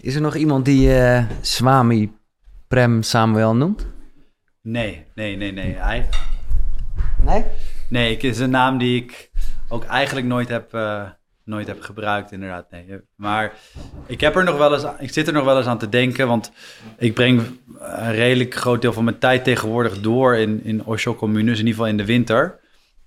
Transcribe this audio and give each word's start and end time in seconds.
Is 0.00 0.14
er 0.14 0.20
nog 0.20 0.34
iemand 0.36 0.64
die 0.64 0.94
eh, 0.94 1.24
Swami 1.40 2.12
Prem 2.68 3.02
Samuel 3.02 3.54
noemt? 3.56 3.86
Nee, 4.62 5.04
nee, 5.14 5.36
nee, 5.36 5.52
nee. 5.52 5.74
Hij, 5.74 6.08
Nee? 7.24 7.44
nee, 7.88 8.14
het 8.14 8.24
is 8.24 8.38
een 8.38 8.50
naam 8.50 8.78
die 8.78 9.02
ik 9.02 9.30
ook 9.68 9.84
eigenlijk 9.84 10.26
nooit 10.26 10.48
heb, 10.48 10.74
eh, 10.74 11.02
nooit 11.44 11.66
heb 11.66 11.80
gebruikt, 11.82 12.32
inderdaad. 12.32 12.70
Nee. 12.70 12.84
Maar 13.16 13.52
ik, 14.06 14.20
heb 14.20 14.36
er 14.36 14.44
nog 14.44 14.56
wel 14.58 14.72
eens, 14.74 14.84
aan- 14.84 14.96
ik 14.98 15.12
zit 15.12 15.26
er 15.26 15.32
nog 15.32 15.44
wel 15.44 15.56
eens 15.56 15.66
aan 15.66 15.78
te 15.78 15.88
denken, 15.88 16.26
want 16.26 16.52
ik 16.98 17.14
breng 17.14 17.42
een 17.78 18.12
redelijk 18.12 18.54
groot 18.54 18.82
deel 18.82 18.92
van 18.92 19.04
mijn 19.04 19.18
tijd 19.18 19.44
tegenwoordig 19.44 20.00
door 20.00 20.36
in, 20.36 20.64
in 20.64 20.84
Osho-communes, 20.84 21.58
in 21.58 21.66
ieder 21.66 21.72
geval 21.72 21.86
in 21.86 21.96
de 21.96 22.04
winter. 22.04 22.59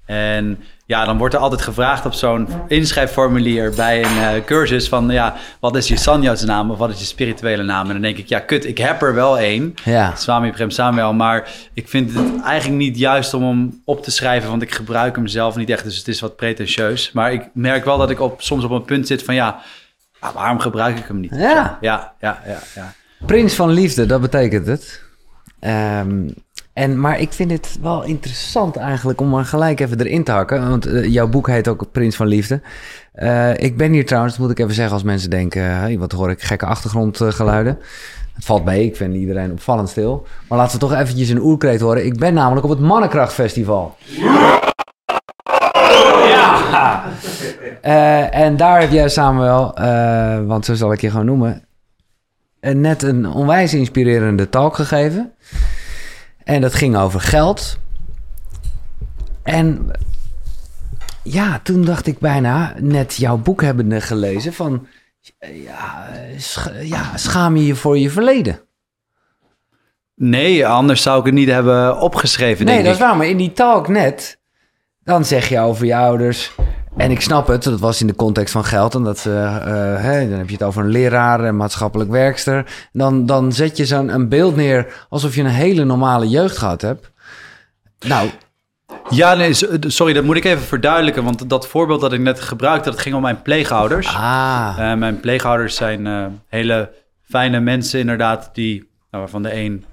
En 0.05 0.59
ja, 0.85 1.05
dan 1.05 1.17
wordt 1.17 1.33
er 1.33 1.39
altijd 1.39 1.61
gevraagd 1.61 2.05
op 2.05 2.13
zo'n 2.13 2.47
inschrijfformulier 2.67 3.73
bij 3.75 4.03
een 4.03 4.17
eh, 4.17 4.43
cursus 4.45 4.89
van, 4.89 5.09
ja, 5.09 5.35
wat 5.59 5.75
is 5.75 5.87
je 5.87 5.97
sannyasnaam 5.97 6.71
of 6.71 6.77
wat 6.77 6.89
is 6.89 6.99
je 6.99 7.05
spirituele 7.05 7.63
naam? 7.63 7.87
En 7.87 7.93
dan 7.93 8.01
denk 8.01 8.17
ik, 8.17 8.27
ja, 8.27 8.39
kut, 8.39 8.65
ik 8.65 8.77
heb 8.77 9.01
er 9.01 9.13
wel 9.13 9.39
één. 9.39 9.73
Ja. 9.83 10.15
Swami 10.15 10.51
Prem 10.51 10.69
Samuel, 10.69 11.13
maar 11.13 11.49
ik 11.73 11.89
vind 11.89 12.13
het 12.13 12.41
eigenlijk 12.43 12.81
niet 12.81 12.97
juist 12.97 13.33
om 13.33 13.43
hem 13.43 13.81
op 13.85 14.03
te 14.03 14.11
schrijven, 14.11 14.49
want 14.49 14.61
ik 14.61 14.73
gebruik 14.73 15.15
hem 15.15 15.27
zelf 15.27 15.55
niet 15.55 15.69
echt, 15.69 15.83
dus 15.83 15.97
het 15.97 16.07
is 16.07 16.19
wat 16.19 16.35
pretentieus. 16.35 17.11
Maar 17.11 17.33
ik 17.33 17.49
merk 17.53 17.85
wel 17.85 17.97
dat 17.97 18.09
ik 18.09 18.19
op, 18.19 18.41
soms 18.41 18.63
op 18.63 18.71
een 18.71 18.85
punt 18.85 19.07
zit 19.07 19.23
van, 19.23 19.35
ja, 19.35 19.61
waarom 20.33 20.59
gebruik 20.59 20.97
ik 20.97 21.07
hem 21.07 21.19
niet? 21.19 21.35
Ja. 21.35 21.77
Ja, 21.81 22.13
ja, 22.19 22.41
ja, 22.45 22.59
ja. 22.75 22.93
Prins 23.25 23.53
van 23.53 23.69
Liefde, 23.69 24.05
dat 24.05 24.21
betekent 24.21 24.67
het. 24.67 25.01
Ehm, 25.59 26.27
en, 26.73 26.99
maar 26.99 27.19
ik 27.19 27.33
vind 27.33 27.51
het 27.51 27.77
wel 27.81 28.03
interessant 28.03 28.75
eigenlijk 28.75 29.21
om 29.21 29.33
er 29.33 29.45
gelijk 29.45 29.79
even 29.79 29.99
erin 29.99 30.23
te 30.23 30.31
hakken. 30.31 30.69
Want 30.69 30.85
eh, 30.85 31.05
jouw 31.05 31.27
boek 31.27 31.47
heet 31.47 31.67
ook 31.67 31.91
Prins 31.91 32.15
van 32.15 32.27
Liefde. 32.27 32.61
Eh, 33.13 33.57
ik 33.57 33.77
ben 33.77 33.91
hier 33.91 34.05
trouwens, 34.05 34.37
moet 34.37 34.51
ik 34.51 34.59
even 34.59 34.73
zeggen 34.73 34.93
als 34.93 35.03
mensen 35.03 35.29
denken... 35.29 35.63
Hey, 35.63 35.97
wat 35.97 36.11
hoor 36.11 36.29
ik, 36.29 36.41
gekke 36.41 36.65
achtergrondgeluiden. 36.65 37.79
Het 38.33 38.45
valt 38.45 38.65
mee, 38.65 38.85
ik 38.85 38.95
vind 38.95 39.15
iedereen 39.15 39.51
opvallend 39.51 39.89
stil. 39.89 40.27
Maar 40.47 40.57
laten 40.57 40.73
we 40.73 40.87
toch 40.87 40.93
eventjes 40.93 41.29
een 41.29 41.41
oerkreet 41.41 41.81
horen. 41.81 42.05
Ik 42.05 42.17
ben 42.17 42.33
namelijk 42.33 42.65
op 42.65 42.71
het 42.71 42.79
Mannenkrachtfestival. 42.79 43.95
Ja! 46.27 47.03
Eh, 47.81 48.35
en 48.35 48.57
daar 48.57 48.79
heb 48.79 48.91
jij 48.91 49.09
Samuel, 49.09 49.73
want 50.45 50.65
zo 50.65 50.73
zal 50.73 50.91
ik 50.91 51.01
je 51.01 51.09
gewoon 51.09 51.25
noemen... 51.25 51.65
net 52.59 53.03
een 53.03 53.25
onwijs 53.25 53.73
inspirerende 53.73 54.49
talk 54.49 54.75
gegeven. 54.75 55.33
En 56.43 56.61
dat 56.61 56.73
ging 56.73 56.95
over 56.97 57.21
geld. 57.21 57.79
En 59.43 59.91
ja, 61.23 61.59
toen 61.63 61.85
dacht 61.85 62.07
ik 62.07 62.19
bijna, 62.19 62.73
net 62.79 63.15
jouw 63.15 63.37
boek 63.37 63.61
hebbende 63.61 64.01
gelezen, 64.01 64.53
van 64.53 64.87
ja, 65.53 66.09
sch- 66.37 66.67
ja, 66.81 67.17
schaam 67.17 67.55
je 67.55 67.65
je 67.65 67.75
voor 67.75 67.97
je 67.97 68.09
verleden? 68.09 68.59
Nee, 70.15 70.67
anders 70.67 71.01
zou 71.01 71.19
ik 71.19 71.25
het 71.25 71.33
niet 71.33 71.49
hebben 71.49 71.99
opgeschreven, 71.99 72.65
Nee, 72.65 72.73
denk 72.73 72.85
dat 72.87 72.95
is 72.95 73.01
ik. 73.01 73.05
waar, 73.07 73.17
maar 73.17 73.27
in 73.27 73.37
die 73.37 73.53
talk 73.53 73.87
net, 73.87 74.39
dan 75.03 75.25
zeg 75.25 75.49
je 75.49 75.59
over 75.59 75.85
je 75.85 75.95
ouders. 75.95 76.51
En 76.97 77.11
ik 77.11 77.21
snap 77.21 77.47
het, 77.47 77.63
dat 77.63 77.79
was 77.79 78.01
in 78.01 78.07
de 78.07 78.15
context 78.15 78.51
van 78.53 78.65
geld. 78.65 78.95
En 78.95 79.03
dat 79.03 79.19
ze, 79.19 79.29
dan 80.29 80.37
heb 80.37 80.47
je 80.47 80.53
het 80.53 80.63
over 80.63 80.83
een 80.83 80.89
leraar, 80.89 81.39
een 81.39 81.55
maatschappelijk 81.57 82.09
werkster. 82.09 82.65
Dan, 82.91 83.25
dan 83.25 83.51
zet 83.51 83.77
je 83.77 83.85
zo'n 83.85 84.13
een 84.13 84.29
beeld 84.29 84.55
neer 84.55 85.05
alsof 85.09 85.35
je 85.35 85.41
een 85.41 85.47
hele 85.47 85.83
normale 85.83 86.29
jeugd 86.29 86.57
gehad 86.57 86.81
hebt. 86.81 87.11
Nou, 88.07 88.29
Ja, 89.09 89.33
nee, 89.33 89.53
sorry, 89.87 90.13
dat 90.13 90.23
moet 90.23 90.35
ik 90.35 90.43
even 90.45 90.63
verduidelijken, 90.63 91.23
want 91.23 91.49
dat 91.49 91.67
voorbeeld 91.67 92.01
dat 92.01 92.13
ik 92.13 92.19
net 92.19 92.39
gebruikte, 92.41 92.89
dat 92.89 92.99
ging 92.99 93.15
om 93.15 93.21
mijn 93.21 93.41
pleegouders. 93.41 94.07
ah, 94.07 94.75
Eh, 94.77 94.97
mijn 94.97 95.19
pleegouders 95.19 95.75
zijn 95.75 96.07
eh, 96.07 96.25
hele 96.47 96.91
fijne 97.29 97.59
mensen 97.59 97.99
inderdaad, 97.99 98.49
die, 98.53 98.77
nou, 98.77 99.23
waarvan 99.23 99.43
de 99.43 99.55
een 99.55 99.85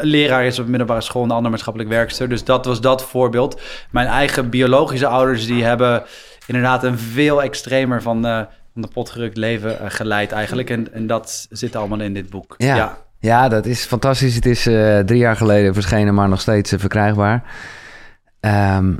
leraar 0.00 0.44
is 0.44 0.58
op 0.58 0.64
de 0.64 0.70
middelbare 0.70 1.00
school 1.00 1.22
en 1.22 1.28
de 1.28 1.34
ander 1.34 1.50
maatschappelijk 1.50 1.90
werkster. 1.90 2.28
Dus 2.28 2.44
dat 2.44 2.64
was 2.64 2.80
dat 2.80 3.04
voorbeeld. 3.04 3.60
Mijn 3.90 4.06
eigen 4.06 4.50
biologische 4.50 5.06
ouders, 5.06 5.46
die 5.46 5.64
hebben 5.64 6.02
inderdaad 6.46 6.84
een 6.84 6.98
veel 6.98 7.42
extremer 7.42 8.02
van, 8.02 8.26
eh, 8.26 8.40
van 8.72 8.82
de 8.82 8.88
pot 8.88 9.10
gerukt 9.10 9.36
leven 9.36 9.80
eh, 9.80 9.86
geleid 9.88 10.32
eigenlijk. 10.32 10.70
En, 10.70 10.92
en 10.92 11.06
dat 11.06 11.46
zit 11.50 11.76
allemaal 11.76 12.00
in 12.00 12.14
dit 12.14 12.30
boek. 12.30 12.54
Ja. 12.56 12.76
ja. 12.76 12.98
Ja, 13.20 13.48
dat 13.48 13.66
is 13.66 13.84
fantastisch. 13.84 14.34
Het 14.34 14.46
is 14.46 14.66
eh, 14.66 14.98
drie 14.98 15.18
jaar 15.18 15.36
geleden 15.36 15.74
verschenen, 15.74 16.14
maar 16.14 16.28
nog 16.28 16.40
steeds 16.40 16.74
verkrijgbaar. 16.76 17.42
Ehm, 18.40 18.94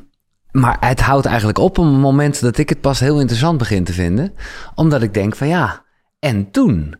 maar 0.50 0.76
het 0.80 1.00
houdt 1.00 1.26
eigenlijk 1.26 1.58
op 1.58 1.78
op 1.78 1.84
een 1.84 2.00
moment 2.00 2.41
dat 2.41 2.58
ik 2.58 2.69
het 2.69 2.80
pas 2.80 3.00
heel 3.00 3.20
interessant 3.20 3.58
begin 3.58 3.84
te 3.84 3.92
vinden. 3.92 4.34
Omdat 4.74 5.03
ik 5.03 5.14
denk 5.14 5.36
van 5.36 5.48
ja, 5.48 5.84
en 6.19 6.50
toen? 6.50 6.99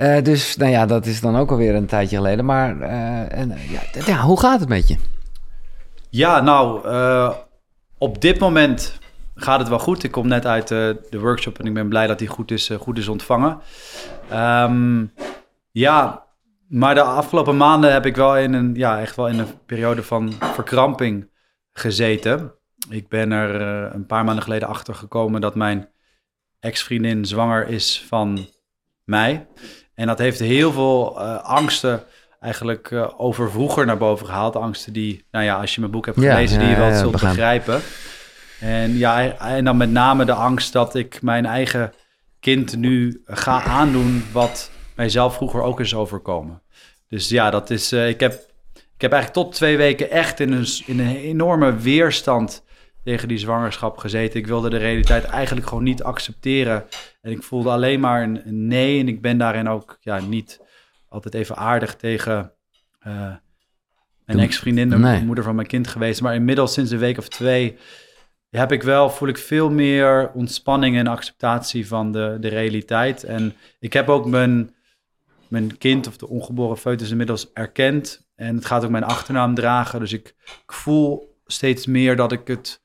Eh, 0.00 0.22
dus 0.22 0.56
nou 0.56 0.70
ja, 0.70 0.86
dat 0.86 1.06
is 1.06 1.20
dan 1.20 1.36
ook 1.36 1.50
alweer 1.50 1.74
een 1.74 1.86
tijdje 1.86 2.16
geleden. 2.16 2.44
Maar 2.44 2.80
eh, 2.80 3.38
en, 3.38 3.50
eh, 3.50 3.70
ja, 3.70 3.80
ja, 4.06 4.20
hoe 4.20 4.40
gaat 4.40 4.60
het 4.60 4.68
met 4.68 4.88
je? 4.88 4.96
Ja, 6.10 6.40
nou, 6.40 6.86
op 7.98 8.20
dit 8.20 8.38
moment 8.38 8.98
gaat 9.34 9.58
het 9.58 9.68
wel 9.68 9.78
goed. 9.78 10.02
Ik 10.02 10.10
kom 10.10 10.28
net 10.28 10.46
uit 10.46 10.68
de 10.68 11.18
workshop 11.18 11.58
en 11.58 11.66
ik 11.66 11.74
ben 11.74 11.88
blij 11.88 12.06
dat 12.06 12.18
die 12.18 12.28
goed 12.28 12.50
is, 12.50 12.70
goed 12.78 12.98
is 12.98 13.08
ontvangen. 13.08 13.60
Ehm, 14.28 15.04
ja, 15.70 16.24
maar 16.68 16.94
de 16.94 17.02
afgelopen 17.02 17.56
maanden 17.56 17.92
heb 17.92 18.06
ik 18.06 18.16
wel 18.16 18.36
in 18.36 18.52
een, 18.52 18.74
ja, 18.74 19.00
echt 19.00 19.16
wel 19.16 19.28
in 19.28 19.38
een 19.38 19.64
periode 19.66 20.02
van 20.02 20.32
verkramping 20.40 21.30
gezeten. 21.72 22.52
Ik 22.88 23.08
ben 23.08 23.32
er 23.32 23.60
een 23.94 24.06
paar 24.06 24.24
maanden 24.24 24.44
geleden 24.44 24.68
achter 24.68 24.94
gekomen 24.94 25.40
dat 25.40 25.54
mijn 25.54 25.88
ex-vriendin 26.60 27.24
zwanger 27.24 27.68
is 27.68 28.04
van 28.08 28.48
mij. 29.04 29.46
En 30.00 30.06
dat 30.06 30.18
heeft 30.18 30.38
heel 30.38 30.72
veel 30.72 31.20
eh, 31.20 31.42
angsten 31.42 32.02
eigenlijk 32.40 32.90
eh, 32.90 33.08
over 33.16 33.50
vroeger 33.50 33.86
naar 33.86 33.96
boven 33.98 34.26
gehaald. 34.26 34.56
Angsten 34.56 34.92
die, 34.92 35.24
nou 35.30 35.44
ja, 35.44 35.60
als 35.60 35.74
je 35.74 35.80
mijn 35.80 35.92
boek 35.92 36.06
hebt 36.06 36.20
Ja, 36.20 36.32
gelezen, 36.32 36.58
die 36.58 36.68
je 36.68 36.76
wel 36.76 36.94
zult 36.94 37.12
begrijp. 37.12 37.34
begrijpen. 37.34 37.80
En 38.60 38.98
ja, 38.98 39.38
en 39.38 39.64
dan 39.64 39.76
met 39.76 39.90
name 39.90 40.24
de 40.24 40.32
angst 40.32 40.72
dat 40.72 40.94
ik 40.94 41.22
mijn 41.22 41.46
eigen 41.46 41.92
kind 42.40 42.76
nu 42.76 43.22
ga 43.26 43.62
aandoen 43.62 44.24
wat 44.32 44.70
mijzelf 44.96 45.34
vroeger 45.34 45.62
ook 45.62 45.80
is 45.80 45.94
overkomen. 45.94 46.62
Dus 47.08 47.28
ja, 47.28 47.50
dat 47.50 47.70
is, 47.70 47.92
eh, 47.92 48.08
ik, 48.08 48.20
heb, 48.20 48.32
ik 48.74 49.00
heb 49.00 49.12
eigenlijk 49.12 49.44
tot 49.46 49.54
twee 49.54 49.76
weken 49.76 50.10
echt 50.10 50.40
in 50.40 50.52
een, 50.52 50.66
in 50.86 51.00
een 51.00 51.16
enorme 51.16 51.76
weerstand 51.76 52.64
tegen 53.04 53.28
die 53.28 53.38
zwangerschap 53.38 53.98
gezeten. 53.98 54.40
Ik 54.40 54.46
wilde 54.46 54.70
de 54.70 54.76
realiteit 54.76 55.24
eigenlijk 55.24 55.66
gewoon 55.66 55.84
niet 55.84 56.02
accepteren. 56.02 56.84
En 57.20 57.30
ik 57.30 57.42
voelde 57.42 57.70
alleen 57.70 58.00
maar 58.00 58.22
een, 58.22 58.46
een 58.48 58.66
nee. 58.66 59.00
En 59.00 59.08
ik 59.08 59.22
ben 59.22 59.38
daarin 59.38 59.68
ook 59.68 59.96
ja, 60.00 60.20
niet 60.20 60.60
altijd 61.08 61.34
even 61.34 61.56
aardig 61.56 61.96
tegen 61.96 62.52
eh, 62.98 63.34
mijn 64.24 64.38
ex-vriendin, 64.38 64.88
de 64.90 64.98
Nee. 64.98 65.24
moeder 65.24 65.44
van 65.44 65.54
mijn 65.54 65.66
kind 65.66 65.88
geweest. 65.88 66.20
Maar 66.20 66.34
inmiddels 66.34 66.72
sinds 66.72 66.90
een 66.90 66.98
week 66.98 67.18
of 67.18 67.28
twee 67.28 67.76
heb 68.50 68.72
ik 68.72 68.82
wel, 68.82 69.10
voel 69.10 69.28
ik 69.28 69.38
veel 69.38 69.70
meer 69.70 70.30
ontspanning 70.32 70.96
en 70.96 71.06
acceptatie 71.06 71.86
van 71.86 72.12
de, 72.12 72.36
de 72.40 72.48
realiteit. 72.48 73.24
En 73.24 73.54
ik 73.78 73.92
heb 73.92 74.08
ook 74.08 74.26
mijn, 74.26 74.74
mijn 75.48 75.78
kind 75.78 76.06
of 76.06 76.16
de 76.16 76.28
ongeboren 76.28 76.76
foetus 76.76 77.10
inmiddels 77.10 77.52
erkend. 77.52 78.28
En 78.34 78.54
het 78.54 78.64
gaat 78.64 78.84
ook 78.84 78.90
mijn 78.90 79.04
achternaam 79.04 79.54
dragen. 79.54 80.00
Dus 80.00 80.12
ik, 80.12 80.34
ik 80.64 80.72
voel 80.72 81.36
steeds 81.46 81.86
meer 81.86 82.16
dat 82.16 82.32
ik 82.32 82.46
het 82.46 82.80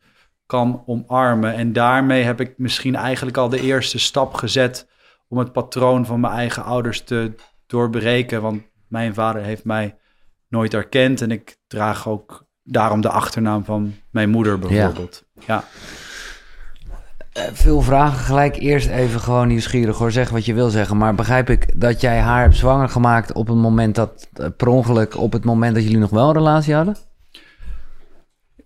kan 0.45 0.83
omarmen. 0.85 1.53
En 1.53 1.73
daarmee 1.73 2.23
heb 2.23 2.41
ik 2.41 2.53
misschien 2.57 2.95
eigenlijk 2.95 3.37
al 3.37 3.49
de 3.49 3.61
eerste 3.61 3.99
stap 3.99 4.33
gezet 4.33 4.87
om 5.27 5.37
het 5.37 5.51
patroon 5.51 6.05
van 6.05 6.19
mijn 6.19 6.33
eigen 6.33 6.63
ouders 6.63 7.01
te 7.03 7.33
doorbreken. 7.65 8.41
Want 8.41 8.61
mijn 8.87 9.13
vader 9.13 9.41
heeft 9.41 9.63
mij 9.63 9.97
nooit 10.47 10.73
erkend. 10.73 11.21
En 11.21 11.31
ik 11.31 11.57
draag 11.67 12.07
ook 12.07 12.45
daarom 12.63 13.01
de 13.01 13.09
achternaam 13.09 13.65
van 13.65 13.93
mijn 14.11 14.29
moeder 14.29 14.59
bijvoorbeeld. 14.59 15.23
Ja. 15.45 15.63
Eh, 17.31 17.43
veel 17.53 17.81
vragen 17.81 18.19
gelijk. 18.19 18.55
Eerst 18.57 18.87
even 18.87 19.19
gewoon 19.19 19.47
nieuwsgierig 19.47 19.97
hoor. 19.97 20.11
Zeg 20.11 20.29
wat 20.29 20.45
je 20.45 20.53
wil 20.53 20.69
zeggen. 20.69 20.97
Maar 20.97 21.15
begrijp 21.15 21.49
ik 21.49 21.81
dat 21.81 22.01
jij 22.01 22.19
haar 22.19 22.41
hebt 22.41 22.55
zwanger 22.55 22.89
gemaakt 22.89 23.33
op 23.33 23.47
het 23.47 23.57
moment 23.57 23.95
dat, 23.95 24.29
eh, 24.33 24.47
per 24.57 24.67
ongeluk, 24.67 25.17
op 25.17 25.33
het 25.33 25.45
moment 25.45 25.75
dat 25.75 25.83
jullie 25.83 25.97
nog 25.97 26.09
wel 26.09 26.27
een 26.27 26.33
relatie 26.33 26.73
hadden? 26.73 26.95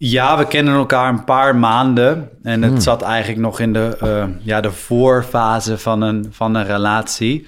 Ja, 0.01 0.37
we 0.37 0.47
kennen 0.47 0.73
elkaar 0.73 1.09
een 1.09 1.23
paar 1.23 1.55
maanden. 1.55 2.29
En 2.43 2.61
het 2.61 2.83
zat 2.83 3.01
eigenlijk 3.01 3.41
nog 3.41 3.59
in 3.59 3.73
de, 3.73 3.97
eh, 3.99 4.27
ja, 4.39 4.61
de 4.61 4.71
voorfase 4.71 5.77
van 5.77 6.01
een, 6.01 6.27
van 6.31 6.55
een 6.55 6.65
relatie. 6.65 7.47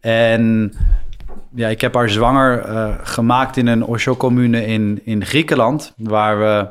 En 0.00 0.72
ja, 1.54 1.68
ik 1.68 1.80
heb 1.80 1.94
haar 1.94 2.08
zwanger 2.08 2.58
eh, 2.58 2.94
gemaakt 3.02 3.56
in 3.56 3.66
een 3.66 3.84
Osho-commune 3.84 4.66
in, 4.66 5.00
in 5.04 5.24
Griekenland. 5.24 5.92
Waar 5.96 6.38
we 6.38 6.68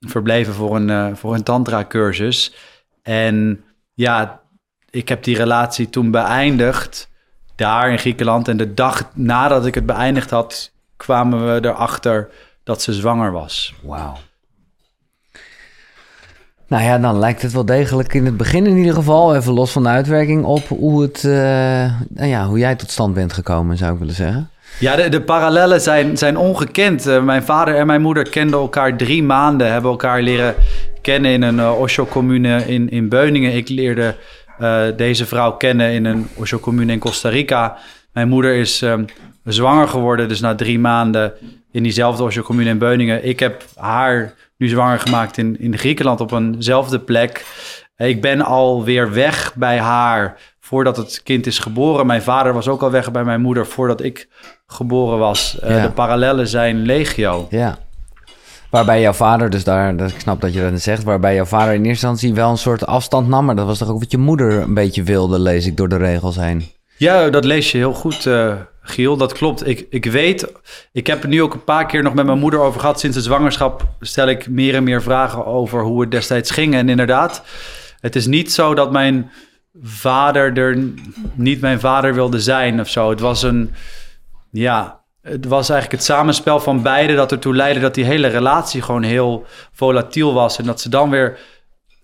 verbleven 0.00 0.54
voor 0.54 0.76
een, 0.76 0.90
eh, 0.90 1.08
voor 1.14 1.34
een 1.34 1.42
tantra-cursus. 1.42 2.54
En 3.02 3.64
ja, 3.94 4.40
ik 4.90 5.08
heb 5.08 5.24
die 5.24 5.36
relatie 5.36 5.90
toen 5.90 6.10
beëindigd 6.10 7.10
daar 7.56 7.90
in 7.90 7.98
Griekenland. 7.98 8.48
En 8.48 8.56
de 8.56 8.74
dag 8.74 9.10
nadat 9.14 9.66
ik 9.66 9.74
het 9.74 9.86
beëindigd 9.86 10.30
had, 10.30 10.72
kwamen 10.96 11.54
we 11.54 11.68
erachter 11.68 12.30
dat 12.64 12.82
ze 12.82 12.92
zwanger 12.92 13.32
was. 13.32 13.74
Wauw. 13.82 14.16
Nou 16.72 16.84
ja, 16.84 16.98
dan 16.98 17.18
lijkt 17.18 17.42
het 17.42 17.52
wel 17.52 17.64
degelijk 17.64 18.14
in 18.14 18.24
het 18.24 18.36
begin 18.36 18.66
in 18.66 18.76
ieder 18.76 18.94
geval, 18.94 19.36
even 19.36 19.52
los 19.52 19.72
van 19.72 19.82
de 19.82 19.88
uitwerking, 19.88 20.44
op 20.44 20.68
hoe, 20.68 21.02
het, 21.02 21.22
uh, 21.22 21.32
nou 22.08 22.28
ja, 22.28 22.46
hoe 22.46 22.58
jij 22.58 22.74
tot 22.74 22.90
stand 22.90 23.14
bent 23.14 23.32
gekomen, 23.32 23.76
zou 23.76 23.92
ik 23.92 23.98
willen 23.98 24.14
zeggen. 24.14 24.50
Ja, 24.80 24.96
de, 24.96 25.08
de 25.08 25.22
parallellen 25.22 25.80
zijn, 25.80 26.18
zijn 26.18 26.36
ongekend. 26.36 27.06
Uh, 27.06 27.22
mijn 27.22 27.42
vader 27.42 27.76
en 27.76 27.86
mijn 27.86 28.02
moeder 28.02 28.28
kenden 28.28 28.60
elkaar 28.60 28.96
drie 28.96 29.22
maanden, 29.22 29.72
hebben 29.72 29.90
elkaar 29.90 30.22
leren 30.22 30.54
kennen 31.00 31.30
in 31.30 31.42
een 31.42 31.56
uh, 31.56 31.78
Osho-commune 31.80 32.66
in, 32.66 32.90
in 32.90 33.08
Beuningen. 33.08 33.56
Ik 33.56 33.68
leerde 33.68 34.16
deze 34.96 35.26
vrouw 35.26 35.52
kennen 35.52 35.92
in 35.92 36.04
een 36.04 36.28
Osho-commune 36.34 36.92
in 36.92 36.98
Costa 36.98 37.28
Rica. 37.28 37.76
Mijn 38.12 38.28
moeder 38.28 38.54
is 38.54 38.82
um, 38.82 39.04
zwanger 39.44 39.88
geworden, 39.88 40.28
dus 40.28 40.40
na 40.40 40.54
drie 40.54 40.78
maanden 40.78 41.32
in 41.72 41.82
diezelfde 41.82 42.22
Osho-commune 42.22 42.70
in 42.70 42.78
Beuningen. 42.78 43.24
Ik 43.24 43.40
heb 43.40 43.64
haar 43.76 44.34
nu 44.56 44.68
zwanger 44.68 44.98
gemaakt 44.98 45.38
in, 45.38 45.60
in 45.60 45.78
Griekenland 45.78 46.20
op 46.20 46.32
eenzelfde 46.32 47.00
plek. 47.00 47.44
Ik 47.96 48.20
ben 48.20 48.40
alweer 48.40 49.12
weg 49.12 49.54
bij 49.54 49.78
haar 49.78 50.36
voordat 50.60 50.96
het 50.96 51.20
kind 51.22 51.46
is 51.46 51.58
geboren. 51.58 52.06
Mijn 52.06 52.22
vader 52.22 52.52
was 52.52 52.68
ook 52.68 52.82
al 52.82 52.90
weg 52.90 53.10
bij 53.10 53.24
mijn 53.24 53.40
moeder 53.40 53.66
voordat 53.66 54.02
ik 54.02 54.28
geboren 54.66 55.18
was. 55.18 55.58
Uh, 55.64 55.82
de 55.82 55.90
parallellen 55.90 56.48
zijn 56.48 56.82
legio. 56.82 57.46
Ja. 57.50 57.78
Waarbij 58.70 59.00
jouw 59.00 59.12
vader, 59.12 59.50
dus 59.50 59.64
daar, 59.64 59.94
ik 59.94 60.20
snap 60.20 60.40
dat 60.40 60.52
je 60.54 60.70
dat 60.70 60.80
zegt, 60.80 61.02
waarbij 61.02 61.34
jouw 61.34 61.44
vader 61.44 61.74
in 61.74 61.84
eerste 61.84 62.06
instantie 62.06 62.34
wel 62.34 62.50
een 62.50 62.58
soort 62.58 62.86
afstand 62.86 63.28
nam. 63.28 63.44
Maar 63.44 63.56
dat 63.56 63.66
was 63.66 63.78
toch 63.78 63.88
ook 63.88 64.00
wat 64.00 64.10
je 64.10 64.18
moeder 64.18 64.52
een 64.52 64.74
beetje 64.74 65.02
wilde, 65.02 65.38
lees 65.38 65.66
ik 65.66 65.76
door 65.76 65.88
de 65.88 65.96
regels 65.96 66.36
heen. 66.36 66.64
Ja, 66.96 67.30
dat 67.30 67.44
lees 67.44 67.72
je 67.72 67.78
heel 67.78 67.94
goed, 67.94 68.26
uh, 68.26 68.54
Giel. 68.82 69.16
Dat 69.16 69.32
klopt. 69.32 69.66
Ik, 69.66 69.86
ik 69.90 70.04
weet, 70.04 70.52
ik 70.92 71.06
heb 71.06 71.22
het 71.22 71.30
nu 71.30 71.42
ook 71.42 71.54
een 71.54 71.64
paar 71.64 71.86
keer 71.86 72.02
nog 72.02 72.14
met 72.14 72.26
mijn 72.26 72.38
moeder 72.38 72.60
over 72.60 72.80
gehad. 72.80 73.00
Sinds 73.00 73.16
de 73.16 73.22
zwangerschap 73.22 73.88
stel 74.00 74.26
ik 74.26 74.48
meer 74.48 74.74
en 74.74 74.84
meer 74.84 75.02
vragen 75.02 75.46
over 75.46 75.82
hoe 75.82 76.00
het 76.00 76.10
destijds 76.10 76.50
ging. 76.50 76.74
En 76.74 76.88
inderdaad, 76.88 77.42
het 78.00 78.16
is 78.16 78.26
niet 78.26 78.52
zo 78.52 78.74
dat 78.74 78.92
mijn 78.92 79.30
vader 79.82 80.56
er 80.56 80.78
niet 81.34 81.60
mijn 81.60 81.80
vader 81.80 82.14
wilde 82.14 82.40
zijn 82.40 82.80
of 82.80 82.88
zo. 82.88 83.10
Het 83.10 83.20
was 83.20 83.42
een, 83.42 83.74
ja, 84.50 85.00
het 85.22 85.44
was 85.44 85.70
eigenlijk 85.70 86.00
het 86.00 86.10
samenspel 86.10 86.60
van 86.60 86.82
beide 86.82 87.14
dat 87.14 87.32
ertoe 87.32 87.54
leidde 87.54 87.80
dat 87.80 87.94
die 87.94 88.04
hele 88.04 88.26
relatie 88.26 88.82
gewoon 88.82 89.02
heel 89.02 89.46
volatiel 89.72 90.32
was. 90.32 90.58
En 90.58 90.64
dat 90.64 90.80
ze 90.80 90.88
dan 90.88 91.10
weer 91.10 91.38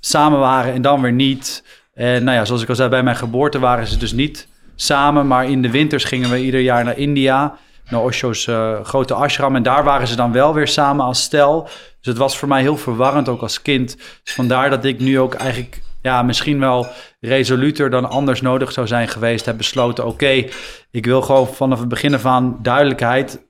samen 0.00 0.38
waren 0.38 0.72
en 0.72 0.82
dan 0.82 1.00
weer 1.00 1.12
niet. 1.12 1.64
En 1.94 2.24
nou 2.24 2.36
ja, 2.36 2.44
zoals 2.44 2.62
ik 2.62 2.68
al 2.68 2.74
zei, 2.74 2.88
bij 2.88 3.02
mijn 3.02 3.16
geboorte 3.16 3.58
waren 3.58 3.86
ze 3.86 3.96
dus 3.96 4.12
niet 4.12 4.48
samen. 4.80 5.26
Maar 5.26 5.50
in 5.50 5.62
de 5.62 5.70
winters 5.70 6.04
gingen 6.04 6.30
we 6.30 6.44
ieder 6.44 6.60
jaar 6.60 6.84
naar 6.84 6.98
India, 6.98 7.56
naar 7.88 8.02
Osho's 8.02 8.46
uh, 8.46 8.84
grote 8.84 9.14
ashram. 9.14 9.56
En 9.56 9.62
daar 9.62 9.84
waren 9.84 10.06
ze 10.06 10.16
dan 10.16 10.32
wel 10.32 10.54
weer 10.54 10.68
samen 10.68 11.04
als 11.04 11.22
stel. 11.22 11.62
Dus 11.62 12.06
het 12.06 12.16
was 12.16 12.38
voor 12.38 12.48
mij 12.48 12.60
heel 12.60 12.76
verwarrend, 12.76 13.28
ook 13.28 13.42
als 13.42 13.62
kind. 13.62 13.96
Dus 14.24 14.34
vandaar 14.34 14.70
dat 14.70 14.84
ik 14.84 15.00
nu 15.00 15.20
ook 15.20 15.34
eigenlijk 15.34 15.82
ja, 16.02 16.22
misschien 16.22 16.60
wel 16.60 16.86
resoluter 17.20 17.90
dan 17.90 18.10
anders 18.10 18.40
nodig 18.40 18.72
zou 18.72 18.86
zijn 18.86 19.08
geweest, 19.08 19.46
heb 19.46 19.56
besloten: 19.56 20.06
oké, 20.06 20.44
ik 20.90 21.04
wil 21.04 21.22
gewoon 21.22 21.46
vanaf 21.46 21.78
het 21.78 21.88
begin 21.88 22.14
af 22.14 22.26
aan 22.26 22.58
duidelijkheid. 22.62 23.46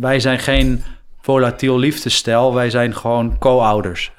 Wij 0.00 0.20
zijn 0.20 0.38
geen 0.38 0.84
volatiel 1.20 1.78
liefdestel, 1.78 2.54
wij 2.54 2.70
zijn 2.70 2.94
gewoon 2.94 3.38
co-ouders. 3.38 4.12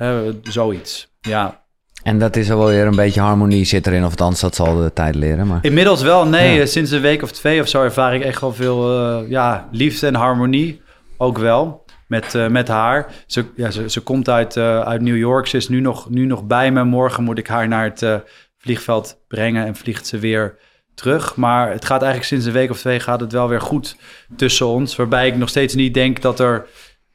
Zoiets. 0.44 1.08
Ja. 1.22 1.65
En 2.06 2.20
dat 2.20 2.36
is 2.36 2.48
wel 2.48 2.66
weer 2.66 2.86
een 2.86 2.96
beetje 2.96 3.22
harmonie 3.22 3.66
zit 3.66 3.88
erin, 3.88 4.04
of 4.04 4.10
althans, 4.10 4.40
dat 4.40 4.56
zal 4.56 4.76
de 4.82 4.94
tijd 4.94 5.16
leren. 5.16 5.48
Maar... 5.48 5.60
Inmiddels 5.62 6.02
wel, 6.02 6.26
nee. 6.26 6.66
Sinds 6.66 6.92
een 6.92 7.02
week 7.02 7.22
of 7.22 7.32
twee 7.32 7.62
of 7.62 7.68
zo 7.68 7.84
ervaar 7.84 8.16
ik 8.16 8.24
echt 8.24 8.42
wel 8.42 8.54
veel 8.54 8.92
uh, 9.22 9.30
ja, 9.30 9.68
liefde 9.72 10.08
en 10.08 10.16
harmonie. 10.16 10.82
Ook 11.18 11.38
wel 11.38 11.86
met, 12.08 12.34
uh, 12.34 12.48
met 12.48 12.68
haar. 12.68 13.14
Ze, 13.28 13.46
ja, 13.56 13.72
ze, 13.72 13.90
ze 13.90 14.02
komt 14.02 14.30
uit, 14.30 14.56
uh, 14.56 14.80
uit 14.80 15.02
New 15.02 15.18
York. 15.18 15.48
Ze 15.48 15.58
is 15.58 15.70
nu 15.70 15.80
nog, 15.80 16.10
nu 16.10 16.26
nog 16.26 16.44
bij 16.44 16.72
me. 16.72 16.84
Morgen 16.84 17.24
moet 17.24 17.38
ik 17.38 17.48
haar 17.48 17.68
naar 17.68 17.84
het 17.84 18.24
vliegveld 18.58 19.18
brengen 19.28 19.66
en 19.66 19.76
vliegt 19.76 20.08
ze 20.08 20.20
weer 20.20 20.58
terug. 20.96 21.36
Maar 21.36 21.72
het 21.72 21.86
gaat 21.86 22.02
eigenlijk 22.02 22.32
sinds 22.32 22.46
een 22.46 22.52
week 22.52 22.70
of 22.70 22.80
twee 22.80 23.00
gaat 23.00 23.20
het 23.20 23.32
wel 23.32 23.48
weer 23.48 23.62
goed 23.62 23.96
tussen 24.36 24.68
ons. 24.68 24.96
Waarbij 24.96 25.28
ik 25.28 25.38
nog 25.38 25.50
steeds 25.50 25.76
niet 25.76 25.94
denk 25.94 26.22
dat 26.22 26.40
er 26.40 26.66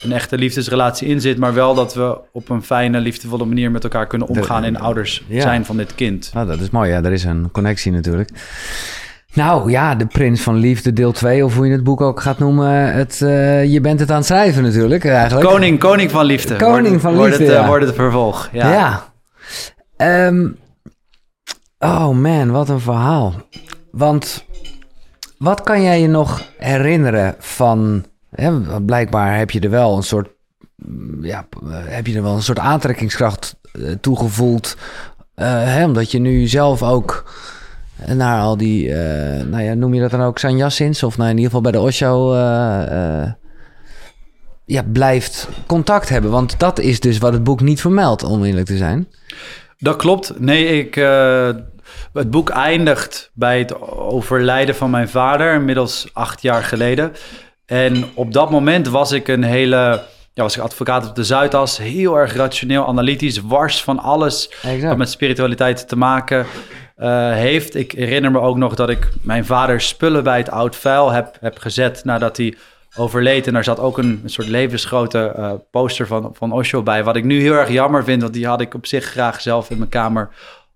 een 0.05 0.13
echte 0.13 0.39
liefdesrelatie 0.39 1.09
in 1.09 1.21
zit, 1.21 1.39
maar 1.39 1.55
wel 1.55 1.75
dat 1.75 1.95
we 1.95 2.19
op 2.33 2.49
een 2.49 2.63
fijne, 2.63 3.01
liefdevolle 3.01 3.45
manier 3.45 3.71
met 3.71 3.85
elkaar 3.85 4.07
kunnen 4.07 4.29
omgaan 4.29 4.65
en 4.65 4.77
ouders 4.77 5.25
ja. 5.27 5.41
zijn 5.41 5.65
van 5.65 5.77
dit 5.77 5.95
kind. 5.95 6.31
Nou, 6.35 6.47
dat 6.47 6.61
is 6.61 6.71
mooi, 6.71 6.91
ja, 6.91 7.03
er 7.03 7.13
is 7.13 7.25
een 7.25 7.49
connectie 7.53 7.93
natuurlijk. 7.93 8.31
Nou 9.35 9.71
ja, 9.71 9.95
de 9.95 10.07
Prins 10.07 10.41
van 10.41 10.57
Liefde, 10.57 10.93
deel 10.93 11.13
2, 11.13 11.45
of 11.45 11.55
hoe 11.57 11.67
je 11.67 11.73
het 11.73 11.85
boek 11.85 12.01
ook 12.01 12.21
gaat 12.21 12.39
noemen. 12.39 12.93
Het, 12.93 13.21
uh, 13.23 13.65
je 13.65 13.81
bent 13.81 14.01
het 14.01 14.11
aan 14.11 14.17
het 14.17 14.27
schrijven 14.27 14.63
natuurlijk, 14.63 15.05
eigenlijk. 15.05 15.49
Koning, 15.49 15.79
koning 15.79 16.11
van 16.11 16.25
Liefde. 16.25 16.57
Koning 16.57 16.87
wordt, 16.87 17.03
van 17.03 17.15
wordt 17.15 17.39
Liefde, 17.39 17.55
het, 17.55 17.63
uh, 17.63 17.69
Wordt 17.69 17.87
het 17.87 17.95
vervolg, 17.95 18.49
ja. 18.53 18.73
ja. 18.73 20.27
Um, 20.27 20.59
oh 21.79 22.09
man, 22.09 22.51
wat 22.51 22.69
een 22.69 22.81
verhaal. 22.81 23.35
Want 23.91 24.45
wat 25.39 25.63
kan 25.63 25.83
jij 25.83 26.01
je 26.01 26.09
nog 26.09 26.43
herinneren 26.59 27.35
van... 27.39 28.05
Blijkbaar 28.87 29.39
heb 29.39 29.51
je 29.51 29.61
er 29.61 29.71
wel 29.71 29.97
een 29.97 30.03
soort... 30.03 30.29
Ja, 31.21 31.47
heb 31.71 32.07
je 32.07 32.17
er 32.17 32.23
wel 32.23 32.35
een 32.35 32.43
soort 32.43 32.59
aantrekkingskracht 32.59 33.57
uh, 33.73 33.93
toegevoeld. 34.01 34.77
Hè, 35.35 35.85
omdat 35.85 36.11
je 36.11 36.19
nu 36.19 36.47
zelf 36.47 36.83
ook 36.83 37.33
naar 38.07 38.41
al 38.41 38.57
die, 38.57 38.87
uh, 38.89 38.95
nou 39.43 39.63
ja, 39.63 39.75
noem 39.75 39.95
je 39.95 40.01
dat 40.01 40.11
dan 40.11 40.23
ook 40.23 40.39
sanjassins? 40.39 41.03
Of 41.03 41.17
nou 41.17 41.31
in 41.31 41.37
ieder 41.37 41.51
geval 41.51 41.71
bij 41.71 41.81
de 41.81 41.87
Osho 41.87 42.35
uh, 42.35 42.83
uh, 42.91 43.33
ja, 44.65 44.83
blijft 44.93 45.49
contact 45.67 46.09
hebben. 46.09 46.31
Want 46.31 46.59
dat 46.59 46.79
is 46.79 47.01
dus 47.01 47.19
wat 47.19 47.33
het 47.33 47.45
boek 47.45 47.61
niet 47.61 47.81
vermeldt, 47.81 48.23
om 48.23 48.45
eerlijk 48.45 48.67
te 48.67 48.77
zijn. 48.77 49.09
Dat 49.79 49.97
klopt. 49.97 50.41
Nee, 50.41 50.79
ik, 50.79 50.95
het 52.13 52.31
boek 52.31 52.51
eindigt 52.51 53.31
bij 53.35 53.59
het 53.59 53.81
overlijden 53.91 54.75
van 54.75 54.91
mijn 54.91 55.09
vader, 55.09 55.55
inmiddels 55.55 56.11
acht 56.13 56.43
jaar 56.43 56.63
geleden. 56.63 57.13
En 57.71 58.05
op 58.15 58.33
dat 58.33 58.51
moment 58.51 58.89
was 58.89 59.13
ik 59.13 59.29
een 59.29 59.43
hele... 59.43 60.03
Ja, 60.33 60.43
was 60.43 60.57
ik 60.57 60.63
advocaat 60.63 61.09
op 61.09 61.15
de 61.15 61.25
Zuidas. 61.25 61.79
Heel 61.79 62.17
erg 62.17 62.35
rationeel, 62.35 62.87
analytisch, 62.87 63.41
wars 63.41 63.83
van 63.83 63.99
alles 63.99 64.51
exact. 64.63 64.83
wat 64.83 64.97
met 64.97 65.11
spiritualiteit 65.11 65.89
te 65.89 65.97
maken 65.97 66.47
uh, 66.99 67.33
heeft. 67.33 67.75
Ik 67.75 67.93
herinner 67.93 68.31
me 68.31 68.41
ook 68.41 68.57
nog 68.57 68.75
dat 68.75 68.91
ik 68.91 69.09
mijn 69.23 69.45
vader 69.45 69.81
spullen 69.81 70.25
bij 70.25 70.39
het 70.39 70.51
oud 70.51 70.77
vuil 70.77 71.11
heb, 71.11 71.37
heb 71.41 71.59
gezet 71.59 72.05
nadat 72.05 72.37
hij 72.37 72.55
overleed. 72.97 73.47
En 73.47 73.53
daar 73.53 73.65
zat 73.65 73.81
ook 73.81 73.99
een, 73.99 74.21
een 74.23 74.31
soort 74.31 74.49
levensgrote 74.49 75.35
uh, 75.39 75.53
poster 75.71 76.07
van, 76.07 76.31
van 76.33 76.53
Osho 76.53 76.83
bij. 76.83 77.05
Wat 77.05 77.17
ik 77.17 77.25
nu 77.25 77.41
heel 77.41 77.55
erg 77.55 77.71
jammer 77.71 78.05
vind, 78.05 78.23
want 78.23 78.35
die 78.35 78.47
had 78.47 78.61
ik 78.61 78.75
op 78.75 78.87
zich 78.87 79.05
graag 79.05 79.41
zelf 79.41 79.71
in 79.71 79.79
mijn 79.79 79.91
kamer 79.91 80.31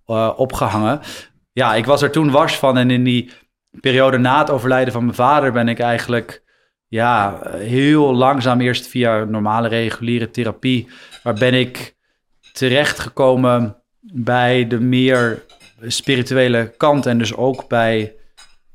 uh, 0.07 0.31
opgehangen. 0.37 1.01
Ja, 1.53 1.75
ik 1.75 1.87
was 1.87 2.03
er 2.03 2.11
toen 2.11 2.31
wars 2.31 2.57
van. 2.57 2.79
En 2.79 2.91
in 2.91 3.05
die 3.05 3.31
periode 3.81 4.19
na 4.19 4.39
het 4.39 4.51
overlijden 4.51 4.93
van 4.93 5.05
mijn 5.05 5.17
vader 5.17 5.53
ben 5.53 5.69
ik 5.69 5.79
eigenlijk 5.79 6.43
ja, 6.89 7.41
heel 7.57 8.15
langzaam 8.15 8.61
eerst 8.61 8.87
via 8.87 9.25
normale 9.25 9.69
reguliere 9.69 10.31
therapie. 10.31 10.89
Waar 11.23 11.35
ben 11.35 11.55
ik 11.55 11.95
terechtgekomen 12.53 13.77
bij 14.01 14.67
de 14.67 14.81
meer 14.81 15.43
spirituele 15.81 16.73
kant 16.77 17.07
en 17.07 17.19
dus 17.19 17.35
ook 17.35 17.69
bij, 17.69 18.15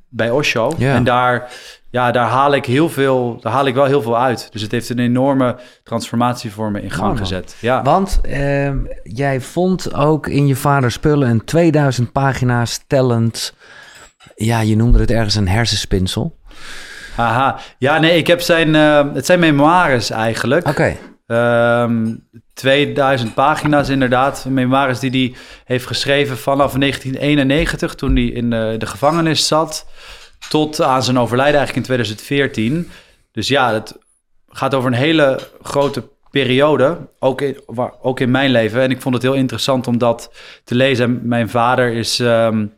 bij 0.10 0.32
Osho. 0.32 0.74
Ja. 0.78 0.96
En 0.96 1.04
daar, 1.04 1.52
ja, 1.90 2.12
daar 2.12 2.28
haal 2.28 2.54
ik 2.54 2.66
heel 2.66 2.90
veel, 2.90 3.38
daar 3.42 3.54
haal 3.54 3.66
ik 3.66 3.74
wel 3.74 3.86
heel 3.86 4.02
veel 4.02 4.18
uit. 4.18 4.52
Dus 4.52 4.62
het 4.62 4.72
heeft 4.72 4.90
een 4.90 5.00
enorme 5.00 5.56
transformatie 5.84 6.52
voor 6.52 6.72
me 6.72 6.82
in 6.82 6.92
gang 6.92 7.12
oh, 7.12 7.18
gezet. 7.18 7.56
Ja. 7.62 7.84
Want 7.84 8.20
uh, 8.26 8.72
jij 9.04 9.42
vond 9.42 9.94
ook 9.94 10.28
in 10.28 10.48
je 10.48 10.56
vader 10.56 10.92
spullen 10.92 11.30
een 11.30 11.46
2000 11.46 12.12
pagina's 12.12 12.84
tellend, 12.88 13.54
ja, 14.36 14.60
je 14.60 14.76
noemde 14.76 15.00
het 15.00 15.12
ergens 15.12 15.36
een 15.36 15.48
hersenspinsel. 15.48 16.38
Aha, 17.20 17.60
ja, 17.78 18.00
nee, 18.00 18.18
ik 18.18 18.28
heb 18.28 18.42
zijn, 18.42 18.74
uh, 18.74 19.14
het 19.14 19.26
zijn 19.26 19.40
memoires 19.40 20.10
eigenlijk. 20.10 20.68
Oké. 20.68 20.98
Okay. 21.26 21.84
Um, 21.84 22.28
2000 22.54 23.34
pagina's 23.34 23.90
inderdaad. 23.90 24.46
Memoires 24.50 25.00
die 25.00 25.12
hij 25.12 25.40
heeft 25.66 25.86
geschreven 25.86 26.38
vanaf 26.38 26.74
1991, 26.74 27.96
toen 27.96 28.16
hij 28.16 28.26
in 28.26 28.50
de, 28.50 28.76
de, 28.78 28.86
gevangenis 28.86 29.48
zat, 29.48 29.86
tot 30.50 30.82
aan 30.82 31.04
zijn 31.04 31.20
overlijden 31.20 31.58
eigenlijk 31.58 31.88
in 31.88 31.94
2014. 31.94 32.90
Dus 33.32 33.48
ja, 33.48 33.74
het 33.74 33.98
gaat 34.50 34.74
over 34.74 34.92
een 34.92 34.98
hele 34.98 35.40
grote 35.62 36.08
periode, 36.32 36.98
ook 37.20 37.42
in, 37.42 37.58
ook 38.02 38.20
in 38.20 38.32
mijn 38.32 38.52
leven. 38.52 38.82
En 38.82 38.92
ik 38.92 39.02
vond 39.02 39.14
het 39.14 39.24
heel 39.24 39.34
interessant 39.34 39.88
om 39.88 39.98
dat 39.98 40.34
te 40.64 40.76
lezen. 40.76 41.20
Mijn 41.24 41.50
vader 41.50 41.94
is, 41.94 42.20
um, 42.20 42.74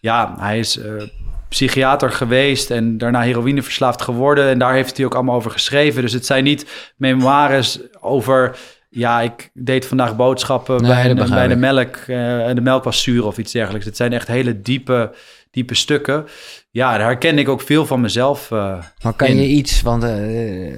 ja, 0.00 0.34
hij 0.38 0.58
is 0.58 0.76
uh, 0.76 1.02
psychiater 1.48 2.10
geweest 2.10 2.70
en 2.70 2.98
daarna 2.98 3.20
heroïneverslaafd 3.20 4.02
geworden. 4.02 4.48
En 4.48 4.58
daar 4.58 4.74
heeft 4.74 4.96
hij 4.96 5.06
ook 5.06 5.14
allemaal 5.14 5.36
over 5.36 5.50
geschreven. 5.50 6.02
Dus 6.02 6.12
het 6.12 6.26
zijn 6.26 6.44
niet 6.44 6.92
memoires 6.96 7.80
over 8.00 8.56
ja, 8.90 9.20
ik 9.20 9.50
deed 9.54 9.86
vandaag 9.86 10.16
boodschappen 10.16 10.82
nee, 10.82 10.90
bij, 10.90 11.14
de, 11.14 11.30
bij 11.30 11.48
de 11.48 11.56
melk 11.56 11.96
uh, 12.06 12.48
en 12.48 12.54
de 12.54 12.60
melk 12.60 12.84
was 12.84 13.02
zuur 13.02 13.26
of 13.26 13.38
iets 13.38 13.52
dergelijks. 13.52 13.86
Het 13.86 13.96
zijn 13.96 14.12
echt 14.12 14.28
hele 14.28 14.62
diepe, 14.62 15.14
diepe 15.50 15.74
stukken. 15.74 16.26
Ja, 16.70 16.90
daar 16.90 17.06
herken 17.06 17.38
ik 17.38 17.48
ook 17.48 17.60
veel 17.60 17.86
van 17.86 18.00
mezelf 18.00 18.50
uh, 18.50 18.78
Maar 19.02 19.12
kan 19.12 19.28
in. 19.28 19.36
je 19.36 19.46
iets, 19.46 19.82
want 19.82 20.04
uh, 20.04 20.76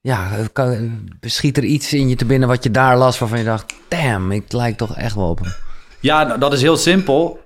ja, 0.00 0.30
kan, 0.52 1.08
schiet 1.20 1.56
er 1.56 1.64
iets 1.64 1.92
in 1.92 2.08
je 2.08 2.16
te 2.16 2.24
binnen 2.24 2.48
wat 2.48 2.64
je 2.64 2.70
daar 2.70 2.96
las 2.96 3.18
waarvan 3.18 3.38
je 3.38 3.44
dacht, 3.44 3.74
damn, 3.88 4.32
ik 4.32 4.52
lijk 4.52 4.76
toch 4.76 4.96
echt 4.96 5.14
wel 5.14 5.28
op. 5.28 5.40
Ja, 6.00 6.24
nou, 6.24 6.38
dat 6.38 6.52
is 6.52 6.62
heel 6.62 6.76
simpel. 6.76 7.43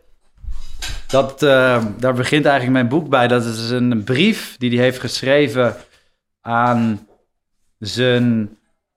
Dat, 1.08 1.42
uh, 1.42 1.84
daar 1.98 2.14
begint 2.14 2.44
eigenlijk 2.44 2.74
mijn 2.74 2.88
boek 2.88 3.08
bij. 3.08 3.28
Dat 3.28 3.44
is 3.44 3.70
een 3.70 4.04
brief 4.04 4.56
die 4.58 4.70
hij 4.70 4.84
heeft 4.84 5.00
geschreven 5.00 5.76
aan 6.40 7.06
zijn 7.78 8.56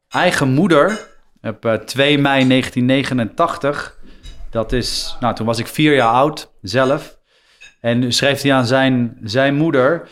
eigen 0.10 0.50
moeder 0.50 1.08
op 1.42 1.66
uh, 1.66 1.74
2 1.74 2.18
mei 2.18 2.48
1989. 2.48 3.98
Dat 4.50 4.72
is, 4.72 5.16
nou, 5.20 5.36
toen 5.36 5.46
was 5.46 5.60
ik 5.60 5.68
vier 5.68 5.96
jaar 5.96 6.12
oud 6.12 6.52
zelf. 6.62 7.20
En 7.80 8.14
schreef 8.14 8.42
hij 8.42 8.54
aan 8.54 8.66
zijn, 8.66 9.18
zijn 9.24 9.56
moeder. 9.56 10.10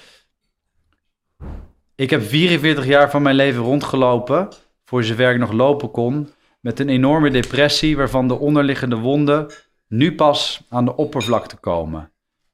Ik 1.95 2.09
heb 2.09 2.23
44 2.23 2.85
jaar 2.85 3.09
van 3.09 3.21
mijn 3.21 3.35
leven 3.35 3.63
rondgelopen, 3.63 4.47
voor 4.85 5.03
zover 5.03 5.31
ik 5.31 5.39
nog 5.39 5.51
lopen 5.51 5.91
kon, 5.91 6.29
met 6.59 6.79
een 6.79 6.89
enorme 6.89 7.31
depressie 7.31 7.97
waarvan 7.97 8.27
de 8.27 8.39
onderliggende 8.39 8.95
wonden 8.95 9.51
nu 9.89 10.15
pas 10.15 10.61
aan 10.69 10.85
de 10.85 10.95
oppervlakte 10.95 11.55
komen. 11.55 12.11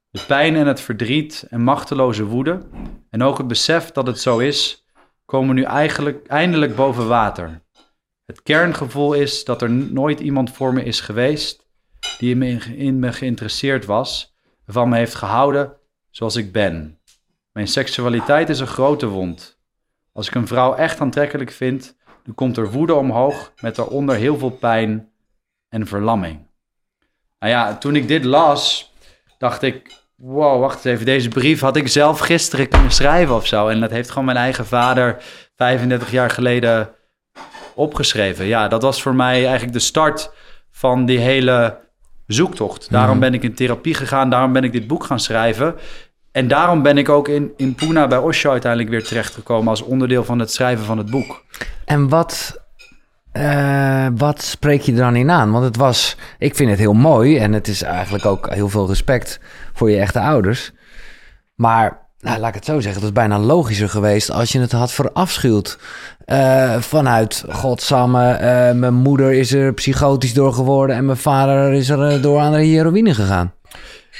De 0.09 0.23
pijn 0.27 0.55
en 0.55 0.67
het 0.67 0.81
verdriet 0.81 1.45
en 1.49 1.61
machteloze 1.61 2.25
woede 2.25 2.61
en 3.09 3.23
ook 3.23 3.37
het 3.37 3.47
besef 3.47 3.91
dat 3.91 4.07
het 4.07 4.19
zo 4.19 4.37
is, 4.37 4.85
komen 5.25 5.55
nu 5.55 5.63
eigenlijk 5.63 6.27
eindelijk 6.27 6.75
boven 6.75 7.07
water. 7.07 7.61
Het 8.25 8.43
kerngevoel 8.43 9.13
is 9.13 9.43
dat 9.43 9.61
er 9.61 9.69
nooit 9.69 10.19
iemand 10.19 10.51
voor 10.51 10.73
me 10.73 10.83
is 10.83 10.99
geweest 10.99 11.67
die 12.17 12.37
in 12.75 12.99
me, 12.99 13.13
geïnteresseerd 13.13 13.85
was, 13.85 14.35
van 14.67 14.89
me 14.89 14.97
heeft 14.97 15.15
gehouden 15.15 15.73
zoals 16.09 16.35
ik 16.35 16.51
ben. 16.51 16.99
Mijn 17.51 17.67
seksualiteit 17.67 18.49
is 18.49 18.59
een 18.59 18.67
grote 18.67 19.07
wond. 19.07 19.59
Als 20.11 20.27
ik 20.27 20.35
een 20.35 20.47
vrouw 20.47 20.73
echt 20.75 20.99
aantrekkelijk 20.99 21.51
vind, 21.51 21.95
dan 22.23 22.35
komt 22.35 22.57
er 22.57 22.71
woede 22.71 22.93
omhoog 22.93 23.53
met 23.61 23.75
daaronder 23.75 24.15
heel 24.15 24.37
veel 24.37 24.49
pijn 24.49 25.11
en 25.69 25.87
verlamming. 25.87 26.44
Nou 27.45 27.57
ja, 27.57 27.75
toen 27.77 27.95
ik 27.95 28.07
dit 28.07 28.23
las, 28.23 28.93
dacht 29.37 29.61
ik, 29.61 29.91
wow, 30.15 30.59
wacht 30.59 30.75
eens 30.75 30.83
even, 30.85 31.05
deze 31.05 31.29
brief 31.29 31.59
had 31.59 31.75
ik 31.75 31.87
zelf 31.87 32.19
gisteren 32.19 32.67
kunnen 32.67 32.91
schrijven 32.91 33.35
of 33.35 33.47
zo. 33.47 33.67
En 33.67 33.79
dat 33.79 33.89
heeft 33.91 34.09
gewoon 34.09 34.25
mijn 34.25 34.37
eigen 34.37 34.65
vader 34.65 35.17
35 35.55 36.11
jaar 36.11 36.29
geleden 36.29 36.89
opgeschreven. 37.75 38.45
Ja, 38.45 38.67
dat 38.67 38.81
was 38.81 39.01
voor 39.01 39.15
mij 39.15 39.43
eigenlijk 39.43 39.73
de 39.73 39.79
start 39.79 40.31
van 40.71 41.05
die 41.05 41.19
hele 41.19 41.77
zoektocht. 42.27 42.91
Daarom 42.91 43.17
Mhm. 43.17 43.19
ben 43.19 43.33
ik 43.33 43.43
in 43.43 43.55
therapie 43.55 43.93
gegaan, 43.93 44.29
daarom 44.29 44.53
ben 44.53 44.63
ik 44.63 44.71
dit 44.71 44.87
boek 44.87 45.03
gaan 45.03 45.19
schrijven. 45.19 45.75
En 46.31 46.47
daarom 46.47 46.81
ben 46.81 46.97
ik 46.97 47.09
ook 47.09 47.27
in, 47.27 47.53
in 47.57 47.75
Pune 47.75 48.07
bij 48.07 48.17
Osho 48.17 48.51
uiteindelijk 48.51 48.91
weer 48.91 49.03
terechtgekomen 49.03 49.67
als 49.67 49.81
onderdeel 49.81 50.23
van 50.23 50.39
het 50.39 50.51
schrijven 50.51 50.85
van 50.85 50.97
het 50.97 51.09
boek. 51.09 51.43
En 51.85 52.09
wat, 52.09 52.64
eh, 53.35 54.07
wat 54.15 54.41
spreek 54.41 54.81
je 54.81 54.91
er 54.91 54.97
dan 54.97 55.15
in 55.15 55.29
aan? 55.29 55.51
Want 55.51 55.63
het 55.63 55.75
was, 55.77 56.17
ik 56.37 56.55
vind 56.55 56.69
het 56.69 56.79
heel 56.79 56.93
mooi 56.93 57.37
en 57.37 57.53
het 57.53 57.67
is 57.67 57.81
eigenlijk 57.81 58.25
ook 58.25 58.53
heel 58.53 58.69
veel 58.69 58.87
respect 58.87 59.39
voor 59.73 59.91
je 59.91 59.97
echte 59.97 60.19
ouders. 60.19 60.71
Maar, 61.55 61.99
nou, 62.19 62.39
laat 62.39 62.49
ik 62.49 62.55
het 62.55 62.65
zo 62.65 62.73
zeggen, 62.73 62.93
het 62.93 63.01
was 63.01 63.11
bijna 63.11 63.39
logischer 63.39 63.89
geweest 63.89 64.31
als 64.31 64.51
je 64.51 64.59
het 64.59 64.71
had 64.71 64.91
verafschuwd. 64.91 65.79
Eh, 66.25 66.75
vanuit, 66.79 67.43
godsamme, 67.49 68.31
eh, 68.31 68.71
mijn 68.71 68.93
moeder 68.93 69.33
is 69.33 69.53
er 69.53 69.73
psychotisch 69.73 70.33
door 70.33 70.53
geworden 70.53 70.95
en 70.95 71.05
mijn 71.05 71.17
vader 71.17 71.73
is 71.73 71.89
er 71.89 72.21
door 72.21 72.39
aan 72.39 72.51
de 72.51 72.63
heroïne 72.63 73.13
gegaan. 73.13 73.53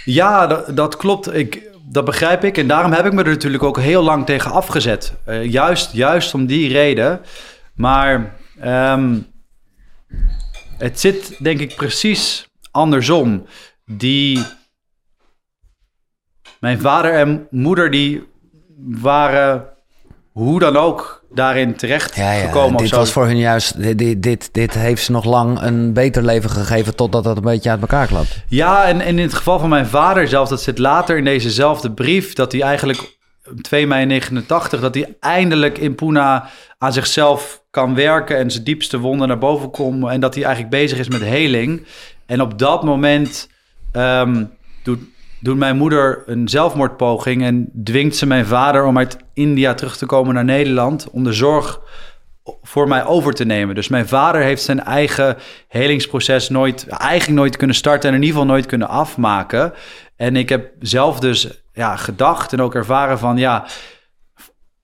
Ja, 0.06 0.48
dat, 0.48 0.76
dat 0.76 0.98
klopt. 0.98 1.34
Ik, 1.34 1.62
dat 1.92 2.06
begrijp 2.06 2.44
ik. 2.44 2.58
En 2.58 2.68
daarom 2.68 2.92
heb 2.92 3.06
ik 3.06 3.14
me 3.14 3.24
er 3.24 3.30
natuurlijk 3.30 3.64
ook 3.64 3.80
heel 3.80 4.04
lang 4.04 4.26
tegen 4.26 4.52
afgezet. 4.52 5.14
Juist, 5.44 5.92
juist 5.92 6.34
om 6.34 6.46
die 6.46 6.72
reden. 6.72 7.20
Maar 7.76 8.34
ehm, 8.60 9.20
het 10.78 11.00
zit 11.00 11.44
denk 11.44 11.60
ik 11.60 11.76
precies 11.76 12.48
andersom. 12.72 13.46
Die... 13.86 14.44
Mijn 16.60 16.80
vader 16.80 17.14
en 17.14 17.48
moeder 17.50 17.92
die 17.92 18.24
waren 18.78 19.76
hoe 20.32 20.60
dan 20.60 20.78
ook 20.78 21.24
daarin 21.32 21.76
terecht 21.76 22.16
Ja, 22.16 22.32
ja, 22.32 22.46
gekomen. 22.46 22.78
dit 22.78 22.92
was 22.92 23.12
voor 23.12 23.26
hun 23.26 23.38
juist, 23.38 23.82
dit, 23.82 23.98
dit, 23.98 24.24
dit, 24.24 24.50
dit 24.52 24.74
heeft 24.74 25.04
ze 25.04 25.12
nog 25.12 25.26
lang 25.26 25.62
een 25.62 25.94
beter 25.94 26.24
leven 26.24 26.50
gegeven 26.50 26.96
totdat 26.96 27.24
dat 27.24 27.38
een 27.38 27.44
beetje 27.44 27.70
uit 27.70 27.82
elkaar 27.82 28.08
klapt. 28.08 28.44
Ja, 28.48 28.86
en, 28.86 29.02
en 29.02 29.18
in 29.18 29.26
het 29.26 29.34
geval 29.34 29.60
van 29.60 29.70
mijn 29.70 29.86
vader 29.86 30.28
zelf, 30.28 30.50
dat 30.50 30.62
zit 30.62 30.78
later 30.78 31.18
in 31.18 31.24
dezezelfde 31.24 31.92
brief, 31.92 32.34
dat 32.34 32.52
hij 32.52 32.62
eigenlijk 32.62 33.18
op 33.52 33.62
2 33.62 33.88
mei 33.88 34.06
89, 34.06 34.82
dat 34.82 34.96
hij 34.96 35.16
eindelijk 35.20 35.78
in 35.78 35.96
Pune 35.96 36.44
aan 36.78 36.94
zichzelf 36.94 37.64
kan 37.76 37.96
werken 37.96 38.38
en 38.38 38.52
zijn 38.52 38.64
diepste 38.64 39.00
wonden 39.00 39.28
naar 39.28 39.38
boven 39.38 39.72
komen 39.72 40.12
en 40.12 40.20
dat 40.20 40.36
hij 40.36 40.44
eigenlijk 40.44 40.76
bezig 40.76 41.00
is 41.00 41.10
met 41.10 41.22
heling. 41.22 41.86
En 42.26 42.42
op 42.42 42.60
dat 42.60 42.84
moment 42.84 43.50
ehm, 43.92 44.46
doet, 44.84 45.00
doet 45.40 45.58
mijn 45.58 45.78
moeder 45.78 46.24
een 46.26 46.50
zelfmoordpoging 46.50 47.44
en 47.44 47.70
dwingt 47.84 48.16
ze 48.16 48.26
mijn 48.26 48.46
vader 48.46 48.86
om 48.86 48.98
uit 48.98 49.18
India 49.34 49.74
terug 49.74 49.98
te 49.98 50.06
komen 50.06 50.34
naar 50.34 50.46
Nederland 50.46 51.10
om 51.12 51.24
de 51.24 51.34
zorg 51.34 51.82
voor 52.64 52.88
mij 52.88 53.06
over 53.06 53.34
te 53.34 53.46
nemen. 53.46 53.76
Dus 53.76 53.88
mijn 53.88 54.08
vader 54.08 54.42
heeft 54.42 54.62
zijn 54.62 54.84
eigen 54.84 55.38
helingsproces 55.68 56.50
nooit, 56.50 56.88
eigenlijk 56.88 57.40
nooit 57.40 57.58
kunnen 57.58 57.76
starten 57.76 58.10
en 58.10 58.16
in 58.16 58.22
ieder 58.22 58.38
geval 58.40 58.54
nooit 58.54 58.66
kunnen 58.66 58.90
afmaken. 58.90 59.74
En 60.16 60.36
ik 60.36 60.50
heb 60.50 60.72
zelf 60.80 61.20
dus 61.20 61.64
ja, 61.74 61.96
gedacht 61.96 62.54
en 62.54 62.62
ook 62.62 62.76
ervaren 62.76 63.20
van 63.20 63.38
ja, 63.38 63.66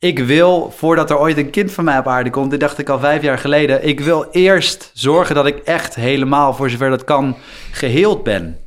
ik 0.02 0.20
wil 0.20 0.72
voordat 0.76 1.10
er 1.10 1.20
ooit 1.20 1.38
een 1.38 1.50
kind 1.50 1.72
van 1.72 1.84
mij 1.84 1.98
op 1.98 2.08
aarde 2.08 2.30
komt, 2.30 2.52
dit 2.52 2.60
dacht 2.60 2.78
ik 2.78 2.90
al 2.90 3.00
vijf 3.00 3.22
jaar 3.22 3.38
geleden, 3.38 3.88
ik 3.88 4.00
wil 4.00 4.28
eerst 4.32 4.92
zorgen 4.94 5.36
dat 5.36 5.46
ik 5.46 5.58
echt 5.58 5.96
helemaal, 5.96 6.54
voor 6.54 6.70
zover 6.70 6.90
dat 6.90 7.04
kan, 7.04 7.36
geheeld 7.72 8.24
ben. 8.24 8.58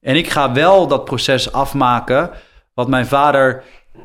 En 0.00 0.16
ik 0.16 0.30
ga 0.30 0.52
wel 0.52 0.86
dat 0.86 1.04
proces 1.04 1.52
afmaken 1.52 2.30
wat 2.74 2.88
mijn 2.88 3.06
vader 3.06 3.62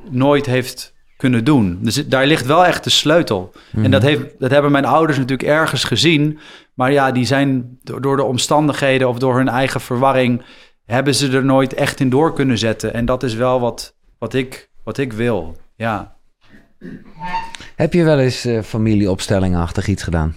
nooit 0.10 0.46
heeft 0.46 0.94
kunnen 1.18 1.44
doen. 1.44 1.80
Dus 1.82 2.08
daar 2.08 2.26
ligt 2.26 2.46
wel 2.46 2.66
echt 2.66 2.84
de 2.84 2.90
sleutel. 2.90 3.52
En 3.76 3.92
dat, 3.92 4.02
heeft, 4.02 4.40
dat 4.40 4.52
hebben 4.52 4.72
mijn 4.72 4.86
ouders 4.86 5.18
natuurlijk 5.18 5.50
ergens 5.50 5.84
gezien. 5.84 6.40
Maar 6.74 6.92
ja, 6.92 7.12
die 7.12 7.26
zijn 7.26 7.80
door, 7.84 8.02
door 8.02 8.16
de 8.16 8.24
omstandigheden 8.24 9.10
of 9.10 9.20
door 9.20 9.36
hun 9.36 9.50
eigen 9.50 9.82
verwarring... 9.82 10.46
hebben 10.86 11.16
ze 11.16 11.32
er 11.32 11.46
nooit 11.46 11.74
echt 11.74 12.00
in 12.00 12.10
door 12.10 12.34
kunnen 12.34 12.58
zetten. 12.58 12.94
En 12.94 13.06
dat 13.06 13.24
is 13.24 13.34
wel 13.34 13.60
wat, 13.60 13.96
wat, 14.20 14.34
ik, 14.34 14.70
wat 14.84 14.98
ik 14.98 15.14
wil, 15.14 15.58
ja. 15.76 16.17
Heb 17.76 17.94
je 17.94 18.04
wel 18.04 18.20
eens 18.20 18.46
eh 18.46 18.62
familieopstellingachtig 18.62 19.88
iets 19.88 20.04
gedaan? 20.04 20.36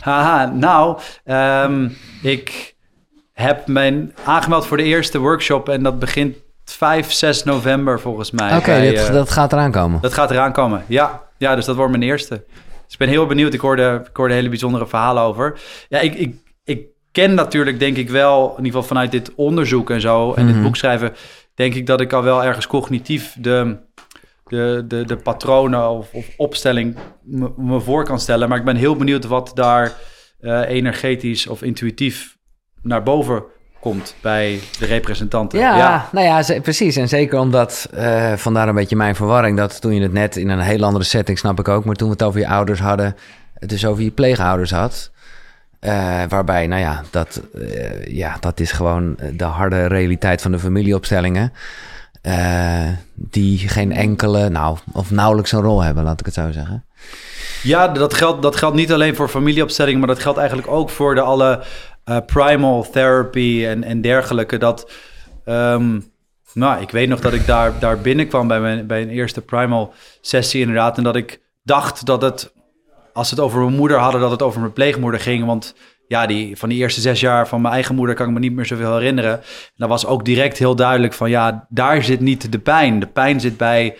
Haha, 0.00 0.46
nou, 0.46 0.98
ehm, 1.24 1.88
ik 2.22 2.74
heb 3.32 3.66
mijn 3.66 4.14
aangemeld 4.24 4.66
voor 4.66 4.76
de 4.76 4.82
eerste 4.82 5.18
workshop... 5.18 5.68
en 5.68 5.82
dat 5.82 5.98
begint 5.98 6.36
5, 6.64 7.12
6 7.12 7.42
november 7.42 8.00
volgens 8.00 8.30
mij. 8.30 8.56
Oké, 8.56 8.80
dit- 8.80 8.98
eh, 9.08 9.12
dat 9.12 9.30
gaat 9.30 9.52
eraan 9.52 9.70
komen. 9.70 10.00
Dat 10.00 10.12
gaat 10.14 10.30
eraan 10.30 10.52
komen, 10.52 10.84
ja. 10.86 11.22
Ja, 11.38 11.54
dus 11.54 11.64
dat 11.64 11.76
wordt 11.76 11.90
mijn 11.90 12.02
eerste. 12.02 12.44
Dus 12.84 12.92
ik 12.92 12.98
ben 12.98 13.08
heel 13.08 13.26
benieuwd. 13.26 13.54
Ik 13.54 13.60
hoorde, 13.60 14.02
ik 14.10 14.16
hoorde 14.16 14.34
hele 14.34 14.48
bijzondere 14.48 14.86
verhalen 14.86 15.22
over. 15.22 15.60
Ja, 15.88 15.98
ik, 16.00 16.14
ik, 16.14 16.34
ik 16.64 16.86
ken 17.12 17.34
natuurlijk, 17.34 17.78
denk 17.78 17.96
ik 17.96 18.10
wel... 18.10 18.42
in 18.50 18.56
ieder 18.56 18.64
geval 18.64 18.82
vanuit 18.82 19.10
dit 19.10 19.32
onderzoek 19.34 19.90
en 19.90 20.00
zo... 20.00 20.32
en 20.32 20.44
Mhm. 20.44 20.52
dit 20.52 20.62
boek 20.62 20.76
schrijven... 20.76 21.12
denk 21.54 21.74
ik 21.74 21.86
dat 21.86 22.00
ik 22.00 22.12
al 22.12 22.22
wel 22.22 22.44
ergens 22.44 22.66
cognitief... 22.66 23.34
de, 23.38 23.76
de, 24.52 24.84
de, 24.88 25.04
de 25.04 25.16
patronen 25.16 25.90
of, 25.90 26.12
of 26.12 26.26
opstelling 26.36 26.96
me, 27.56 27.80
voor 27.80 28.04
kan 28.04 28.20
stellen. 28.20 28.48
Maar 28.48 28.58
ik 28.58 28.64
ben 28.64 28.76
heel 28.76 28.96
benieuwd 28.96 29.24
wat 29.24 29.50
daar 29.54 29.92
eh, 30.40 30.60
energetisch 30.68 31.46
of 31.46 31.62
intuïtief 31.62 32.36
naar 32.82 33.02
boven 33.02 33.42
komt... 33.80 34.14
bij 34.20 34.60
de 34.78 34.86
representanten. 34.86 35.58
Ja, 35.58 36.08
nou 36.12 36.26
ja, 36.26 36.60
precies. 36.60 36.96
En 36.96 37.08
zeker 37.08 37.38
omdat, 37.38 37.88
eh, 37.94 38.32
vandaar 38.32 38.68
een 38.68 38.74
beetje 38.74 38.96
mijn 38.96 39.14
verwarring, 39.14 39.56
dat 39.56 39.80
toen 39.80 39.94
je 39.94 40.02
het 40.02 40.12
net 40.12 40.36
in 40.36 40.48
een 40.48 40.60
heel 40.60 40.84
andere 40.84 41.04
setting, 41.04 41.38
snap 41.38 41.58
ik 41.58 41.68
ook, 41.68 41.84
maar 41.84 41.94
toen 41.94 42.08
we 42.08 42.14
het 42.14 42.22
over 42.22 42.40
je 42.40 42.48
ouders 42.48 42.80
hadden, 42.80 43.16
het 43.54 43.68
dus 43.68 43.86
over 43.86 44.02
je 44.02 44.10
pleegouders 44.10 44.70
had, 44.70 45.10
eh, 45.80 46.22
waarbij, 46.28 46.66
nou 46.66 46.80
ja, 46.80 47.02
dat, 47.10 47.42
ja, 48.04 48.36
dat 48.40 48.60
is 48.60 48.72
gewoon 48.72 49.16
de 49.32 49.44
harde 49.44 49.86
realiteit 49.86 50.42
van 50.42 50.52
de 50.52 50.58
familieopstellingen, 50.58 51.52
eh, 52.22 52.88
die 53.14 53.68
geen 53.68 53.92
enkele, 53.92 54.48
nou, 54.48 54.78
of 54.92 55.10
nauwelijks 55.10 55.52
een 55.52 55.60
rol 55.60 55.82
hebben, 55.82 56.04
laat 56.04 56.20
ik 56.20 56.26
het 56.26 56.34
zo 56.34 56.50
zeggen. 56.50 56.84
Ja, 57.62 57.88
dat 57.88 58.14
geldt, 58.14 58.42
dat 58.42 58.56
geldt 58.56 58.76
niet 58.76 58.92
alleen 58.92 59.14
voor 59.14 59.28
familieopstellingen, 59.28 59.98
maar 59.98 60.08
dat 60.08 60.22
geldt 60.22 60.38
eigenlijk 60.38 60.68
ook 60.68 60.90
voor 60.90 61.14
de 61.14 61.20
alle 61.20 61.62
eh, 62.04 62.16
primal 62.26 62.90
therapy 62.90 63.64
en, 63.66 63.84
en 63.84 64.00
dergelijke. 64.00 64.58
Dat, 64.58 64.90
ehm, 65.44 66.00
nou, 66.54 66.80
ik 66.80 66.90
weet 66.90 67.08
nog 67.08 67.20
dat 67.20 67.32
ik 67.32 67.46
daar, 67.46 67.78
daar 67.78 67.98
binnenkwam 67.98 68.48
bij, 68.48 68.60
mijn, 68.60 68.86
bij 68.86 69.02
een 69.02 69.10
eerste 69.10 69.40
primal 69.40 69.92
sessie 70.20 70.60
inderdaad. 70.60 70.96
En 70.96 71.04
dat 71.04 71.16
ik 71.16 71.40
dacht 71.62 72.06
dat 72.06 72.22
het, 72.22 72.52
als 73.12 73.30
het 73.30 73.40
over 73.40 73.60
mijn 73.60 73.76
moeder 73.76 73.98
hadden, 73.98 74.20
dat 74.20 74.30
het 74.30 74.42
over 74.42 74.60
mijn 74.60 74.72
pleegmoeder 74.72 75.20
ging. 75.20 75.44
Want 75.46 75.74
ja, 76.12 76.26
die, 76.26 76.56
van 76.56 76.68
die 76.68 76.78
eerste 76.78 77.00
zes 77.00 77.20
jaar 77.20 77.48
van 77.48 77.60
mijn 77.60 77.74
eigen 77.74 77.94
moeder 77.94 78.14
kan 78.14 78.26
ik 78.26 78.32
me 78.32 78.38
niet 78.38 78.52
meer 78.52 78.66
zoveel 78.66 78.92
herinneren. 78.96 79.32
En 79.40 79.42
dat 79.76 79.88
was 79.88 80.06
ook 80.06 80.24
direct 80.24 80.58
heel 80.58 80.76
duidelijk 80.76 81.12
van, 81.12 81.30
ja, 81.30 81.66
daar 81.68 82.02
zit 82.02 82.20
niet 82.20 82.52
de 82.52 82.58
pijn. 82.58 83.00
De 83.00 83.06
pijn 83.06 83.40
zit 83.40 83.56
bij 83.56 83.96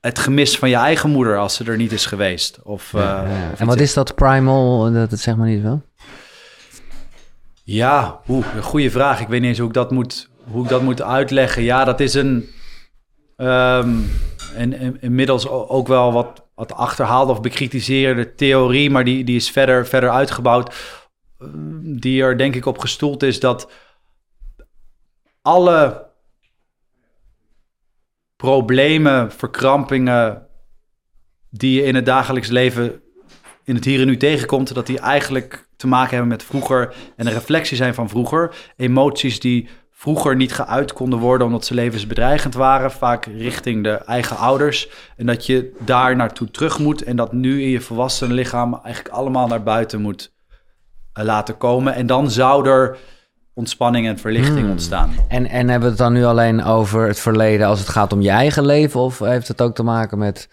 het 0.00 0.18
gemis 0.18 0.58
van 0.58 0.68
je 0.68 0.76
eigen 0.76 1.10
moeder 1.10 1.38
als 1.38 1.54
ze 1.54 1.64
er 1.64 1.76
niet 1.76 1.92
is 1.92 2.06
geweest. 2.06 2.58
Of, 2.62 2.92
Ja, 2.92 3.24
eh, 3.24 3.30
ja. 3.30 3.50
of 3.52 3.60
En 3.60 3.66
wat 3.66 3.80
is 3.80 3.94
dat 3.94 4.14
primal? 4.14 4.92
Dat 4.92 5.10
het 5.10 5.20
zeg 5.20 5.36
maar 5.36 5.48
niet 5.48 5.62
wel. 5.62 5.82
Ja, 7.64 8.20
oeh, 8.28 8.46
een 8.56 8.62
goede 8.62 8.90
vraag. 8.90 9.20
Ik 9.20 9.28
weet 9.28 9.40
niet 9.40 9.48
eens 9.48 9.58
hoe 9.58 9.68
ik 9.68 9.74
dat 9.74 9.90
moet, 9.90 10.28
hoe 10.50 10.62
ik 10.62 10.68
dat 10.68 10.82
moet 10.82 11.02
uitleggen. 11.02 11.62
Ja, 11.62 11.84
dat 11.84 12.00
is 12.00 12.14
een. 12.14 12.48
ehm, 13.36 13.90
en, 14.56 14.78
en 14.78 14.96
inmiddels 15.00 15.48
ook 15.48 15.88
wel 15.88 16.12
wat, 16.12 16.45
wat 16.56 16.72
achterhaalde 16.72 17.32
of 17.32 17.40
bekritiseerde 17.40 18.34
theorie, 18.34 18.90
maar 18.90 19.04
die, 19.04 19.24
die 19.24 19.36
is 19.36 19.50
verder, 19.50 19.86
verder 19.86 20.10
uitgebouwd. 20.10 20.68
eh, 21.38 21.46
Die 21.82 22.22
er 22.22 22.38
denk 22.38 22.54
ik 22.54 22.66
op 22.66 22.78
gestoeld 22.78 23.22
is 23.22 23.40
dat 23.40 23.70
alle 25.42 26.06
problemen, 28.36 29.32
verkrampingen 29.32 30.46
die 31.50 31.80
je 31.80 31.86
in 31.86 31.94
het 31.94 32.06
dagelijks 32.06 32.48
leven 32.48 33.00
in 33.64 33.74
het 33.74 33.84
hier 33.84 34.00
en 34.00 34.06
nu 34.06 34.16
tegenkomt, 34.16 34.74
dat 34.74 34.86
die 34.86 34.98
eigenlijk 34.98 35.68
te 35.76 35.86
maken 35.86 36.10
hebben 36.10 36.28
met 36.28 36.42
vroeger 36.42 36.94
en 37.16 37.26
een 37.26 37.32
reflectie 37.32 37.76
zijn 37.76 37.94
van 37.94 38.08
vroeger. 38.08 38.54
Emoties 38.76 39.40
die 39.40 39.68
vroeger 39.98 40.36
niet 40.36 40.52
geuit 40.52 40.92
konden 40.92 41.18
worden 41.18 41.46
omdat 41.46 41.64
ze 41.64 41.74
levensbedreigend 41.74 42.54
waren, 42.54 42.90
vaak 42.90 43.26
richting 43.26 43.82
de 43.82 43.90
eigen 43.90 44.36
ouders. 44.36 44.88
En 45.16 45.26
dat 45.26 45.46
je 45.46 45.76
daar 45.78 46.16
naartoe 46.16 46.50
terug 46.50 46.78
moet 46.78 47.02
en 47.02 47.16
dat 47.16 47.32
nu 47.32 47.62
in 47.62 47.68
je 47.68 47.80
volwassen 47.80 48.32
lichaam 48.32 48.80
eigenlijk 48.82 49.14
allemaal 49.14 49.46
naar 49.46 49.62
buiten 49.62 50.00
moet 50.00 50.32
eh, 51.12 51.24
laten 51.24 51.56
komen. 51.56 51.94
En 51.94 52.06
dan 52.06 52.30
zou 52.30 52.68
er 52.68 52.96
ontspanning 53.54 54.06
en 54.06 54.18
verlichting 54.18 54.58
Hmm. 54.58 54.70
ontstaan. 54.70 55.14
En, 55.28 55.46
en 55.46 55.68
hebben 55.68 55.80
we 55.80 55.94
het 55.94 55.98
dan 55.98 56.12
nu 56.12 56.24
alleen 56.24 56.64
over 56.64 57.06
het 57.06 57.20
verleden 57.20 57.66
als 57.66 57.78
het 57.78 57.88
gaat 57.88 58.12
om 58.12 58.20
je 58.20 58.30
eigen 58.30 58.66
leven? 58.66 59.00
Of 59.00 59.18
heeft 59.18 59.48
het 59.48 59.60
ook 59.60 59.74
te 59.74 59.82
maken 59.82 60.18
met 60.18 60.48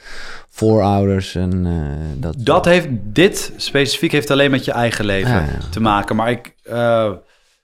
voorouders 0.50 1.36
en 1.36 1.66
eh, 1.66 2.22
dat? 2.22 2.36
Dat 2.38 2.66
heeft, 2.66 2.88
dit 3.02 3.54
specifiek 3.58 4.12
heeft 4.12 4.32
alleen 4.32 4.52
met 4.52 4.66
je 4.66 4.72
eigen 4.72 5.06
leven 5.06 5.32
ja. 5.32 5.48
te 5.72 5.82
maken. 5.82 6.16
Maar 6.16 6.32
ik, 6.32 6.56
eh, 6.64 7.12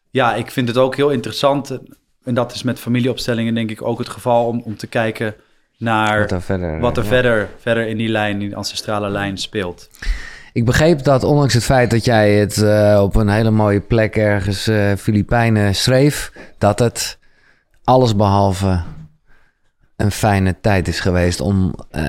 ja, 0.09 0.35
ik 0.35 0.51
vind 0.51 0.67
het 0.67 0.77
ook 0.77 0.95
heel 0.95 1.09
interessant. 1.09 1.79
En 2.23 2.33
dat 2.33 2.53
is 2.53 2.63
met 2.63 2.79
familieopstellingen 2.79 3.53
denk 3.53 3.69
ik 3.71 3.81
ook 3.81 3.97
het 3.97 4.09
geval 4.09 4.45
om, 4.45 4.61
om 4.65 4.77
te 4.77 4.87
kijken 4.87 5.35
naar 5.77 6.19
Wat 6.19 6.31
er 6.31 6.41
verder, 6.41 6.79
wat 6.79 6.97
er 6.97 7.03
ja. 7.03 7.09
verder, 7.09 7.49
verder 7.59 7.87
in 7.87 7.97
die 7.97 8.09
lijn, 8.09 8.33
in 8.33 8.39
die 8.39 8.55
ancestrale 8.55 9.09
lijn 9.09 9.37
speelt. 9.37 9.89
Ik 10.53 10.65
begreep 10.65 11.03
dat 11.03 11.23
ondanks 11.23 11.53
het 11.53 11.63
feit 11.63 11.89
dat 11.91 12.05
jij 12.05 12.33
het 12.33 12.61
eh, 12.61 12.99
op 13.03 13.15
een 13.15 13.29
hele 13.29 13.51
mooie 13.51 13.79
plek 13.79 14.15
ergens 14.15 14.67
eh 14.67 14.91
Filipijnen 14.97 15.75
schreef, 15.75 16.31
dat 16.57 16.79
het 16.79 17.17
alles 17.83 18.15
behalve 18.15 18.81
een 19.95 20.11
fijne 20.11 20.55
tijd 20.61 20.87
is 20.87 20.99
geweest 20.99 21.41
om 21.41 21.73
eh, 21.89 22.03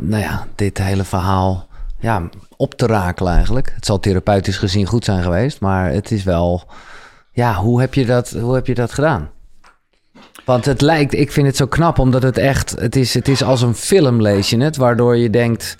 nou 0.00 0.22
ja, 0.22 0.46
dit 0.54 0.78
hele 0.78 1.04
verhaal 1.04 1.68
ja, 1.98 2.28
op 2.56 2.74
te 2.74 2.86
rakelen 2.86 3.32
eigenlijk. 3.32 3.72
Het 3.74 3.86
zal 3.86 4.00
therapeutisch 4.00 4.58
gezien 4.58 4.86
goed 4.86 5.04
zijn 5.04 5.22
geweest, 5.22 5.60
maar 5.60 5.90
het 5.90 6.10
is 6.10 6.22
wel... 6.22 6.64
Ja, 7.40 7.54
hoe 7.54 7.80
heb 7.80 7.94
je 7.94 8.06
dat, 8.06 8.30
hoe 8.30 8.54
heb 8.54 8.66
je 8.66 8.74
dat 8.74 8.92
gedaan? 8.92 9.30
Want 10.44 10.64
het 10.64 10.80
lijkt, 10.80 11.14
ik 11.14 11.32
vind 11.32 11.46
het 11.46 11.56
zo 11.56 11.66
knap, 11.66 11.98
omdat 11.98 12.22
het 12.22 12.38
echt, 12.38 12.70
het 12.70 12.96
is, 12.96 13.14
het 13.14 13.28
is 13.28 13.42
als 13.42 13.62
een 13.62 13.74
film 13.74 14.22
lees 14.22 14.50
je 14.50 14.62
het, 14.62 14.76
waardoor 14.76 15.16
je 15.16 15.30
denkt, 15.30 15.76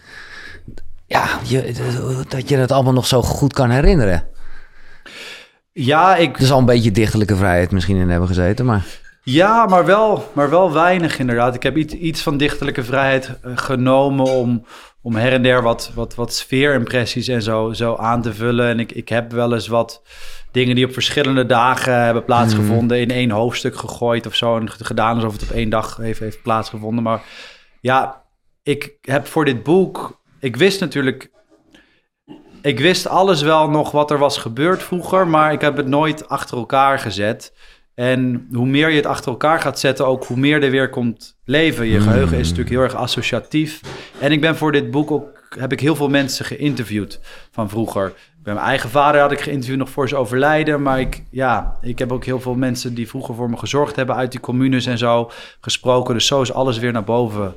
ja, 1.07 1.25
je, 1.45 1.75
dat 2.29 2.49
je 2.49 2.57
het 2.57 2.73
allemaal 2.73 2.93
nog 2.93 3.07
zo 3.07 3.23
goed 3.23 3.52
kan 3.52 3.71
herinneren. 3.71 4.25
Ja, 5.73 6.17
ik, 6.17 6.38
Er 6.38 6.47
zal 6.47 6.59
een 6.59 6.64
beetje 6.64 6.90
dichterlijke 6.90 7.37
vrijheid 7.37 7.71
misschien 7.71 7.97
in 7.97 8.11
hebben 8.11 8.29
gezeten, 8.29 8.64
maar 8.64 8.87
Ja, 9.23 9.67
maar 9.67 9.85
wel, 9.85 10.31
maar 10.33 10.50
wel 10.50 10.73
weinig 10.73 11.19
inderdaad. 11.19 11.55
Ik 11.55 11.62
heb 11.62 11.76
iets, 11.76 11.95
iets 11.95 12.23
van 12.23 12.37
dichterlijke 12.37 12.85
vrijheid 12.85 13.38
eh, 13.43 13.52
genomen 13.55 14.26
om, 14.26 14.64
om 15.02 15.17
her 15.17 15.33
en 15.33 15.43
der 15.43 15.62
wat, 15.62 15.90
wat, 15.95 16.14
wat 16.14 16.35
sfeerimpressies 16.35 17.29
en 17.29 17.43
zo, 17.43 17.73
zo 17.73 17.97
aan 17.97 18.23
te 18.23 18.35
vullen. 18.35 18.69
En 18.69 18.81
ik, 18.81 18.93
ik 18.93 19.09
heb 19.09 19.33
wel 19.33 19.55
eens 19.55 19.69
wat 19.69 20.02
dingen 20.50 20.75
die 20.75 20.85
op 20.87 20.92
verschillende 20.92 21.47
dagen 21.47 22.04
hebben 22.04 22.25
plaatsgevonden 22.25 23.00
in 23.00 23.11
één 23.11 23.30
hoofdstuk 23.30 23.76
gegooid 23.76 24.26
of 24.26 24.35
zo. 24.35 24.57
En 24.57 24.71
gedaan 24.71 25.14
alsof 25.14 25.33
het 25.33 25.42
op 25.42 25.50
één 25.50 25.71
dag 25.71 25.97
heeft, 25.97 26.21
heeft 26.21 26.42
plaatsgevonden. 26.42 27.02
Maar 27.02 27.23
ja, 27.80 28.25
ik 28.62 28.97
heb 29.00 29.26
voor 29.26 29.45
dit 29.45 29.62
boek, 29.62 30.20
ik 30.40 30.57
wist 30.57 30.81
natuurlijk 30.81 31.31
ik 32.62 32.81
wist 32.81 33.07
alles 33.07 33.42
wel 33.42 33.70
nog 33.70 33.90
wat 33.90 34.11
er 34.11 34.18
was 34.18 34.38
gebeurd 34.38 34.83
vroeger, 34.83 35.29
maar 35.29 35.53
ik 35.53 35.61
heb 35.61 35.77
het 35.77 35.87
nooit 35.87 36.29
achter 36.29 36.57
elkaar 36.57 36.98
gezet. 36.98 37.53
En 37.94 38.48
hoe 38.53 38.66
meer 38.66 38.90
je 38.90 38.96
het 38.96 39.07
achter 39.07 39.31
elkaar 39.31 39.61
gaat 39.61 39.79
zetten, 39.79 40.07
ook 40.07 40.25
hoe 40.25 40.37
meer 40.37 40.62
er 40.62 40.70
weer 40.70 40.90
komt 40.90 41.38
leven. 41.44 41.87
Je 41.87 42.01
geheugen 42.01 42.38
is 42.38 42.48
natuurlijk 42.48 42.70
heel 42.70 42.83
erg 42.83 42.94
associatief. 42.94 43.81
En 44.18 44.33
ik 44.33 44.40
ben 44.40 44.57
voor 44.57 44.72
dit 44.72 44.90
boek 44.90 45.11
ook, 45.11 45.46
heb 45.59 45.72
ik 45.72 45.81
heel 45.81 45.96
veel 45.96 46.09
mensen 46.09 46.44
geïnterviewd 46.44 47.20
van 47.51 47.68
vroeger. 47.68 48.12
Bij 48.42 48.55
mijn 48.55 48.66
eigen 48.66 48.90
vader 48.90 49.20
had 49.20 49.33
ik 49.33 49.40
geïnterviewd 49.40 49.79
nog 49.79 49.90
voor 49.90 50.09
zijn 50.09 50.20
overlijden. 50.20 50.83
Maar 50.83 51.00
ik, 51.00 51.22
ja, 51.31 51.76
ik 51.81 51.98
heb 51.98 52.12
ook 52.12 52.24
heel 52.24 52.40
veel 52.40 52.55
mensen 52.55 52.94
die 52.94 53.09
vroeger 53.09 53.35
voor 53.35 53.50
me 53.50 53.57
gezorgd 53.57 53.96
hebben 53.96 54.16
uit 54.16 54.31
die 54.31 54.40
communes 54.40 54.87
en 54.87 54.98
zo 54.98 55.31
gesproken. 55.61 56.14
Dus 56.14 56.26
zo 56.26 56.42
is 56.42 56.53
alles 56.53 56.79
weer 56.79 56.92
naar 56.92 57.05
boven 57.05 57.55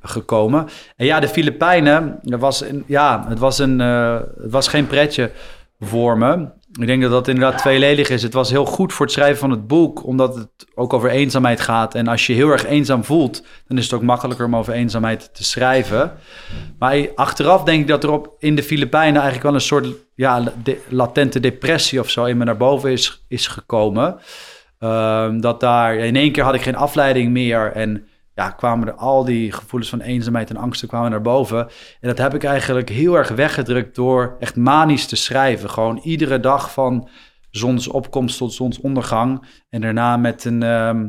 gekomen. 0.00 0.68
En 0.96 1.06
ja, 1.06 1.20
de 1.20 1.28
Filipijnen, 1.28 2.18
dat 2.22 2.40
was 2.40 2.60
een, 2.60 2.84
ja, 2.86 3.24
het 3.28 3.38
was, 3.38 3.58
een, 3.58 3.80
eh, 3.80 4.20
het 4.42 4.50
was 4.50 4.68
geen 4.68 4.86
pretje 4.86 5.30
voor 5.80 6.18
me. 6.18 6.48
Ik 6.80 6.86
denk 6.86 7.02
dat 7.02 7.10
dat 7.10 7.28
inderdaad 7.28 7.58
tweeledig 7.58 8.08
is. 8.08 8.22
Het 8.22 8.32
was 8.32 8.50
heel 8.50 8.64
goed 8.64 8.92
voor 8.92 9.06
het 9.06 9.14
schrijven 9.14 9.38
van 9.38 9.50
het 9.50 9.66
boek, 9.66 10.06
omdat 10.06 10.34
het 10.34 10.66
ook 10.74 10.92
over 10.92 11.10
eenzaamheid 11.10 11.60
gaat. 11.60 11.94
En 11.94 12.08
als 12.08 12.26
je 12.26 12.32
heel 12.32 12.48
erg 12.48 12.64
eenzaam 12.64 13.04
voelt, 13.04 13.46
dan 13.66 13.78
is 13.78 13.84
het 13.84 13.92
ook 13.92 14.02
makkelijker 14.02 14.46
om 14.46 14.56
over 14.56 14.72
eenzaamheid 14.72 15.34
te 15.34 15.44
schrijven. 15.44 16.12
Maar 16.78 17.08
achteraf 17.14 17.62
denk 17.62 17.80
ik 17.80 17.88
dat 17.88 18.04
er 18.04 18.10
op 18.10 18.34
in 18.38 18.54
de 18.54 18.62
Filipijnen 18.62 19.14
eigenlijk 19.14 19.42
wel 19.42 19.54
een 19.54 19.60
soort 19.60 19.86
ja, 20.14 20.42
latente 20.88 21.40
depressie 21.40 22.00
of 22.00 22.10
zo 22.10 22.24
in 22.24 22.36
me 22.36 22.44
naar 22.44 22.56
boven 22.56 22.90
is, 22.90 23.24
is 23.28 23.46
gekomen. 23.46 24.18
Ehm, 24.78 25.40
dat 25.40 25.60
daar 25.60 25.96
in 25.96 26.16
één 26.16 26.32
keer 26.32 26.44
had 26.44 26.54
ik 26.54 26.62
geen 26.62 26.76
afleiding 26.76 27.32
meer 27.32 27.72
en 27.72 28.08
ja, 28.34 28.50
kwamen 28.50 28.88
er 28.88 28.94
al 28.94 29.24
die 29.24 29.52
gevoelens 29.52 29.90
van 29.90 30.00
eenzaamheid 30.00 30.50
en 30.50 30.56
angsten 30.56 30.88
kwamen 30.88 31.10
naar 31.10 31.20
boven. 31.20 31.58
En 32.00 32.08
dat 32.08 32.18
heb 32.18 32.34
ik 32.34 32.44
eigenlijk 32.44 32.88
heel 32.88 33.14
erg 33.14 33.28
weggedrukt 33.28 33.94
door 33.94 34.36
echt 34.38 34.56
manisch 34.56 35.06
te 35.06 35.16
schrijven. 35.16 35.70
Gewoon 35.70 36.00
iedere 36.02 36.40
dag 36.40 36.72
van 36.72 37.08
zonsopkomst 37.50 38.38
tot 38.38 38.52
zonsondergang. 38.52 39.44
En 39.70 39.80
daarna 39.80 40.16
met 40.16 40.44
een, 40.44 40.62
ehm 40.62 41.06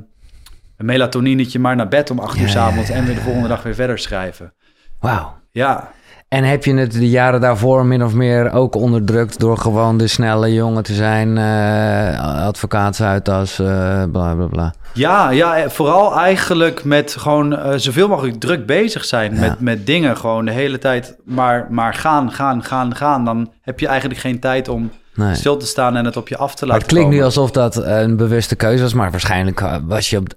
een 0.78 0.86
melatoninetje 0.86 1.60
maar 1.60 1.76
naar 1.76 1.88
bed 1.88 2.10
om 2.10 2.20
acht 2.20 2.38
uur 2.38 2.44
Ja, 2.44 2.50
s 2.50 2.56
avonds 2.56 2.90
ja, 2.90 2.96
en 2.96 3.06
weer 3.06 3.16
de 3.16 3.22
volgende 3.22 3.48
dag 3.48 3.64
weer 3.64 3.76
verder 3.76 4.00
schrijven. 4.00 4.54
wauw. 5.00 5.38
Ja, 5.52 5.92
En 6.28 6.44
heb 6.44 6.64
je 6.66 6.74
het 6.74 6.92
de 6.92 7.10
jaren 7.10 7.42
daarvoor 7.42 7.86
min 7.86 8.04
of 8.04 8.14
meer 8.14 8.52
ook 8.54 8.76
onderdrukt 8.76 9.40
door 9.40 9.58
gewoon 9.58 9.98
de 9.98 10.08
snelle 10.08 10.54
jongen 10.54 10.84
te 10.84 10.94
zijn, 10.94 11.38
eh 11.38 12.46
advocaatshuitas, 12.46 13.60
eh 13.60 14.04
bla 14.12 14.34
bla 14.36 14.46
bla. 14.46 14.74
Ja, 14.94 15.30
ja, 15.30 15.58
eh, 15.58 15.70
vooral 15.70 16.18
eigenlijk 16.20 16.84
met 16.84 17.16
gewoon 17.20 17.58
zoveel 17.76 18.08
mogelijk 18.08 18.40
druk 18.40 18.66
bezig 18.66 19.06
zijn 19.06 19.34
Ja. 19.34 19.40
met, 19.40 19.60
met 19.60 19.86
dingen. 19.86 20.18
Gewoon 20.18 20.46
de 20.46 20.52
hele 20.52 20.78
tijd 20.78 21.16
maar, 21.24 21.68
maar 21.70 21.94
gaan, 21.94 22.32
gaan, 22.32 22.64
gaan, 22.64 22.96
gaan. 22.96 23.26
Dan 23.26 23.52
heb 23.62 23.80
je 23.80 23.88
eigenlijk 23.88 24.20
geen 24.20 24.40
tijd 24.40 24.68
om 24.68 24.92
Nee. 25.16 25.36
stil 25.36 25.58
te 25.58 25.66
staan 25.66 25.96
en 25.96 26.06
het 26.06 26.18
op 26.18 26.28
je 26.28 26.38
af 26.38 26.56
te 26.56 26.66
Maar 26.66 26.74
laten 26.74 26.88
het 26.88 26.98
klinkt 26.98 27.16
nu 27.16 27.24
alsof 27.24 27.52
dat 27.52 27.76
een 27.76 28.18
bewuste 28.18 28.56
keuze 28.56 28.84
was, 28.84 28.94
maar 28.94 29.12
waarschijnlijk 29.12 29.62
eh, 29.62 29.76
was 29.84 30.10
je 30.10 30.18
op 30.18 30.28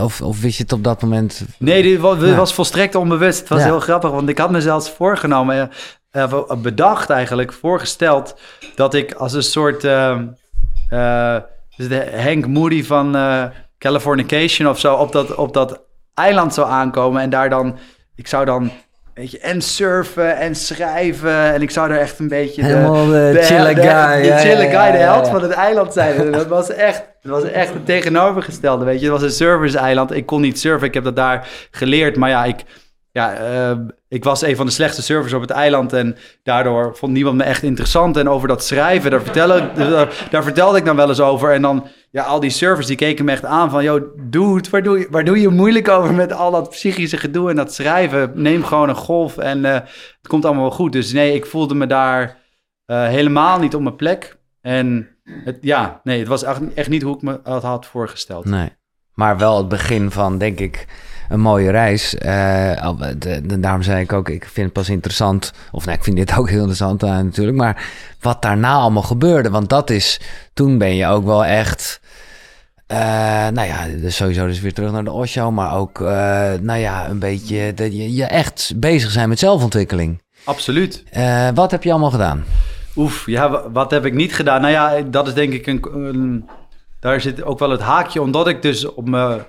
of, 0.00 0.20
of 0.20 0.40
wist 0.40 0.56
je 0.56 0.62
het 0.62 0.72
op 0.72 0.84
dat 0.84 1.02
moment. 1.02 1.44
Nee, 1.58 1.82
dit 1.82 2.00
was, 2.00 2.18
dit 2.18 2.28
Ja. 2.28 2.34
was 2.34 2.54
volstrekt 2.54 2.94
onbewust. 2.94 3.38
Het 3.40 3.48
was 3.48 3.58
Ja. 3.58 3.64
heel 3.64 3.80
grappig, 3.80 4.10
want 4.10 4.28
ik 4.28 4.38
had 4.38 4.50
me 4.50 4.60
zelfs 4.60 4.90
voorgenomen, 4.90 5.70
eh, 6.10 6.22
eh, 6.22 6.32
bedacht 6.62 7.10
eigenlijk, 7.10 7.52
voorgesteld... 7.52 8.34
dat 8.74 8.94
ik 8.94 9.12
als 9.12 9.32
een 9.32 9.42
soort 9.42 9.80
de 9.80 10.28
Hank 12.22 12.46
Moody 12.46 12.84
van 12.84 13.16
Californication 13.78 14.68
of 14.68 14.78
zo... 14.78 14.94
Op 14.94 15.12
dat, 15.12 15.34
op 15.34 15.54
dat 15.54 15.80
eiland 16.14 16.54
zou 16.54 16.68
aankomen 16.68 17.22
en 17.22 17.30
daar 17.30 17.50
dan... 17.50 17.78
Ik 18.14 18.26
zou 18.26 18.44
dan... 18.44 18.70
Weet 19.20 19.30
je, 19.30 19.38
en 19.38 19.62
surfen 19.62 20.36
en 20.36 20.54
schrijven. 20.54 21.52
En 21.52 21.62
ik 21.62 21.70
zou 21.70 21.88
daar 21.88 21.98
echt 21.98 22.18
een 22.18 22.28
beetje... 22.28 22.64
Helemaal 22.64 23.06
de 23.06 23.30
de- 23.32 23.42
chille 23.42 23.74
de- 23.74 23.80
guy, 23.80 24.20
De 24.20 24.26
ja, 24.26 24.38
chille 24.38 24.62
ja, 24.62 24.82
guy, 24.82 24.92
de 24.92 24.98
held 24.98 25.26
ja. 25.26 25.32
van 25.32 25.42
het 25.42 25.50
eiland 25.50 25.92
zijn. 25.92 26.32
Dat 26.32 26.46
was 26.46 26.70
echt, 26.70 27.04
dat 27.22 27.32
was 27.32 27.50
echt 27.50 27.72
het 27.72 27.86
tegenovergestelde, 27.86 28.84
weet 28.84 29.00
je. 29.00 29.04
Het 29.04 29.14
was 29.14 29.22
een 29.22 29.30
surferseiland. 29.30 30.12
Ik 30.12 30.26
kon 30.26 30.40
niet 30.40 30.58
surfen, 30.60 30.86
ik 30.88 30.94
heb 30.94 31.04
dat 31.04 31.16
daar 31.16 31.48
geleerd. 31.70 32.16
Maar 32.16 32.28
ja, 32.28 32.44
ik, 32.44 32.62
ja, 33.12 33.34
eh, 33.34 33.76
ik 34.08 34.24
was 34.24 34.42
een 34.42 34.56
van 34.56 34.66
de 34.66 34.72
slechtste 34.72 35.02
surfers 35.02 35.32
op 35.32 35.40
het 35.40 35.50
eiland. 35.50 35.92
En 35.92 36.16
daardoor 36.42 36.96
vond 36.96 37.12
niemand 37.12 37.36
me 37.36 37.42
echt 37.44 37.62
interessant. 37.62 38.16
En 38.16 38.28
over 38.28 38.48
dat 38.48 38.64
schrijven, 38.64 39.10
daar, 39.10 39.22
vertel 39.22 39.56
ik, 39.56 39.76
daar, 39.76 40.08
daar 40.30 40.42
vertelde 40.42 40.78
ik 40.78 40.84
dan 40.84 40.96
wel 40.96 41.08
eens 41.08 41.20
over. 41.20 41.52
En 41.52 41.62
dan, 41.62 41.86
ja, 42.10 42.22
al 42.22 42.40
die 42.40 42.50
surfers, 42.50 42.86
die 42.86 42.96
keken 42.96 43.24
me 43.24 43.32
echt 43.32 43.44
aan 43.44 43.70
van... 43.70 43.84
Yo, 43.84 44.12
dude, 44.16 44.70
waar 44.70 44.82
doe, 44.82 44.98
je, 44.98 45.06
waar 45.10 45.24
doe 45.24 45.40
je 45.40 45.48
moeilijk 45.48 45.88
over 45.88 46.14
met 46.14 46.32
al 46.32 46.50
dat 46.50 46.70
psychische 46.70 47.16
gedoe 47.16 47.50
en 47.50 47.56
dat 47.56 47.74
schrijven? 47.74 48.32
Neem 48.34 48.64
gewoon 48.64 48.88
een 48.88 48.94
golf 48.94 49.38
en 49.38 49.64
eh, 49.64 49.72
het 49.74 50.26
komt 50.28 50.44
allemaal 50.44 50.62
wel 50.62 50.72
goed. 50.72 50.92
Dus 50.92 51.12
nee, 51.12 51.34
ik 51.34 51.46
voelde 51.46 51.74
me 51.74 51.86
daar 51.86 52.38
eh, 52.84 53.06
helemaal 53.06 53.58
niet 53.58 53.74
op 53.74 53.82
mijn 53.82 53.96
plek. 53.96 54.38
En 54.60 55.08
het, 55.24 55.58
ja, 55.60 56.00
nee, 56.04 56.18
het 56.18 56.28
was 56.28 56.42
echt, 56.42 56.74
echt 56.74 56.88
niet 56.88 57.02
hoe 57.02 57.14
ik 57.14 57.22
me 57.22 57.40
dat 57.42 57.62
had 57.62 57.86
voorgesteld. 57.86 58.44
Nee. 58.44 58.68
Maar 59.14 59.38
wel 59.38 59.56
het 59.56 59.68
begin 59.68 60.10
van, 60.10 60.38
denk 60.38 60.58
ik, 60.58 60.86
een 61.30 61.40
mooie 61.40 61.70
reis. 61.70 62.14
Al- 62.80 62.96
de- 62.96 63.40
de- 63.46 63.60
daarom 63.60 63.82
zei 63.82 64.00
ik 64.02 64.12
ook, 64.12 64.28
ik 64.28 64.44
vind 64.44 64.64
het 64.66 64.72
pas 64.72 64.88
interessant. 64.88 65.52
Of 65.72 65.86
nee, 65.86 65.94
ik 65.96 66.04
vind 66.04 66.16
dit 66.16 66.36
ook 66.36 66.48
heel 66.48 66.56
interessant 66.58 67.02
eh, 67.02 67.08
natuurlijk. 67.10 67.56
Maar 67.56 67.84
wat 68.20 68.42
daarna 68.42 68.72
allemaal 68.74 69.02
gebeurde. 69.02 69.50
Want 69.50 69.68
dat 69.68 69.90
is, 69.90 70.20
toen 70.54 70.78
ben 70.78 70.94
je 70.94 71.06
ook 71.06 71.24
wel 71.24 71.44
echt... 71.44 72.00
eh, 72.86 72.98
nou 73.48 73.66
ja, 73.66 73.86
dus 74.00 74.16
sowieso 74.16 74.46
dus 74.46 74.60
weer 74.60 74.74
terug 74.74 74.92
naar 74.92 75.04
de 75.04 75.12
Osho. 75.12 75.50
Maar 75.50 75.76
ook, 75.76 75.98
nou 76.60 76.74
ja, 76.78 77.08
een 77.08 77.18
beetje... 77.18 77.74
Dat 77.74 77.92
je, 77.96 78.14
je 78.14 78.24
echt 78.24 78.72
bezig 78.76 79.10
zijn 79.10 79.28
met 79.28 79.38
zelfontwikkeling. 79.38 80.22
Absoluut. 80.44 81.02
Wat 81.54 81.70
heb 81.70 81.82
je 81.82 81.90
allemaal 81.90 82.10
gedaan? 82.10 82.44
Oef, 82.96 83.26
ja, 83.26 83.50
wa- 83.50 83.70
wat 83.70 83.90
heb 83.90 84.04
ik 84.04 84.14
niet 84.14 84.34
gedaan? 84.34 84.60
Nou 84.60 84.72
ja, 84.72 85.00
dat 85.10 85.26
is 85.26 85.34
denk 85.34 85.52
ik 85.52 85.66
een, 85.66 85.86
een- 85.92 86.48
daar 87.00 87.20
zit 87.20 87.42
ook 87.42 87.58
wel 87.58 87.70
het 87.70 87.80
haakje, 87.80 88.22
omdat 88.22 88.48
ik 88.48 88.62
dus 88.62 88.84
op 88.94 89.08
mijn, 89.08 89.40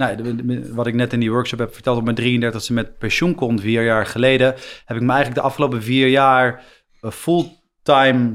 nou, 0.00 0.16
de- 0.16 0.46
de- 0.46 0.74
wat 0.74 0.86
ik 0.86 0.94
net 0.94 1.12
in 1.12 1.20
die 1.20 1.30
workshop 1.30 1.58
heb 1.58 1.74
verteld, 1.74 1.96
op 1.98 2.04
mijn 2.04 2.16
33e 2.16 2.72
met 2.72 2.98
pensioen 2.98 3.34
kon, 3.34 3.58
vier 3.60 3.84
jaar 3.84 4.06
geleden, 4.06 4.46
heb 4.84 4.96
ik 4.96 5.02
me 5.02 5.12
eigenlijk 5.12 5.34
de 5.34 5.40
afgelopen 5.46 5.82
vier 5.82 6.08
jaar 6.08 6.62
eh, 7.00 7.10
fulltime 7.10 8.30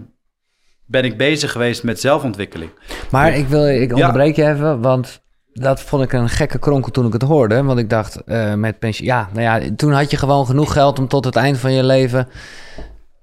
ben 0.86 1.04
ik 1.04 1.18
bezig 1.18 1.52
geweest 1.52 1.84
met 1.84 2.00
zelfontwikkeling. 2.00 2.72
Maar 3.12 3.36
ik 3.38 3.48
wil, 3.48 3.68
ik 3.68 3.94
onderbreek 3.94 4.36
je 4.36 4.48
even, 4.50 4.82
want 4.82 5.22
dat 5.54 5.82
vond 5.82 6.04
ik 6.04 6.14
een 6.14 6.30
gekke 6.30 6.60
kronkel 6.60 6.92
toen 6.92 7.06
ik 7.06 7.14
het 7.14 7.22
hoorde. 7.22 7.64
Want 7.64 7.80
ik 7.80 7.90
dacht, 7.90 8.24
eh, 8.24 8.54
met 8.54 8.80
pensioen, 8.80 9.08
ja, 9.08 9.30
nou 9.34 9.42
ja, 9.42 9.76
toen 9.76 9.92
had 9.92 10.12
je 10.12 10.18
gewoon 10.18 10.46
genoeg 10.46 10.74
geld 10.74 11.00
om 11.00 11.08
tot 11.08 11.26
het 11.26 11.36
eind 11.36 11.58
van 11.58 11.74
je 11.74 11.84
leven. 11.84 12.28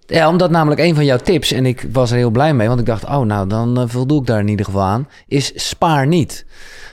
Ja, 0.07 0.29
omdat 0.29 0.51
namelijk 0.51 0.81
een 0.81 0.95
van 0.95 1.05
jouw 1.05 1.17
tips, 1.17 1.53
en 1.53 1.67
ik 1.67 1.87
was 1.93 2.11
er 2.11 2.17
heel 2.17 2.31
blij 2.31 2.55
mee, 2.55 2.69
want 2.69 2.81
ik 2.81 2.87
dacht, 2.87 3.05
oh, 3.05 3.21
nou, 3.21 3.49
dan 3.49 3.81
eh, 3.81 3.85
voldoe 3.87 4.21
ik 4.21 4.27
daar 4.27 4.41
in 4.41 4.49
ieder 4.49 4.65
geval 4.67 4.83
aan, 4.83 5.09
is 5.27 5.69
spaar 5.69 6.07
niet. 6.07 6.47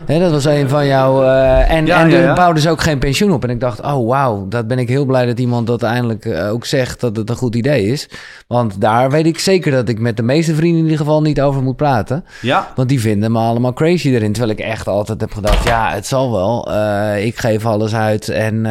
Dat 0.05 0.31
was 0.31 0.45
een 0.45 0.69
van 0.69 0.85
jouw. 0.87 1.23
eh, 1.23 1.71
en 1.71 1.85
Ja, 1.85 2.01
en 2.01 2.09
ja, 2.09 2.17
er 2.17 2.23
ja. 2.23 2.33
bouw 2.33 2.53
dus 2.53 2.67
ook 2.67 2.81
geen 2.81 2.99
pensioen 2.99 3.31
op. 3.31 3.43
En 3.43 3.49
ik 3.49 3.59
dacht, 3.59 3.81
oh 3.81 4.07
wauw, 4.07 4.47
dat 4.47 4.67
ben 4.67 4.79
ik 4.79 4.87
heel 4.89 5.05
blij 5.05 5.25
dat 5.25 5.39
iemand 5.39 5.67
dat 5.67 5.83
eindelijk 5.83 6.25
eh, 6.25 6.51
ook 6.51 6.65
zegt 6.65 6.99
dat 7.01 7.15
het 7.15 7.29
een 7.29 7.35
goed 7.35 7.55
idee 7.55 7.85
is. 7.85 8.09
Want 8.47 8.81
daar 8.81 9.11
weet 9.11 9.25
ik 9.25 9.39
zeker 9.39 9.71
dat 9.71 9.89
ik 9.89 9.99
met 9.99 10.17
de 10.17 10.23
meeste 10.23 10.55
vrienden 10.55 10.77
in 10.77 10.83
ieder 10.83 10.99
geval 10.99 11.21
niet 11.21 11.41
over 11.41 11.61
moet 11.61 11.75
praten. 11.75 12.25
Ja, 12.41 12.71
Want 12.75 12.89
die 12.89 12.99
vinden 12.99 13.31
me 13.31 13.39
allemaal 13.39 13.73
crazy 13.73 14.09
erin. 14.09 14.31
Terwijl 14.33 14.57
ik 14.57 14.65
echt 14.65 14.87
altijd 14.87 15.21
heb 15.21 15.31
gedacht, 15.33 15.63
ja, 15.63 15.91
het 15.91 16.07
zal 16.07 16.31
wel. 16.31 16.71
Eh, 16.73 17.25
ik 17.25 17.37
geef 17.39 17.65
alles 17.65 17.95
uit 17.95 18.29
en 18.29 18.65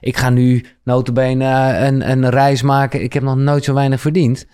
ik 0.00 0.16
ga 0.16 0.30
nu 0.30 0.64
notabene 0.84 1.76
een, 1.78 2.10
een 2.10 2.30
reis 2.30 2.62
maken. 2.62 3.02
Ik 3.02 3.12
heb 3.12 3.22
nog 3.22 3.36
nooit 3.36 3.64
zo 3.64 3.74
weinig 3.74 4.00
verdiend. 4.00 4.46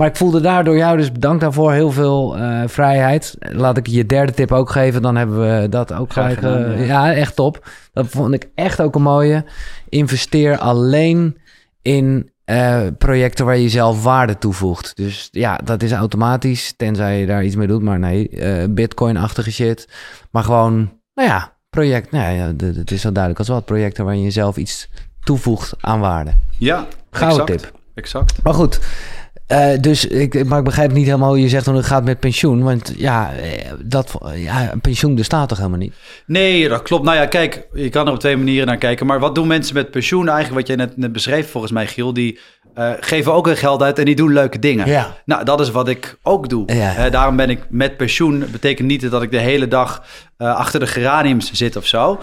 Maar 0.00 0.08
ik 0.08 0.16
voelde 0.16 0.40
daardoor 0.40 0.76
jou, 0.76 0.96
dus 0.96 1.12
bedankt 1.12 1.40
daarvoor, 1.40 1.72
heel 1.72 1.90
veel 1.90 2.36
eh, 2.36 2.62
vrijheid. 2.66 3.36
Laat 3.38 3.76
ik 3.76 3.86
je 3.86 4.06
derde 4.06 4.32
tip 4.32 4.52
ook 4.52 4.70
geven, 4.70 5.02
dan 5.02 5.16
hebben 5.16 5.40
we 5.40 5.68
dat 5.68 5.92
ook 5.92 6.12
Graag 6.12 6.38
gelijk. 6.38 6.40
gedaan, 6.40 6.72
eh, 6.72 6.86
ja. 6.86 7.06
ja, 7.06 7.14
echt 7.14 7.36
top. 7.36 7.68
Dat 7.92 8.06
vond 8.06 8.34
ik 8.34 8.48
echt 8.54 8.80
ook 8.80 8.94
een 8.94 9.02
mooie. 9.02 9.44
Investeer 9.88 10.58
alleen 10.58 11.38
in 11.82 12.30
eh, 12.44 12.80
projecten 12.98 13.44
waar 13.44 13.58
je 13.58 13.68
zelf 13.68 14.02
waarde 14.02 14.38
toevoegt. 14.38 14.96
Dus 14.96 15.28
ja, 15.30 15.60
dat 15.64 15.82
is 15.82 15.92
automatisch, 15.92 16.74
tenzij 16.76 17.20
je 17.20 17.26
daar 17.26 17.44
iets 17.44 17.56
mee 17.56 17.66
doet. 17.66 17.82
Maar 17.82 17.98
nee, 17.98 18.28
eh, 18.28 18.68
bitcoin-achtige 18.70 19.52
shit. 19.52 19.88
Maar 20.30 20.44
gewoon, 20.44 20.74
nou 21.14 21.28
ja, 21.28 21.56
project. 21.70 22.10
Nou 22.10 22.34
ja, 22.34 22.66
het 22.66 22.90
is 22.90 23.00
zo 23.00 23.12
duidelijk 23.12 23.38
als 23.38 23.48
wat. 23.48 23.64
Projecten 23.64 24.04
waar 24.04 24.16
je 24.16 24.30
zelf 24.30 24.56
iets 24.56 24.88
toevoegt 25.24 25.74
aan 25.80 26.00
waarde. 26.00 26.32
ja, 26.58 26.86
Gouden 27.10 27.46
exact. 27.46 27.62
tip. 27.62 27.78
Exact. 27.94 28.42
Maar 28.42 28.54
goed, 28.54 28.80
eh, 29.50 29.80
dus 29.80 30.06
ik, 30.06 30.44
maar 30.44 30.58
ik 30.58 30.64
begrijp 30.64 30.92
niet 30.92 31.06
helemaal 31.06 31.28
hoe 31.28 31.40
je 31.40 31.48
zegt 31.48 31.66
hoe 31.66 31.76
het 31.76 31.86
gaat 31.86 32.04
met 32.04 32.20
pensioen. 32.20 32.62
Want 32.62 32.92
ja, 32.96 33.32
eh, 33.32 33.72
dat, 33.84 34.18
ja, 34.34 34.72
pensioen 34.82 35.14
bestaat 35.14 35.48
toch 35.48 35.58
helemaal 35.58 35.78
niet? 35.78 35.94
Nee, 36.26 36.68
dat 36.68 36.82
klopt. 36.82 37.04
Nou 37.04 37.16
ja, 37.16 37.26
kijk, 37.26 37.66
je 37.72 37.88
kan 37.88 38.06
er 38.06 38.12
op 38.12 38.18
twee 38.18 38.36
manieren 38.36 38.66
naar 38.66 38.76
kijken. 38.76 39.06
Maar 39.06 39.20
wat 39.20 39.34
doen 39.34 39.46
mensen 39.46 39.74
met 39.74 39.90
pensioen 39.90 40.28
eigenlijk? 40.28 40.58
Wat 40.58 40.66
jij 40.66 40.86
net, 40.86 40.96
net 40.96 41.12
beschreef, 41.12 41.50
volgens 41.50 41.72
mij, 41.72 41.86
Giel, 41.86 42.12
die 42.12 42.38
eh, 42.74 42.90
geven 43.00 43.32
ook 43.32 43.46
hun 43.46 43.56
geld 43.56 43.82
uit 43.82 43.98
en 43.98 44.04
die 44.04 44.14
doen 44.14 44.32
leuke 44.32 44.58
dingen. 44.58 44.86
Ja. 44.86 45.14
Nou, 45.24 45.44
dat 45.44 45.60
is 45.60 45.70
wat 45.70 45.88
ik 45.88 46.18
ook 46.22 46.48
doe. 46.48 46.72
Ja. 46.74 46.94
Eh, 46.96 47.10
daarom 47.12 47.36
ben 47.36 47.50
ik 47.50 47.62
met 47.68 47.96
pensioen. 47.96 48.44
betekent 48.52 48.88
niet 48.88 49.10
dat 49.10 49.22
ik 49.22 49.30
de 49.30 49.38
hele 49.38 49.68
dag 49.68 50.02
eh, 50.36 50.54
achter 50.54 50.80
de 50.80 50.86
geraniums 50.86 51.52
zit 51.52 51.76
of 51.76 51.86
zo. 51.86 52.20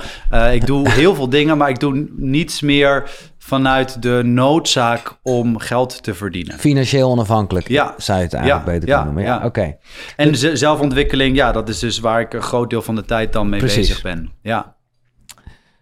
Ik 0.51 0.65
doe 0.65 0.89
heel 0.89 1.15
veel 1.15 1.29
dingen, 1.29 1.57
maar 1.57 1.69
ik 1.69 1.79
doe 1.79 2.07
niets 2.15 2.61
meer 2.61 3.09
vanuit 3.37 4.01
de 4.01 4.21
noodzaak 4.23 5.17
om 5.23 5.59
geld 5.59 6.03
te 6.03 6.13
verdienen. 6.13 6.59
Financieel 6.59 7.09
onafhankelijk, 7.09 7.67
Ja. 7.67 7.93
zou 7.97 8.17
je 8.17 8.23
het 8.23 8.33
eigenlijk 8.33 8.65
Ja, 8.65 8.71
beter 8.73 8.87
kunnen 8.87 9.05
noemen. 9.05 9.23
Ja, 9.23 9.45
oké. 9.45 9.77
En 10.15 10.35
ze- 10.35 10.55
zelfontwikkeling, 10.55 11.35
ja, 11.35 11.51
dat 11.51 11.69
is 11.69 11.79
dus 11.79 11.99
waar 11.99 12.19
ik 12.21 12.33
een 12.33 12.41
groot 12.41 12.69
deel 12.69 12.81
van 12.81 12.95
de 12.95 13.05
tijd 13.05 13.33
dan 13.33 13.49
mee 13.49 13.59
Precies. 13.59 13.87
bezig 13.87 14.01
ben. 14.01 14.31
Ja. 14.41 14.75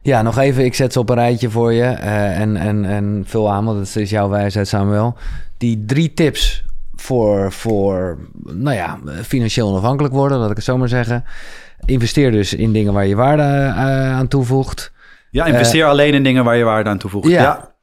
Ja, 0.05 0.21
nog 0.21 0.37
even, 0.37 0.65
ik 0.65 0.75
zet 0.75 0.93
ze 0.93 0.99
op 0.99 1.09
een 1.09 1.15
rijtje 1.15 1.49
voor 1.49 1.73
je. 1.73 1.83
eh, 1.83 2.39
en, 2.39 2.55
en, 2.57 2.85
en 2.85 3.23
vul 3.27 3.51
aan, 3.51 3.65
want 3.65 3.77
het 3.87 3.95
is 3.95 4.09
jouw 4.09 4.29
wijsheid, 4.29 4.67
Samuel. 4.67 5.15
Die 5.57 5.83
drie 5.85 6.13
tips 6.13 6.63
voor, 6.95 7.51
voor 7.51 8.17
nou 8.43 8.75
ja, 8.75 8.97
financieel 9.23 9.67
onafhankelijk 9.69 10.13
worden, 10.13 10.37
laat 10.37 10.49
ik 10.49 10.55
het 10.55 10.65
zo 10.65 10.77
maar 10.77 10.87
zeggen. 10.87 11.23
Investeer 11.85 12.31
dus 12.31 12.53
in 12.53 12.73
dingen 12.73 12.93
waar 12.93 13.05
je 13.07 13.15
waarde 13.15 13.43
eh, 13.43 14.15
aan 14.17 14.27
toevoegt. 14.27 14.91
Ja, 15.31 15.45
investeer 15.45 15.85
alleen 15.85 16.13
in 16.13 16.23
dingen 16.23 16.43
waar 16.43 16.55
je 16.57 16.63
waarde 16.63 16.89
aan 16.89 16.97
toevoegt. 16.97 17.27
Ja. 17.29 17.41
Ja, 17.41 17.73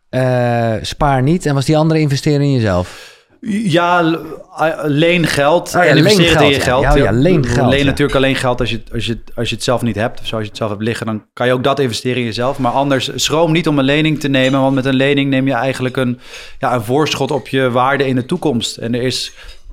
Eh, 0.76 0.82
spaar 0.82 1.22
niet. 1.22 1.46
En 1.46 1.54
was 1.54 1.64
die 1.64 1.76
andere 1.76 2.00
investeren 2.00 2.40
in 2.40 2.52
jezelf? 2.52 3.11
Ja. 3.50 4.02
l- 4.02 4.18
eh, 4.56 4.68
leen 4.84 5.26
geld. 5.26 5.70
Ja, 5.72 5.84
en 5.84 5.96
investeer 5.96 6.18
leen 6.24 6.32
het 6.32 6.40
in 6.42 6.48
je 6.48 6.54
ja. 6.54 6.60
geld. 6.60 6.82
Ja, 6.82 6.94
ja, 6.94 7.10
leen 7.10 7.46
geld, 7.46 7.68
Leen 7.70 7.78
ja. 7.78 7.84
natuurlijk 7.84 8.16
alleen 8.16 8.36
geld 8.36 8.60
als 8.60 8.70
je, 8.70 8.76
het- 8.76 8.92
als, 8.92 9.06
je, 9.06 9.18
als 9.34 9.48
je 9.48 9.54
het 9.54 9.64
zelf 9.64 9.82
niet 9.82 9.96
hebt. 9.96 10.20
Of 10.20 10.32
als 10.32 10.42
je 10.42 10.48
het 10.48 10.56
zelf 10.56 10.70
hebt 10.70 10.82
liggen, 10.82 11.06
dan 11.06 11.24
kan 11.32 11.46
je 11.46 11.52
ook 11.52 11.64
dat 11.64 11.78
investeren 11.78 12.18
in 12.18 12.24
jezelf. 12.24 12.58
Maar 12.58 12.72
anders, 12.72 13.10
schroom 13.14 13.52
niet 13.52 13.68
om 13.68 13.78
een 13.78 13.84
lening 13.84 14.20
te 14.20 14.28
nemen. 14.28 14.60
Want 14.60 14.74
met 14.74 14.84
een 14.84 14.94
lening 14.94 15.30
neem 15.30 15.46
je 15.46 15.52
eigenlijk 15.54 15.96
een, 15.96 16.18
ja, 16.58 16.74
een 16.74 16.82
voorschot 16.82 17.30
op 17.30 17.48
je 17.48 17.70
waarde 17.70 18.06
in 18.06 18.14
de 18.14 18.26
toekomst. 18.26 18.76
En 18.76 18.94
er 18.94 19.02
is, 19.02 19.32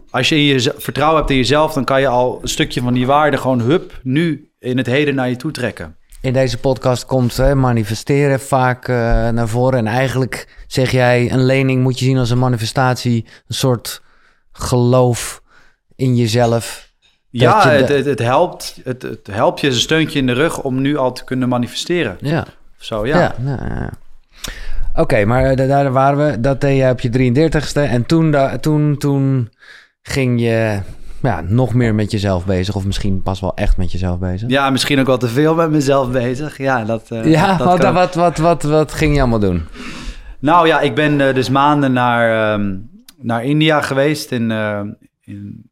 als 0.10 0.29
je 0.29 0.36
in 0.36 0.41
je 0.41 0.73
vertrouwen 0.77 1.17
hebt 1.19 1.29
in 1.29 1.38
jezelf, 1.38 1.73
dan 1.73 1.84
kan 1.86 2.01
je 2.01 2.08
al 2.08 2.39
een 2.41 2.47
stukje 2.47 2.82
van 2.82 2.93
die 2.93 3.05
waarde 3.05 3.38
gewoon 3.38 3.60
hup, 3.62 3.99
nu 4.03 4.49
in 4.60 4.77
het 4.77 4.88
heden 4.88 5.15
naar 5.15 5.29
je 5.29 5.36
toe 5.36 5.51
trekken. 5.51 5.97
In 6.21 6.34
deze 6.34 6.58
podcast 6.58 7.05
komt 7.05 7.38
hè, 7.38 7.55
manifesteren 7.55 8.39
vaak 8.39 8.88
eh, 8.88 8.95
naar 9.29 9.47
voren. 9.47 9.79
En 9.79 9.88
eigenlijk 9.88 10.63
zeg 10.67 10.91
jij, 10.91 11.32
een 11.32 11.45
lening 11.45 11.82
moet 11.84 11.99
je 11.99 12.05
zien 12.05 12.17
als 12.17 12.29
een 12.29 12.39
manifestatie. 12.39 13.25
Een 13.47 13.55
soort 13.55 14.01
geloof 14.51 15.41
in 15.95 16.15
jezelf. 16.15 16.88
Ja, 17.29 17.71
je 17.71 17.84
de- 17.86 17.93
het, 17.93 18.05
het, 18.05 18.19
helpt. 18.19 18.79
Het, 18.84 19.01
het 19.01 19.27
helpt 19.32 19.60
je, 19.62 19.67
een 19.67 19.73
steuntje 19.73 20.19
in 20.19 20.25
de 20.25 20.34
rug 20.34 20.62
om 20.62 20.82
nu 20.82 20.97
al 20.97 21.12
te 21.13 21.23
kunnen 21.23 21.49
manifesteren. 21.49 22.17
Ja. 22.21 22.41
Of 22.79 22.86
zo, 22.86 23.05
ja. 23.05 23.17
Ja, 23.19 23.36
ja. 23.45 23.89
Oké, 24.95 25.25
maar 25.25 25.45
eh, 25.45 25.67
daar 25.67 25.91
waren 25.91 26.32
we. 26.32 26.39
Dat 26.39 26.62
deed 26.62 26.77
je 26.77 26.89
op 26.89 26.99
je 26.99 27.10
33ste. 27.10 27.82
En 27.82 28.05
toen, 28.05 28.32
da- 28.32 28.58
toen, 28.58 28.97
toen 28.97 29.49
ging 30.01 30.41
je 30.41 30.79
ja, 31.21 31.41
nog 31.41 31.73
meer 31.73 31.95
met 31.95 32.12
jezelf 32.12 32.45
bezig. 32.45 32.75
Of 32.75 32.86
misschien 32.86 33.21
pas 33.21 33.39
wel 33.39 33.55
echt 33.55 33.77
met 33.77 33.91
jezelf 33.91 34.19
bezig. 34.19 34.49
Ja, 34.49 34.69
misschien 34.69 34.99
ook 34.99 35.05
wel 35.05 35.17
te 35.17 35.27
veel 35.27 35.55
met 35.55 35.69
mezelf 35.69 36.12
bezig. 36.12 36.58
Ja, 36.58 36.84
dat, 36.84 37.12
eh, 37.12 37.25
Ja, 37.25 37.58
dat 37.58 37.67
wat, 37.67 37.93
wat, 37.93 38.15
wat, 38.15 38.38
wat, 38.38 38.63
wat 38.63 38.93
ging 38.93 39.13
je 39.13 39.19
allemaal 39.19 39.39
doen? 39.39 39.67
Nou 40.39 40.67
ja, 40.67 40.79
ik 40.79 40.95
ben 40.95 41.27
eh, 41.27 41.34
dus 41.34 41.49
maanden 41.49 41.93
naar, 41.93 42.53
ehm, 42.53 42.77
naar 43.17 43.43
India 43.43 43.82
geweest. 43.82 44.32
In, 44.32 44.51
eh, 44.51 44.82
in, 45.21 45.71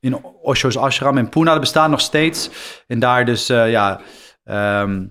in 0.00 0.24
Osho's 0.42 0.76
ashram 0.76 1.18
in 1.18 1.28
Pune. 1.28 1.50
Dat 1.50 1.60
bestaat 1.60 1.90
nog 1.90 2.00
steeds. 2.00 2.50
En 2.86 2.98
daar 2.98 3.24
dus, 3.24 3.46
ja, 3.46 4.00
ehm, 4.44 5.04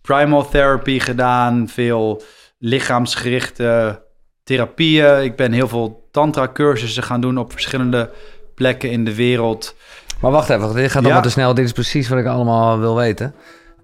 primal 0.00 0.48
therapy 0.48 0.98
gedaan. 0.98 1.68
Veel 1.68 2.22
lichaamsgerichte 2.58 4.02
therapieën. 4.44 5.22
Ik 5.22 5.36
ben 5.36 5.52
heel 5.52 5.68
veel 5.68 6.08
tantra 6.10 6.48
cursussen 6.52 7.02
gaan 7.02 7.20
doen 7.20 7.38
op 7.38 7.52
verschillende 7.52 8.10
plekken 8.56 8.90
in 8.90 9.04
de 9.04 9.14
wereld. 9.14 9.74
Maar 10.20 10.30
wacht 10.30 10.48
even, 10.50 10.74
dit 10.74 10.90
gaat 10.90 11.00
Ja. 11.00 11.04
allemaal 11.04 11.22
te 11.22 11.30
snel. 11.30 11.54
Dit 11.54 11.64
is 11.64 11.72
precies 11.72 12.08
wat 12.08 12.18
ik 12.18 12.26
allemaal 12.26 12.78
wil 12.78 12.96
weten. 12.96 13.34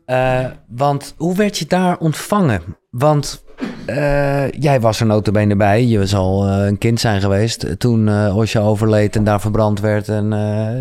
Eh, 0.06 0.46
want 0.68 1.14
hoe 1.16 1.36
werd 1.36 1.58
je 1.58 1.66
daar 1.66 1.98
ontvangen? 1.98 2.62
Want 2.90 3.44
eh, 3.86 4.50
jij 4.50 4.80
was 4.80 5.00
er 5.00 5.06
notabene 5.06 5.56
bij. 5.56 5.84
Je 5.86 6.06
zal 6.06 6.46
eh, 6.46 6.66
een 6.66 6.78
kind 6.78 7.00
zijn 7.00 7.20
geweest 7.20 7.78
toen 7.78 8.30
Osho 8.34 8.62
overleed 8.62 9.16
en 9.16 9.24
daar 9.24 9.40
verbrand 9.40 9.80
werd. 9.80 10.08
En, 10.08 10.30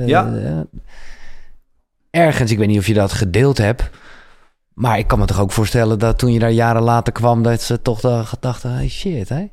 Ja. 0.05 0.33
ergens, 2.09 2.51
ik 2.51 2.57
weet 2.57 2.67
niet 2.67 2.79
of 2.79 2.87
je 2.87 2.93
dat 2.93 3.11
gedeeld 3.13 3.57
hebt. 3.57 3.89
Maar 4.73 4.97
ik 4.97 5.07
kan 5.07 5.19
me 5.19 5.25
toch 5.25 5.39
ook 5.41 5.51
voorstellen 5.51 5.99
dat 5.99 6.19
toen 6.19 6.33
je 6.33 6.39
daar 6.39 6.51
jaren 6.51 6.81
later 6.81 7.13
kwam... 7.13 7.43
dat 7.43 7.61
ze 7.61 7.81
toch 7.81 7.99
dacht- 7.99 8.41
dachten, 8.41 8.71
hey 8.73 8.89
shit, 8.89 9.29
hè? 9.29 9.45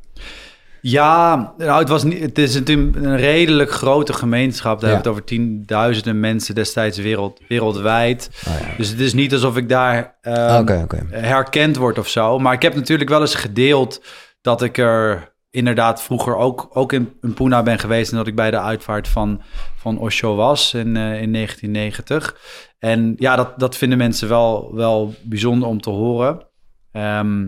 Ja, 0.81 1.55
nou, 1.57 1.79
het, 1.79 1.89
was 1.89 2.05
niet, 2.05 2.21
het 2.21 2.39
is 2.39 2.55
natuurlijk 2.55 2.97
een 2.97 3.17
redelijk 3.17 3.71
grote 3.71 4.13
gemeenschap. 4.13 4.81
Daar 4.81 4.89
Ja. 4.91 4.95
hebben 4.95 5.13
we 5.15 5.19
het 5.21 5.31
over 5.31 5.39
tienduizenden 5.47 6.21
mensen 6.21 6.55
destijds 6.55 6.99
wereld, 6.99 7.41
wereldwijd. 7.49 8.31
Oh 8.49 8.55
ja. 8.61 8.77
Dus 8.77 8.89
het 8.89 9.01
is 9.01 9.13
niet 9.13 9.33
alsof 9.33 9.57
ik 9.57 9.69
daar 9.69 10.17
ehm, 10.21 10.65
herkend 11.11 11.77
word 11.77 11.99
of 11.99 12.09
zo. 12.09 12.39
Maar 12.39 12.53
ik 12.53 12.63
heb 12.63 12.75
natuurlijk 12.75 13.11
wel 13.11 13.21
eens 13.21 13.35
gedeeld 13.35 14.03
dat 14.41 14.63
ik 14.63 14.79
er 14.79 15.37
inderdaad 15.51 16.03
vroeger 16.03 16.37
ook, 16.37 16.69
ook 16.73 16.93
in, 16.93 17.13
in 17.21 17.35
Pune 17.35 17.63
ben 17.63 17.79
geweest... 17.79 18.11
en 18.11 18.17
dat 18.17 18.27
ik 18.27 18.35
bij 18.35 18.51
de 18.51 18.61
uitvaart 18.61 19.09
van, 19.09 19.43
van 19.77 19.99
Osho 19.99 20.35
was 20.35 20.75
in, 20.75 20.97
eh, 20.97 21.21
in 21.23 21.33
1990. 21.33 22.37
En 22.79 23.15
ja, 23.17 23.37
dat, 23.37 23.59
dat 23.59 23.77
vinden 23.77 23.99
mensen 23.99 24.29
wel, 24.29 24.75
wel 24.75 25.15
bijzonder 25.23 25.69
om 25.69 25.81
te 25.81 25.91
horen. 25.91 26.47
Ehm, 26.93 27.47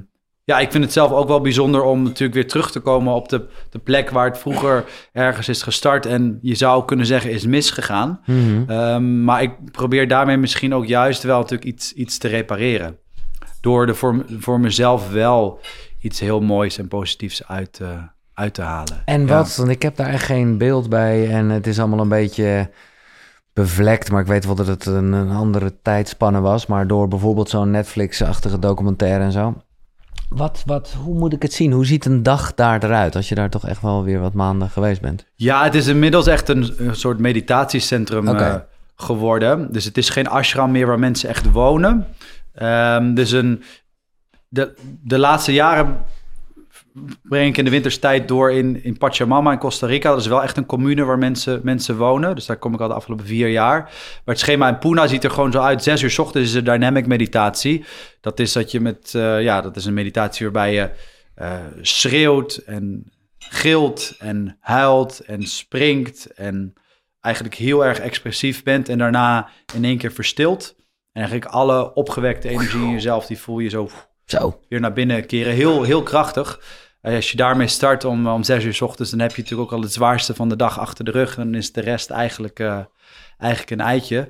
ja, 0.51 0.59
ik 0.59 0.71
vind 0.71 0.85
het 0.85 0.93
zelf 0.93 1.13
ook 1.13 1.29
wel 1.29 1.41
bijzonder 1.41 1.83
om 1.83 2.03
natuurlijk 2.03 2.35
weer 2.35 2.49
terug 2.49 2.71
te 2.71 2.81
komen 2.81 3.15
op 3.15 3.29
de, 3.29 3.47
de 3.71 3.79
plek 3.79 4.11
waar 4.11 4.27
het 4.27 4.39
vroeger 4.39 4.85
ergens 5.13 5.49
is 5.49 5.63
gestart. 5.63 6.07
En 6.07 6.39
je 6.43 6.55
zou 6.55 6.85
kunnen 6.85 7.07
zeggen 7.07 7.31
is 7.31 7.47
misgegaan. 7.47 8.21
Mhm. 8.27 8.71
Ehm, 8.71 9.25
maar 9.25 9.43
ik 9.43 9.73
probeer 9.73 10.09
daarmee 10.09 10.37
misschien 10.37 10.75
ook 10.75 10.87
juist 10.87 11.23
wel 11.23 11.39
natuurlijk 11.41 11.71
iets, 11.71 11.93
iets 11.93 12.19
te 12.19 12.29
repareren. 12.29 12.97
Door 13.61 13.87
er 13.89 13.97
voor, 13.97 14.25
voor 14.39 14.61
mezelf 14.61 15.11
wel 15.11 15.61
iets 16.01 16.21
heel 16.21 16.41
moois 16.41 16.79
en 16.79 16.89
positiefs 16.89 17.49
uit, 17.49 17.73
te 17.73 17.99
uit 18.35 18.55
te 18.55 18.63
halen. 18.63 19.03
En 19.05 19.21
Ja. 19.21 19.27
wat? 19.27 19.57
Want 19.57 19.69
ik 19.69 19.83
heb 19.83 19.97
daar 19.97 20.09
echt 20.09 20.25
geen 20.25 20.59
beeld 20.59 20.89
bij 20.89 21.31
en 21.31 21.49
het 21.49 21.67
is 21.67 21.79
allemaal 21.79 22.01
een 22.01 22.09
beetje 22.09 22.71
bevlekt. 23.53 24.11
Maar 24.11 24.21
ik 24.21 24.27
weet 24.27 24.45
wel 24.45 24.55
dat 24.55 24.67
het 24.67 24.87
een, 24.87 25.13
een 25.13 25.31
andere 25.31 25.81
tijdspanne 25.83 26.41
was. 26.41 26.67
Maar 26.67 26.87
door 26.87 27.09
bijvoorbeeld 27.09 27.49
zo'n 27.49 27.71
Netflix-achtige 27.71 28.59
documentaire 28.59 29.25
en 29.25 29.33
zo. 29.33 29.55
Wat, 30.31 30.63
wat, 30.67 30.95
hoe 31.05 31.15
moet 31.15 31.33
ik 31.33 31.43
het 31.43 31.53
zien? 31.53 31.73
Hoe 31.73 31.87
ziet 31.87 32.05
een 32.05 32.23
dag 32.23 32.55
daar 32.55 32.85
eruit 32.85 33.17
als 33.17 33.29
je 33.29 33.35
daar 33.35 33.51
toch 33.51 33.67
echt 33.67 33.83
wel 33.83 34.05
weer 34.05 34.21
wat 34.21 34.33
maanden 34.33 34.71
geweest 34.71 35.01
bent? 35.01 35.25
Ja, 35.35 35.65
het 35.65 35.75
is 35.75 35.87
inmiddels 35.87 36.27
echt 36.27 36.49
een, 36.49 36.75
een 36.77 36.95
soort 36.95 37.19
meditatiecentrum 37.19 38.29
eh, 38.29 38.55
geworden. 38.97 39.73
Dus 39.73 39.85
het 39.85 39.97
is 39.97 40.09
geen 40.09 40.29
ashram 40.29 40.71
meer 40.71 40.87
waar 40.87 40.99
mensen 40.99 41.29
echt 41.29 41.51
wonen. 41.51 42.07
Ehm, 42.55 43.15
dus 43.15 43.31
een, 43.31 43.63
de, 44.49 44.75
de 45.03 45.19
laatste 45.19 45.53
jaren 45.53 45.97
breng 47.23 47.49
ik 47.49 47.57
in 47.57 47.65
de 47.65 47.71
winterstijd 47.71 48.29
door 48.29 48.53
in, 48.53 48.85
in 48.85 48.99
Pachamama 48.99 49.53
in 49.53 49.59
Costa 49.59 49.87
Rica. 49.87 50.11
Dat 50.11 50.21
is 50.21 50.27
wel 50.27 50.43
echt 50.43 50.57
een 50.57 50.67
commune 50.67 51.05
waar 51.05 51.19
mensen, 51.19 51.61
mensen 51.63 51.97
wonen. 51.97 52.35
Dus 52.35 52.47
daar 52.47 52.57
kom 52.57 52.75
ik 52.75 52.81
al 52.81 52.89
de 52.89 52.95
afgelopen 52.95 53.27
vier 53.27 53.49
jaar. 53.49 53.83
Maar 53.83 54.35
het 54.35 54.39
schema 54.39 54.69
in 54.69 54.79
Puna 54.79 55.07
ziet 55.07 55.25
er 55.25 55.31
gewoon 55.31 55.53
zo 55.53 55.61
uit. 55.61 55.83
Zes 55.83 56.03
uur 56.03 56.11
's 56.11 56.19
ochtends 56.19 56.49
is 56.49 56.55
een 56.55 56.65
dynamic 56.65 57.07
meditatie. 57.07 57.85
Dat 58.21 58.41
is 58.41 58.53
dat 58.53 58.71
je 58.71 58.81
met, 58.81 59.15
eh, 59.15 59.43
ja, 59.43 59.61
dat 59.61 59.77
is 59.77 59.85
een 59.85 59.95
meditatie 59.95 60.45
waarbij 60.51 60.73
je 60.73 60.91
eh, 61.35 61.59
schreeuwt 61.81 62.57
en 62.57 63.13
gilt 63.39 64.15
en 64.19 64.57
huilt 64.61 65.21
en 65.21 65.43
springt 65.43 66.27
en 66.27 66.73
eigenlijk 67.21 67.55
heel 67.55 67.85
erg 67.85 67.99
expressief 67.99 68.63
bent 68.63 68.89
en 68.89 68.99
daarna 68.99 69.49
in 69.75 69.85
één 69.85 69.99
keer 69.99 70.13
verstilt. 70.13 70.75
En 71.13 71.23
eigenlijk 71.23 71.53
alle 71.53 71.95
opgewekte 71.95 72.49
energie 72.49 72.83
in 72.83 72.91
jezelf, 72.91 73.27
die 73.27 73.39
voel 73.39 73.59
je 73.59 73.69
zo 73.69 73.89
Weer 74.69 74.81
naar 74.81 74.93
binnen 74.93 75.27
keren. 75.27 75.53
Heel, 75.53 75.83
heel 75.83 76.03
krachtig. 76.03 76.61
Eh, 77.01 77.15
als 77.15 77.31
je 77.31 77.37
daarmee 77.37 77.67
start 77.67 78.05
om, 78.05 78.27
om 78.27 78.43
zes 78.43 78.65
uur 78.65 78.75
's 78.75 78.81
ochtends, 78.81 79.11
dan 79.11 79.21
heb 79.21 79.31
je 79.35 79.43
natuurlijk 79.43 79.71
ook 79.71 79.77
al 79.77 79.83
het 79.83 79.93
zwaarste 79.93 80.35
van 80.35 80.49
de 80.49 80.57
dag 80.57 80.79
achter 80.79 81.05
de 81.05 81.11
rug. 81.11 81.35
Dan 81.35 81.55
is 81.55 81.73
de 81.73 81.81
rest 81.81 82.11
eigenlijk, 82.11 82.59
eh, 82.59 82.81
eigenlijk 83.39 83.71
een 83.71 83.87
eitje. 83.87 84.29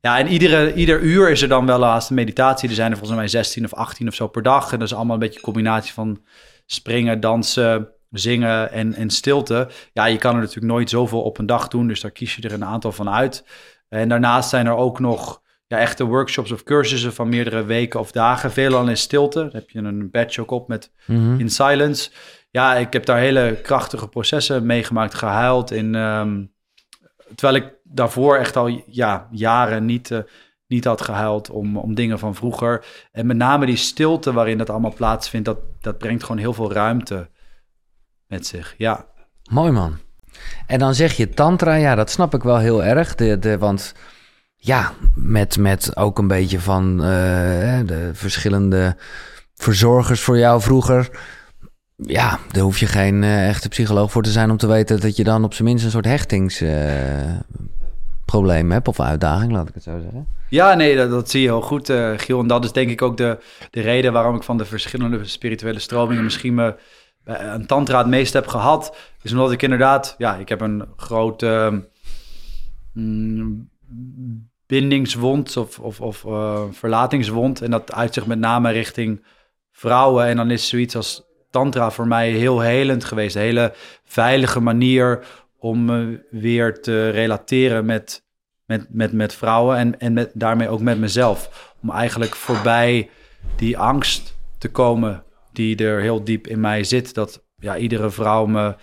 Ja, 0.00 0.18
en 0.18 0.26
iedere, 0.26 0.74
ieder 0.74 1.00
uur 1.00 1.30
is 1.30 1.42
er 1.42 1.48
dan 1.48 1.66
wel 1.66 1.84
haast 1.84 2.08
een 2.08 2.14
meditatie. 2.14 2.68
Er 2.68 2.74
zijn 2.74 2.90
er 2.90 2.96
volgens 2.96 3.18
mij 3.18 3.28
16 3.28 3.64
of 3.64 3.74
18 3.74 4.08
of 4.08 4.14
zo 4.14 4.28
per 4.28 4.42
dag. 4.42 4.72
En 4.72 4.78
dat 4.78 4.88
is 4.88 4.94
allemaal 4.94 5.14
een 5.14 5.20
beetje 5.20 5.38
een 5.38 5.44
combinatie 5.44 5.92
van 5.92 6.22
springen, 6.66 7.20
dansen, 7.20 7.88
zingen 8.10 8.72
en, 8.72 8.94
en 8.94 9.10
stilte. 9.10 9.68
Ja, 9.92 10.04
je 10.04 10.18
kan 10.18 10.34
er 10.34 10.40
natuurlijk 10.40 10.72
nooit 10.72 10.90
zoveel 10.90 11.22
op 11.22 11.38
een 11.38 11.46
dag 11.46 11.68
doen, 11.68 11.88
dus 11.88 12.00
daar 12.00 12.10
kies 12.10 12.34
je 12.34 12.42
er 12.42 12.52
een 12.52 12.64
aantal 12.64 12.92
van 12.92 13.10
uit. 13.10 13.44
En 13.88 14.08
daarnaast 14.08 14.48
zijn 14.48 14.66
er 14.66 14.76
ook 14.76 15.00
nog 15.00 15.41
ja, 15.72 15.78
echte 15.78 16.04
workshops 16.04 16.52
of 16.52 16.62
cursussen 16.62 17.12
van 17.12 17.28
meerdere 17.28 17.64
weken 17.64 18.00
of 18.00 18.12
dagen. 18.12 18.52
Veelal 18.52 18.88
in 18.88 18.96
stilte. 18.96 19.38
Dan 19.40 19.50
heb 19.52 19.70
je 19.70 19.78
een 19.78 20.10
badge 20.10 20.40
ook 20.40 20.50
op 20.50 20.68
met 20.68 20.92
Mhm. 21.06 21.40
in 21.40 21.50
silence. 21.50 22.10
Ja, 22.50 22.74
ik 22.74 22.92
heb 22.92 23.04
daar 23.06 23.18
hele 23.18 23.58
krachtige 23.62 24.08
processen 24.08 24.66
meegemaakt, 24.66 25.14
gehuild. 25.14 25.70
In, 25.70 25.94
ehm, 25.94 26.44
terwijl 27.34 27.62
ik 27.62 27.74
daarvoor 27.84 28.36
echt 28.36 28.56
al 28.56 28.82
ja, 28.86 29.28
jaren 29.30 29.84
niet, 29.84 30.10
eh, 30.10 30.18
niet 30.66 30.84
had 30.84 31.00
gehuild 31.00 31.50
om, 31.50 31.76
om 31.76 31.94
dingen 31.94 32.18
van 32.18 32.34
vroeger. 32.34 32.84
En 33.12 33.26
met 33.26 33.36
name 33.36 33.66
die 33.66 33.76
stilte 33.76 34.32
waarin 34.32 34.58
dat 34.58 34.70
allemaal 34.70 34.94
plaatsvindt, 34.94 35.46
dat, 35.46 35.58
dat 35.80 35.98
brengt 35.98 36.22
gewoon 36.22 36.40
heel 36.40 36.52
veel 36.52 36.72
ruimte 36.72 37.28
met 38.26 38.46
zich. 38.46 38.74
Ja, 38.78 39.06
Mooi 39.50 39.70
man. 39.70 39.98
En 40.66 40.78
dan 40.78 40.94
zeg 40.94 41.16
je 41.16 41.28
tantra, 41.28 41.74
ja, 41.74 41.94
dat 41.94 42.10
snap 42.10 42.34
ik 42.34 42.42
wel 42.42 42.58
heel 42.58 42.84
erg. 42.84 43.14
De, 43.14 43.38
de, 43.38 43.58
want 43.58 43.94
ja, 44.64 44.92
met, 45.14 45.58
met 45.58 45.96
ook 45.96 46.18
een 46.18 46.26
beetje 46.26 46.60
van 46.60 46.92
eh, 46.92 47.80
de 47.86 48.10
verschillende 48.12 48.96
verzorgers 49.54 50.20
voor 50.20 50.38
jou 50.38 50.60
vroeger. 50.60 51.10
Ja, 51.96 52.38
daar 52.50 52.62
hoef 52.62 52.78
je 52.78 52.86
geen 52.86 53.22
eh, 53.22 53.48
echte 53.48 53.68
psycholoog 53.68 54.10
voor 54.10 54.22
te 54.22 54.30
zijn 54.30 54.50
om 54.50 54.56
te 54.56 54.66
weten 54.66 55.00
dat 55.00 55.16
je 55.16 55.24
dan 55.24 55.44
op 55.44 55.54
zijn 55.54 55.68
minst 55.68 55.84
een 55.84 55.90
soort 55.90 56.04
hechtingsprobleem 56.04 58.70
hebt 58.70 58.88
of 58.88 59.00
uitdaging, 59.00 59.52
laat 59.52 59.68
ik 59.68 59.74
het 59.74 59.82
zo 59.82 60.00
zeggen. 60.02 60.26
Ja, 60.48 60.74
nee, 60.74 61.08
dat, 61.08 61.30
zie 61.30 61.40
je 61.40 61.48
heel 61.48 61.60
goed, 61.60 61.88
eh, 61.88 62.12
Giel. 62.16 62.40
En 62.40 62.46
dat 62.46 62.64
is 62.64 62.72
denk 62.72 62.90
ik 62.90 63.02
ook 63.02 63.16
de, 63.16 63.38
de 63.70 63.80
reden 63.80 64.12
waarom 64.12 64.36
ik 64.36 64.42
van 64.42 64.58
de 64.58 64.64
verschillende 64.64 65.24
spirituele 65.24 65.78
stromingen 65.78 66.24
misschien 66.24 66.54
me 66.54 66.74
een 67.24 67.66
tantra 67.66 67.98
het 67.98 68.06
meest 68.06 68.32
heb 68.32 68.46
gehad. 68.46 68.96
Is 69.22 69.32
omdat 69.32 69.52
ik 69.52 69.62
inderdaad, 69.62 70.14
ja, 70.18 70.36
ik 70.36 70.48
heb 70.48 70.60
een 70.60 70.84
grote 70.96 71.82
mm, 72.92 73.70
bindingswond 74.72 75.56
of, 75.56 75.78
of, 75.78 76.00
of 76.00 76.24
eh, 76.24 76.62
verlatingswond. 76.70 77.62
En 77.62 77.70
dat 77.70 77.92
uit 77.92 78.14
zich 78.14 78.26
met 78.26 78.38
name 78.38 78.70
richting 78.70 79.24
vrouwen. 79.72 80.26
En 80.26 80.36
dan 80.36 80.50
is 80.50 80.68
zoiets 80.68 80.96
als 80.96 81.22
tantra 81.50 81.90
voor 81.90 82.06
mij 82.06 82.30
heel 82.30 82.60
helend 82.60 83.04
geweest. 83.04 83.34
Een 83.34 83.42
hele 83.42 83.72
veilige 84.04 84.60
manier 84.60 85.24
om 85.58 85.84
me 85.84 86.26
weer 86.30 86.80
te 86.80 87.10
relateren 87.10 87.84
met 87.84 88.24
met, 88.66 88.86
met, 88.90 89.12
met 89.12 89.34
vrouwen 89.34 89.76
en, 89.76 90.00
en 90.00 90.12
met, 90.12 90.30
daarmee 90.34 90.68
ook 90.68 90.80
met 90.80 90.98
mezelf. 90.98 91.72
Om 91.82 91.90
eigenlijk 91.90 92.34
voorbij 92.34 93.10
die 93.56 93.78
angst 93.78 94.36
te 94.58 94.70
komen 94.70 95.24
die 95.52 95.76
er 95.76 96.00
heel 96.00 96.24
diep 96.24 96.46
in 96.46 96.60
mij 96.60 96.84
zit. 96.84 97.14
Dat 97.14 97.44
ja, 97.56 97.76
iedere 97.76 98.10
vrouw 98.10 98.46
me 98.46 98.74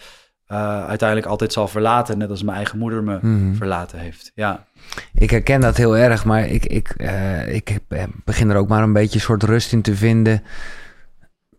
eh, 0.49 0.85
uiteindelijk 0.87 1.29
altijd 1.29 1.53
zal 1.53 1.67
verlaten. 1.67 2.17
Net 2.17 2.29
als 2.29 2.43
mijn 2.43 2.57
eigen 2.57 2.77
moeder 2.77 3.03
me 3.03 3.19
Mhm. 3.21 3.53
verlaten 3.55 3.99
heeft. 3.99 4.31
Ja. 4.35 4.65
Ik 5.13 5.29
herken 5.29 5.61
dat 5.61 5.77
heel 5.77 5.97
erg, 5.97 6.25
maar 6.25 6.47
ik, 6.47 6.65
ik, 6.65 6.89
eh, 6.89 7.53
ik 7.55 7.79
eh, 7.87 8.03
begin 8.25 8.49
er 8.49 8.55
ook 8.57 8.67
maar 8.67 8.83
een 8.83 8.93
beetje 8.93 9.15
een 9.15 9.21
soort 9.25 9.43
rust 9.43 9.71
in 9.71 9.81
te 9.81 9.95
vinden. 9.95 10.43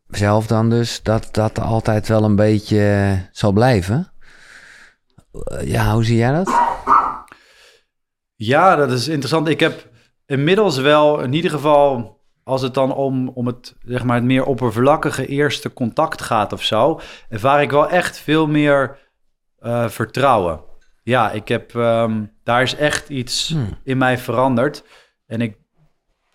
Zelf 0.08 0.46
dan 0.46 0.70
dus, 0.70 1.02
dat 1.02 1.28
dat 1.30 1.58
altijd 1.58 2.08
wel 2.08 2.24
een 2.24 2.36
beetje 2.36 3.16
zal 3.32 3.52
blijven. 3.52 4.12
Ja, 5.64 5.92
hoe 5.92 6.04
zie 6.04 6.16
jij 6.16 6.32
dat? 6.32 6.50
ja, 8.34 8.76
dat 8.76 8.90
is 8.92 9.08
interessant. 9.08 9.48
Ik 9.48 9.60
heb 9.60 9.88
inmiddels 10.26 10.78
wel 10.78 11.20
in 11.20 11.32
ieder 11.32 11.50
geval... 11.50 12.18
Als 12.44 12.62
het 12.62 12.74
dan 12.74 12.94
om, 12.94 13.28
om 13.28 13.46
het, 13.46 13.76
zeg 13.84 14.04
maar, 14.04 14.16
het 14.16 14.24
meer 14.24 14.44
oppervlakkige 14.44 15.26
eerste 15.26 15.72
contact 15.72 16.22
gaat 16.22 16.52
of 16.52 16.62
zo, 16.62 17.00
ervaar 17.28 17.62
ik 17.62 17.70
wel 17.70 17.88
echt 17.88 18.18
veel 18.18 18.46
meer 18.46 18.98
eh, 19.58 19.88
vertrouwen. 19.88 20.60
Ja, 21.02 21.30
ik 21.30 21.48
heb, 21.48 21.74
ehm, 21.74 22.24
daar 22.44 22.62
is 22.62 22.74
echt 22.74 23.08
iets 23.08 23.48
Hmm. 23.48 23.78
in 23.84 23.98
mij 23.98 24.18
veranderd. 24.18 24.84
En 25.26 25.40
ik 25.40 25.56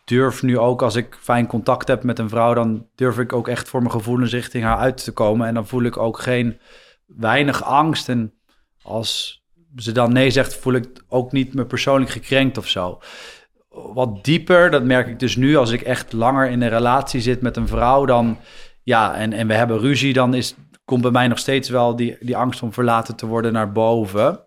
durf 0.06 0.44
nu 0.44 0.58
ook, 0.60 0.82
als 0.82 0.96
ik 0.96 1.18
fijn 1.20 1.48
contact 1.48 1.88
heb 1.88 2.04
met 2.04 2.20
een 2.20 2.30
vrouw, 2.30 2.54
dan 2.54 2.88
durf 2.96 3.20
ik 3.20 3.34
ook 3.34 3.48
echt 3.48 3.70
voor 3.70 3.80
mijn 3.80 3.92
gevoelens 3.92 4.32
richting 4.32 4.64
haar 4.64 4.78
uit 4.78 5.04
te 5.04 5.12
komen. 5.12 5.48
En 5.48 5.54
dan 5.54 5.68
voel 5.68 5.84
ik 5.84 5.98
ook 5.98 6.20
geen 6.20 6.60
weinig 7.06 7.64
angst. 7.64 8.10
En 8.10 8.34
als 8.82 9.44
ze 9.76 9.92
dan 9.92 10.14
nee 10.14 10.30
zegt, 10.30 10.56
voel 10.56 10.74
ik 10.74 11.04
ook 11.08 11.32
niet 11.32 11.54
me 11.54 11.66
persoonlijk 11.66 12.12
gekrenkt 12.12 12.58
of 12.58 12.68
zo. 12.68 13.00
Wat 13.94 14.24
dieper, 14.24 14.72
dat 14.72 14.84
merk 14.84 15.08
ik 15.08 15.20
dus 15.20 15.36
nu 15.36 15.56
als 15.56 15.72
ik 15.72 15.82
echt 15.82 16.14
langer 16.14 16.50
in 16.50 16.62
een 16.62 16.70
relatie 16.70 17.22
zit 17.22 17.42
met 17.42 17.58
een 17.58 17.68
vrouw, 17.68 18.06
dan 18.06 18.38
ja, 18.84 19.16
en, 19.16 19.34
en 19.34 19.48
we 19.48 19.54
hebben 19.54 19.80
ruzie, 19.80 20.14
dan 20.14 20.34
is, 20.34 20.56
komt 20.86 21.02
bij 21.02 21.12
mij 21.12 21.28
nog 21.28 21.38
steeds 21.40 21.70
wel 21.70 21.96
die, 21.96 22.18
die 22.20 22.38
angst 22.38 22.62
om 22.62 22.74
verlaten 22.74 23.16
te 23.16 23.26
worden 23.26 23.54
naar 23.54 23.72
boven. 23.72 24.40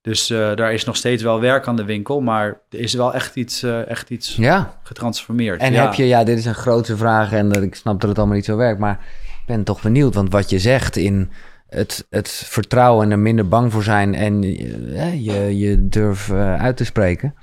Dus 0.00 0.30
eh, 0.30 0.54
daar 0.54 0.72
is 0.72 0.84
nog 0.84 0.96
steeds 0.96 1.22
wel 1.22 1.40
werk 1.40 1.66
aan 1.66 1.76
de 1.76 1.84
winkel, 1.84 2.20
maar 2.20 2.46
er 2.70 2.78
is 2.78 2.94
wel 2.94 3.14
echt 3.14 3.36
iets, 3.36 3.62
eh, 3.62 3.88
echt 3.88 4.10
iets 4.10 4.36
Ja. 4.36 4.78
getransformeerd. 4.82 5.60
En 5.60 5.72
ja. 5.72 5.82
heb 5.82 5.94
je, 5.94 6.06
ja, 6.06 6.24
dit 6.24 6.38
is 6.38 6.44
een 6.44 6.54
grote 6.54 6.96
vraag 6.96 7.32
en 7.32 7.62
ik 7.62 7.74
snap 7.74 8.00
dat 8.00 8.08
het 8.08 8.18
allemaal 8.18 8.36
niet 8.36 8.44
zo 8.44 8.56
werkt, 8.56 8.78
maar 8.80 8.98
ik 9.40 9.46
ben 9.46 9.64
toch 9.64 9.82
benieuwd, 9.82 10.14
want 10.14 10.32
wat 10.32 10.50
je 10.50 10.58
zegt 10.58 10.96
in 10.96 11.30
het, 11.68 12.06
het 12.10 12.28
vertrouwen 12.28 13.04
en 13.04 13.10
er 13.10 13.18
minder 13.18 13.48
bang 13.48 13.72
voor 13.72 13.82
zijn 13.82 14.14
en 14.14 14.42
eh, 14.42 15.24
je, 15.24 15.58
je 15.58 15.88
durf 15.88 16.30
uit 16.32 16.76
te 16.76 16.84
spreken, 16.84 17.34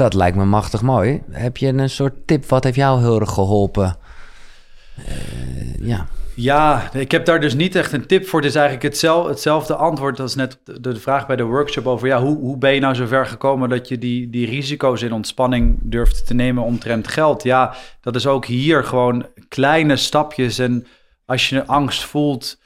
dat 0.00 0.14
lijkt 0.14 0.36
me 0.36 0.44
machtig 0.44 0.82
mooi. 0.82 1.22
Heb 1.30 1.56
je 1.56 1.66
een 1.66 1.90
soort 1.90 2.26
tip, 2.26 2.44
wat 2.44 2.64
heeft 2.64 2.76
jou 2.76 3.00
heel 3.00 3.20
erg 3.20 3.30
geholpen? 3.30 3.96
Eh, 4.96 5.86
ja. 5.86 6.06
Ja, 6.34 6.92
ik 6.92 7.10
heb 7.10 7.24
daar 7.24 7.40
dus 7.40 7.54
niet 7.54 7.74
echt 7.74 7.92
een 7.92 8.06
tip 8.06 8.26
voor. 8.26 8.40
Het 8.40 8.48
is 8.48 8.54
eigenlijk 8.54 8.84
hetzelfde, 8.84 9.30
hetzelfde 9.30 9.74
antwoord 9.74 10.20
als 10.20 10.34
net 10.34 10.58
de, 10.64 10.96
vraag 10.96 11.26
bij 11.26 11.36
de 11.36 11.42
workshop 11.42 11.86
over... 11.86 12.06
ja, 12.06 12.22
hoe, 12.22 12.38
hoe 12.38 12.58
ben 12.58 12.74
je 12.74 12.80
nou 12.80 12.94
zover 12.94 13.26
gekomen 13.26 13.68
dat 13.68 13.88
je 13.88 13.98
die, 13.98 14.30
die 14.30 14.46
risico's 14.46 15.02
in 15.02 15.12
ontspanning 15.12 15.78
durft 15.82 16.26
te 16.26 16.34
nemen 16.34 16.62
omtrent 16.62 17.08
geld? 17.08 17.42
Ja, 17.42 17.74
dat 18.00 18.14
is 18.16 18.26
ook 18.26 18.46
hier 18.46 18.84
gewoon 18.84 19.26
kleine 19.48 19.96
stapjes. 19.96 20.58
En 20.58 20.86
als 21.26 21.48
je 21.48 21.66
angst 21.66 22.04
voelt, 22.04 22.60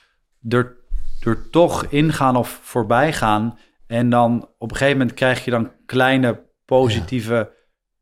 er, 0.49 0.77
er 1.21 1.51
toch 1.51 1.85
ingaan 1.85 2.37
of 2.37 2.59
voorbij 2.63 3.13
gaan... 3.13 3.59
en 3.87 4.11
dan 4.11 4.49
op 4.59 4.71
een 4.71 4.77
gegeven 4.77 4.99
moment 4.99 5.17
krijg 5.17 5.45
je 5.45 5.51
dan 5.51 5.71
kleine 5.87 6.43
positieve 6.65 7.53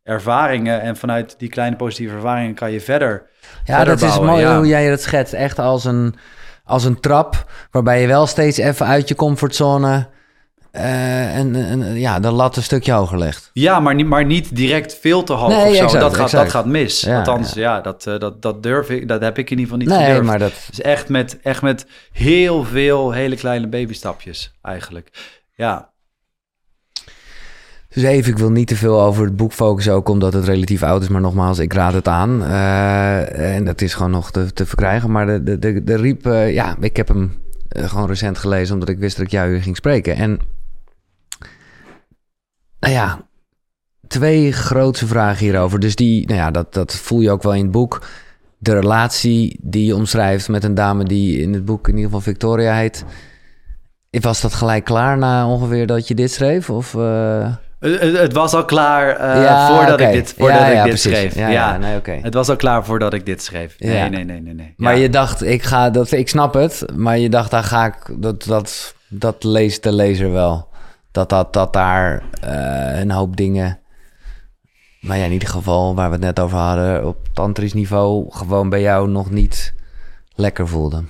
ervaringen 0.03 0.81
en 0.81 0.96
vanuit 0.96 1.35
die 1.38 1.48
kleine 1.48 1.77
positieve 1.77 2.14
ervaringen 2.14 2.55
kan 2.55 2.72
je 2.72 2.81
verder. 2.81 3.31
Ja, 3.64 3.77
verder 3.77 3.98
dat 3.98 4.09
is 4.09 4.20
mooi 4.20 4.40
ja. 4.40 4.57
hoe 4.57 4.66
jij 4.66 4.88
dat 4.88 5.01
schetst. 5.01 5.33
Echt 5.33 5.59
als 5.59 5.85
een, 5.85 6.14
als 6.64 6.85
een 6.85 7.01
trap 7.01 7.51
waarbij 7.70 8.01
je 8.01 8.07
wel 8.07 8.27
steeds 8.27 8.59
even 8.59 8.87
uit 8.87 9.09
je 9.09 9.14
comfortzone 9.14 10.09
eh, 10.72 11.37
en, 11.37 11.55
en 11.55 11.98
ja, 11.98 12.20
de 12.20 12.31
lat 12.31 12.57
een 12.57 12.62
stukje 12.62 12.92
hoger 12.92 13.18
legt. 13.18 13.51
Ja, 13.53 13.81
maar 13.81 13.94
niet, 13.94 14.07
maar 14.07 14.25
niet 14.25 14.57
direct 14.57 14.98
veel 15.01 15.22
te 15.22 15.33
hoog 15.33 15.48
Nee, 15.48 15.70
of 15.70 15.77
zo. 15.77 15.85
exact, 15.85 16.03
dat, 16.03 16.14
gaat, 16.14 16.25
exact. 16.25 16.44
dat 16.44 16.53
gaat 16.53 16.66
mis. 16.66 17.01
Ja, 17.01 17.18
Althans, 17.18 17.53
ja, 17.53 17.81
dat, 17.81 18.07
eh, 18.07 18.18
dat, 18.18 18.42
dat 18.42 18.62
durf 18.62 18.90
ik, 18.90 19.09
dat 19.09 19.20
heb 19.20 19.38
ik 19.38 19.51
in 19.51 19.59
ieder 19.59 19.72
geval 19.72 19.79
niet 19.79 19.88
nee, 19.88 20.07
gedurfd. 20.07 20.27
maar 20.27 20.38
dat... 20.38 20.53
Dus 20.68 20.81
echt 20.81 21.09
met, 21.09 21.40
echt 21.42 21.62
met 21.62 21.87
heel 22.12 22.64
veel 22.64 23.11
hele 23.11 23.37
kleine 23.37 23.66
babystapjes 23.66 24.53
eigenlijk. 24.62 25.37
Ja, 25.55 25.91
Dus 27.92 28.02
even, 28.02 28.33
ik 28.33 28.38
wil 28.38 28.50
niet 28.50 28.68
te 28.68 28.76
veel 28.76 29.00
over 29.00 29.24
het 29.24 29.37
boek 29.37 29.52
focussen, 29.52 29.92
ook 29.92 30.09
omdat 30.09 30.33
het 30.33 30.44
relatief 30.44 30.83
oud 30.83 31.02
is. 31.02 31.09
Maar 31.09 31.20
nogmaals, 31.20 31.59
ik 31.59 31.72
raad 31.72 31.92
het 31.92 32.09
aan. 32.09 32.44
Eh, 32.44 33.55
en 33.57 33.64
dat 33.64 33.81
is 33.81 33.94
gewoon 33.94 34.11
nog 34.11 34.31
te, 34.31 34.66
verkrijgen. 34.66 35.11
Maar 35.11 35.44
de, 35.44 35.59
de, 35.59 35.85
de, 35.85 35.96
Riep, 35.96 36.26
eh, 36.26 36.52
ja, 36.52 36.76
ik 36.81 36.96
heb 36.96 37.09
hem 37.09 37.33
eh, 37.68 37.88
gewoon 37.88 38.07
recent 38.07 38.38
gelezen, 38.38 38.74
omdat 38.74 38.88
ik 38.88 38.98
wist 38.98 39.16
dat 39.16 39.26
ik 39.26 39.31
jou 39.31 39.50
hier 39.50 39.62
ging 39.62 39.76
spreken. 39.76 40.16
En 40.16 40.38
nou 42.81 42.92
ja, 42.94 43.26
twee 44.07 44.52
grootste 44.52 45.07
vragen 45.07 45.44
hierover. 45.44 45.81
Dus 45.81 45.96
die, 45.96 46.26
nou 46.26 46.38
ja, 46.38 46.50
dat, 46.50 46.74
dat 46.74 46.94
voel 46.94 47.20
je 47.20 47.31
ook 47.31 47.42
wel 47.42 47.55
in 47.55 47.62
het 47.62 47.70
boek. 47.70 48.07
De 48.59 48.72
relatie 48.72 49.59
die 49.62 49.87
je 49.87 49.96
omschrijft 49.96 50.48
met 50.48 50.64
een 50.64 50.74
dame 50.74 51.05
die 51.05 51.40
in 51.40 51.52
het 51.52 51.64
boek 51.64 51.88
in 51.88 51.94
ieder 51.94 52.05
geval 52.05 52.20
Victoria 52.20 52.74
heet. 52.74 53.05
Was 54.11 54.40
dat 54.40 54.55
gelijk 54.55 54.85
klaar 54.85 55.18
na 55.18 55.48
ongeveer 55.48 55.87
dat 55.87 56.09
je 56.09 56.14
dit 56.14 56.33
schreef? 56.33 56.70
Of? 56.70 56.94
Het, 57.83 58.01
het- 58.01 58.18
het 58.18 58.33
was 58.33 58.55
al 58.55 58.64
klaar 58.64 59.16
eh, 59.16 59.42
Ja, 59.42 59.68
voordat 59.77 60.01
ik 60.01 60.12
dit, 60.12 60.35
voordat 60.38 60.59
Ja, 60.59 60.66
ik 60.66 60.73
ja, 60.75 60.83
dit 60.85 60.92
precies. 60.92 61.12
schreef. 61.12 61.35
Ja, 61.35 61.77
nee, 61.77 61.97
oké. 61.97 62.18
Het 62.23 62.35
was 62.35 62.49
al 62.49 62.57
klaar 62.57 62.85
voordat 62.85 63.12
ik 63.14 63.27
dit 63.27 63.42
schreef. 63.42 63.77
Nee, 63.79 64.09
nee, 64.09 64.25
nee, 64.25 64.40
nee. 64.40 64.55
nee. 64.55 64.75
Maar 64.77 64.97
je 64.97 65.09
dacht, 65.11 65.42
ik 65.42 65.62
ga 65.62 65.90
dat, 65.90 66.11
ik 66.12 66.29
snap 66.29 66.55
het, 66.55 66.85
maar 66.97 67.18
je 67.18 67.29
dacht, 67.29 67.51
daar 67.51 67.64
ga 67.64 67.87
ik, 67.87 67.95
dat, 68.23 68.45
dat, 68.45 68.95
dat 69.09 69.45
leest 69.45 69.83
de 69.83 69.92
lezer 69.92 70.33
wel. 70.33 70.68
Dat, 71.12 71.29
dat, 71.29 71.53
dat 71.53 71.73
daar 71.73 72.23
eh, 72.40 73.01
een 73.01 73.11
hoop 73.11 73.37
dingen, 73.37 73.79
maar 75.01 75.18
ja, 75.18 75.25
in 75.25 75.33
ieder 75.33 75.49
geval, 75.49 75.95
waar 75.95 76.07
we 76.09 76.14
het 76.14 76.25
net 76.25 76.40
over 76.40 76.59
hadden, 76.59 77.07
op 77.07 77.16
tantrisch 77.33 77.73
niveau, 77.73 78.27
gewoon 78.31 78.68
bij 78.68 78.81
jou 78.81 79.09
nog 79.09 79.31
niet 79.31 79.75
lekker 80.35 80.68
voelde. 80.68 81.03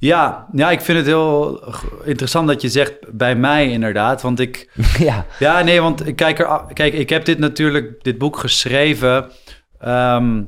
Ja, 0.00 0.46
ja, 0.52 0.70
ik 0.70 0.80
vind 0.80 0.98
het 0.98 1.06
heel 1.06 1.62
interessant 2.04 2.48
dat 2.48 2.62
je 2.62 2.68
zegt 2.68 2.94
bij 3.12 3.36
mij 3.36 3.70
inderdaad. 3.70 4.22
Want 4.22 4.40
ik, 4.40 4.70
ja, 4.98 5.26
Ja, 5.38 5.62
nee, 5.62 5.80
want 5.80 6.06
ik 6.06 6.16
kijk, 6.16 6.38
er, 6.38 6.60
kijk, 6.72 6.92
ik 6.92 7.08
heb 7.10 7.24
dit 7.24 7.38
natuurlijk, 7.38 8.02
dit 8.02 8.18
boek 8.18 8.36
geschreven 8.38 9.30
ehm, 9.78 10.42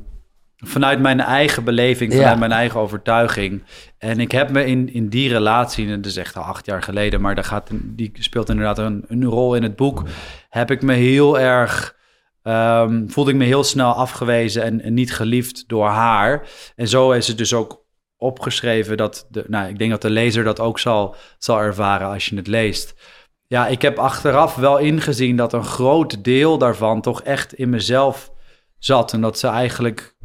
vanuit 0.57 0.99
mijn 0.99 1.19
eigen 1.19 1.63
beleving, 1.63 2.11
vanuit 2.13 2.33
Ja. 2.33 2.39
mijn 2.39 2.51
eigen 2.51 2.79
overtuiging. 2.79 3.63
En 3.97 4.19
ik 4.19 4.31
heb 4.31 4.49
me 4.51 4.65
in, 4.65 4.93
in 4.93 5.09
die 5.09 5.29
relatie, 5.29 5.87
en 5.87 5.95
dat 6.01 6.05
is 6.11 6.17
echt 6.17 6.37
al 6.37 6.43
acht 6.43 6.65
jaar 6.65 6.81
geleden, 6.83 7.21
maar 7.21 7.35
daar 7.35 7.43
gaat, 7.43 7.69
die 7.71 8.11
speelt 8.19 8.49
inderdaad 8.49 8.77
een, 8.77 9.05
een 9.07 9.25
rol 9.25 9.55
in 9.55 9.63
het 9.63 9.75
boek, 9.75 10.03
heb 10.49 10.71
ik 10.71 10.81
me 10.81 10.93
heel 10.93 11.39
erg, 11.39 11.95
ehm, 12.43 13.07
voelde 13.07 13.31
ik 13.31 13.37
me 13.37 13.45
heel 13.45 13.63
snel 13.63 13.91
afgewezen 13.93 14.63
en, 14.63 14.81
en 14.81 14.93
niet 14.93 15.13
geliefd 15.13 15.63
door 15.67 15.87
haar. 15.87 16.47
En 16.75 16.87
zo 16.87 17.11
is 17.11 17.27
het 17.27 17.37
dus 17.37 17.53
ook 17.53 17.80
opgeschreven 18.21 18.97
dat, 18.97 19.27
de, 19.29 19.43
nou, 19.47 19.69
ik 19.69 19.77
denk 19.77 19.91
dat 19.91 20.01
de 20.01 20.09
lezer 20.09 20.43
dat 20.43 20.59
ook 20.59 20.79
zal, 20.79 21.15
zal 21.37 21.59
ervaren 21.59 22.07
als 22.07 22.25
je 22.25 22.35
het 22.35 22.47
leest. 22.47 22.93
Ja, 23.47 23.67
ik 23.67 23.81
heb 23.81 23.97
achteraf 23.97 24.55
wel 24.55 24.77
ingezien 24.77 25.35
dat 25.35 25.53
een 25.53 25.63
groot 25.63 26.23
deel 26.23 26.57
daarvan 26.57 27.01
toch 27.01 27.21
echt 27.21 27.53
in 27.53 27.69
mezelf 27.69 28.31
zat. 28.77 29.13
En 29.13 29.21
dat 29.21 29.39
ze 29.39 29.47
eigenlijk 29.47 30.15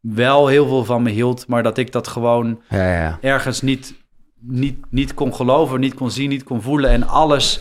wel 0.00 0.46
heel 0.46 0.66
veel 0.66 0.84
van 0.84 1.02
me 1.02 1.10
hield, 1.10 1.46
maar 1.46 1.62
dat 1.62 1.78
ik 1.78 1.92
dat 1.92 2.08
gewoon 2.08 2.62
ja, 2.68 2.92
ja. 2.92 3.18
ergens 3.20 3.60
niet, 3.60 3.94
niet, 4.40 4.78
niet 4.90 5.14
kon 5.14 5.34
geloven, 5.34 5.80
niet 5.80 5.94
kon 5.94 6.10
zien, 6.10 6.28
niet 6.28 6.44
kon 6.44 6.62
voelen. 6.62 6.90
En 6.90 7.08
alles 7.08 7.60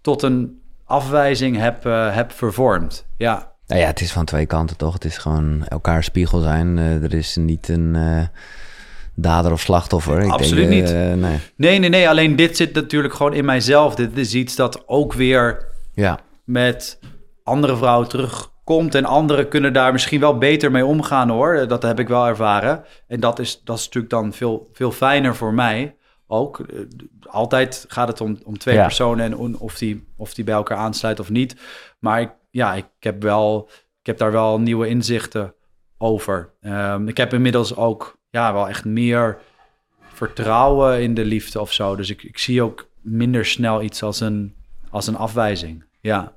tot 0.00 0.22
een 0.22 0.60
afwijzing 0.84 1.56
heb, 1.56 1.86
eh, 1.86 2.14
heb 2.14 2.32
vervormd. 2.32 3.06
Ja, 3.16 3.47
Nou 3.68 3.80
ja, 3.80 3.86
het 3.86 4.00
is 4.00 4.12
van 4.12 4.24
twee 4.24 4.46
kanten 4.46 4.76
toch? 4.76 4.92
Het 4.92 5.04
is 5.04 5.18
gewoon 5.18 5.64
elkaar 5.66 6.04
spiegel 6.04 6.40
zijn. 6.40 6.78
Eh, 6.78 7.02
er 7.02 7.14
is 7.14 7.36
niet 7.36 7.68
een 7.68 7.94
eh, 7.96 8.22
dader 9.14 9.52
of 9.52 9.60
slachtoffer. 9.60 10.20
Ik 10.20 10.30
Absoluut 10.30 10.68
denk, 10.68 10.80
niet. 10.82 10.90
eh, 10.92 11.12
nee. 11.14 11.38
nee, 11.56 11.78
nee, 11.78 11.88
nee. 11.88 12.08
Alleen 12.08 12.36
dit 12.36 12.56
zit 12.56 12.74
natuurlijk 12.74 13.14
gewoon 13.14 13.34
in 13.34 13.44
mijzelf. 13.44 13.94
Dit 13.94 14.16
is 14.16 14.34
iets 14.34 14.56
dat 14.56 14.82
ook 14.88 15.12
weer 15.12 15.66
Ja, 15.94 16.18
met 16.44 16.98
andere 17.44 17.76
vrouwen 17.76 18.08
terugkomt. 18.08 18.94
En 18.94 19.04
anderen 19.04 19.48
kunnen 19.48 19.72
daar 19.72 19.92
misschien 19.92 20.20
wel 20.20 20.38
beter 20.38 20.70
mee 20.70 20.84
omgaan 20.86 21.28
hoor. 21.30 21.68
Dat 21.68 21.82
heb 21.82 21.98
ik 21.98 22.08
wel 22.08 22.26
ervaren. 22.26 22.84
En 23.06 23.20
dat 23.20 23.38
is, 23.38 23.60
dat 23.64 23.78
is 23.78 23.84
natuurlijk 23.84 24.12
dan 24.12 24.32
veel, 24.32 24.68
veel 24.72 24.90
fijner 24.92 25.36
voor 25.36 25.54
mij 25.54 25.96
ook. 26.26 26.58
Eh, 26.58 26.78
Altijd 27.30 27.84
gaat 27.88 28.08
het 28.08 28.20
om, 28.20 28.38
om 28.44 28.58
twee 28.58 28.74
Ja. 28.74 28.82
personen 28.82 29.24
en 29.24 29.36
on- 29.36 29.58
of 29.58 29.78
die, 29.78 30.06
of 30.16 30.34
die 30.34 30.44
bij 30.44 30.54
elkaar 30.54 30.78
aansluiten 30.78 31.24
of 31.24 31.30
niet. 31.30 31.56
Maar 31.98 32.20
ik, 32.20 32.30
ja, 32.50 32.74
ik 32.74 32.86
heb, 32.98 33.22
wel, 33.22 33.68
ik 34.00 34.06
heb 34.06 34.18
daar 34.18 34.32
wel 34.32 34.60
nieuwe 34.60 34.88
inzichten 34.88 35.54
over. 35.98 36.50
Ehm, 36.60 37.08
ik 37.08 37.16
heb 37.16 37.32
inmiddels 37.32 37.76
ook 37.76 38.18
ja, 38.30 38.52
wel 38.52 38.68
echt 38.68 38.84
meer 38.84 39.38
vertrouwen 40.12 41.02
in 41.02 41.14
de 41.14 41.24
liefde 41.24 41.60
of 41.60 41.72
zo. 41.72 41.96
Dus 41.96 42.10
ik, 42.10 42.22
ik 42.22 42.38
zie 42.38 42.62
ook 42.62 42.88
minder 43.00 43.44
snel 43.44 43.82
iets 43.82 44.02
als 44.02 44.20
een, 44.20 44.54
als 44.90 45.06
een 45.06 45.16
afwijzing. 45.16 45.84
Ja. 46.00 46.32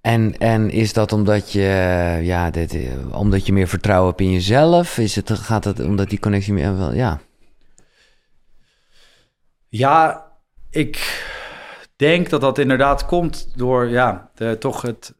En, 0.00 0.38
en 0.38 0.70
is 0.70 0.92
dat 0.92 1.12
omdat 1.12 1.52
je, 1.52 2.18
ja, 2.22 2.50
dit, 2.50 2.74
eh, 2.74 3.18
omdat 3.18 3.46
je 3.46 3.52
meer 3.52 3.68
vertrouwen 3.68 4.08
hebt 4.08 4.20
in 4.20 4.32
jezelf? 4.32 4.98
Is 4.98 5.16
het, 5.16 5.30
gaat 5.30 5.64
het 5.64 5.80
omdat 5.80 6.10
die 6.10 6.18
connectie 6.18 6.52
meer, 6.52 6.76
wel, 6.76 6.94
ja. 6.94 7.20
Ja, 9.68 10.26
ik 10.70 11.11
denk 11.96 12.30
dat 12.30 12.40
dat 12.40 12.58
inderdaad 12.58 13.06
komt 13.06 13.52
door 13.56 13.88
ja, 13.88 14.30
de, 14.34 14.56
toch 14.58 14.82
het, 14.82 15.14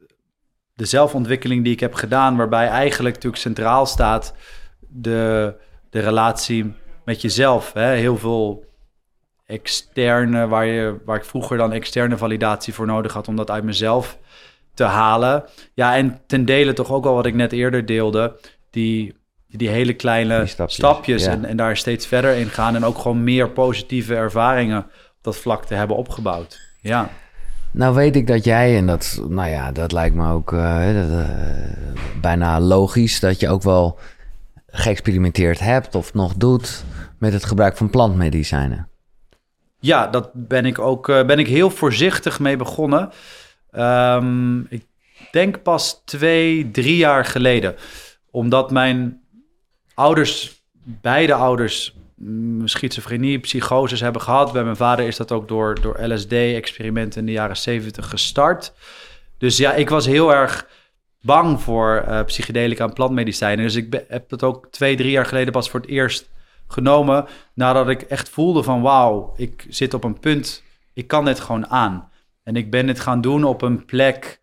de 0.73 0.85
zelfontwikkeling 0.85 1.63
die 1.63 1.73
ik 1.73 1.79
heb 1.79 1.93
gedaan, 1.93 2.37
waarbij 2.37 2.67
eigenlijk 2.67 3.15
natuurlijk 3.15 3.41
centraal 3.41 3.85
staat 3.85 4.33
de, 4.79 5.55
de 5.89 5.99
relatie 5.99 6.73
met 7.05 7.21
jezelf. 7.21 7.73
Hè? 7.73 7.93
Heel 7.93 8.17
veel 8.17 8.65
externe, 9.45 10.47
waar, 10.47 10.65
je, 10.65 10.97
waar 11.05 11.17
ik 11.17 11.25
vroeger 11.25 11.57
dan 11.57 11.71
externe 11.71 12.17
validatie 12.17 12.73
voor 12.73 12.85
nodig 12.85 13.13
had 13.13 13.27
om 13.27 13.35
dat 13.35 13.51
uit 13.51 13.63
mezelf 13.63 14.17
te 14.73 14.83
halen. 14.83 15.43
Ja, 15.73 15.95
en 15.95 16.21
ten 16.27 16.45
dele 16.45 16.73
toch 16.73 16.91
ook 16.91 17.05
al 17.05 17.15
wat 17.15 17.25
ik 17.25 17.33
net 17.33 17.51
eerder 17.51 17.85
deelde, 17.85 18.39
die, 18.69 19.15
die 19.47 19.69
hele 19.69 19.93
kleine 19.93 20.37
Die 20.37 20.47
stapjes, 20.47 20.77
stapjes, 20.77 21.23
ja. 21.25 21.31
en, 21.31 21.45
en 21.45 21.57
daar 21.57 21.77
steeds 21.77 22.07
verder 22.07 22.35
in 22.35 22.49
gaan 22.49 22.75
en 22.75 22.85
ook 22.85 22.97
gewoon 22.97 23.23
meer 23.23 23.49
positieve 23.49 24.15
ervaringen 24.15 24.85
dat 25.23 25.35
vlak 25.35 25.65
te 25.65 25.73
hebben 25.73 25.95
opgebouwd. 25.95 26.61
Ja. 26.81 27.09
Nou 27.71 27.95
weet 27.95 28.15
ik 28.15 28.27
dat 28.27 28.43
jij, 28.43 28.77
en 28.77 28.87
dat, 28.87 29.21
nou 29.27 29.49
ja, 29.49 29.71
dat 29.71 29.91
lijkt 29.91 30.15
me 30.15 30.31
ook 30.31 30.53
eh, 30.53 30.85
dat, 30.93 31.09
eh, 31.09 31.29
bijna 32.21 32.59
logisch, 32.59 33.19
dat 33.19 33.39
je 33.39 33.49
ook 33.49 33.63
wel 33.63 33.99
geëxperimenteerd 34.67 35.59
hebt 35.59 35.95
of 35.95 36.13
nog 36.13 36.35
doet 36.35 36.83
met 37.17 37.33
het 37.33 37.45
gebruik 37.45 37.77
van 37.77 37.89
plantmedicijnen. 37.89 38.87
Ja, 39.79 40.07
dat 40.07 40.29
ben 40.33 40.65
ik 40.65 40.79
ook 40.79 41.09
eh, 41.09 41.25
ben 41.25 41.39
ik 41.39 41.47
heel 41.47 41.69
voorzichtig 41.69 42.39
mee 42.39 42.57
begonnen. 42.57 43.09
Ehm, 43.71 44.59
ik 44.59 44.85
denk 45.31 45.61
pas 45.61 46.01
twee, 46.05 46.71
drie 46.71 46.97
jaar 46.97 47.25
geleden. 47.25 47.75
Omdat 48.31 48.71
mijn 48.71 49.21
ouders, 49.93 50.63
beide 50.83 51.33
ouders, 51.33 51.95
schizofrenie, 52.65 53.39
psychoses 53.39 53.99
hebben 53.99 54.21
gehad. 54.21 54.51
Bij 54.51 54.63
mijn 54.63 54.75
vader 54.75 55.07
is 55.07 55.17
dat 55.17 55.31
ook 55.31 55.47
door, 55.47 55.81
door 55.81 56.03
LSD-experimenten 56.05 57.19
in 57.19 57.25
de 57.25 57.31
jaren 57.31 57.57
zeventig 57.57 58.09
gestart. 58.09 58.73
Dus 59.37 59.57
ja, 59.57 59.73
ik 59.73 59.89
was 59.89 60.05
heel 60.05 60.33
erg 60.33 60.67
bang 61.21 61.61
voor 61.61 62.03
eh 62.07 62.23
psychedelica 62.23 62.83
en 62.83 62.93
plantmedicijnen. 62.93 63.65
Dus 63.65 63.75
ik 63.75 64.03
heb 64.07 64.29
dat 64.29 64.43
ook 64.43 64.67
twee, 64.71 64.95
drie 64.95 65.11
jaar 65.11 65.25
geleden 65.25 65.53
pas 65.53 65.69
voor 65.69 65.79
het 65.79 65.89
eerst 65.89 66.29
genomen. 66.67 67.25
Nadat 67.53 67.89
ik 67.89 68.01
echt 68.01 68.29
voelde 68.29 68.63
van 68.63 68.81
wauw, 68.81 69.33
ik 69.37 69.65
zit 69.69 69.93
op 69.93 70.03
een 70.03 70.19
punt, 70.19 70.63
ik 70.93 71.07
kan 71.07 71.25
dit 71.25 71.39
gewoon 71.39 71.67
aan. 71.67 72.09
En 72.43 72.55
ik 72.55 72.71
ben 72.71 72.85
dit 72.85 72.99
gaan 72.99 73.21
doen 73.21 73.43
op 73.43 73.61
een 73.61 73.85
plek 73.85 74.41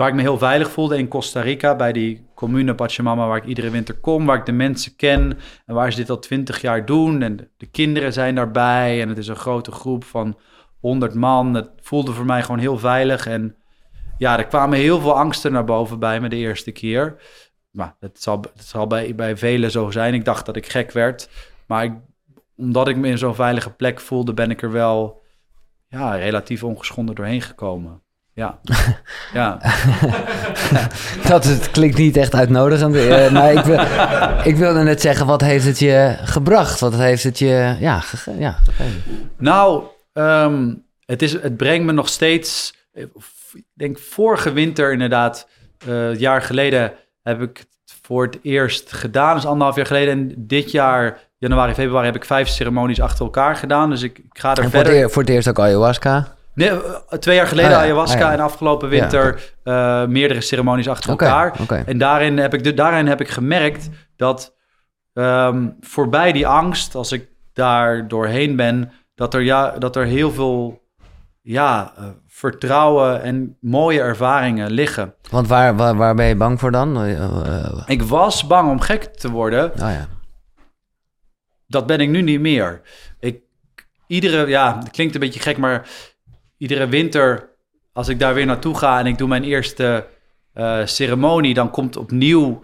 waar 0.00 0.08
ik 0.08 0.14
me 0.14 0.20
heel 0.20 0.38
veilig 0.38 0.70
voelde 0.70 0.98
in 0.98 1.08
Costa 1.08 1.40
Rica, 1.40 1.76
bij 1.76 1.92
die 1.92 2.26
commune 2.34 2.74
Pachamama, 2.74 3.26
waar 3.26 3.36
ik 3.36 3.44
iedere 3.44 3.70
winter 3.70 3.94
kom, 3.94 4.26
waar 4.26 4.36
ik 4.36 4.46
de 4.46 4.52
mensen 4.52 4.96
ken 4.96 5.38
en 5.66 5.74
waar 5.74 5.90
ze 5.90 5.98
dit 5.98 6.10
al 6.10 6.18
twintig 6.18 6.60
jaar 6.60 6.86
doen. 6.86 7.22
En 7.22 7.36
de, 7.36 7.48
de 7.56 7.66
kinderen 7.66 8.12
zijn 8.12 8.34
daarbij 8.34 9.02
en 9.02 9.08
het 9.08 9.18
is 9.18 9.28
een 9.28 9.36
grote 9.36 9.72
groep 9.72 10.04
van 10.04 10.38
100 10.78 11.14
man. 11.14 11.54
Het 11.54 11.70
voelde 11.80 12.12
voor 12.12 12.24
mij 12.24 12.42
gewoon 12.42 12.58
heel 12.58 12.78
veilig 12.78 13.26
en 13.26 13.56
ja, 14.18 14.38
er 14.38 14.46
kwamen 14.46 14.78
heel 14.78 15.00
veel 15.00 15.16
angsten 15.16 15.52
naar 15.52 15.64
boven 15.64 15.98
bij 15.98 16.20
me 16.20 16.28
de 16.28 16.36
eerste 16.36 16.70
keer. 16.70 17.16
Maar 17.70 17.96
het 18.00 18.22
zal, 18.22 18.40
het 18.40 18.64
zal 18.64 18.86
bij, 18.86 19.14
bij 19.14 19.36
velen 19.36 19.70
zo 19.70 19.90
zijn. 19.90 20.14
Ik 20.14 20.24
dacht 20.24 20.46
dat 20.46 20.56
ik 20.56 20.68
gek 20.68 20.92
werd. 20.92 21.28
Maar 21.66 21.84
ik, 21.84 21.92
omdat 22.56 22.88
ik 22.88 22.96
me 22.96 23.08
in 23.08 23.18
zo'n 23.18 23.34
veilige 23.34 23.70
plek 23.70 24.00
voelde, 24.00 24.34
ben 24.34 24.50
ik 24.50 24.62
er 24.62 24.72
wel 24.72 25.22
ja, 25.88 26.14
relatief 26.14 26.64
ongeschonden 26.64 27.14
doorheen 27.14 27.42
gekomen. 27.42 27.99
Ja, 28.32 28.58
ja. 29.32 29.58
dat 31.28 31.44
het 31.44 31.70
klinkt 31.70 31.96
niet 31.96 32.16
echt 32.16 32.34
uitnodigend. 32.34 32.94
Uh, 32.94 33.30
maar 33.30 33.52
ik, 33.52 33.64
wil, 33.64 33.80
ik 34.52 34.56
wilde 34.56 34.82
net 34.82 35.00
zeggen, 35.00 35.26
wat 35.26 35.40
heeft 35.40 35.64
het 35.64 35.78
je 35.78 36.16
gebracht? 36.20 36.80
Wat 36.80 36.94
heeft 36.94 37.22
het 37.22 37.38
je 37.38 37.76
ja, 37.80 38.00
gege 38.00 38.38
ja, 38.38 38.50
gegeven? 38.50 39.30
Nou, 39.38 39.84
ehm, 40.12 40.74
het, 41.06 41.22
is, 41.22 41.32
het 41.32 41.56
brengt 41.56 41.86
me 41.86 41.92
nog 41.92 42.08
steeds... 42.08 42.74
Ik 42.92 43.64
denk 43.74 43.98
vorige 43.98 44.52
winter 44.52 44.92
inderdaad, 44.92 45.48
uh, 45.88 46.14
jaar 46.14 46.42
geleden... 46.42 46.92
heb 47.22 47.42
ik 47.42 47.56
het 47.56 47.96
voor 48.02 48.24
het 48.24 48.38
eerst 48.42 48.92
gedaan. 48.92 49.34
Dus 49.34 49.46
anderhalf 49.46 49.76
jaar 49.76 49.86
geleden. 49.86 50.12
En 50.12 50.34
dit 50.36 50.70
jaar, 50.70 51.18
januari, 51.38 51.74
februari, 51.74 52.06
heb 52.06 52.16
ik 52.16 52.24
vijf 52.24 52.48
ceremonies 52.48 53.00
achter 53.00 53.24
elkaar 53.24 53.56
gedaan. 53.56 53.90
Dus 53.90 54.02
ik, 54.02 54.18
ik 54.18 54.38
ga 54.38 54.54
er 54.54 54.62
en 54.62 54.70
verder... 54.70 54.92
Voor 54.92 55.02
het, 55.02 55.12
voor 55.12 55.22
het 55.22 55.30
eerst 55.30 55.48
ook 55.48 55.58
ayahuasca? 55.58 56.38
Nee, 56.54 56.68
eh, 56.68 57.18
twee 57.18 57.36
jaar 57.36 57.46
geleden 57.46 57.72
ah, 57.72 57.78
ayahuasca 57.78 58.26
ah, 58.26 58.32
en 58.32 58.40
afgelopen 58.40 58.88
winter 58.88 59.52
ja, 59.64 60.02
uh, 60.02 60.08
meerdere 60.08 60.40
ceremonies 60.40 60.88
achter 60.88 61.12
okay, 61.12 61.28
elkaar. 61.28 61.60
Okay. 61.60 61.82
En 61.86 61.98
daarin 61.98 62.38
heb, 62.38 62.54
ik, 62.54 62.76
daarin 62.76 63.06
heb 63.06 63.20
ik 63.20 63.28
gemerkt 63.28 63.88
dat 64.16 64.56
um, 65.12 65.76
voorbij 65.80 66.32
die 66.32 66.46
angst, 66.46 66.94
als 66.94 67.12
ik 67.12 67.28
daar 67.52 68.08
doorheen 68.08 68.56
ben, 68.56 68.92
dat 69.14 69.34
er, 69.34 69.40
ja, 69.40 69.70
dat 69.78 69.96
er 69.96 70.04
heel 70.04 70.30
veel 70.30 70.88
ja, 71.42 71.92
uh, 71.98 72.04
vertrouwen 72.26 73.22
en 73.22 73.56
mooie 73.60 74.00
ervaringen 74.00 74.70
liggen. 74.70 75.14
Want 75.30 75.48
waar, 75.48 75.76
waar, 75.76 75.96
waar 75.96 76.14
ben 76.14 76.26
je 76.26 76.36
bang 76.36 76.60
voor 76.60 76.70
dan? 76.70 77.06
Ik 77.86 78.02
was 78.02 78.46
bang 78.46 78.70
om 78.70 78.80
gek 78.80 79.04
te 79.04 79.30
worden. 79.30 79.70
Oh, 79.72 79.78
ja. 79.78 80.06
Dat 81.66 81.86
ben 81.86 82.00
ik 82.00 82.08
nu 82.08 82.22
niet 82.22 82.40
meer. 82.40 82.80
Ik, 83.18 83.42
iedere, 84.06 84.46
ja, 84.46 84.78
het 84.78 84.90
klinkt 84.90 85.14
een 85.14 85.20
beetje 85.20 85.40
gek, 85.40 85.58
maar 85.58 85.88
iedere 86.60 86.88
winter, 86.88 87.50
als 87.92 88.08
ik 88.08 88.18
daar 88.18 88.34
weer 88.34 88.46
naartoe 88.46 88.76
ga 88.76 88.98
en 88.98 89.06
ik 89.06 89.18
doe 89.18 89.28
mijn 89.28 89.44
eerste 89.44 90.06
uh, 90.54 90.86
ceremonie, 90.86 91.54
dan 91.54 91.70
komt 91.70 91.96
opnieuw 91.96 92.60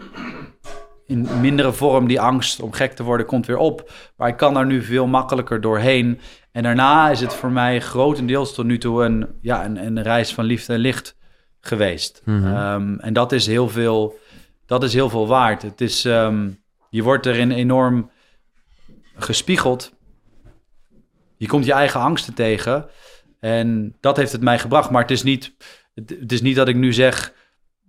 in 1.06 1.28
mindere 1.40 1.72
vorm 1.72 2.06
die 2.06 2.20
angst 2.20 2.60
om 2.60 2.72
gek 2.72 2.92
te 2.92 3.02
worden 3.02 3.26
komt 3.26 3.46
weer 3.46 3.56
op. 3.56 3.92
Maar 4.16 4.28
ik 4.28 4.36
kan 4.36 4.54
daar 4.54 4.66
nu 4.66 4.82
veel 4.82 5.06
makkelijker 5.06 5.60
doorheen. 5.60 6.20
En 6.52 6.62
daarna 6.62 7.10
is 7.10 7.20
het 7.20 7.34
voor 7.34 7.50
mij 7.50 7.80
grotendeels 7.80 8.54
tot 8.54 8.64
nu 8.64 8.78
toe 8.78 9.04
een, 9.04 9.26
ja, 9.40 9.64
een, 9.64 9.86
een 9.86 10.02
reis 10.02 10.34
van 10.34 10.44
liefde 10.44 10.72
en 10.72 10.78
licht 10.78 11.16
geweest. 11.60 12.22
Mhm. 12.24 12.46
Um, 12.46 13.00
en 13.00 13.12
dat 13.12 13.32
is 13.32 13.46
heel 13.46 13.68
veel, 13.68 14.18
dat 14.66 14.82
is 14.82 14.94
heel 14.94 15.08
veel 15.08 15.26
waard. 15.26 15.62
Het 15.62 15.80
is, 15.80 16.04
um, 16.04 16.62
je 16.90 17.02
wordt 17.02 17.26
erin 17.26 17.50
enorm 17.50 18.10
gespiegeld. 19.14 19.94
Je 21.36 21.46
komt 21.46 21.64
je 21.64 21.72
eigen 21.72 22.00
angsten 22.00 22.34
tegen. 22.34 22.86
En 23.46 23.96
dat 24.00 24.16
heeft 24.16 24.32
het 24.32 24.40
mij 24.40 24.58
gebracht. 24.58 24.90
Maar 24.90 25.02
het 25.02 25.10
is 25.10 25.22
niet, 25.22 25.52
het 25.94 26.32
is 26.32 26.42
niet 26.42 26.56
dat 26.56 26.68
ik 26.68 26.76
nu 26.76 26.92
zeg, 26.92 27.32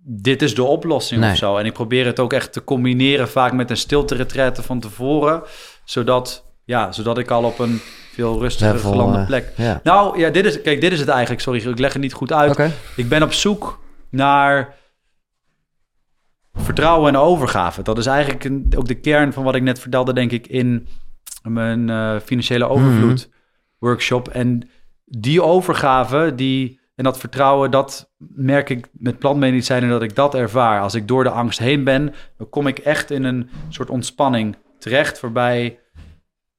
dit 0.04 0.42
is 0.42 0.54
de 0.54 0.62
oplossing 0.62 1.20
Nee. 1.20 1.30
of 1.30 1.36
zo. 1.36 1.56
En 1.56 1.64
ik 1.66 1.72
probeer 1.72 2.06
het 2.06 2.20
ook 2.20 2.32
echt 2.32 2.52
te 2.52 2.64
combineren, 2.64 3.28
vaak 3.28 3.52
met 3.52 3.70
een 3.70 3.76
stilte 3.76 4.52
van 4.62 4.80
tevoren. 4.80 5.42
Zodat, 5.84 6.44
ja, 6.64 6.92
zodat 6.92 7.18
ik 7.18 7.30
al 7.30 7.44
op 7.44 7.58
een 7.58 7.80
veel 8.12 8.40
rustiger 8.40 8.74
Level, 8.74 8.90
gelande 8.90 9.18
eh, 9.18 9.26
plek. 9.26 9.52
Nou 9.82 10.18
ja, 10.18 10.30
dit 10.30 10.44
is, 10.44 10.62
kijk, 10.62 10.80
dit 10.80 10.92
is 10.92 11.00
het 11.00 11.08
eigenlijk. 11.08 11.40
Sorry, 11.40 11.68
ik 11.68 11.78
leg 11.78 11.92
het 11.92 12.02
niet 12.02 12.12
goed 12.12 12.32
uit. 12.32 12.72
Ik 12.96 13.08
ben 13.08 13.22
op 13.22 13.32
zoek 13.32 13.80
naar 14.10 14.74
vertrouwen 16.54 17.08
en 17.14 17.20
overgave. 17.20 17.82
Dat 17.82 17.98
is 17.98 18.06
eigenlijk 18.06 18.44
een, 18.44 18.72
ook 18.76 18.88
de 18.88 19.00
kern 19.00 19.32
van 19.32 19.44
wat 19.44 19.54
ik 19.54 19.62
net 19.62 19.80
vertelde, 19.80 20.12
denk 20.12 20.32
ik, 20.32 20.46
in 20.46 20.88
mijn 21.42 21.90
eh, 21.90 22.16
financiële 22.24 22.68
overvloed 22.68 23.28
workshop. 23.78 24.28
En 24.28 24.70
die 25.08 25.42
overgave, 25.42 26.32
die 26.34 26.80
en 26.94 27.04
dat 27.04 27.18
vertrouwen, 27.18 27.70
dat 27.70 28.12
merk 28.34 28.70
ik 28.70 28.88
met 28.92 29.18
plantmedicijnen 29.18 29.88
dat 29.88 30.02
ik 30.02 30.14
dat 30.14 30.34
ervaar. 30.34 30.80
Als 30.80 30.94
ik 30.94 31.08
door 31.08 31.24
de 31.24 31.30
angst 31.30 31.58
heen 31.58 31.84
ben, 31.84 32.14
dan 32.36 32.48
kom 32.48 32.66
ik 32.66 32.78
echt 32.78 33.10
in 33.10 33.24
een 33.24 33.50
soort 33.68 33.90
ontspanning 33.90 34.56
terecht, 34.78 35.20
waarbij 35.20 35.78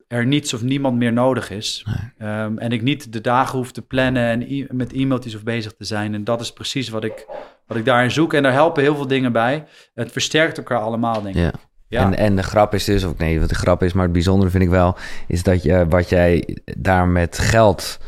er 0.08 0.26
niets 0.26 0.54
of 0.54 0.62
niemand 0.62 0.98
meer 0.98 1.14
nodig 1.14 1.50
is. 1.50 1.86
Um, 2.22 2.58
en 2.58 2.72
ik 2.72 2.82
niet 2.82 3.14
de 3.14 3.22
dagen 3.22 3.58
hoef 3.58 3.72
te 3.72 3.82
plannen 3.82 4.24
en 4.24 4.42
e 4.42 4.66
met 4.70 4.94
e-mailtjes 4.94 5.36
of 5.36 5.44
bezig 5.44 5.74
te 5.74 5.84
zijn. 5.84 6.14
En 6.14 6.24
dat 6.24 6.42
is 6.42 6.54
precies 6.54 6.90
wat 6.90 7.04
ik, 7.04 7.26
wat 7.68 7.78
ik 7.78 7.86
daarin 7.86 8.12
zoek. 8.12 8.34
En 8.34 8.44
daar 8.44 8.54
helpen 8.54 8.84
heel 8.84 8.96
veel 8.96 9.08
dingen 9.08 9.32
bij. 9.32 9.66
Het 9.94 10.12
versterkt 10.12 10.58
elkaar 10.58 10.80
allemaal, 10.80 11.22
denk 11.22 11.36
ik. 11.36 11.42
Ja. 11.42 11.52
Ja. 11.88 12.04
En, 12.04 12.18
en 12.18 12.36
de 12.36 12.44
grap 12.44 12.74
is 12.74 12.86
dus, 12.86 13.04
of 13.04 13.18
nee, 13.18 13.40
wat 13.40 13.50
de 13.50 13.56
grap 13.56 13.84
is, 13.84 13.94
maar 13.94 14.04
het 14.04 14.14
bijzondere 14.14 14.52
vind 14.52 14.64
ik 14.64 14.70
wel, 14.70 14.98
is 15.28 15.44
dat 15.44 15.64
je 15.64 15.86
wat 15.88 16.10
jij 16.10 16.58
daar 16.78 17.08
met 17.08 17.38
geld, 17.38 18.00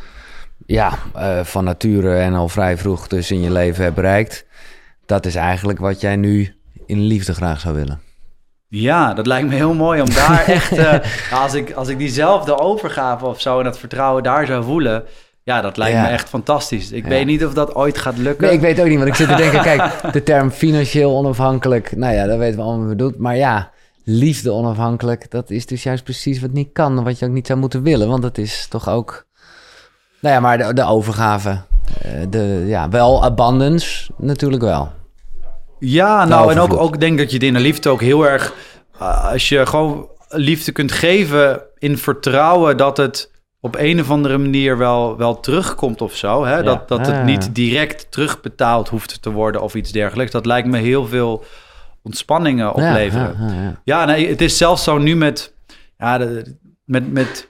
ja, 0.72 0.92
uh, 1.16 1.40
van 1.44 1.64
nature 1.64 2.16
en 2.16 2.34
al 2.34 2.48
vrij 2.50 2.78
vroeg 2.78 3.08
dus 3.08 3.32
in 3.32 3.42
je 3.42 3.52
leven 3.52 3.84
hebt 3.84 3.96
bereikt, 3.96 4.46
dat 5.06 5.26
is 5.26 5.36
eigenlijk 5.36 5.80
wat 5.80 6.02
jij 6.02 6.16
nu 6.16 6.56
in 6.86 7.00
liefde 7.00 7.34
graag 7.34 7.60
zou 7.60 7.76
willen. 7.76 8.00
Ja, 8.68 9.14
dat 9.14 9.28
lijkt 9.28 9.48
me 9.50 9.56
heel 9.56 9.74
mooi 9.74 10.02
om 10.02 10.14
daar 10.14 10.44
echt, 10.58 10.78
uh, 10.78 10.94
als, 11.32 11.54
ik, 11.54 11.72
als 11.72 11.88
ik 11.88 11.98
diezelfde 11.98 12.60
overgave 12.60 13.26
of 13.26 13.42
zo 13.42 13.58
en 13.58 13.64
dat 13.64 13.78
vertrouwen 13.80 14.24
daar 14.24 14.46
zou 14.46 14.64
voelen, 14.64 15.04
ja, 15.44 15.62
dat 15.62 15.78
lijkt 15.78 15.96
Ja. 15.96 16.02
me 16.02 16.08
echt 16.08 16.30
fantastisch. 16.30 16.92
Ik 16.92 17.04
Ja. 17.04 17.10
weet 17.10 17.26
niet 17.26 17.46
of 17.46 17.54
dat 17.54 17.76
ooit 17.76 17.98
gaat 17.98 18.18
lukken. 18.18 18.46
Nee, 18.46 18.56
ik 18.56 18.62
weet 18.62 18.80
ook 18.80 18.88
niet, 18.88 18.98
want 18.98 19.08
ik 19.10 19.16
zit 19.16 19.28
te 19.30 19.36
denken, 19.36 19.62
kijk, 19.62 19.92
de 20.14 20.24
term 20.24 20.52
financieel 20.52 21.16
onafhankelijk, 21.18 21.96
nou 21.96 22.14
ja, 22.14 22.26
dat 22.26 22.38
weten 22.38 22.56
we 22.58 22.64
allemaal 22.64 22.80
wat 22.88 22.98
bedoelt, 22.98 23.18
maar 23.18 23.36
ja, 23.38 23.72
liefde 24.04 24.52
onafhankelijk, 24.52 25.32
dat 25.32 25.50
is 25.50 25.66
dus 25.66 25.84
juist 25.84 26.04
precies 26.04 26.40
wat 26.42 26.52
niet 26.52 26.70
kan, 26.74 27.04
wat 27.04 27.20
je 27.20 27.26
ook 27.26 27.32
niet 27.32 27.48
zou 27.48 27.60
moeten 27.60 27.84
willen, 27.84 28.08
want 28.08 28.22
dat 28.22 28.38
is 28.38 28.68
toch 28.70 28.90
ook, 28.90 29.26
nou 30.22 30.34
ja, 30.36 30.40
maar 30.40 30.58
de, 30.58 30.74
de 30.74 30.86
overgave, 30.86 31.62
eh, 32.02 32.12
de, 32.30 32.64
ja, 32.68 32.90
wel 32.90 33.24
abundance, 33.24 34.12
natuurlijk 34.18 34.62
wel. 34.64 34.92
Ja, 35.80 36.26
nou, 36.26 36.52
en 36.52 36.60
ook, 36.60 36.74
ook 36.74 37.00
denk 37.00 37.18
dat 37.18 37.28
je 37.30 37.34
het 37.36 37.46
in 37.46 37.54
de 37.54 37.60
liefde 37.60 37.90
ook 37.90 38.02
heel 38.02 38.28
erg... 38.28 38.54
uh, 39.02 39.32
als 39.32 39.50
je 39.50 39.66
gewoon 39.66 40.10
liefde 40.30 40.72
kunt 40.72 40.92
geven 40.92 41.62
in 41.78 41.98
vertrouwen 41.98 42.78
dat 42.78 42.98
het 42.98 43.32
op 43.60 43.76
een 43.78 44.00
of 44.00 44.10
andere 44.10 44.38
manier 44.38 44.78
wel, 44.78 45.18
wel 45.18 45.40
terugkomt 45.40 46.02
of 46.02 46.16
zo. 46.16 46.46
Hè? 46.46 46.64
Dat, 46.64 46.88
dat 46.88 47.06
het 47.08 47.16
Ah. 47.16 47.26
niet 47.26 47.56
direct 47.56 48.12
terugbetaald 48.12 48.90
hoeft 48.90 49.22
te 49.22 49.32
worden 49.32 49.62
of 49.62 49.76
iets 49.76 49.92
dergelijks. 49.92 50.32
Dat 50.32 50.46
lijkt 50.46 50.68
me 50.68 50.78
heel 50.78 51.08
veel 51.08 51.44
ontspanningen 52.04 52.70
opleveren. 52.74 53.36
Ja, 53.40 53.46
ja, 53.48 53.54
ja, 53.54 53.62
ja. 53.64 53.82
Ja, 53.84 54.06
nee, 54.06 54.30
het 54.30 54.42
is 54.42 54.58
zelfs 54.58 54.84
zo 54.84 54.98
nu 54.98 55.16
met... 55.16 55.54
Ja, 55.98 56.18
de- 56.18 56.58
met, 56.86 57.12
met 57.12 57.48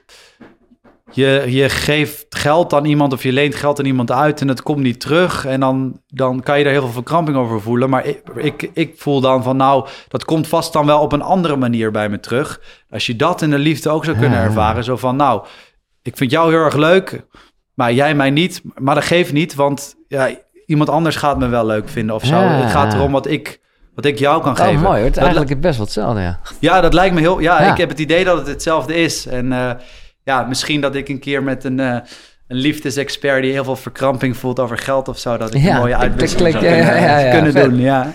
je, 1.12 1.44
je 1.46 1.68
geeft 1.68 2.26
geld 2.28 2.72
aan 2.74 2.84
iemand 2.84 3.12
of 3.12 3.22
je 3.22 3.32
leent 3.32 3.54
geld 3.54 3.78
aan 3.78 3.84
iemand 3.84 4.10
uit 4.10 4.40
en 4.40 4.48
het 4.48 4.62
komt 4.62 4.78
niet 4.82 5.00
terug. 5.00 5.44
En 5.46 5.60
dan, 5.60 6.00
dan 6.06 6.42
kan 6.42 6.58
je 6.58 6.64
er 6.64 6.70
heel 6.70 6.80
veel 6.82 6.90
verkramping 6.92 7.36
over 7.36 7.60
voelen. 7.60 7.90
Maar 7.90 8.04
ik, 8.06 8.22
ik, 8.34 8.70
ik 8.74 8.94
voel 8.96 9.20
dan 9.20 9.42
van 9.42 9.56
nou, 9.56 9.86
dat 10.08 10.24
komt 10.24 10.48
vast 10.48 10.72
dan 10.72 10.86
wel 10.86 11.00
op 11.00 11.12
een 11.12 11.22
andere 11.22 11.56
manier 11.56 11.90
bij 11.90 12.08
me 12.08 12.20
terug. 12.20 12.60
Als 12.90 13.06
je 13.06 13.16
dat 13.16 13.42
in 13.42 13.50
de 13.50 13.58
liefde 13.58 13.90
ook 13.90 14.04
zou 14.04 14.16
kunnen 14.18 14.38
Ja. 14.38 14.44
ervaren. 14.44 14.84
Zo 14.84 14.96
van 14.96 15.16
nou, 15.16 15.44
ik 16.02 16.16
vind 16.16 16.30
jou 16.30 16.50
heel 16.52 16.64
erg 16.64 16.76
leuk, 16.76 17.26
maar 17.74 17.92
jij 17.92 18.14
mij 18.14 18.30
niet. 18.30 18.62
Maar 18.74 18.94
dat 18.94 19.04
geeft 19.04 19.32
niet, 19.32 19.54
want 19.54 19.94
ja, 20.08 20.30
iemand 20.66 20.88
anders 20.90 21.16
gaat 21.16 21.38
me 21.38 21.48
wel 21.48 21.66
leuk 21.66 21.88
vinden 21.88 22.14
of 22.14 22.24
zo. 22.24 22.34
Ja. 22.36 22.48
Het 22.48 22.70
gaat 22.70 22.94
erom 22.94 23.12
wat 23.12 23.26
ik, 23.26 23.60
wat 23.94 24.04
ik 24.04 24.18
jou 24.18 24.42
kan 24.42 24.52
Oh, 24.52 24.58
geven. 24.58 24.80
mooi, 24.80 24.96
hoor. 24.96 25.04
het 25.04 25.16
is 25.16 25.22
eigenlijk 25.22 25.60
best 25.60 25.76
wel 25.76 25.84
hetzelfde, 25.86 26.20
ja. 26.20 26.40
ja, 26.60 26.80
dat 26.80 26.94
lijkt 26.94 27.14
me 27.14 27.20
heel. 27.20 27.38
Ja, 27.40 27.62
Ja. 27.62 27.70
ik 27.70 27.76
heb 27.78 27.88
het 27.88 27.98
idee 27.98 28.24
dat 28.24 28.38
het 28.38 28.46
hetzelfde 28.46 28.94
is. 28.94 29.26
En 29.26 29.52
eh, 29.52 29.70
ja, 30.24 30.42
misschien 30.42 30.80
dat 30.80 30.94
ik 30.94 31.08
een 31.08 31.20
keer 31.20 31.42
met 31.42 31.64
een, 31.64 31.80
eh, 31.80 31.98
een 32.48 32.56
liefdesexpert 32.56 33.42
die 33.42 33.52
heel 33.52 33.64
veel 33.64 33.76
verkramping 33.76 34.36
voelt 34.36 34.60
over 34.60 34.78
geld 34.78 35.08
of 35.08 35.18
zo, 35.18 35.36
dat 35.36 35.54
ik 35.54 35.62
Ja, 35.62 35.74
een 35.74 35.80
mooie 35.80 35.96
uitwisseling 35.96 36.52
zou 36.52 36.64
kunnen, 36.64 36.84
ja, 36.84 37.18
ja, 37.18 37.30
kunnen 37.30 37.54
doen. 37.54 37.80
Ja. 37.80 38.14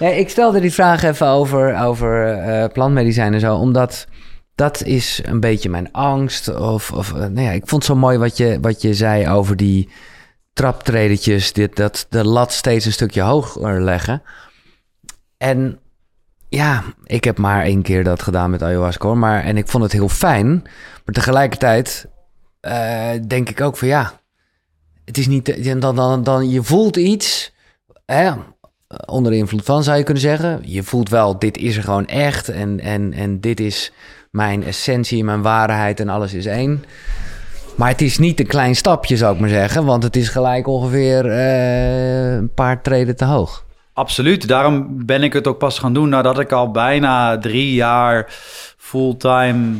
Ja, 0.00 0.08
ik 0.08 0.28
stelde 0.28 0.60
die 0.60 0.72
vraag 0.72 1.02
even 1.02 1.26
over, 1.26 1.80
over 1.82 2.32
eh, 2.32 2.68
plantmedicijnen 2.72 3.34
en 3.34 3.40
zo, 3.40 3.54
omdat 3.54 4.06
dat 4.54 4.82
is 4.82 5.20
een 5.24 5.40
beetje 5.40 5.68
mijn 5.68 5.92
angst. 5.92 6.54
Of, 6.54 6.92
of 6.92 7.12
eh, 7.12 7.18
nou 7.18 7.40
ja, 7.40 7.50
ik 7.50 7.66
vond 7.66 7.82
het 7.82 7.92
zo 7.92 7.98
mooi 7.98 8.18
wat 8.18 8.36
je, 8.36 8.58
wat 8.60 8.82
je 8.82 8.94
zei 8.94 9.28
over 9.28 9.56
die 9.56 9.88
traptredetjes, 10.52 11.52
dit, 11.52 11.76
dat 11.76 12.06
de 12.08 12.24
lat 12.24 12.52
steeds 12.52 12.84
een 12.84 12.92
stukje 12.92 13.20
hoger 13.20 13.82
leggen. 13.82 14.22
En 15.36 15.78
ja, 16.54 16.82
ik 17.04 17.24
heb 17.24 17.38
maar 17.38 17.64
één 17.64 17.82
keer 17.82 18.04
dat 18.04 18.22
gedaan 18.22 18.50
met 18.50 18.62
ayahuasca, 18.62 19.06
hoor, 19.06 19.18
maar 19.18 19.44
en 19.44 19.56
ik 19.56 19.68
vond 19.68 19.82
het 19.82 19.92
heel 19.92 20.08
fijn. 20.08 20.62
Maar 21.04 21.14
tegelijkertijd 21.14 22.06
eh, 22.60 23.10
denk 23.26 23.48
ik 23.48 23.60
ook 23.60 23.76
van 23.76 23.88
ja, 23.88 24.20
het 25.04 25.18
is 25.18 25.26
niet, 25.26 25.80
dan, 25.80 25.96
dan, 25.96 26.22
dan 26.22 26.50
je 26.50 26.62
voelt 26.62 26.96
iets, 26.96 27.54
hè, 28.06 28.30
onder 29.06 29.32
invloed 29.32 29.64
van 29.64 29.82
zou 29.82 29.96
je 29.98 30.04
kunnen 30.04 30.22
zeggen. 30.22 30.60
Je 30.62 30.82
voelt 30.82 31.08
wel, 31.08 31.38
dit 31.38 31.56
is 31.56 31.76
er 31.76 31.82
gewoon 31.82 32.06
echt 32.06 32.48
en, 32.48 32.80
en, 32.80 33.12
en 33.12 33.40
dit 33.40 33.60
is 33.60 33.92
mijn 34.30 34.64
essentie, 34.64 35.24
mijn 35.24 35.42
waarheid 35.42 36.00
en 36.00 36.08
alles 36.08 36.34
is 36.34 36.46
één. 36.46 36.84
Maar 37.76 37.88
het 37.88 38.00
is 38.00 38.18
niet 38.18 38.40
een 38.40 38.46
klein 38.46 38.76
stapje, 38.76 39.16
zou 39.16 39.34
ik 39.34 39.40
maar 39.40 39.48
zeggen, 39.48 39.84
want 39.84 40.02
het 40.02 40.16
is 40.16 40.28
gelijk 40.28 40.66
ongeveer 40.66 41.30
eh, 41.30 42.34
een 42.34 42.54
paar 42.54 42.82
treden 42.82 43.16
te 43.16 43.24
hoog. 43.24 43.64
Absoluut. 43.94 44.48
Daarom 44.48 45.06
ben 45.06 45.22
ik 45.22 45.32
het 45.32 45.46
ook 45.46 45.58
pas 45.58 45.78
gaan 45.78 45.94
doen 45.94 46.08
nadat 46.08 46.38
ik 46.38 46.52
al 46.52 46.70
bijna 46.70 47.38
drie 47.38 47.74
jaar 47.74 48.26
fulltime 48.76 49.76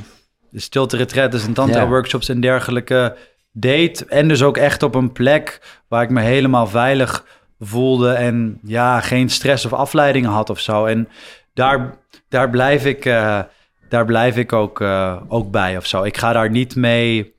stilte 0.52 0.96
retretes 0.96 1.46
en 1.46 1.52
tantra 1.52 1.88
workshops 1.88 2.28
en 2.28 2.40
dergelijke 2.40 3.16
deed. 3.52 4.06
En 4.06 4.28
dus 4.28 4.42
ook 4.42 4.56
echt 4.56 4.82
op 4.82 4.94
een 4.94 5.12
plek 5.12 5.60
waar 5.88 6.02
ik 6.02 6.10
me 6.10 6.20
helemaal 6.20 6.66
veilig 6.66 7.24
voelde 7.60 8.12
en 8.12 8.58
ja, 8.62 9.00
geen 9.00 9.28
stress 9.28 9.64
of 9.64 9.72
afleidingen 9.72 10.30
had 10.30 10.50
of 10.50 10.60
zo. 10.60 10.84
En 10.84 11.08
daar, 11.54 11.96
daar 12.28 12.50
blijf 12.50 12.84
ik, 12.84 13.04
uh, 13.04 13.40
daar 13.88 14.04
blijf 14.04 14.36
ik 14.36 14.52
ook, 14.52 14.80
uh, 14.80 15.16
ook 15.28 15.50
bij 15.50 15.76
of 15.76 15.86
zo. 15.86 16.02
Ik 16.02 16.16
ga 16.16 16.32
daar 16.32 16.50
niet 16.50 16.76
mee 16.76 17.34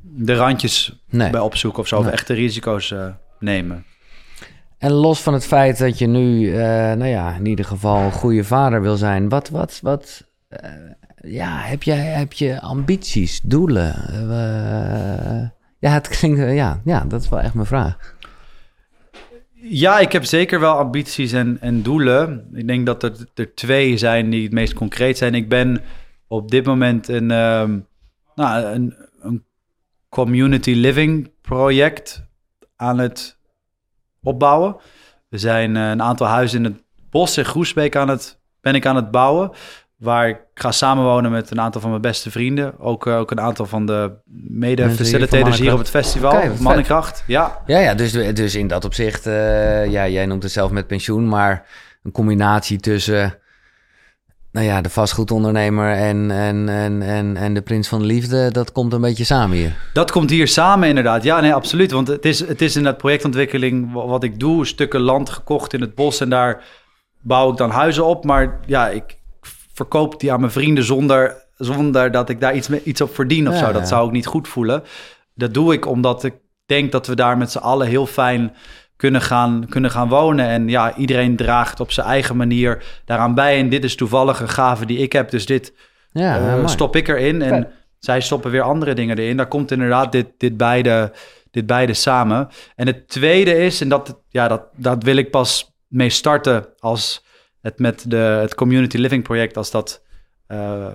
de 0.00 0.34
randjes 0.34 0.92
Nee. 1.10 1.30
bij 1.30 1.40
opzoeken 1.40 1.80
of 1.80 1.88
zo, 1.88 1.98
of 1.98 2.06
echte 2.06 2.34
risico's 2.34 2.90
uh, 2.90 3.06
nemen. 3.38 3.84
En 4.78 4.92
los 4.92 5.20
van 5.20 5.32
het 5.32 5.46
feit 5.46 5.78
dat 5.78 5.98
je 5.98 6.06
nu, 6.06 6.40
uh, 6.40 6.56
nou 6.92 7.06
ja, 7.06 7.34
in 7.34 7.46
ieder 7.46 7.64
geval 7.64 7.98
een 8.00 8.12
goede 8.12 8.44
vader 8.44 8.82
wil 8.82 8.96
zijn, 8.96 9.28
wat, 9.28 9.48
wat, 9.48 9.78
wat, 9.82 10.24
uh, 10.50 10.70
ja, 11.22 11.58
heb, 11.58 11.82
jij, 11.82 11.98
heb 11.98 12.32
je 12.32 12.60
ambities, 12.60 13.40
doelen? 13.40 13.94
Uh, 14.12 15.48
ja, 15.78 15.90
het 15.90 16.08
klinkt, 16.18 16.38
ja, 16.38 16.80
ja, 16.84 17.04
dat 17.04 17.22
is 17.22 17.28
wel 17.28 17.40
echt 17.40 17.54
mijn 17.54 17.66
vraag. 17.66 18.16
Ja, 19.60 19.98
ik 19.98 20.12
heb 20.12 20.24
zeker 20.24 20.60
wel 20.60 20.74
ambities 20.74 21.32
en, 21.32 21.58
en 21.60 21.82
doelen. 21.82 22.48
Ik 22.52 22.66
denk 22.66 22.86
dat 22.86 23.02
er, 23.02 23.12
er 23.34 23.54
twee 23.54 23.96
zijn 23.96 24.30
die 24.30 24.42
het 24.42 24.52
meest 24.52 24.74
concreet 24.74 25.18
zijn. 25.18 25.34
Ik 25.34 25.48
ben 25.48 25.82
op 26.28 26.50
dit 26.50 26.66
moment 26.66 27.08
een, 27.08 27.30
um, 27.30 27.86
nou, 28.34 28.64
een, 28.64 28.94
een 29.20 29.44
community 30.08 30.72
living 30.72 31.30
project 31.42 32.26
aan 32.76 32.98
het 32.98 33.37
opbouwen. 34.28 34.76
We 35.28 35.38
zijn 35.38 35.74
uh, 35.74 35.90
een 35.90 36.02
aantal 36.02 36.26
huizen 36.26 36.58
in 36.58 36.64
het 36.64 36.82
bos 37.10 37.38
in 37.38 37.44
Groesbeek 37.44 37.96
aan 37.96 38.08
het, 38.08 38.40
ben 38.60 38.74
ik 38.74 38.86
aan 38.86 38.96
het 38.96 39.10
bouwen. 39.10 39.50
Waar 39.96 40.28
ik 40.28 40.38
ga 40.54 40.72
samenwonen 40.72 41.30
met 41.30 41.50
een 41.50 41.60
aantal 41.60 41.80
van 41.80 41.90
mijn 41.90 42.02
beste 42.02 42.30
vrienden. 42.30 42.78
Ook, 42.80 43.06
uh, 43.06 43.18
ook 43.18 43.30
een 43.30 43.40
aantal 43.40 43.66
van 43.66 43.86
de 43.86 44.12
mede-facilitators 44.48 45.58
hier 45.58 45.72
op 45.72 45.78
het 45.78 45.90
festival. 45.90 46.32
Okay, 46.32 46.50
Mannenkracht, 46.60 47.24
ja. 47.26 47.62
Ja, 47.66 47.78
ja 47.78 47.94
dus, 47.94 48.12
dus 48.12 48.54
in 48.54 48.66
dat 48.66 48.84
opzicht, 48.84 49.26
uh, 49.26 49.86
ja, 49.86 50.08
jij 50.08 50.26
noemt 50.26 50.42
het 50.42 50.52
zelf 50.52 50.70
met 50.70 50.86
pensioen, 50.86 51.28
maar 51.28 51.66
een 52.02 52.12
combinatie 52.12 52.80
tussen 52.80 53.38
nou 54.52 54.66
ja, 54.66 54.80
de 54.80 54.90
vastgoedondernemer 54.90 55.92
en, 55.92 56.30
en, 56.30 56.68
en, 56.68 57.02
en, 57.02 57.36
en 57.36 57.54
de 57.54 57.62
prins 57.62 57.88
van 57.88 57.98
de 57.98 58.04
liefde, 58.04 58.50
dat 58.50 58.72
komt 58.72 58.92
een 58.92 59.00
beetje 59.00 59.24
samen 59.24 59.56
hier. 59.56 59.76
Dat 59.92 60.10
komt 60.10 60.30
hier 60.30 60.48
samen 60.48 60.88
inderdaad. 60.88 61.22
Ja, 61.22 61.40
nee, 61.40 61.54
absoluut. 61.54 61.90
Want 61.90 62.08
het 62.08 62.24
is, 62.24 62.40
het 62.40 62.62
is 62.62 62.76
in 62.76 62.82
dat 62.82 62.96
projectontwikkeling 62.96 63.92
wat 63.92 64.22
ik 64.22 64.40
doe, 64.40 64.66
stukken 64.66 65.00
land 65.00 65.30
gekocht 65.30 65.72
in 65.72 65.80
het 65.80 65.94
bos 65.94 66.20
en 66.20 66.28
daar 66.28 66.64
bouw 67.20 67.50
ik 67.50 67.56
dan 67.56 67.70
huizen 67.70 68.04
op. 68.04 68.24
Maar 68.24 68.60
ja, 68.66 68.88
ik 68.88 69.18
verkoop 69.74 70.20
die 70.20 70.32
aan 70.32 70.40
mijn 70.40 70.52
vrienden 70.52 70.84
zonder, 70.84 71.46
zonder 71.56 72.10
dat 72.10 72.28
ik 72.28 72.40
daar 72.40 72.54
iets, 72.54 72.70
iets 72.70 73.00
op 73.00 73.14
verdien 73.14 73.48
of 73.48 73.54
ja, 73.54 73.66
zo. 73.66 73.72
Dat 73.72 73.88
zou 73.88 74.06
ik 74.06 74.12
niet 74.12 74.26
goed 74.26 74.48
voelen. 74.48 74.82
Dat 75.34 75.54
doe 75.54 75.72
ik 75.72 75.86
omdat 75.86 76.24
ik 76.24 76.34
denk 76.66 76.92
dat 76.92 77.06
we 77.06 77.14
daar 77.14 77.38
met 77.38 77.50
z'n 77.50 77.58
allen 77.58 77.86
heel 77.86 78.06
fijn 78.06 78.54
kunnen 78.98 79.20
gaan, 79.20 79.66
kunnen 79.68 79.90
gaan 79.90 80.08
wonen. 80.08 80.46
En 80.46 80.68
ja, 80.68 80.96
iedereen 80.96 81.36
draagt 81.36 81.80
op 81.80 81.92
zijn 81.92 82.06
eigen 82.06 82.36
manier 82.36 82.84
daaraan 83.04 83.34
bij. 83.34 83.58
En 83.58 83.68
dit 83.68 83.84
is 83.84 83.96
toevallig 83.96 84.40
een 84.40 84.48
gave 84.48 84.86
die 84.86 84.98
ik 84.98 85.12
heb. 85.12 85.30
Dus 85.30 85.46
dit 85.46 85.72
ja, 86.12 86.58
uh, 86.58 86.66
stop 86.66 86.96
ik 86.96 87.08
erin. 87.08 87.42
En 87.42 87.68
zij 87.98 88.20
stoppen 88.20 88.50
weer 88.50 88.62
andere 88.62 88.94
dingen 88.94 89.18
erin. 89.18 89.36
Daar 89.36 89.48
komt 89.48 89.70
inderdaad 89.70 90.12
dit, 90.12 90.26
dit, 90.38 90.56
beide, 90.56 91.12
dit 91.50 91.66
beide 91.66 91.94
samen. 91.94 92.48
En 92.76 92.86
het 92.86 93.08
tweede 93.08 93.56
is, 93.58 93.80
en 93.80 93.88
dat, 93.88 94.20
ja, 94.28 94.48
dat, 94.48 94.62
dat 94.76 95.02
wil 95.02 95.16
ik 95.16 95.30
pas 95.30 95.72
mee 95.86 96.10
starten 96.10 96.66
als 96.78 97.24
het 97.60 97.78
met 97.78 98.04
de, 98.10 98.16
het 98.16 98.54
community 98.54 98.96
living 98.96 99.22
project, 99.22 99.56
als 99.56 99.70
dat 99.70 100.02
uh, 100.48 100.86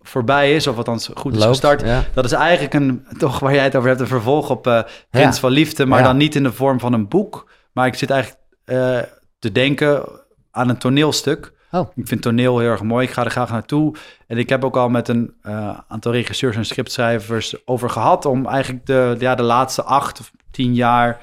voorbij 0.00 0.54
is, 0.54 0.66
of 0.66 0.76
althans 0.76 1.10
goed 1.14 1.32
is 1.32 1.38
Loopt, 1.38 1.50
gestart. 1.50 1.80
Ja. 1.82 2.04
Dat 2.14 2.24
is 2.24 2.32
eigenlijk 2.32 2.74
een, 2.74 3.06
toch 3.18 3.38
waar 3.38 3.54
jij 3.54 3.64
het 3.64 3.76
over 3.76 3.88
hebt, 3.88 4.00
een 4.00 4.06
vervolg 4.06 4.50
op 4.50 4.66
uh, 4.66 4.82
Prins 5.10 5.34
Ja. 5.34 5.40
van 5.40 5.50
Liefde, 5.50 5.86
maar 5.86 5.98
Ja. 5.98 6.04
dan 6.04 6.16
niet 6.16 6.34
in 6.34 6.42
de 6.42 6.52
vorm 6.52 6.80
van 6.80 6.92
een 6.92 7.08
boek. 7.08 7.50
Maar 7.72 7.86
ik 7.86 7.94
zit 7.94 8.10
eigenlijk 8.10 8.42
uh, 8.64 8.98
te 9.38 9.52
denken 9.52 10.02
aan 10.50 10.68
een 10.68 10.78
toneelstuk. 10.78 11.52
Oh. 11.70 11.88
Ik 11.94 12.08
vind 12.08 12.22
toneel 12.22 12.58
heel 12.58 12.68
erg 12.70 12.82
mooi. 12.82 13.06
Ik 13.06 13.12
ga 13.12 13.24
er 13.24 13.30
graag 13.30 13.50
naartoe. 13.50 13.94
En 14.26 14.38
ik 14.38 14.48
heb 14.48 14.64
ook 14.64 14.76
al 14.76 14.88
met 14.88 15.08
een 15.08 15.34
uh, 15.42 15.78
aantal 15.88 16.12
regisseurs 16.12 16.56
en 16.56 16.64
scriptschrijvers 16.64 17.66
over 17.66 17.90
gehad 17.90 18.24
om 18.26 18.46
eigenlijk 18.46 18.86
de, 18.86 19.16
ja, 19.18 19.34
de 19.34 19.42
laatste 19.42 19.82
acht 19.82 20.20
of 20.20 20.30
tien 20.50 20.74
jaar 20.74 21.20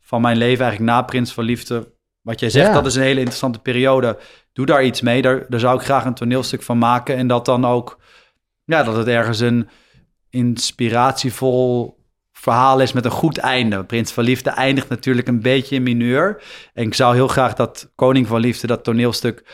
van 0.00 0.20
mijn 0.20 0.36
leven, 0.36 0.64
eigenlijk 0.64 0.92
na 0.92 1.02
Prins 1.02 1.32
van 1.32 1.44
Liefde, 1.44 1.92
wat 2.20 2.40
jij 2.40 2.50
zegt, 2.50 2.72
dat 2.72 2.86
is 2.86 2.94
een 2.94 3.02
hele 3.02 3.18
interessante 3.18 3.58
periode. 3.58 4.18
Doe 4.52 4.66
daar 4.66 4.84
iets 4.84 5.00
mee. 5.00 5.22
Daar, 5.22 5.44
daar 5.48 5.60
zou 5.60 5.78
ik 5.78 5.84
graag 5.84 6.04
een 6.04 6.14
toneelstuk 6.14 6.62
van 6.62 6.78
maken. 6.78 7.16
En 7.16 7.26
dat 7.26 7.44
dan 7.44 7.66
ook, 7.66 7.98
ja, 8.70 8.82
dat 8.82 8.96
het 8.96 9.06
ergens 9.06 9.40
een 9.40 9.68
inspiratievol 10.30 11.98
verhaal 12.32 12.80
is 12.80 12.92
met 12.92 13.04
een 13.04 13.10
goed 13.10 13.38
einde. 13.38 13.84
Prins 13.84 14.12
van 14.12 14.24
Liefde 14.24 14.50
eindigt 14.50 14.88
natuurlijk 14.88 15.28
een 15.28 15.40
beetje 15.40 15.74
in 15.74 15.82
mineur. 15.82 16.42
En 16.74 16.86
ik 16.86 16.94
zou 16.94 17.14
heel 17.14 17.28
graag 17.28 17.54
dat 17.54 17.90
Koning 17.94 18.26
van 18.26 18.40
Liefde, 18.40 18.66
dat 18.66 18.84
toneelstuk, 18.84 19.44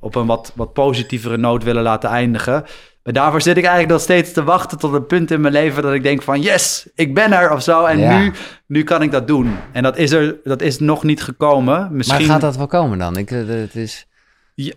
op 0.00 0.14
een 0.14 0.26
wat, 0.26 0.52
wat 0.54 0.72
positievere 0.72 1.36
noot 1.36 1.64
willen 1.64 1.82
laten 1.82 2.10
eindigen. 2.10 2.64
Maar 3.02 3.12
daarvoor 3.12 3.42
zit 3.42 3.56
ik 3.56 3.62
eigenlijk 3.62 3.92
nog 3.92 4.00
steeds 4.02 4.32
te 4.32 4.44
wachten 4.44 4.78
tot 4.78 4.92
een 4.92 5.06
punt 5.06 5.30
in 5.30 5.40
mijn 5.40 5.52
leven 5.52 5.82
dat 5.82 5.92
ik 5.92 6.02
denk 6.02 6.22
van 6.22 6.40
yes, 6.40 6.88
ik 6.94 7.14
ben 7.14 7.32
er 7.32 7.52
of 7.52 7.62
zo. 7.62 7.84
En 7.84 7.98
Ja. 7.98 8.18
nu, 8.18 8.32
nu 8.66 8.82
kan 8.82 9.02
ik 9.02 9.10
dat 9.10 9.26
doen. 9.26 9.56
En 9.72 9.82
dat 9.82 9.96
is 9.96 10.10
er, 10.10 10.36
dat 10.44 10.62
is 10.62 10.78
nog 10.78 11.02
niet 11.02 11.22
gekomen. 11.22 11.88
Misschien... 11.92 12.18
Maar 12.18 12.26
gaat 12.26 12.40
dat 12.40 12.56
wel 12.56 12.66
komen 12.66 12.98
dan? 12.98 13.16
Ik, 13.16 13.30
eh, 13.30 13.46
het 13.46 13.74
is... 13.76 14.06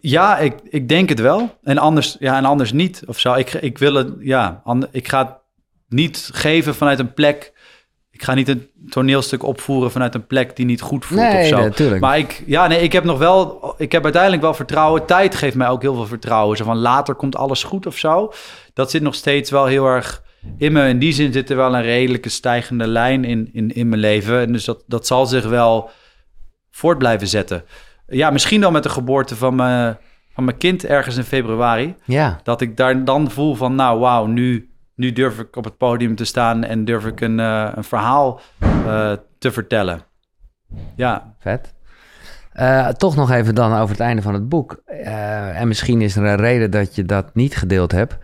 Ja, 0.01 0.37
ik, 0.37 0.53
ik 0.63 0.89
denk 0.89 1.09
het 1.09 1.19
wel. 1.19 1.57
En 1.63 1.77
anders, 1.77 2.15
ja, 2.19 2.37
en 2.37 2.45
anders 2.45 2.71
niet 2.71 3.03
of 3.07 3.19
zo. 3.19 3.33
Ik, 3.33 3.53
ik 3.53 3.77
wil 3.77 3.93
het, 3.93 4.09
ja, 4.19 4.61
and- 4.63 4.87
ik 4.91 5.07
ga 5.07 5.19
het 5.25 5.35
niet 5.89 6.29
geven 6.33 6.75
vanuit 6.75 6.99
een 6.99 7.13
plek. 7.13 7.53
Ik 8.11 8.23
ga 8.23 8.33
niet 8.33 8.47
een 8.47 8.69
toneelstuk 8.89 9.43
opvoeren 9.43 9.91
vanuit 9.91 10.15
een 10.15 10.27
plek 10.27 10.55
die 10.55 10.65
niet 10.65 10.81
goed 10.81 11.05
voelt 11.05 11.21
of 11.21 11.27
Nee, 11.27 11.47
zo. 11.47 11.57
natuurlijk. 11.57 12.01
Maar 12.01 12.17
ik, 12.17 12.43
ja, 12.45 12.67
nee, 12.67 12.79
ik 12.81 12.91
heb 12.91 13.03
nog 13.03 13.17
wel, 13.17 13.73
ik 13.77 13.91
heb 13.91 14.03
uiteindelijk 14.03 14.41
wel 14.41 14.53
vertrouwen. 14.53 15.05
Tijd 15.05 15.35
geeft 15.35 15.55
mij 15.55 15.67
ook 15.67 15.81
heel 15.81 15.95
veel 15.95 16.05
vertrouwen. 16.05 16.57
Zo 16.57 16.63
van 16.63 16.77
later 16.77 17.15
komt 17.15 17.35
alles 17.35 17.63
goed 17.63 17.85
of 17.85 17.97
zo. 17.97 18.33
Dat 18.73 18.91
zit 18.91 19.01
nog 19.01 19.15
steeds 19.15 19.51
wel 19.51 19.65
heel 19.65 19.85
erg 19.85 20.23
in 20.57 20.71
me. 20.71 20.87
In 20.87 20.99
die 20.99 21.13
zin 21.13 21.33
zit 21.33 21.49
er 21.49 21.55
wel 21.55 21.75
een 21.75 21.81
redelijke 21.81 22.29
stijgende 22.29 22.87
lijn 22.87 23.23
in, 23.25 23.49
in, 23.53 23.73
in 23.73 23.89
mijn 23.89 24.01
leven. 24.01 24.39
En 24.39 24.51
dus 24.51 24.65
dat, 24.65 24.83
dat 24.87 25.07
zal 25.07 25.25
zich 25.25 25.45
wel 25.45 25.89
voort 26.71 26.97
blijven 26.97 27.27
zetten. 27.27 27.63
Ja, 28.07 28.29
misschien 28.29 28.61
dan 28.61 28.73
met 28.73 28.83
de 28.83 28.89
geboorte 28.89 29.35
van 29.35 29.55
mijn, 29.55 29.97
van 30.33 30.43
mijn 30.43 30.57
kind 30.57 30.85
ergens 30.85 31.17
in 31.17 31.23
februari. 31.23 31.95
Ja, 32.05 32.39
Dat 32.43 32.61
ik 32.61 32.77
daar 32.77 33.03
dan 33.03 33.31
voel 33.31 33.55
van, 33.55 33.75
nou 33.75 33.99
wauw, 33.99 34.25
nu, 34.25 34.69
nu 34.95 35.13
durf 35.13 35.39
ik 35.39 35.55
op 35.55 35.63
het 35.63 35.77
podium 35.77 36.15
te 36.15 36.25
staan 36.25 36.63
en 36.63 36.85
durf 36.85 37.05
ik 37.05 37.21
een, 37.21 37.39
eh, 37.39 37.71
een 37.75 37.83
verhaal 37.83 38.39
eh, 38.59 39.11
te 39.39 39.51
vertellen. 39.51 40.01
Ja, 40.95 41.35
vet. 41.39 41.73
Eh, 42.51 42.87
toch 42.87 43.15
nog 43.15 43.31
even 43.31 43.55
dan 43.55 43.73
over 43.73 43.89
het 43.89 43.99
einde 43.99 44.21
van 44.21 44.33
het 44.33 44.49
boek. 44.49 44.81
En 44.85 45.67
misschien 45.67 46.01
is 46.01 46.15
er 46.15 46.23
een 46.23 46.35
reden 46.35 46.71
dat 46.71 46.95
je 46.95 47.05
dat 47.05 47.35
niet 47.35 47.55
gedeeld 47.55 47.91
hebt. 47.91 48.17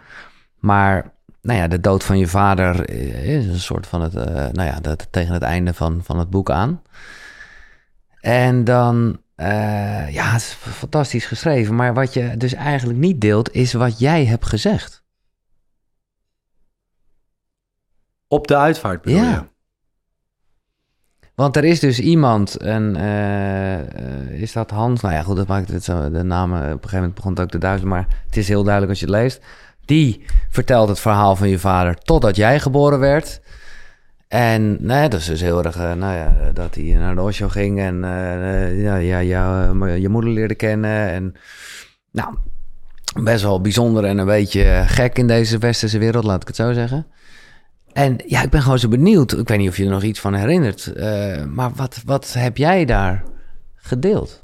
Maar 0.59 1.11
nou 1.41 1.59
ja, 1.59 1.67
de 1.67 1.79
dood 1.79 2.03
van 2.03 2.17
je 2.17 2.27
vader 2.27 2.89
is 3.25 3.45
een 3.45 3.59
soort 3.59 3.87
van 3.87 4.01
het, 4.01 4.13
nou 4.53 4.63
ja, 4.63 4.79
dat, 4.81 5.07
tegen 5.11 5.33
het 5.33 5.43
einde 5.43 5.73
van, 5.73 6.01
van 6.03 6.19
het 6.19 6.29
boek 6.29 6.51
aan. 6.51 6.81
En 8.21 8.63
dan, 8.63 9.22
eh, 9.43 10.13
ja, 10.13 10.31
het 10.31 10.41
is 10.41 10.53
fantastisch 10.53 11.25
geschreven. 11.25 11.75
Maar 11.75 11.93
wat 11.93 12.13
je 12.13 12.37
dus 12.37 12.53
eigenlijk 12.53 12.99
niet 12.99 13.21
deelt, 13.21 13.51
is 13.53 13.73
wat 13.73 13.99
jij 13.99 14.25
hebt 14.25 14.45
gezegd. 14.45 15.01
op 18.27 18.47
de 18.47 18.57
uitvaart 18.57 19.01
bedoel 19.01 19.19
Ja. 19.19 19.31
je? 19.31 19.51
Want 21.35 21.55
er 21.55 21.63
is 21.63 21.79
dus 21.79 21.99
iemand, 21.99 22.55
en 22.55 22.95
eh, 22.95 23.79
eh, 23.79 24.29
is 24.41 24.51
dat 24.51 24.69
Hans? 24.69 25.01
Nou 25.01 25.13
ja, 25.13 25.21
goed, 25.23 25.35
dat 25.35 25.47
maakt 25.47 25.69
het 25.71 25.83
zo. 25.83 26.09
De 26.11 26.23
namen, 26.23 26.59
op 26.59 26.65
een 26.65 26.71
gegeven 26.73 26.97
moment 26.97 27.15
begon 27.15 27.31
het 27.31 27.41
ook 27.41 27.49
te 27.49 27.57
duizelen, 27.57 27.93
maar 27.93 28.07
het 28.25 28.37
is 28.37 28.47
heel 28.47 28.63
duidelijk 28.63 28.91
als 28.91 28.99
je 28.99 29.05
het 29.05 29.15
leest. 29.15 29.41
Die 29.85 30.25
vertelt 30.49 30.89
het 30.89 30.99
verhaal 30.99 31.35
van 31.35 31.49
je 31.49 31.59
vader 31.59 31.95
totdat 31.95 32.35
jij 32.35 32.59
geboren 32.59 32.99
werd. 32.99 33.41
En 34.33 34.77
dat 34.87 35.13
is 35.13 35.25
dus 35.25 35.41
heel 35.41 35.63
erg, 35.63 35.75
eh, 35.75 35.93
nou 35.93 36.15
ja, 36.15 36.51
dat 36.53 36.75
hij 36.75 36.83
naar 36.83 37.15
de 37.15 37.21
Osho 37.21 37.49
ging 37.49 37.79
en 37.79 38.03
eh, 38.03 38.81
ja, 38.81 39.17
ja, 39.17 39.71
eh, 39.81 39.97
je 39.97 40.09
moeder 40.09 40.31
leerde 40.31 40.55
kennen. 40.55 41.09
En 41.09 41.35
nou, 42.11 42.35
best 43.23 43.43
wel 43.43 43.61
bijzonder 43.61 44.03
en 44.03 44.17
een 44.17 44.25
beetje 44.25 44.83
gek 44.87 45.17
in 45.17 45.27
deze 45.27 45.57
westerse 45.57 45.97
wereld, 45.97 46.23
laat 46.23 46.41
ik 46.41 46.47
het 46.47 46.55
zo 46.55 46.73
zeggen. 46.73 47.05
En 47.91 48.17
ja, 48.25 48.41
ik 48.43 48.49
ben 48.49 48.61
gewoon 48.61 48.79
zo 48.79 48.87
benieuwd. 48.87 49.37
Ik 49.37 49.47
weet 49.47 49.57
niet 49.57 49.69
of 49.69 49.77
je 49.77 49.83
er 49.83 49.89
nog 49.89 50.03
iets 50.03 50.19
van 50.19 50.33
herinnert. 50.33 50.93
maar 51.47 51.71
wat, 51.75 52.01
wat 52.05 52.33
heb 52.37 52.57
jij 52.57 52.85
daar 52.85 53.23
gedeeld? 53.75 54.43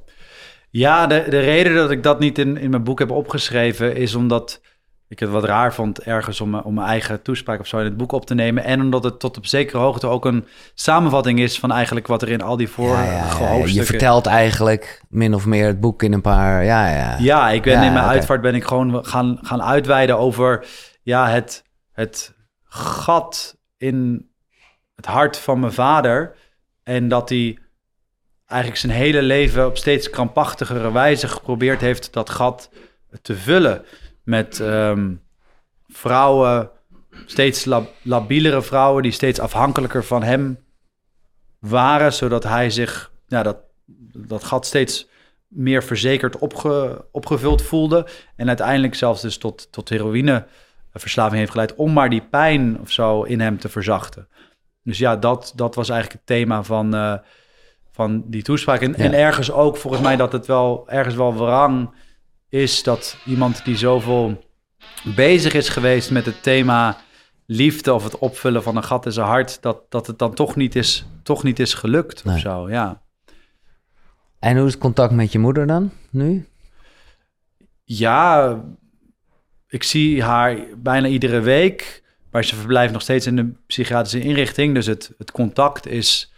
Ja, 0.69 1.07
de, 1.07 1.25
de 1.29 1.39
reden 1.39 1.75
dat 1.75 1.91
ik 1.91 2.03
dat 2.03 2.19
niet 2.19 2.37
in, 2.37 2.57
in 2.57 2.69
mijn 2.69 2.83
boek 2.83 2.99
heb 2.99 3.11
opgeschreven 3.11 3.95
is 3.95 4.15
omdat 4.15 4.61
ik 5.09 5.19
het 5.19 5.29
wat 5.29 5.43
raar 5.43 5.73
vond 5.73 6.01
ergens 6.01 6.41
om, 6.41 6.55
om 6.55 6.73
mijn 6.73 6.87
eigen 6.87 7.21
toespraak 7.21 7.59
of 7.59 7.67
zo 7.67 7.77
in 7.77 7.83
het 7.83 7.97
boek 7.97 8.11
op 8.11 8.25
te 8.25 8.33
nemen. 8.33 8.63
En 8.63 8.81
omdat 8.81 9.03
het 9.03 9.19
tot 9.19 9.37
op 9.37 9.45
zekere 9.45 9.77
hoogte 9.77 10.07
ook 10.07 10.25
een 10.25 10.47
samenvatting 10.73 11.39
is 11.39 11.59
van 11.59 11.71
eigenlijk 11.71 12.07
wat 12.07 12.21
er 12.21 12.29
in 12.29 12.41
al 12.41 12.57
die 12.57 12.69
vorige 12.69 13.03
Ja, 13.03 13.11
ja, 13.11 13.17
ja, 13.17 13.23
ja. 13.23 13.33
hoofdstukken... 13.33 13.73
Je 13.73 13.83
vertelt 13.83 14.25
eigenlijk 14.25 15.01
min 15.09 15.33
of 15.33 15.45
meer 15.45 15.67
het 15.67 15.79
boek 15.79 16.03
in 16.03 16.13
een 16.13 16.21
paar... 16.21 16.63
Ja, 16.63 16.89
ja. 16.89 17.15
Ja, 17.19 17.49
ik 17.49 17.61
ben 17.61 17.83
in 17.83 17.93
mijn 17.93 18.05
uitvaart 18.05 18.41
ben 18.41 18.55
ik 18.55 18.63
gewoon 18.63 19.05
gaan, 19.05 19.39
gaan 19.41 19.63
uitweiden 19.63 20.17
over 20.17 20.65
ja, 21.01 21.29
het, 21.29 21.63
het 21.91 22.33
gat 22.63 23.57
in 23.77 24.29
het 24.95 25.05
hart 25.05 25.37
van 25.37 25.59
mijn 25.59 25.73
vader. 25.73 26.35
En 26.83 27.07
dat 27.07 27.29
hij 27.29 27.57
eigenlijk 28.45 28.81
zijn 28.81 28.93
hele 28.93 29.21
leven 29.21 29.65
op 29.65 29.77
steeds 29.77 30.09
krampachtigere 30.09 30.91
wijze 30.91 31.27
geprobeerd 31.27 31.81
heeft 31.81 32.13
dat 32.13 32.29
gat 32.29 32.69
te 33.21 33.35
vullen. 33.35 33.85
Met 34.29 34.59
ehm, 34.59 35.13
vrouwen, 35.87 36.69
steeds 37.25 37.65
lab 37.65 37.93
labielere 38.01 38.61
vrouwen 38.61 39.03
die 39.03 39.11
steeds 39.11 39.39
afhankelijker 39.39 40.03
van 40.03 40.23
hem 40.23 40.59
waren, 41.59 42.13
zodat 42.13 42.43
hij 42.43 42.69
zich 42.69 43.11
ja, 43.27 43.43
dat, 43.43 43.57
dat 44.13 44.43
gat 44.43 44.65
steeds 44.65 45.07
meer 45.47 45.83
verzekerd 45.83 46.37
opge, 46.37 47.05
opgevuld 47.11 47.61
voelde. 47.61 48.07
En 48.35 48.47
uiteindelijk 48.47 48.95
zelfs 48.95 49.21
dus 49.21 49.37
tot, 49.37 49.71
tot 49.71 49.89
heroïneverslaving 49.89 51.39
heeft 51.39 51.51
geleid 51.51 51.75
om 51.75 51.93
maar 51.93 52.09
die 52.09 52.27
pijn 52.29 52.79
of 52.79 52.91
zo 52.91 53.23
in 53.23 53.39
hem 53.39 53.59
te 53.59 53.69
verzachten. 53.69 54.27
Dus 54.83 54.97
ja, 54.97 55.15
dat, 55.15 55.53
dat 55.55 55.75
was 55.75 55.89
eigenlijk 55.89 56.19
het 56.19 56.37
thema 56.37 56.63
van, 56.63 56.95
uh, 56.95 57.13
van 57.91 58.23
die 58.25 58.43
toespraak. 58.43 58.81
En, 58.81 58.95
en 58.95 59.13
ergens 59.13 59.51
ook 59.51 59.77
volgens 59.77 60.03
mij 60.03 60.15
dat 60.15 60.31
het 60.31 60.45
wel 60.45 60.89
ergens 60.89 61.15
wel 61.15 61.35
wrang 61.35 61.89
is 62.49 62.83
dat 62.83 63.17
iemand 63.25 63.65
die 63.65 63.77
zoveel 63.77 64.43
bezig 65.15 65.53
is 65.53 65.69
geweest 65.69 66.11
met 66.11 66.25
het 66.25 66.43
thema 66.43 66.97
liefde 67.45 67.93
of 67.93 68.03
het 68.03 68.17
opvullen 68.17 68.63
van 68.63 68.75
een 68.75 68.83
gat 68.83 69.05
in 69.05 69.11
zijn 69.11 69.27
hart, 69.27 69.61
dat, 69.61 69.91
dat 69.91 70.07
het 70.07 70.19
dan 70.19 70.33
toch 70.33 70.55
niet 70.55 70.75
is, 70.75 71.05
toch 71.23 71.43
niet 71.43 71.59
is 71.59 71.73
gelukt 71.73 72.23
nee. 72.23 72.35
of 72.35 72.41
zo, 72.41 72.69
ja. 72.69 73.01
En 74.39 74.57
hoe 74.57 74.65
is 74.65 74.73
het 74.73 74.81
contact 74.81 75.13
met 75.13 75.31
je 75.31 75.39
moeder 75.39 75.67
dan 75.67 75.91
nu? 76.09 76.47
Ja, 77.83 78.59
ik 79.67 79.83
zie 79.83 80.23
haar 80.23 80.57
bijna 80.77 81.07
iedere 81.07 81.39
week, 81.39 82.03
maar 82.31 82.45
ze 82.45 82.55
verblijft 82.55 82.93
nog 82.93 83.01
steeds 83.01 83.27
in 83.27 83.35
de 83.35 83.51
psychiatrische 83.67 84.21
inrichting, 84.21 84.73
dus 84.73 84.85
het, 84.85 85.13
het 85.17 85.31
contact 85.31 85.87
is 85.87 86.33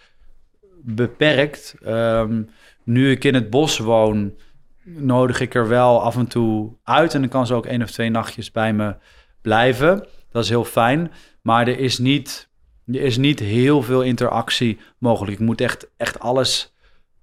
beperkt. 0.83 1.75
Um, 1.85 2.49
nu 2.83 3.11
ik 3.11 3.23
in 3.23 3.33
het 3.33 3.49
bos 3.49 3.77
woon, 3.77 4.33
nodig 4.83 5.39
ik 5.39 5.55
er 5.55 5.67
wel 5.67 6.01
af 6.01 6.17
en 6.17 6.27
toe 6.27 6.75
uit 6.83 7.13
en 7.13 7.19
dan 7.21 7.29
kan 7.29 7.47
ze 7.47 7.53
ook 7.53 7.65
één 7.65 7.81
of 7.81 7.91
twee 7.91 8.09
nachtjes 8.09 8.51
bij 8.51 8.73
me 8.73 8.95
blijven. 9.41 10.07
Dat 10.31 10.43
is 10.43 10.49
heel 10.49 10.65
fijn. 10.65 11.11
Maar 11.41 11.67
er 11.67 11.79
is 11.79 11.97
niet, 11.97 12.49
er 12.85 13.01
is 13.01 13.17
niet 13.17 13.39
heel 13.39 13.81
veel 13.81 14.01
interactie 14.01 14.79
mogelijk. 14.97 15.39
Ik 15.39 15.45
moet 15.45 15.61
echt, 15.61 15.87
echt 15.97 16.19
alles 16.19 16.73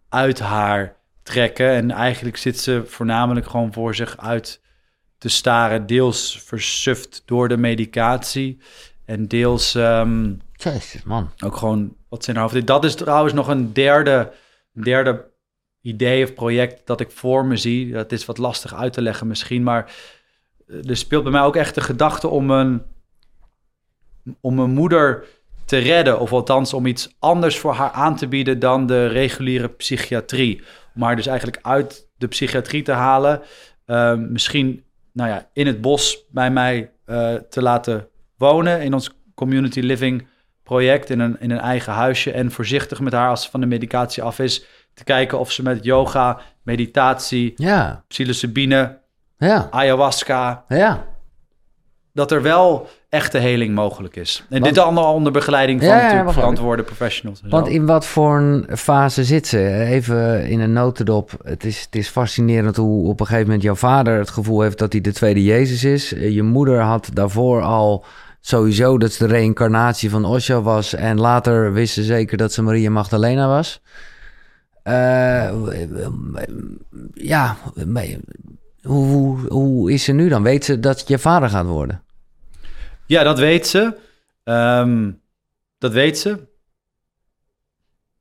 uit 0.09 0.39
haar 0.39 0.97
trekken. 1.23 1.71
En 1.71 1.91
eigenlijk 1.91 2.37
zit 2.37 2.61
ze 2.61 2.83
voornamelijk 2.87 3.47
gewoon 3.47 3.73
voor 3.73 3.95
zich 3.95 4.17
uit 4.17 4.61
te 5.19 5.29
staren. 5.29 5.87
Deels 5.87 6.43
versuft 6.45 7.23
door 7.25 7.49
de 7.49 7.57
medicatie. 7.57 8.59
En 9.05 9.29
deels 9.29 9.75
um, 9.75 10.41
Jezus, 10.53 11.03
man. 11.03 11.31
ook 11.45 11.57
gewoon 11.57 11.97
wat 12.09 12.25
ze 12.25 12.31
in 12.31 12.37
haar 12.37 12.51
hoofd. 12.51 12.67
Dat 12.67 12.85
is 12.85 12.95
trouwens 12.95 13.33
nog 13.33 13.49
een 13.49 13.73
derde, 13.73 14.33
derde 14.73 15.31
idee 15.81 16.25
of 16.25 16.35
project 16.35 16.87
dat 16.87 17.01
ik 17.01 17.11
voor 17.11 17.45
me 17.45 17.57
zie. 17.57 17.93
Dat 17.93 18.13
is 18.13 18.25
wat 18.25 18.39
lastig 18.39 18.75
uit 18.75 18.93
te 18.93 19.03
leggen 19.03 19.27
misschien. 19.27 19.63
Maar 19.63 19.93
er 20.67 20.97
speelt 20.97 21.23
bij 21.23 21.33
mij 21.33 21.43
ook 21.43 21.57
echt 21.57 21.75
de 21.75 21.81
gedachte 21.81 22.29
om 22.29 22.51
een 22.51 22.83
om 24.41 24.55
mijn 24.55 24.71
moeder 24.71 25.25
te 25.65 25.79
redden. 25.79 26.21
Of 26.21 26.33
althans 26.33 26.75
om 26.75 26.87
iets 26.87 27.17
anders 27.19 27.59
voor 27.59 27.73
haar 27.73 27.91
aan 27.91 28.17
te 28.17 28.29
bieden 28.29 28.59
dan 28.59 28.87
de 28.87 29.07
reguliere 29.07 29.69
psychiatrie. 29.69 30.63
Om 30.95 31.03
haar 31.03 31.17
dus 31.17 31.27
eigenlijk 31.27 31.59
uit 31.63 32.09
de 32.17 32.29
psychiatrie 32.29 32.83
te 32.83 32.93
halen. 32.93 33.43
Uh, 33.87 34.15
misschien 34.15 34.85
nou 35.13 35.31
ja, 35.31 35.49
in 35.53 35.67
het 35.67 35.81
bos 35.81 36.25
bij 36.31 36.51
mij 36.51 36.91
uh, 37.07 37.35
te 37.35 37.63
laten 37.63 38.09
wonen. 38.37 38.83
In 38.83 38.95
ons 38.95 39.11
community 39.35 39.81
living 39.81 40.27
project. 40.63 41.11
In 41.11 41.21
een, 41.21 41.41
in 41.41 41.51
een 41.51 41.59
eigen 41.59 41.93
huisje. 41.93 42.31
En 42.31 42.51
voorzichtig 42.51 43.01
met 43.01 43.13
haar 43.13 43.29
als 43.29 43.43
ze 43.43 43.51
van 43.51 43.61
de 43.61 43.67
medicatie 43.67 44.23
af 44.23 44.39
is. 44.39 44.67
Te 44.99 45.05
kijken 45.05 45.39
of 45.39 45.53
ze 45.53 45.63
met 45.63 45.85
yoga, 45.85 46.41
meditatie, 46.63 47.53
ja. 47.57 48.05
psilocybine, 48.09 48.99
ja. 49.37 49.69
ayahuasca... 49.71 50.65
Ja. 50.69 51.05
Dat 52.13 52.33
er 52.33 52.43
wel 52.43 52.89
echte 53.09 53.39
heling 53.39 53.75
mogelijk 53.75 54.17
is. 54.17 54.45
En 54.49 54.63
dit 54.63 54.79
allemaal 54.79 55.15
onder 55.15 55.33
begeleiding 55.33 55.81
van 55.81 55.89
ja, 55.89 56.13
ja, 56.13 56.33
verantwoorde 56.33 56.83
professionals. 56.83 57.41
Want 57.49 57.69
in 57.69 57.87
wat 57.87 58.07
voor 58.07 58.39
een 58.39 58.77
fase 58.77 59.25
zit 59.25 59.47
ze? 59.47 59.85
Even 59.85 60.47
in 60.47 60.61
een 60.61 60.73
notendop. 60.73 61.31
Het 61.43 61.65
is, 61.65 61.81
het 61.81 61.95
is 61.95 62.09
fascinerend 62.09 62.77
hoe 62.77 63.09
op 63.09 63.21
een 63.21 63.27
gegeven 63.27 63.47
moment 63.47 63.63
jouw 63.63 63.75
vader 63.75 64.19
het 64.19 64.31
gevoel 64.31 64.61
heeft 64.61 64.79
dat 64.79 64.93
hij 64.93 65.01
de 65.01 65.13
tweede 65.13 65.45
Jezus 65.45 65.85
is. 65.85 66.11
Je 66.11 66.43
moeder 66.43 66.81
had 66.81 67.11
daarvoor 67.13 67.63
al 67.63 68.05
sowieso 68.41 68.99
dat 68.99 69.13
ze 69.13 69.27
de 69.27 69.33
reïncarnatie 69.33 70.11
van 70.11 70.25
Osho 70.25 70.63
was. 70.63 70.95
En 70.95 71.21
later 71.21 71.73
wist 71.73 71.95
ze 71.95 72.03
zeker 72.03 72.37
dat 72.37 72.53
ze 72.53 72.63
Maria 72.63 72.91
Magdalena 72.91 73.49
was. 73.49 73.81
Uh, 74.89 75.51
ja, 77.15 77.57
hoe, 78.83 79.07
hoe, 79.07 79.39
hoe 79.49 79.93
is 79.93 80.05
ze 80.05 80.13
nu 80.13 80.29
dan? 80.29 80.43
Weet 80.43 80.65
ze 80.65 80.81
dat 80.81 81.09
je 81.09 81.19
vader 81.19 81.49
gaat 81.49 81.67
worden? 81.67 82.03
Ja, 83.07 83.23
dat 83.23 83.39
weet 83.39 83.67
ze. 83.67 83.97
Um, 84.45 85.21
dat 85.79 85.93
weet 85.93 86.19
ze. 86.19 86.47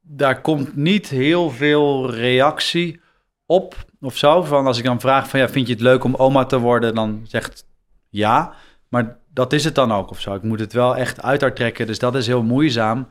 Daar 0.02 0.42
komt 0.42 0.76
niet 0.76 1.10
heel 1.10 1.50
veel 1.50 2.12
reactie 2.12 3.02
op 3.46 3.76
of 4.00 4.18
zo. 4.18 4.44
Van 4.44 4.66
als 4.66 4.78
ik 4.78 4.84
dan 4.84 5.00
vraag 5.00 5.30
van 5.30 5.40
ja, 5.40 5.50
vind 5.50 5.68
je 5.68 5.74
het 5.74 5.82
leuk 5.82 6.04
om 6.04 6.16
oma 6.16 6.46
te 6.46 6.60
worden? 6.60 6.96
Dan 6.96 7.22
zegt 7.28 7.66
ja. 8.10 8.54
Maar 8.90 9.18
dat 9.34 9.54
is 9.54 9.64
het 9.64 9.76
dan 9.76 9.92
ook 9.92 10.10
of 10.10 10.20
zo. 10.22 10.36
Ik 10.36 10.44
moet 10.44 10.60
het 10.60 10.74
wel 10.74 10.96
echt 10.96 11.22
uit 11.22 11.42
haar 11.42 11.54
trekken. 11.54 11.88
Dus 11.88 12.00
dat 12.00 12.16
is 12.16 12.28
heel 12.28 12.44
moeizaam. 12.44 13.08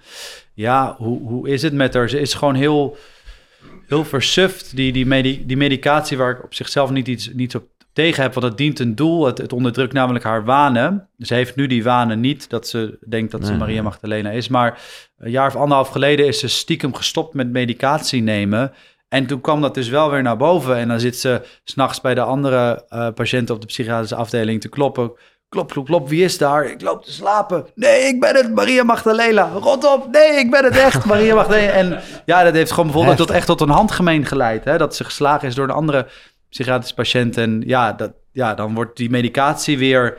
Ja, 0.55 0.95
hoe, 0.99 1.29
hoe 1.29 1.49
is 1.49 1.63
het 1.63 1.73
met 1.73 1.95
haar? 1.95 2.09
Ze 2.09 2.21
is 2.21 2.35
gewoon 2.35 2.55
heel, 2.55 2.97
heel 3.87 4.05
versuft. 4.05 4.77
Die, 4.77 4.93
die, 4.93 5.07
medi 5.07 5.47
die 5.47 5.57
medicatie 5.57 6.17
waar 6.17 6.31
ik 6.31 6.45
op 6.45 6.55
zichzelf 6.55 6.91
niet 6.91 7.09
iets, 7.09 7.31
niets 7.33 7.55
op 7.55 7.65
tegen 7.93 8.23
heb, 8.23 8.35
want 8.35 8.47
het 8.47 8.57
dient 8.57 8.79
een 8.79 8.95
doel. 8.95 9.27
Het, 9.27 9.39
het 9.39 9.53
onderdrukt 9.53 9.93
namelijk 9.93 10.25
haar 10.25 10.45
wanen. 10.45 11.09
Ze 11.19 11.35
heeft 11.35 11.57
nu 11.57 11.67
die 11.67 11.85
wanen 11.85 12.21
niet, 12.21 12.51
dat 12.51 12.69
ze 12.69 12.99
denkt 13.09 13.31
dat 13.31 13.47
ze 13.47 13.55
Maria 13.55 13.83
Magdalena 13.83 14.31
is. 14.31 14.49
Maar 14.49 14.81
een 15.19 15.31
jaar 15.31 15.47
of 15.47 15.57
anderhalf 15.57 15.89
geleden 15.89 16.27
is 16.27 16.39
ze 16.39 16.49
stiekem 16.49 16.95
gestopt 16.95 17.35
met 17.35 17.51
medicatie 17.51 18.23
nemen. 18.23 18.73
En 19.09 19.27
toen 19.27 19.41
kwam 19.41 19.61
dat 19.61 19.75
dus 19.75 19.89
wel 19.89 20.11
weer 20.11 20.23
naar 20.23 20.37
boven. 20.37 20.77
En 20.77 20.89
dan 20.89 21.01
zit 21.01 21.17
ze 21.17 21.43
s'nachts 21.65 22.01
bij 22.01 22.15
de 22.15 22.21
andere 22.21 22.85
uh, 22.91 23.09
patiënten 23.15 23.55
op 23.55 23.61
de 23.61 23.67
psychiatrische 23.67 24.15
afdeling 24.15 24.61
te 24.61 24.69
kloppen. 24.69 25.13
Klop, 25.49 25.73
klop, 25.73 25.87
klop, 25.87 26.09
wie 26.09 26.25
is 26.25 26.39
daar? 26.39 26.65
Ik 26.65 26.81
loop 26.81 27.05
te 27.05 27.13
slapen. 27.13 27.67
Nee, 27.75 28.01
ik 28.01 28.21
ben 28.21 28.37
het, 28.37 28.55
Maria 28.55 28.85
Magdalena. 28.85 29.49
Rot 29.49 29.85
op, 29.85 30.09
nee, 30.11 30.31
ik 30.31 30.51
ben 30.51 30.65
het 30.65 30.77
echt, 30.77 31.05
Maria 31.05 31.35
Magdalena. 31.35 31.73
En 31.73 32.01
ja, 32.25 32.43
dat 32.43 32.55
heeft 32.55 32.71
gewoon 32.71 32.87
bijvoorbeeld 32.87 33.17
tot, 33.17 33.31
echt 33.31 33.47
tot 33.47 33.61
een 33.61 33.69
handgemeen 33.69 34.27
geleid. 34.27 34.65
Hè? 34.65 34.79
Dat 34.79 34.97
ze 34.97 35.05
geslagen 35.05 35.49
is 35.49 35.55
door 35.55 35.65
een 35.65 35.75
andere 35.75 36.07
psychiatrisch 36.49 36.93
patiënt. 36.93 37.37
En 37.37 37.63
ja, 37.67 37.93
dat, 37.93 38.13
ja, 38.33 38.55
dan 38.55 38.75
wordt 38.75 38.97
die 38.97 39.11
medicatie 39.11 39.79
weer 39.79 40.19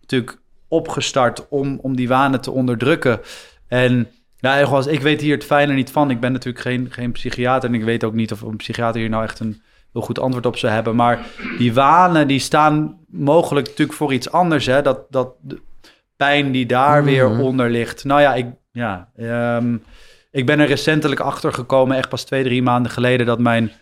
natuurlijk 0.00 0.38
opgestart 0.68 1.48
om, 1.48 1.78
om 1.82 1.96
die 1.96 2.08
wanen 2.08 2.40
te 2.40 2.50
onderdrukken. 2.50 3.20
En 3.68 4.08
ja, 4.36 4.56
ik 4.86 5.00
weet 5.00 5.20
hier 5.20 5.34
het 5.34 5.44
fijne 5.44 5.72
niet 5.72 5.90
van. 5.90 6.10
Ik 6.10 6.20
ben 6.20 6.32
natuurlijk 6.32 6.64
geen, 6.64 6.88
geen 6.90 7.12
psychiater 7.12 7.68
en 7.68 7.74
ik 7.74 7.84
weet 7.84 8.04
ook 8.04 8.14
niet 8.14 8.32
of 8.32 8.40
een 8.40 8.56
psychiater 8.56 9.00
hier 9.00 9.10
nou 9.10 9.22
echt 9.22 9.40
een 9.40 9.62
heel 9.94 10.02
goed 10.02 10.18
antwoord 10.18 10.46
op 10.46 10.56
zou 10.56 10.72
hebben. 10.72 10.96
Maar 10.96 11.26
die 11.58 11.74
wanen 11.74 12.28
die 12.28 12.38
staan 12.38 12.98
mogelijk 13.06 13.66
natuurlijk 13.66 13.98
voor 13.98 14.12
iets 14.12 14.30
anders. 14.30 14.66
Hè? 14.66 14.82
Dat, 14.82 15.00
dat 15.10 15.34
de 15.40 15.60
pijn 16.16 16.52
die 16.52 16.66
daar 16.66 17.02
mhm. 17.02 17.10
weer 17.10 17.38
onder 17.38 17.70
ligt. 17.70 18.04
Nou 18.04 18.20
ja, 18.20 18.34
ik, 18.34 18.46
ja 18.72 19.08
um, 19.56 19.82
ik 20.30 20.46
ben 20.46 20.60
er 20.60 20.66
recentelijk 20.66 21.20
achter 21.20 21.52
gekomen, 21.52 21.96
echt 21.96 22.08
pas 22.08 22.24
twee, 22.24 22.44
drie 22.44 22.62
maanden 22.62 22.92
geleden, 22.92 23.26
dat 23.26 23.38
mijn 23.38 23.72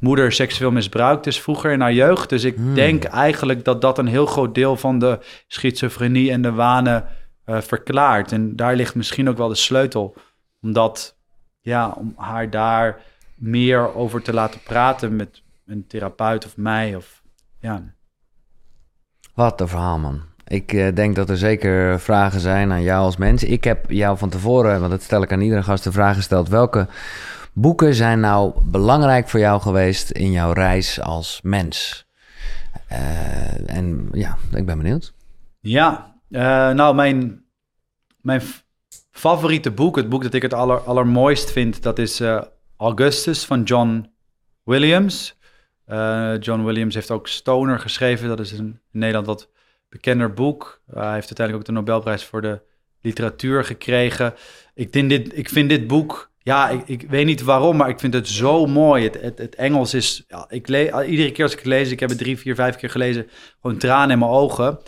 moeder 0.00 0.32
seksueel 0.32 0.70
misbruikt 0.70 1.26
is 1.26 1.40
vroeger 1.40 1.72
in 1.72 1.80
haar 1.80 1.92
jeugd. 1.92 2.28
Dus 2.28 2.44
ik 2.44 2.56
hmm. 2.56 2.74
denk 2.74 3.04
eigenlijk 3.04 3.64
dat 3.64 3.80
dat 3.80 3.98
een 3.98 4.06
heel 4.06 4.26
groot 4.26 4.54
deel 4.54 4.76
van 4.76 4.98
de 4.98 5.18
schizofrenie 5.46 6.30
en 6.30 6.42
de 6.42 6.52
wanen 6.52 7.04
uh, 7.46 7.60
verklaart. 7.60 8.32
En 8.32 8.56
daar 8.56 8.76
ligt 8.76 8.94
misschien 8.94 9.28
ook 9.28 9.36
wel 9.36 9.48
de 9.48 9.54
sleutel. 9.54 10.14
Omdat, 10.62 11.18
ja, 11.60 11.94
om 11.96 12.14
haar 12.16 12.50
daar 12.50 13.00
meer 13.38 13.94
over 13.94 14.22
te 14.22 14.32
laten 14.32 14.60
praten 14.62 15.16
met 15.16 15.42
een 15.66 15.86
therapeut 15.86 16.44
of 16.44 16.56
mij. 16.56 16.96
Of, 16.96 17.22
ja. 17.60 17.82
Wat 19.34 19.60
een 19.60 19.68
verhaal, 19.68 19.98
man. 19.98 20.22
Ik 20.46 20.72
uh, 20.72 20.94
denk 20.94 21.16
dat 21.16 21.30
er 21.30 21.36
zeker 21.36 22.00
vragen 22.00 22.40
zijn 22.40 22.72
aan 22.72 22.82
jou 22.82 23.04
als 23.04 23.16
mens. 23.16 23.44
Ik 23.44 23.64
heb 23.64 23.90
jou 23.90 24.18
van 24.18 24.28
tevoren, 24.28 24.78
want 24.78 24.90
dat 24.90 25.02
stel 25.02 25.22
ik 25.22 25.32
aan 25.32 25.40
iedere 25.40 25.62
gast, 25.62 25.84
de 25.84 25.92
vraag 25.92 26.16
gesteld: 26.16 26.48
welke 26.48 26.88
boeken 27.52 27.94
zijn 27.94 28.20
nou 28.20 28.52
belangrijk 28.64 29.28
voor 29.28 29.40
jou 29.40 29.60
geweest 29.60 30.10
in 30.10 30.30
jouw 30.30 30.52
reis 30.52 31.00
als 31.00 31.40
mens? 31.42 32.06
Uh, 32.92 33.76
en 33.76 34.08
ja, 34.12 34.36
ik 34.52 34.66
ben 34.66 34.78
benieuwd. 34.78 35.12
Ja, 35.60 36.14
uh, 36.28 36.40
nou, 36.70 36.94
mijn, 36.94 37.44
mijn 38.20 38.42
favoriete 39.10 39.70
boek, 39.70 39.96
het 39.96 40.08
boek 40.08 40.22
dat 40.22 40.34
ik 40.34 40.42
het 40.42 40.54
aller, 40.54 40.78
allermooist 40.78 41.50
vind, 41.50 41.82
dat 41.82 41.98
is 41.98 42.20
uh, 42.20 42.42
Augustus 42.78 43.44
van 43.44 43.62
John 43.62 44.10
Williams. 44.64 45.36
John 46.40 46.62
Williams 46.64 46.94
heeft 46.94 47.10
ook 47.10 47.28
Stoner 47.28 47.78
geschreven. 47.78 48.28
Dat 48.28 48.40
is 48.40 48.52
een, 48.52 48.80
Nederland 48.90 49.26
wat 49.26 49.48
bekender 49.88 50.32
boek. 50.32 50.80
hij 50.86 51.12
heeft 51.12 51.26
uiteindelijk 51.26 51.56
ook 51.56 51.64
de 51.64 51.72
Nobelprijs 51.72 52.24
voor 52.24 52.42
de 52.42 52.60
literatuur 53.00 53.64
gekregen. 53.64 54.34
Ik, 54.74 54.92
denk 54.92 55.08
dit, 55.08 55.38
ik 55.38 55.48
vind 55.48 55.68
dit 55.68 55.86
boek, 55.86 56.30
ja, 56.38 56.68
ik, 56.68 56.82
ik 56.86 57.10
weet 57.10 57.26
niet 57.26 57.42
waarom, 57.42 57.76
maar 57.76 57.88
ik 57.88 58.00
vind 58.00 58.14
het 58.14 58.28
zo 58.28 58.66
mooi. 58.66 59.04
Het, 59.04 59.38
het, 59.38 59.54
Engels 59.54 59.94
is, 59.94 60.24
ja, 60.28 60.46
ik 60.48 60.68
le 60.68 61.04
iedere 61.06 61.32
keer 61.32 61.44
als 61.44 61.52
ik 61.52 61.58
het 61.58 61.68
lees, 61.68 61.90
ik 61.90 62.00
heb 62.00 62.08
het 62.08 62.18
drie, 62.18 62.38
vier, 62.38 62.54
vijf 62.54 62.76
keer 62.76 62.90
gelezen, 62.90 63.28
gewoon 63.60 63.78
tranen 63.78 64.10
in 64.10 64.18
mijn 64.18 64.30
ogen. 64.30 64.78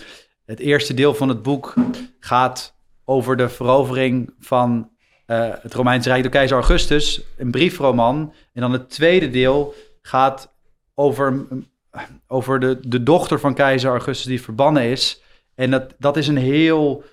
Het 0.44 0.58
eerste 0.58 0.94
deel 0.94 1.14
van 1.14 1.28
het 1.28 1.42
boek 1.42 1.74
gaat 2.20 2.74
over 3.04 3.36
de 3.36 3.48
verovering 3.48 4.34
van 4.38 4.89
uh, 5.30 5.48
het 5.62 5.74
Romeinse 5.74 6.08
Rijk 6.08 6.22
door 6.22 6.30
keizer 6.30 6.56
Augustus, 6.56 7.22
een 7.36 7.50
briefroman. 7.50 8.32
En 8.52 8.60
dan 8.60 8.72
het 8.72 8.90
tweede 8.90 9.30
deel 9.30 9.74
gaat 10.02 10.52
over, 10.94 11.46
over 12.26 12.60
de, 12.60 12.78
de 12.82 13.02
dochter 13.02 13.40
van 13.40 13.54
keizer 13.54 13.90
Augustus 13.90 14.26
die 14.26 14.42
verbannen 14.42 14.82
is. 14.82 15.22
En 15.54 15.70
dat, 15.70 15.94
dat 15.98 16.16
is 16.16 16.28
een 16.28 16.36
heel, 16.36 17.04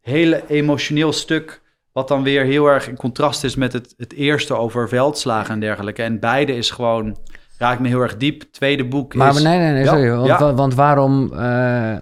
heel 0.00 0.32
emotioneel 0.32 1.12
stuk, 1.12 1.62
wat 1.92 2.08
dan 2.08 2.22
weer 2.22 2.44
heel 2.44 2.66
erg 2.66 2.88
in 2.88 2.96
contrast 2.96 3.44
is 3.44 3.54
met 3.54 3.72
het, 3.72 3.94
het 3.96 4.12
eerste 4.12 4.56
over 4.56 4.88
veldslagen 4.88 5.54
en 5.54 5.60
dergelijke. 5.60 6.02
En 6.02 6.20
beide 6.20 6.56
is 6.56 6.70
gewoon, 6.70 7.16
raakt 7.58 7.80
me 7.80 7.88
heel 7.88 8.00
erg 8.00 8.16
diep. 8.16 8.42
tweede 8.50 8.84
boek 8.84 9.14
maar, 9.14 9.28
is... 9.28 9.42
Maar 9.42 9.52
nee, 9.52 9.58
nee, 9.58 9.72
nee, 9.72 9.86
sorry. 9.86 10.10
want, 10.10 10.26
ja. 10.26 10.54
want, 10.54 10.74
waarom, 10.74 11.32
uh, 11.32 11.96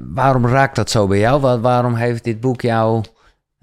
waarom 0.00 0.46
raakt 0.46 0.76
dat 0.76 0.90
zo 0.90 1.06
bij 1.06 1.18
jou? 1.18 1.60
Waarom 1.60 1.94
heeft 1.94 2.24
dit 2.24 2.40
boek 2.40 2.60
jou 2.60 3.04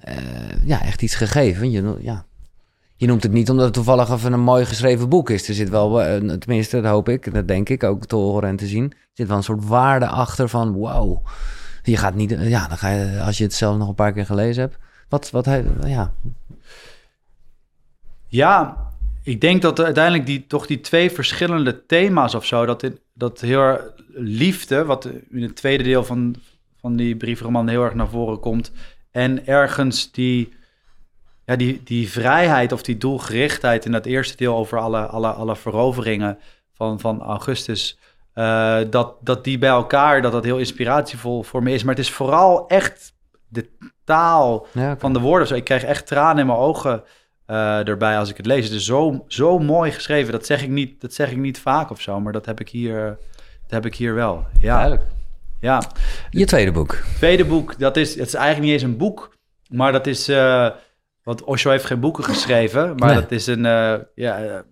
uh, 0.09 0.15
ja, 0.63 0.81
echt 0.81 1.01
iets 1.01 1.15
gegeven? 1.15 1.71
Je, 1.71 1.95
ja. 1.99 2.25
je 2.95 3.07
noemt 3.07 3.23
het 3.23 3.31
niet 3.31 3.49
omdat 3.49 3.65
het 3.65 3.73
toevallig 3.73 4.09
even 4.09 4.33
een 4.33 4.39
mooi 4.39 4.65
geschreven 4.65 5.09
boek 5.09 5.29
is. 5.29 5.47
Er 5.47 5.53
zit 5.53 5.69
wel, 5.69 5.95
tenminste, 6.39 6.81
dat 6.81 6.91
hoop 6.91 7.09
ik, 7.09 7.33
dat 7.33 7.47
denk 7.47 7.69
ik 7.69 7.83
ook 7.83 8.05
te 8.05 8.15
horen 8.15 8.49
en 8.49 8.55
te 8.55 8.67
zien. 8.67 8.91
Er 8.91 8.97
zit 9.13 9.27
wel 9.27 9.37
een 9.37 9.43
soort 9.43 9.65
waarde 9.65 10.07
achter 10.07 10.49
van 10.49 10.71
wow 10.71 11.25
je 11.83 11.97
gaat 11.97 12.15
niet, 12.15 12.35
ja, 12.39 12.67
dan 12.67 12.77
ga 12.77 12.89
je, 12.89 13.21
als 13.21 13.37
je 13.37 13.43
het 13.43 13.53
zelf 13.53 13.77
nog 13.77 13.87
een 13.87 13.95
paar 13.95 14.13
keer 14.13 14.25
gelezen 14.25 14.61
hebt. 14.61 14.77
Wat, 15.09 15.29
wat, 15.29 15.45
ja. 15.85 16.13
Ja, 18.27 18.77
ik 19.23 19.41
denk 19.41 19.61
dat 19.61 19.79
uiteindelijk 19.79 20.25
die, 20.25 20.47
toch 20.47 20.65
die 20.65 20.79
twee 20.79 21.11
verschillende 21.11 21.85
thema's 21.85 22.35
of 22.35 22.45
zo, 22.45 22.65
dat, 22.65 22.91
dat 23.13 23.41
heel 23.41 23.77
liefde, 24.13 24.85
wat 24.85 25.05
in 25.29 25.41
het 25.41 25.55
tweede 25.55 25.83
deel 25.83 26.03
van, 26.03 26.35
van 26.79 26.95
die 26.95 27.15
briefroman 27.15 27.67
heel 27.67 27.83
erg 27.83 27.93
naar 27.93 28.09
voren 28.09 28.39
komt, 28.39 28.71
en 29.11 29.47
ergens 29.47 30.11
die, 30.11 30.53
ja, 31.45 31.55
die, 31.55 31.81
die 31.83 32.09
vrijheid 32.09 32.71
of 32.71 32.83
die 32.83 32.97
doelgerichtheid 32.97 33.85
in 33.85 33.91
dat 33.91 34.05
eerste 34.05 34.37
deel 34.37 34.55
over 34.55 34.79
alle, 34.79 35.05
alle, 35.05 35.31
alle 35.31 35.55
veroveringen 35.55 36.37
van, 36.73 36.99
van 36.99 37.21
Augustus, 37.21 37.99
uh, 38.35 38.79
dat, 38.89 39.15
dat 39.21 39.43
die 39.43 39.57
bij 39.57 39.69
elkaar, 39.69 40.21
dat 40.21 40.31
dat 40.31 40.43
heel 40.43 40.57
inspiratievol 40.57 41.43
voor 41.43 41.63
me 41.63 41.71
is. 41.71 41.83
Maar 41.83 41.95
het 41.95 42.03
is 42.03 42.11
vooral 42.11 42.67
echt 42.67 43.13
de 43.47 43.69
taal 44.03 44.67
van 44.97 45.13
de 45.13 45.19
woorden. 45.19 45.47
Zo, 45.47 45.55
ik 45.55 45.63
krijg 45.63 45.83
echt 45.83 46.07
tranen 46.07 46.39
in 46.39 46.45
mijn 46.45 46.57
ogen 46.57 47.03
uh, 47.47 47.87
erbij 47.87 48.17
als 48.17 48.29
ik 48.29 48.37
het 48.37 48.45
lees. 48.45 48.65
Het 48.65 48.73
is 48.73 48.85
zo, 48.85 49.23
zo 49.27 49.59
mooi 49.59 49.91
geschreven. 49.91 50.31
Dat 50.31 50.45
zeg, 50.45 50.63
ik 50.63 50.69
niet, 50.69 51.01
dat 51.01 51.13
zeg 51.13 51.31
ik 51.31 51.37
niet 51.37 51.59
vaak 51.59 51.89
of 51.89 52.01
zo, 52.01 52.19
maar 52.19 52.33
dat 52.33 52.45
heb 52.45 52.59
ik 52.59 52.69
hier, 52.69 53.17
dat 53.61 53.71
heb 53.71 53.85
ik 53.85 53.95
hier 53.95 54.13
wel. 54.13 54.45
Ja. 54.59 54.75
Duidelijk. 54.75 55.20
Ja. 55.61 55.81
Je 56.29 56.45
tweede 56.45 56.71
boek. 56.71 56.97
Tweede 57.15 57.45
boek, 57.45 57.79
dat 57.79 57.97
is, 57.97 58.15
het 58.15 58.27
is 58.27 58.33
eigenlijk 58.33 58.65
niet 58.65 58.73
eens 58.73 58.91
een 58.91 58.97
boek, 58.97 59.37
maar 59.69 59.91
dat 59.91 60.07
is... 60.07 60.29
Uh, 60.29 60.69
want 61.23 61.43
Osho 61.43 61.69
heeft 61.69 61.85
geen 61.85 61.99
boeken 61.99 62.23
geschreven, 62.23 62.95
maar 62.95 63.13
dat 63.13 63.31
is 63.31 63.47
een, 63.47 63.65
uh, 63.65 63.95
ja, 64.15 64.63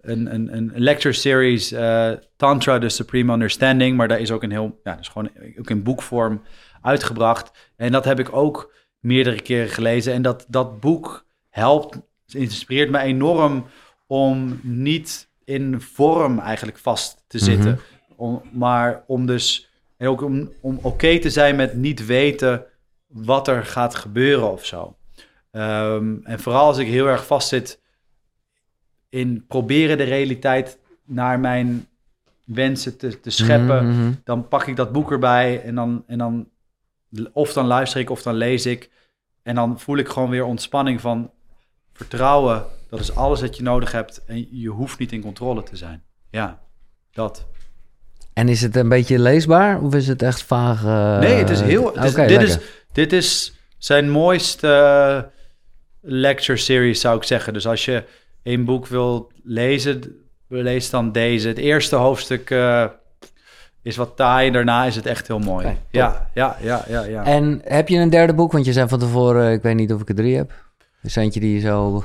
een, 0.00 0.34
een, 0.34 0.54
een 0.54 0.72
lecture 0.74 1.14
series, 1.14 1.72
uh, 1.72 2.10
Tantra, 2.36 2.78
The 2.78 2.88
Supreme 2.88 3.32
Understanding. 3.32 3.96
Maar 3.96 4.08
daar 4.08 4.20
is 4.20 4.30
ook 4.30 4.42
een 4.42 4.50
heel, 4.50 4.80
ja, 4.84 4.98
is 4.98 5.08
gewoon 5.08 5.30
ook 5.58 5.70
in 5.70 5.82
boekvorm 5.82 6.42
uitgebracht. 6.82 7.72
En 7.76 7.92
dat 7.92 8.04
heb 8.04 8.18
ik 8.18 8.32
ook 8.32 8.74
meerdere 8.98 9.40
keren 9.40 9.68
gelezen. 9.68 10.12
En 10.12 10.22
dat, 10.22 10.44
dat 10.48 10.80
boek 10.80 11.26
helpt, 11.50 12.00
inspireert 12.26 12.90
me 12.90 12.98
enorm 12.98 13.66
om 14.06 14.60
niet 14.62 15.28
in 15.44 15.80
vorm 15.80 16.38
eigenlijk 16.38 16.78
vast 16.78 17.24
te 17.26 17.38
zitten. 17.38 17.70
Mhm. 17.70 17.80
om, 18.16 18.42
maar 18.52 19.04
om 19.06 19.26
dus 19.26 19.67
en 19.98 20.08
ook 20.08 20.22
om, 20.22 20.52
om 20.60 20.78
oké 20.82 21.18
te 21.18 21.30
zijn 21.30 21.56
met 21.56 21.74
niet 21.74 22.06
weten 22.06 22.64
wat 23.06 23.48
er 23.48 23.64
gaat 23.64 23.94
gebeuren 23.94 24.50
of 24.50 24.64
zo. 24.64 24.96
Um, 25.52 26.20
en 26.24 26.40
vooral 26.40 26.66
als 26.66 26.78
ik 26.78 26.86
heel 26.86 27.06
erg 27.06 27.26
vastzit 27.26 27.80
in 29.08 29.44
proberen 29.46 29.96
de 29.96 30.04
realiteit 30.04 30.78
naar 31.04 31.40
mijn 31.40 31.86
wensen 32.44 32.98
te, 32.98 33.20
te 33.20 33.30
scheppen, 33.30 33.86
mhm, 33.86 34.00
mhm. 34.00 34.12
dan 34.24 34.48
pak 34.48 34.66
ik 34.66 34.76
dat 34.76 34.92
boek 34.92 35.12
erbij 35.12 35.62
en 35.62 35.74
dan, 35.74 36.04
en 36.06 36.18
dan 36.18 36.48
of 37.32 37.52
dan 37.52 37.66
luister 37.66 38.00
ik 38.00 38.10
of 38.10 38.22
dan 38.22 38.34
lees 38.34 38.66
ik. 38.66 38.90
En 39.42 39.54
dan 39.54 39.80
voel 39.80 39.96
ik 39.96 40.08
gewoon 40.08 40.30
weer 40.30 40.44
ontspanning 40.44 41.00
van 41.00 41.30
vertrouwen. 41.92 42.64
Dat 42.88 43.00
is 43.00 43.14
alles 43.14 43.40
wat 43.40 43.56
je 43.56 43.62
nodig 43.62 43.92
hebt 43.92 44.24
en 44.24 44.58
je 44.58 44.68
hoeft 44.68 44.98
niet 44.98 45.12
in 45.12 45.20
controle 45.20 45.62
te 45.62 45.76
zijn. 45.76 46.02
Ja, 46.30 46.60
dat. 47.12 47.46
En 48.38 48.48
is 48.48 48.62
het 48.62 48.76
een 48.76 48.88
beetje 48.88 49.18
leesbaar 49.18 49.80
of 49.80 49.94
is 49.94 50.08
het 50.08 50.22
echt 50.22 50.42
vaag? 50.42 50.84
Uh... 50.84 51.18
Nee, 51.18 51.34
het 51.34 51.50
is 51.50 51.60
heel. 51.60 51.94
Het 51.94 52.04
is, 52.04 52.14
dit, 52.14 52.42
is, 52.42 52.58
dit 52.92 53.12
is 53.12 53.54
zijn 53.78 54.10
mooiste 54.10 55.30
lecture 56.00 56.58
series, 56.58 57.00
zou 57.00 57.16
ik 57.16 57.22
zeggen. 57.22 57.52
Dus 57.52 57.66
als 57.66 57.84
je 57.84 58.04
een 58.42 58.64
boek 58.64 58.86
wil 58.86 59.32
lezen, 59.42 60.02
lees 60.48 60.90
dan 60.90 61.12
deze. 61.12 61.48
Het 61.48 61.58
eerste 61.58 61.96
hoofdstuk 61.96 62.50
uh, 62.50 62.84
is 63.82 63.96
wat 63.96 64.16
taai, 64.16 64.50
daarna 64.50 64.84
is 64.84 64.96
het 64.96 65.06
echt 65.06 65.26
heel 65.26 65.38
mooi. 65.38 65.76
ja, 65.90 66.30
ja, 66.34 66.56
ja, 66.62 66.84
ja, 66.88 67.02
ja. 67.04 67.24
En 67.24 67.60
heb 67.64 67.88
je 67.88 67.98
een 67.98 68.10
derde 68.10 68.34
boek? 68.34 68.52
Want 68.52 68.64
je 68.64 68.72
zei 68.72 68.88
van 68.88 68.98
tevoren, 68.98 69.52
ik 69.52 69.62
weet 69.62 69.76
niet 69.76 69.92
of 69.92 70.00
ik 70.00 70.08
er 70.08 70.14
drie 70.14 70.36
heb. 70.36 70.52
Is 71.02 71.16
eentje 71.16 71.40
die 71.40 71.54
je 71.54 71.60
zo 71.60 72.04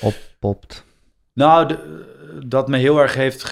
oppopt? 0.00 0.84
Nou, 1.32 1.68
de, 1.68 2.04
dat 2.46 2.68
me 2.68 2.78
heel 2.78 3.00
erg 3.00 3.14
heeft 3.14 3.42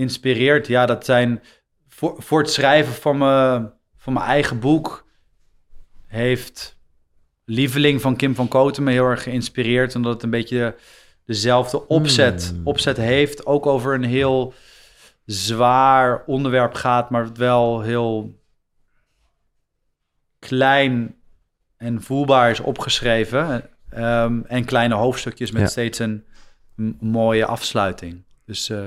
geïnspireerd, 0.00 0.66
ja, 0.66 0.86
dat 0.86 1.04
zijn 1.04 1.42
voor, 1.88 2.22
voor 2.22 2.40
het 2.40 2.50
schrijven 2.50 2.94
van, 2.94 3.18
me, 3.18 3.70
van 3.96 4.12
mijn 4.12 4.26
eigen 4.26 4.58
boek 4.58 5.06
heeft 6.06 6.78
Lieveling 7.44 8.00
van 8.00 8.16
Kim 8.16 8.34
van 8.34 8.48
Koten 8.48 8.82
me 8.82 8.90
heel 8.90 9.06
erg 9.06 9.22
geïnspireerd. 9.22 9.94
Omdat 9.94 10.12
het 10.12 10.22
een 10.22 10.30
beetje 10.30 10.76
dezelfde 11.24 11.86
opzet, 11.86 12.48
hmm. 12.54 12.66
opzet 12.66 12.96
heeft. 12.96 13.46
Ook 13.46 13.66
over 13.66 13.94
een 13.94 14.04
heel 14.04 14.54
zwaar 15.24 16.22
onderwerp 16.26 16.74
gaat, 16.74 17.10
maar 17.10 17.32
wel 17.34 17.80
heel 17.80 18.38
klein 20.38 21.14
en 21.76 22.02
voelbaar 22.02 22.50
is 22.50 22.60
opgeschreven. 22.60 23.70
Um, 23.96 24.44
en 24.46 24.64
kleine 24.64 24.94
hoofdstukjes 24.94 25.50
met 25.50 25.70
steeds 25.70 25.98
een 25.98 26.24
mooie 27.00 27.46
afsluiting. 27.46 28.22
Dus, 28.44 28.68
uh, 28.68 28.86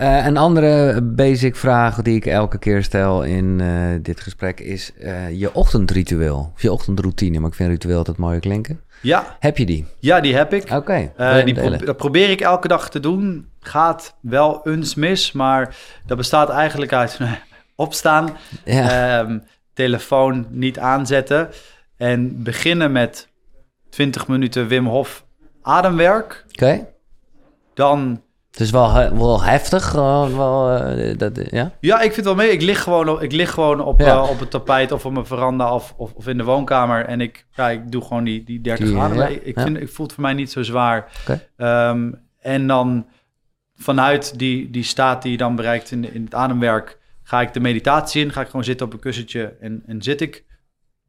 Uh, 0.00 0.26
een 0.26 0.36
andere 0.36 1.02
basic 1.02 1.56
vraag 1.56 2.02
die 2.02 2.16
ik 2.16 2.26
elke 2.26 2.58
keer 2.58 2.82
stel 2.82 3.22
in 3.22 3.58
uh, 3.60 3.98
dit 4.02 4.20
gesprek 4.20 4.60
is 4.60 4.92
uh, 4.98 5.38
je 5.38 5.54
ochtendritueel. 5.54 6.52
Of 6.54 6.62
je 6.62 6.72
ochtendroutine, 6.72 7.38
maar 7.38 7.48
ik 7.48 7.54
vind 7.54 7.70
ritueel 7.70 7.96
altijd 7.96 8.16
mooier 8.16 8.40
klinken. 8.40 8.80
Ja. 9.02 9.36
Heb 9.38 9.58
je 9.58 9.66
die? 9.66 9.86
Ja, 9.98 10.20
die 10.20 10.36
heb 10.36 10.52
ik. 10.52 10.62
Oké. 10.62 10.74
Okay, 10.74 11.52
pro 11.52 11.76
dat 11.76 11.96
probeer 11.96 12.30
ik 12.30 12.40
elke 12.40 12.68
dag 12.68 12.90
te 12.90 13.00
doen. 13.00 13.48
Gaat 13.60 14.16
wel 14.20 14.60
eens 14.64 14.94
mis, 14.94 15.32
maar 15.32 15.76
dat 16.06 16.16
bestaat 16.16 16.50
eigenlijk 16.50 16.92
uit 16.92 17.18
opstaan, 17.76 18.36
ja. 18.64 19.20
um, 19.20 19.42
telefoon 19.74 20.46
niet 20.50 20.78
aanzetten 20.78 21.48
en 21.96 22.42
beginnen 22.42 22.92
met 22.92 23.28
20 23.90 24.28
minuten 24.28 24.68
Wim 24.68 24.86
Hof 24.86 25.24
ademwerk. 25.62 26.44
Oké. 26.48 26.64
Okay. 26.64 26.88
Dan 27.74 28.22
Het 28.58 28.66
is 28.66 28.72
wel, 28.72 29.14
wel 29.14 29.42
heftig. 29.42 29.92
Wel, 29.92 30.36
wel, 30.36 30.70
eh, 30.70 31.18
dat, 31.18 31.40
ja? 31.50 31.72
Ja, 31.80 31.96
ik 31.96 32.12
vind 32.12 32.16
het 32.16 32.24
wel 32.24 32.34
mee. 32.34 32.50
Ik 32.50 32.62
lig 32.62 32.82
gewoon 32.82 33.08
op, 33.08 33.22
ik 33.22 33.32
lig 33.32 33.50
gewoon 33.50 33.80
op, 33.80 34.00
Ja. 34.00 34.06
eh, 34.22 34.30
op 34.30 34.40
het 34.40 34.50
tapijt 34.50 34.92
of 34.92 35.06
op 35.06 35.12
mijn 35.12 35.26
veranda 35.26 35.74
of, 35.74 35.94
of, 35.96 36.12
of 36.12 36.26
in 36.26 36.36
de 36.38 36.44
woonkamer. 36.44 37.04
En 37.04 37.20
ik, 37.20 37.46
ja, 37.54 37.68
ik 37.70 37.92
doe 37.92 38.02
gewoon 38.02 38.24
die, 38.24 38.44
die 38.44 38.60
30 38.60 38.84
Die, 38.86 38.94
graden. 38.94 39.16
ja, 39.16 39.26
Ik, 39.42 39.60
vind, 39.60 39.80
ik 39.80 39.88
voel 39.88 40.06
het 40.06 40.14
voor 40.14 40.24
mij 40.24 40.32
niet 40.32 40.50
zo 40.50 40.62
zwaar. 40.62 41.12
Ehm, 41.56 42.12
en 42.40 42.66
dan 42.66 43.06
vanuit 43.76 44.38
die, 44.38 44.70
die 44.70 44.82
staat 44.84 45.22
die 45.22 45.30
je 45.32 45.36
dan 45.38 45.56
bereikt 45.56 45.90
in, 45.90 46.12
in 46.14 46.24
het 46.24 46.34
ademwerk, 46.34 46.98
ga 47.22 47.40
ik 47.40 47.52
de 47.52 47.60
meditatie 47.60 48.24
in. 48.24 48.32
Ga 48.32 48.40
ik 48.40 48.46
gewoon 48.46 48.64
zitten 48.64 48.86
op 48.86 48.92
een 48.92 48.98
kussentje 48.98 49.56
en, 49.60 49.82
en 49.86 50.02
zit 50.02 50.20
ik 50.20 50.44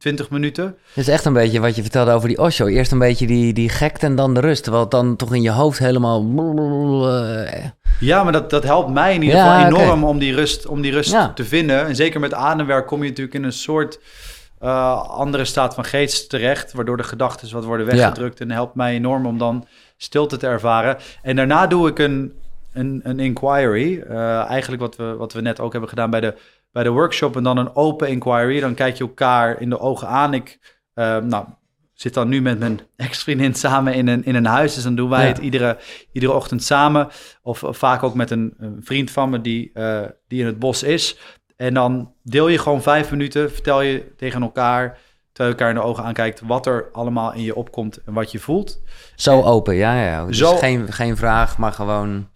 20 0.00 0.30
minuten. 0.30 0.64
Het 0.64 0.96
is 0.96 1.08
echt 1.08 1.24
een 1.24 1.32
beetje 1.32 1.60
wat 1.60 1.76
je 1.76 1.82
vertelde 1.82 2.12
over 2.12 2.28
die 2.28 2.38
Osho. 2.38 2.66
Eerst 2.66 2.92
een 2.92 2.98
beetje 2.98 3.26
die, 3.26 3.52
die 3.52 3.68
gekte 3.68 4.06
en 4.06 4.14
dan 4.16 4.34
de 4.34 4.40
rust. 4.40 4.62
Terwijl 4.62 4.82
het 4.82 4.92
dan 4.92 5.16
toch 5.16 5.34
in 5.34 5.42
je 5.42 5.50
hoofd 5.50 5.78
helemaal... 5.78 6.22
eh, 7.08 7.64
Ja, 8.00 8.22
maar 8.22 8.32
dat, 8.32 8.50
dat 8.50 8.62
helpt 8.64 8.90
mij 8.90 9.14
in 9.14 9.22
ieder 9.22 9.36
Ja, 9.36 9.54
geval 9.54 9.66
enorm 9.82 10.04
om 10.04 10.18
die 10.18 10.34
rust, 10.34 10.66
om 10.66 10.80
die 10.80 10.92
rust 10.92 11.10
Ja. 11.12 11.32
te 11.32 11.44
vinden. 11.44 11.86
En 11.86 11.96
zeker 11.96 12.20
met 12.20 12.34
ademwerk 12.34 12.86
kom 12.86 13.02
je 13.02 13.08
natuurlijk 13.08 13.36
in 13.36 13.44
een 13.44 13.52
soort 13.52 14.00
eh, 14.58 15.02
andere 15.08 15.44
staat 15.44 15.74
van 15.74 15.84
geest 15.84 16.28
terecht, 16.30 16.72
waardoor 16.72 16.96
de 16.96 17.02
gedachten 17.02 17.52
wat 17.52 17.64
worden 17.64 17.86
weggedrukt. 17.86 18.40
En 18.40 18.50
helpt 18.50 18.74
mij 18.74 18.94
enorm 18.94 19.26
om 19.26 19.38
dan 19.38 19.66
stilte 19.96 20.36
te 20.36 20.46
ervaren. 20.46 20.96
En 21.22 21.36
daarna 21.36 21.66
doe 21.66 21.88
ik 21.88 21.98
een, 21.98 22.32
een, 22.72 23.00
een 23.04 23.18
inquiry. 23.20 24.00
Eh, 24.08 24.44
eigenlijk 24.44 24.82
wat 24.82 24.96
we, 24.96 25.14
wat 25.18 25.32
we 25.32 25.40
net 25.40 25.60
ook 25.60 25.72
hebben 25.72 25.90
gedaan 25.90 26.10
bij 26.10 26.20
de, 26.20 26.34
bij 26.72 26.82
de 26.82 26.90
workshop. 26.90 27.36
En 27.36 27.42
dan 27.42 27.56
een 27.56 27.74
open 27.76 28.08
inquiry. 28.08 28.60
Dan 28.60 28.74
kijk 28.74 28.96
je 28.96 29.04
elkaar 29.04 29.60
in 29.60 29.70
de 29.70 29.78
ogen 29.78 30.08
aan. 30.08 30.34
Ik 30.34 30.58
eh, 30.94 31.16
nou, 31.18 31.44
zit 31.94 32.14
dan 32.14 32.28
nu 32.28 32.42
met 32.42 32.58
mijn 32.58 32.80
ex-vriendin 32.96 33.54
samen 33.54 33.94
in 33.94 34.08
een, 34.08 34.24
in 34.24 34.34
een 34.34 34.46
huis. 34.46 34.74
Dus 34.74 34.82
dan 34.82 34.94
doen 34.94 35.08
wij 35.08 35.22
Ja. 35.22 35.26
het 35.28 35.38
iedere, 35.38 35.78
iedere 36.12 36.32
ochtend 36.32 36.62
samen. 36.62 37.08
Of, 37.42 37.64
of 37.64 37.76
vaak 37.78 38.02
ook 38.02 38.14
met 38.14 38.30
een, 38.30 38.54
een 38.58 38.78
vriend 38.80 39.10
van 39.10 39.30
me 39.30 39.40
die, 39.40 39.70
eh, 39.74 40.00
die 40.28 40.40
in 40.40 40.46
het 40.46 40.58
bos 40.58 40.82
is. 40.82 41.18
En 41.56 41.74
dan 41.74 42.12
deel 42.22 42.48
je 42.48 42.58
gewoon 42.58 42.82
vijf 42.82 43.10
minuten, 43.10 43.52
vertel 43.52 43.80
je 43.80 44.12
tegen 44.16 44.42
elkaar, 44.42 44.98
terwijl 45.32 45.54
je 45.56 45.62
elkaar 45.64 45.68
in 45.68 45.74
de 45.74 45.88
ogen 45.88 46.04
aankijkt, 46.04 46.40
wat 46.40 46.66
er 46.66 46.88
allemaal 46.92 47.32
in 47.32 47.42
je 47.42 47.54
opkomt 47.54 48.02
en 48.04 48.12
wat 48.12 48.32
je 48.32 48.38
voelt. 48.38 48.82
Zo 49.14 49.42
open, 49.42 49.74
ja, 49.74 50.02
ja. 50.02 50.24
Dus 50.26 50.38
Zo- 50.38 50.56
geen, 50.56 50.92
geen 50.92 51.16
vraag, 51.16 51.58
maar 51.58 51.72
gewoon 51.72 52.28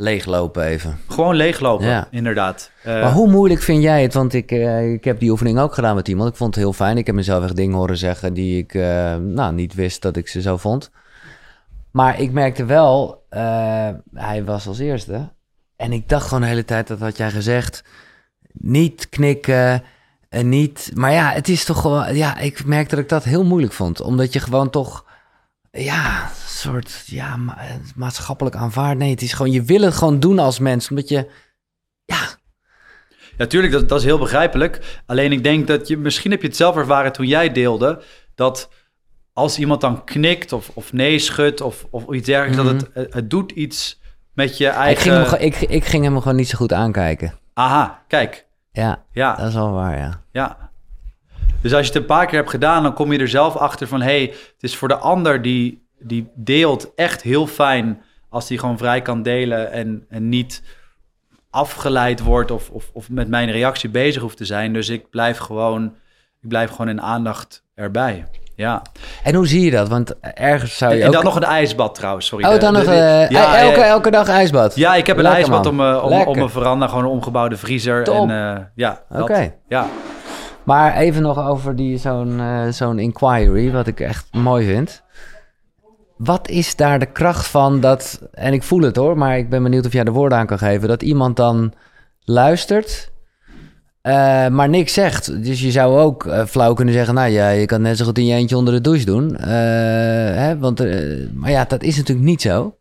leeglopen 0.00 0.64
even. 0.64 0.98
Gewoon 1.08 1.34
leeglopen, 1.34 1.86
Ja. 1.86 2.08
inderdaad. 2.10 2.70
Eh, 2.82 2.92
Maar 3.00 3.12
hoe 3.12 3.28
moeilijk 3.30 3.62
vind 3.62 3.82
jij 3.82 4.02
het? 4.02 4.14
Want 4.14 4.32
ik, 4.32 4.50
eh, 4.52 4.92
ik 4.92 5.04
heb 5.04 5.20
die 5.20 5.30
oefening 5.30 5.58
ook 5.58 5.74
gedaan 5.74 5.94
met 5.94 6.08
iemand. 6.08 6.30
Ik 6.30 6.36
vond 6.36 6.54
het 6.54 6.64
heel 6.64 6.72
fijn. 6.72 6.98
Ik 6.98 7.06
heb 7.06 7.14
mezelf 7.14 7.44
echt 7.44 7.56
dingen 7.56 7.76
horen 7.76 7.96
zeggen 7.96 8.34
die 8.34 8.58
ik 8.58 8.74
eh, 8.74 9.16
nou, 9.16 9.52
niet 9.52 9.74
wist 9.74 10.02
dat 10.02 10.16
ik 10.16 10.28
ze 10.28 10.40
zo 10.40 10.56
vond. 10.56 10.90
Maar 11.90 12.20
ik 12.20 12.32
merkte 12.32 12.64
wel, 12.64 13.22
hij 14.14 14.44
was 14.44 14.66
als 14.66 14.78
eerste. 14.78 15.28
En 15.76 15.92
ik 15.92 16.08
dacht 16.08 16.24
gewoon 16.26 16.40
de 16.40 16.46
hele 16.48 16.64
tijd, 16.64 16.86
dat 16.86 16.98
had 16.98 17.16
jij 17.16 17.30
gezegd, 17.30 17.84
niet 18.52 19.08
knikken 19.08 19.82
en 20.28 20.48
niet... 20.48 20.90
Maar 20.94 21.12
ja, 21.12 21.30
het 21.32 21.48
is 21.48 21.64
toch 21.64 21.80
gewoon... 21.80 22.14
Ja, 22.16 22.38
ik 22.38 22.64
merkte 22.64 22.94
dat 22.94 23.04
ik 23.04 23.10
dat 23.10 23.24
heel 23.24 23.44
moeilijk 23.44 23.72
vond. 23.72 24.00
Omdat 24.00 24.32
je 24.32 24.40
gewoon 24.40 24.70
toch... 24.70 25.04
Ja, 25.70 26.22
een 26.24 26.30
soort 26.46 27.02
ja, 27.06 27.36
ma- 27.36 27.58
maatschappelijk 27.94 28.56
aanvaard. 28.56 28.98
Nee, 28.98 29.10
het 29.10 29.22
is 29.22 29.32
gewoon... 29.32 29.52
Je 29.52 29.62
wil 29.62 29.80
het 29.80 29.94
gewoon 29.94 30.20
doen 30.20 30.38
als 30.38 30.58
mens. 30.58 30.90
Omdat 30.90 31.08
je... 31.08 31.30
Ja, 32.04 32.18
Natuurlijk, 33.38 33.72
dat, 33.72 33.88
dat 33.88 33.98
is 33.98 34.04
heel 34.04 34.18
begrijpelijk. 34.18 35.00
Alleen 35.06 35.32
ik 35.32 35.42
denk 35.42 35.66
dat 35.66 35.88
je, 35.88 35.96
misschien 35.96 36.30
heb 36.30 36.40
je 36.40 36.46
het 36.46 36.56
zelf 36.56 36.76
ervaren 36.76 37.12
toen 37.12 37.26
jij 37.26 37.52
deelde, 37.52 38.02
dat 38.34 38.68
als 39.32 39.58
iemand 39.58 39.80
dan 39.80 40.04
knikt 40.04 40.52
of, 40.52 40.70
of 40.74 40.92
nee 40.92 41.18
schudt 41.18 41.60
of, 41.60 41.86
of 41.90 42.12
iets 42.12 42.26
dergelijks, 42.26 42.56
dat 42.62 42.66
het, 42.80 42.90
het, 42.94 43.14
het 43.14 43.30
doet 43.30 43.50
iets 43.52 44.00
met 44.34 44.58
je 44.58 44.66
Ik 44.66 44.72
eigen... 44.72 45.02
ging, 45.02 45.30
hem, 45.30 45.40
ik, 45.40 45.56
ik 45.60 45.84
ging 45.84 46.04
hem 46.04 46.18
gewoon 46.20 46.36
niet 46.36 46.48
zo 46.48 46.56
goed 46.56 46.72
aankijken. 46.72 47.34
Aha, 47.54 48.02
kijk. 48.08 48.46
Ja, 48.72 49.04
Ja, 49.12 49.36
dat 49.36 49.48
is 49.48 49.54
wel 49.54 49.72
waar, 49.72 49.98
ja. 49.98 50.22
ja. 50.32 50.69
Dus 51.62 51.72
als 51.74 51.86
je 51.86 51.92
het 51.92 52.00
een 52.00 52.06
paar 52.06 52.26
keer 52.26 52.38
hebt 52.38 52.50
gedaan, 52.50 52.82
dan 52.82 52.94
kom 52.94 53.12
je 53.12 53.18
er 53.18 53.28
zelf 53.28 53.56
achter 53.56 53.86
van... 53.88 54.00
hé, 54.00 54.06
hey, 54.06 54.26
het 54.30 54.62
is 54.62 54.76
voor 54.76 54.88
de 54.88 54.96
ander 54.96 55.42
die, 55.42 55.86
die 55.98 56.30
deelt 56.34 56.92
echt 56.94 57.22
heel 57.22 57.46
fijn... 57.46 58.02
als 58.28 58.46
die 58.46 58.58
gewoon 58.58 58.78
vrij 58.78 59.02
kan 59.02 59.22
delen 59.22 59.72
en, 59.72 60.04
en 60.08 60.28
niet 60.28 60.62
afgeleid 61.50 62.20
wordt... 62.22 62.50
Of, 62.50 62.70
of, 62.70 62.90
of 62.92 63.10
met 63.10 63.28
mijn 63.28 63.50
reactie 63.50 63.90
bezig 63.90 64.22
hoeft 64.22 64.36
te 64.36 64.44
zijn. 64.44 64.72
Dus 64.72 64.88
ik 64.88 65.10
blijf 65.10 65.38
gewoon, 65.38 65.84
ik 66.42 66.48
blijf 66.48 66.70
gewoon 66.70 66.88
in 66.88 67.02
aandacht 67.02 67.64
erbij. 67.74 68.26
Ja. 68.56 68.82
En 69.24 69.34
hoe 69.34 69.46
zie 69.46 69.64
je 69.64 69.70
dat? 69.70 69.88
Want 69.88 70.14
ergens 70.20 70.76
zou 70.76 70.94
je 70.94 71.00
En 71.00 71.06
ook... 71.06 71.12
dan 71.12 71.24
nog 71.24 71.36
een 71.36 71.42
ijsbad 71.44 71.94
trouwens, 71.94 72.26
sorry. 72.26 72.44
oh, 72.44 72.60
dan 72.60 72.72
de- 72.72 72.78
nog 72.78 72.88
de- 72.88 72.94
eh, 72.94 73.30
ja, 73.30 73.58
elke, 73.58 73.80
elke 73.80 74.10
dag 74.10 74.28
ijsbad? 74.28 74.74
Ja, 74.76 74.94
ik 74.94 75.06
heb 75.06 75.16
een 75.16 75.22
Lekker, 75.22 75.40
ijsbad 75.40 75.62
man. 75.62 75.70
om, 75.72 75.76
mijn- 75.76 76.22
om, 76.22 76.28
om 76.28 76.36
mijn 76.36 76.50
veranda. 76.50 76.86
Gewoon 76.86 77.04
een 77.04 77.10
omgebouwde 77.10 77.56
vriezer. 77.56 78.04
Top. 78.04 78.28
En 78.28 78.54
eh, 78.56 78.62
ja. 78.74 79.02
Oké. 79.10 79.54
Ja. 79.68 79.86
Maar 80.70 80.96
even 80.96 81.22
nog 81.22 81.48
over 81.48 81.76
die, 81.76 81.98
zo'n, 81.98 82.40
eh, 82.40 82.68
zo'n 82.68 82.98
inquiry, 82.98 83.72
wat 83.72 83.86
ik 83.86 84.00
echt 84.00 84.26
mooi 84.32 84.66
vind. 84.66 85.02
Wat 86.16 86.48
is 86.48 86.76
daar 86.76 86.98
de 86.98 87.06
kracht 87.06 87.46
van 87.46 87.80
dat, 87.80 88.28
en 88.32 88.52
ik 88.52 88.62
voel 88.62 88.80
het 88.80 88.96
hoor, 88.96 89.18
maar 89.18 89.38
ik 89.38 89.50
ben 89.50 89.62
benieuwd 89.62 89.86
of 89.86 89.92
jij 89.92 90.04
de 90.04 90.10
woorden 90.10 90.38
aan 90.38 90.46
kan 90.46 90.58
geven, 90.58 90.88
dat 90.88 91.02
iemand 91.02 91.36
dan 91.36 91.72
luistert, 92.24 93.12
eh, 94.02 94.48
maar 94.48 94.68
niks 94.68 94.92
zegt. 94.92 95.44
Dus 95.44 95.60
je 95.60 95.70
zou 95.70 95.98
ook 95.98 96.26
eh, 96.26 96.44
flauw 96.44 96.74
kunnen 96.74 96.94
zeggen, 96.94 97.14
nou 97.14 97.30
ja, 97.30 97.48
je 97.48 97.66
kan 97.66 97.82
net 97.82 97.96
zo 97.96 98.04
goed 98.04 98.18
in 98.18 98.26
je 98.26 98.34
eentje 98.34 98.56
onder 98.56 98.74
de 98.74 98.80
douche 98.80 99.04
doen. 99.04 99.36
Hè, 99.36 100.58
want, 100.58 100.78
maar 101.34 101.50
ja, 101.50 101.64
dat 101.64 101.82
is 101.82 101.96
natuurlijk 101.96 102.26
niet 102.26 102.42
zo. 102.42 102.76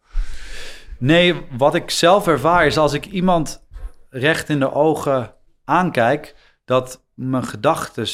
Nee, 1.00 1.36
wat 1.58 1.76
ik 1.76 1.90
zelf 1.90 2.28
ervaar 2.28 2.66
is 2.66 2.78
als 2.78 2.94
ik 2.94 3.06
iemand 3.06 3.68
recht 4.10 4.50
in 4.50 4.60
de 4.60 4.74
ogen 4.74 5.34
aankijk, 5.66 6.36
dat 6.66 7.08
mijn 7.20 7.44
gedachten 7.44 8.08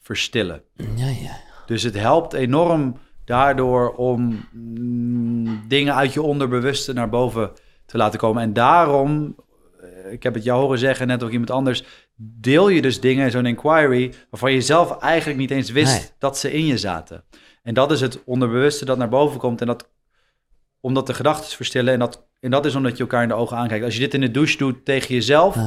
verstillen. 0.00 0.62
Ja, 0.74 1.08
ja. 1.08 1.36
Dus 1.66 1.82
het 1.82 1.94
helpt 1.94 2.32
enorm 2.32 2.98
daardoor 3.24 3.94
om 3.94 4.46
mm, 4.52 5.64
dingen 5.68 5.94
uit 5.94 6.12
je 6.12 6.22
onderbewuste 6.22 6.92
naar 6.92 7.08
boven 7.08 7.50
te 7.86 7.96
laten 7.96 8.18
komen. 8.18 8.42
En 8.42 8.52
daarom, 8.52 9.36
eh, 9.80 10.12
ik 10.12 10.22
heb 10.22 10.34
het 10.34 10.44
jou 10.44 10.60
horen 10.60 10.78
zeggen, 10.78 11.06
net 11.06 11.22
ook 11.22 11.30
iemand 11.30 11.50
anders, 11.50 11.84
deel 12.16 12.68
je 12.68 12.82
dus 12.82 13.00
dingen 13.00 13.24
in 13.24 13.30
zo'n 13.30 13.46
inquiry 13.46 14.14
waarvan 14.30 14.52
je 14.52 14.60
zelf 14.60 14.98
eigenlijk 14.98 15.38
niet 15.38 15.50
eens 15.50 15.70
wist 15.70 15.98
Nee. 15.98 16.10
dat 16.18 16.38
ze 16.38 16.52
in 16.52 16.66
je 16.66 16.78
zaten. 16.78 17.24
En 17.62 17.74
dat 17.74 17.90
is 17.90 18.00
het 18.00 18.24
onderbewuste 18.24 18.84
dat 18.84 18.98
naar 18.98 19.08
boven 19.08 19.38
komt 19.38 19.60
en 19.60 19.66
dat 19.66 19.90
omdat 20.80 21.06
de 21.06 21.14
gedachten 21.14 21.56
verstillen 21.56 21.92
en 21.92 21.98
dat, 21.98 22.25
en 22.46 22.52
dat 22.52 22.64
is 22.66 22.74
omdat 22.74 22.96
je 22.96 23.02
elkaar 23.02 23.22
in 23.22 23.28
de 23.28 23.34
ogen 23.34 23.56
aankijkt. 23.56 23.84
Als 23.84 23.94
je 23.94 24.00
dit 24.00 24.14
in 24.14 24.20
de 24.20 24.30
douche 24.30 24.56
doet 24.58 24.84
tegen 24.84 25.14
jezelf, 25.14 25.56
Ah. 25.56 25.62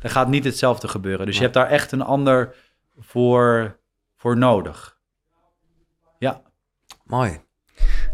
dan 0.00 0.10
gaat 0.10 0.28
niet 0.28 0.44
hetzelfde 0.44 0.88
gebeuren. 0.88 1.26
Dus 1.26 1.36
je 1.36 1.42
hebt 1.42 1.54
daar 1.54 1.68
echt 1.70 1.92
een 1.92 2.02
ander 2.02 2.54
voor, 2.98 3.76
voor 4.16 4.36
nodig. 4.36 4.96
Ja. 6.18 6.40
Mooi. 7.04 7.40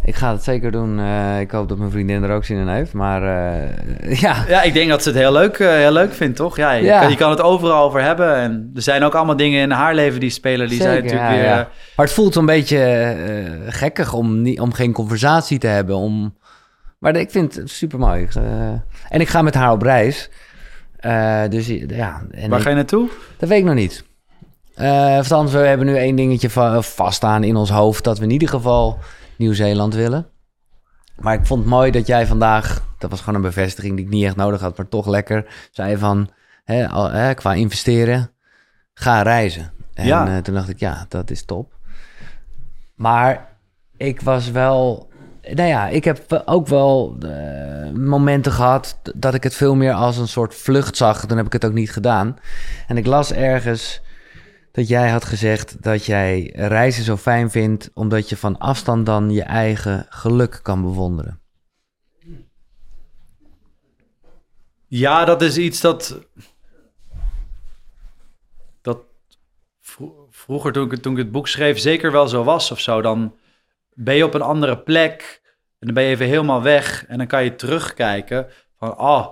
Ik 0.02 0.14
ga 0.14 0.32
het 0.32 0.42
zeker 0.42 0.70
doen. 0.70 0.98
Eh, 1.00 1.40
ik 1.40 1.50
hoop 1.50 1.68
dat 1.68 1.78
mijn 1.78 1.90
vriendin 1.90 2.22
er 2.22 2.34
ook 2.34 2.44
zin 2.44 2.58
in 2.58 2.68
heeft. 2.68 2.92
Maar 2.92 3.22
eh, 3.22 4.20
ja, 4.24 4.44
Ja, 4.48 4.62
ik 4.62 4.72
denk 4.72 4.88
dat 4.90 5.02
ze 5.02 5.08
het 5.08 5.18
heel 5.18 5.32
leuk, 5.32 5.58
eh, 5.58 5.68
heel 5.68 5.92
leuk 5.92 6.12
vindt, 6.12 6.36
toch? 6.36 6.56
Ja, 6.56 6.72
je, 6.72 6.84
Ja. 6.84 7.00
Kan, 7.00 7.10
je 7.10 7.16
kan 7.16 7.30
het 7.30 7.40
overal 7.40 7.84
over 7.84 8.02
hebben. 8.02 8.34
En 8.34 8.70
er 8.74 8.82
zijn 8.82 9.02
ook 9.02 9.14
allemaal 9.14 9.36
dingen 9.36 9.60
in 9.62 9.70
haar 9.70 9.94
leven 9.94 10.20
die 10.20 10.30
spelen. 10.30 10.68
Die 10.68 10.80
zijn 10.80 10.94
natuurlijk 10.94 11.30
ja, 11.30 11.36
weer... 11.36 11.44
ja. 11.44 11.68
Maar 11.96 12.06
het 12.06 12.14
voelt 12.14 12.34
een 12.34 12.46
beetje 12.46 13.16
gekkig 13.66 14.12
om, 14.12 14.42
niet, 14.42 14.60
om 14.60 14.72
geen 14.72 14.92
conversatie 14.92 15.58
te 15.58 15.66
hebben. 15.66 15.96
Om... 15.96 16.38
Maar 17.00 17.16
ik 17.16 17.30
vind 17.30 17.54
het 17.54 17.70
super 17.70 17.98
mooi. 17.98 18.28
en 19.08 19.20
ik 19.20 19.28
ga 19.28 19.42
met 19.42 19.54
haar 19.54 19.72
op 19.72 19.82
reis. 19.82 20.30
Eh, 20.96 21.42
dus 21.48 21.66
ja, 21.66 22.22
en 22.30 22.50
waar 22.50 22.58
ik- 22.58 22.64
ga 22.64 22.70
je 22.70 22.76
naartoe? 22.76 23.08
dat 23.38 23.48
weet 23.48 23.58
ik 23.58 23.64
nog 23.64 23.74
niet. 23.74 24.04
Eh 24.74 25.16
althans, 25.16 25.52
we 25.52 25.58
hebben 25.58 25.86
nu 25.86 25.96
één 25.96 26.16
dingetje 26.16 26.50
va- 26.50 26.82
vaststaan 26.82 27.44
in 27.44 27.56
ons 27.56 27.70
hoofd... 27.70 28.04
dat 28.04 28.18
we 28.18 28.24
in 28.24 28.30
ieder 28.30 28.48
geval 28.48 28.98
Nieuw-Zeeland 29.36 29.94
willen. 29.94 30.26
Maar 31.16 31.34
ik 31.34 31.46
vond 31.46 31.60
het 31.60 31.68
mooi 31.68 31.90
dat 31.90 32.06
jij 32.06 32.26
vandaag... 32.26 32.82
dat 32.98 33.10
was 33.10 33.20
gewoon 33.20 33.34
een 33.34 33.40
bevestiging 33.40 33.96
die 33.96 34.04
ik 34.04 34.10
niet 34.10 34.24
echt 34.24 34.36
nodig 34.36 34.60
had... 34.60 34.76
maar 34.76 34.88
toch 34.88 35.06
lekker 35.06 35.68
zei 35.70 35.96
van... 35.96 36.30
Hè, 36.64 36.88
al, 36.88 37.10
hè, 37.10 37.34
qua 37.34 37.54
investeren, 37.54 38.30
ga 38.94 39.22
reizen. 39.22 39.72
En 39.94 40.06
Ja. 40.06 40.26
eh, 40.36 40.42
toen 40.42 40.54
dacht 40.54 40.68
ik, 40.68 40.78
ja, 40.78 41.06
dat 41.08 41.30
is 41.30 41.44
top. 41.44 41.72
Maar 42.94 43.48
ik 43.96 44.20
was 44.20 44.50
wel... 44.50 45.09
Nou 45.42 45.68
ja, 45.68 45.88
ik 45.88 46.04
heb 46.04 46.42
ook 46.44 46.66
wel 46.66 47.16
eh, 47.20 47.90
momenten 47.90 48.52
gehad... 48.52 49.00
dat 49.14 49.34
ik 49.34 49.42
het 49.42 49.54
veel 49.54 49.74
meer 49.74 49.92
als 49.92 50.16
een 50.16 50.28
soort 50.28 50.54
vlucht 50.54 50.96
zag. 50.96 51.26
Toen 51.26 51.36
heb 51.36 51.46
ik 51.46 51.52
het 51.52 51.64
ook 51.64 51.72
niet 51.72 51.92
gedaan. 51.92 52.38
En 52.86 52.96
ik 52.96 53.06
las 53.06 53.32
ergens 53.32 54.00
dat 54.72 54.88
jij 54.88 55.10
had 55.10 55.24
gezegd 55.24 55.82
dat 55.82 56.04
jij 56.04 56.52
reizen 56.54 57.04
zo 57.04 57.16
fijn 57.16 57.50
vindt... 57.50 57.90
omdat 57.94 58.28
je 58.28 58.36
van 58.36 58.58
afstand 58.58 59.06
dan 59.06 59.30
je 59.30 59.42
eigen 59.42 60.06
geluk 60.08 60.60
kan 60.62 60.82
bewonderen. 60.82 61.40
Ja, 64.86 65.24
dat 65.24 65.42
is 65.42 65.58
iets 65.58 65.80
dat... 65.80 66.18
Dat 68.82 68.98
vro- 69.80 70.26
vroeger, 70.30 70.72
toen 70.72 70.92
ik, 70.92 71.02
toen 71.02 71.12
ik 71.12 71.18
het 71.18 71.32
boek 71.32 71.48
schreef, 71.48 71.78
zeker 71.78 72.12
wel 72.12 72.28
zo 72.28 72.44
was 72.44 72.70
of 72.70 72.80
zo. 72.80 73.02
Dan 73.02 73.34
ben 73.94 74.14
je 74.14 74.24
op 74.24 74.34
een 74.34 74.42
andere 74.42 74.78
plek. 74.78 75.40
En 75.78 75.86
dan 75.86 75.94
ben 75.94 76.04
je 76.04 76.10
even 76.10 76.26
helemaal 76.26 76.62
weg 76.62 77.06
en 77.06 77.18
dan 77.18 77.26
kan 77.26 77.44
je 77.44 77.54
terugkijken 77.54 78.46
van, 78.78 78.98
oh, 78.98 79.26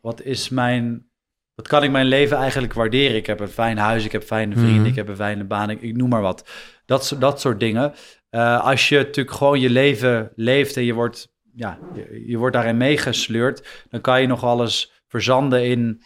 wat 0.00 0.22
is 0.22 0.48
mijn, 0.48 1.06
wat 1.54 1.68
kan 1.68 1.82
ik 1.82 1.90
mijn 1.90 2.06
leven 2.06 2.36
eigenlijk 2.36 2.72
waarderen? 2.72 3.16
Ik 3.16 3.26
heb 3.26 3.40
een 3.40 3.48
fijn 3.48 3.78
huis, 3.78 4.04
ik 4.04 4.12
heb 4.12 4.22
fijne 4.22 4.54
vrienden, 4.54 4.80
Mhm. 4.80 4.86
ik 4.90 4.94
heb 4.94 5.08
een 5.08 5.16
fijne 5.16 5.44
baan, 5.44 5.70
ik, 5.70 5.80
ik 5.82 5.96
noem 5.96 6.08
maar 6.08 6.20
wat. 6.22 6.48
Dat, 6.86 7.04
soort- 7.04 7.20
dat 7.20 7.40
soort 7.40 7.60
dingen. 7.60 7.92
Eh, 8.30 8.64
als 8.64 8.88
je 8.88 8.96
natuurlijk 8.96 9.36
gewoon 9.36 9.60
je 9.60 9.70
leven 9.70 10.32
leeft 10.34 10.76
en 10.76 10.84
je 10.84 10.92
wordt, 10.94 11.32
ja, 11.54 11.78
je, 11.94 12.24
je 12.26 12.36
wordt 12.38 12.54
daarin 12.54 12.76
meegesleurd, 12.76 13.84
dan 13.90 14.00
kan 14.00 14.20
je 14.20 14.26
nog 14.26 14.44
alles 14.44 14.92
verzanden 15.08 15.64
in 15.64 16.02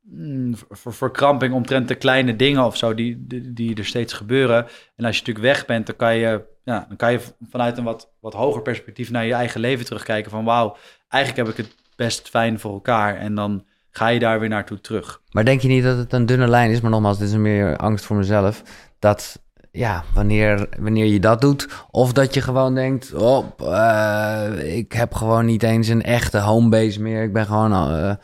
mm, 0.00 0.54
ver- 0.70 0.92
verkramping 0.94 1.54
omtrent 1.54 1.88
de 1.88 1.94
kleine 1.94 2.36
dingen 2.36 2.64
of 2.64 2.76
zo 2.76 2.94
die, 2.94 3.24
die, 3.26 3.52
die 3.52 3.76
er 3.76 3.84
steeds 3.86 4.12
gebeuren. 4.12 4.66
En 4.96 5.04
als 5.04 5.16
je 5.16 5.20
natuurlijk 5.26 5.54
weg 5.54 5.66
bent, 5.66 5.86
dan 5.86 5.96
kan 5.96 6.16
je, 6.16 6.42
ja, 6.68 6.84
dan 6.88 6.96
kan 6.96 7.12
je 7.12 7.20
vanuit 7.50 7.78
een 7.78 7.84
wat, 7.84 8.10
wat 8.20 8.34
hoger 8.34 8.62
perspectief 8.62 9.10
naar 9.10 9.26
je 9.26 9.32
eigen 9.32 9.60
leven 9.60 9.84
terugkijken 9.84 10.30
van 10.30 10.44
wauw, 10.44 10.76
eigenlijk 11.08 11.46
heb 11.46 11.58
ik 11.58 11.64
het 11.66 11.74
best 11.96 12.28
fijn 12.28 12.60
voor 12.60 12.72
elkaar. 12.72 13.16
En 13.16 13.34
dan 13.34 13.64
ga 13.90 14.08
je 14.08 14.18
daar 14.18 14.40
weer 14.40 14.48
naartoe 14.48 14.80
terug. 14.80 15.20
Maar 15.30 15.44
denk 15.44 15.60
je 15.60 15.68
niet 15.68 15.82
dat 15.84 15.96
het 15.96 16.12
een 16.12 16.26
dunne 16.26 16.48
lijn 16.48 16.70
is? 16.70 16.80
Maar 16.80 16.90
nogmaals, 16.90 17.18
dit 17.18 17.28
is 17.28 17.34
meer 17.34 17.76
angst 17.76 18.04
voor 18.04 18.16
mezelf. 18.16 18.62
Dat, 18.98 19.42
ja, 19.70 20.04
wanneer, 20.14 20.68
wanneer 20.78 21.06
je 21.06 21.20
dat 21.20 21.40
doet... 21.40 21.68
of 21.90 22.12
dat 22.12 22.34
je 22.34 22.40
gewoon 22.40 22.74
denkt... 22.74 23.14
oh, 23.14 23.44
eh, 23.58 24.76
ik 24.76 24.92
heb 24.92 25.14
gewoon 25.14 25.44
niet 25.44 25.62
eens 25.62 25.88
een 25.88 26.02
echte 26.02 26.38
homebase 26.38 27.02
meer. 27.02 27.22
Ik 27.22 27.32
ben 27.32 27.46
gewoon... 27.46 27.72
eh, 27.72 28.14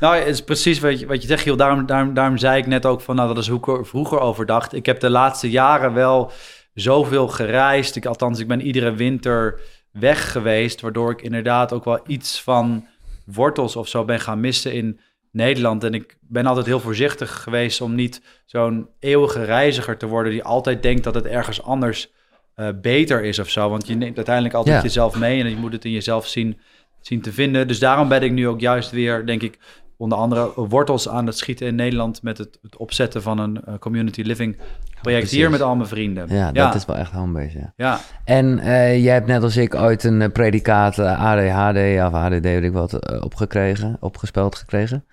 Nou, 0.00 0.16
het 0.16 0.26
is 0.26 0.44
precies 0.44 0.78
wat 0.80 1.00
je, 1.00 1.06
wat 1.06 1.22
je 1.22 1.28
zegt, 1.28 1.42
Giel. 1.42 1.56
Daarom, 1.56 1.86
daarom, 1.86 2.14
daarom 2.14 2.36
zei 2.38 2.58
ik 2.58 2.66
net 2.66 2.86
ook 2.86 3.00
van, 3.00 3.16
nou, 3.16 3.28
dat 3.28 3.38
is 3.42 3.48
hoe 3.48 3.58
ik 3.58 3.66
er 3.66 3.86
vroeger 3.86 4.20
over 4.20 4.46
dacht. 4.46 4.74
Ik 4.74 4.86
heb 4.86 5.00
de 5.00 5.10
laatste 5.10 5.50
jaren 5.50 5.92
wel 5.94 6.30
zoveel 6.76 7.28
gereisd. 7.28 7.96
Ik, 7.96 8.06
althans, 8.06 8.38
ik 8.40 8.48
ben 8.48 8.60
iedere 8.60 8.94
winter 8.94 9.60
weg 9.92 10.32
geweest, 10.32 10.80
waardoor 10.80 11.10
ik 11.10 11.22
inderdaad 11.22 11.72
ook 11.72 11.84
wel 11.84 12.00
iets 12.06 12.42
van 12.42 12.86
wortels 13.24 13.76
of 13.76 13.88
zo 13.88 14.04
ben 14.04 14.20
gaan 14.20 14.40
missen 14.40 14.72
in 14.72 15.00
Nederland. 15.32 15.84
En 15.84 15.94
ik 15.94 16.16
ben 16.20 16.46
altijd 16.46 16.66
heel 16.66 16.80
voorzichtig 16.80 17.42
geweest 17.42 17.80
om 17.80 17.94
niet 17.94 18.22
zo'n 18.44 18.88
eeuwige 18.98 19.44
reiziger 19.44 19.96
te 19.96 20.06
worden 20.06 20.32
die 20.32 20.44
altijd 20.44 20.82
denkt 20.82 21.04
dat 21.04 21.14
het 21.14 21.26
ergens 21.26 21.62
anders 21.62 22.10
eh, 22.54 22.68
beter 22.82 23.24
is 23.24 23.38
of 23.38 23.50
zo. 23.50 23.68
Want 23.68 23.86
je 23.86 23.94
neemt 23.94 24.16
uiteindelijk 24.16 24.54
altijd 24.54 24.76
Ja. 24.76 24.82
jezelf 24.82 25.18
mee 25.18 25.40
en 25.42 25.48
je 25.50 25.56
moet 25.56 25.72
het 25.72 25.84
in 25.84 25.90
jezelf 25.90 26.26
zien, 26.26 26.58
zien 27.00 27.20
te 27.20 27.32
vinden. 27.32 27.68
Dus 27.68 27.78
daarom 27.78 28.08
ben 28.08 28.22
ik 28.22 28.32
nu 28.32 28.48
ook 28.48 28.60
juist 28.60 28.90
weer, 28.90 29.26
denk 29.26 29.42
ik, 29.42 29.58
onder 29.96 30.18
andere 30.18 30.52
wortels 30.54 31.08
aan 31.08 31.26
het 31.26 31.36
schieten 31.36 31.66
in 31.66 31.74
Nederland 31.74 32.22
met 32.22 32.38
het, 32.38 32.58
het 32.62 32.76
opzetten 32.76 33.22
van 33.22 33.38
een 33.38 33.64
eh, 33.64 33.74
community 33.78 34.22
living 34.22 34.56
project 35.02 35.30
hier 35.30 35.50
met 35.50 35.60
al 35.60 35.76
mijn 35.76 35.88
vrienden. 35.88 36.26
ja, 36.28 36.52
dat 36.52 36.74
is 36.74 36.84
wel 36.84 36.96
echt 36.96 37.12
homebase, 37.12 37.58
ja. 37.58 37.72
ja. 37.76 38.00
En 38.24 38.58
eh, 38.58 39.02
jij 39.04 39.14
hebt 39.14 39.26
net 39.26 39.42
als 39.42 39.56
ik 39.56 39.74
ooit 39.74 40.04
een 40.04 40.22
eh, 40.22 40.32
predicaat 40.32 40.98
ADHD 40.98 41.76
of 42.06 42.12
ADD, 42.12 42.40
weet 42.40 42.62
ik 42.62 42.72
wat, 42.72 43.22
opgekregen, 43.22 43.96
opgespeld 44.00 44.54
gekregen. 44.54 45.04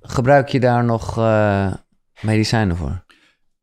Gebruik 0.00 0.48
je 0.48 0.60
daar 0.60 0.84
nog 0.84 1.16
medicijnen 2.20 2.76
voor? 2.76 3.04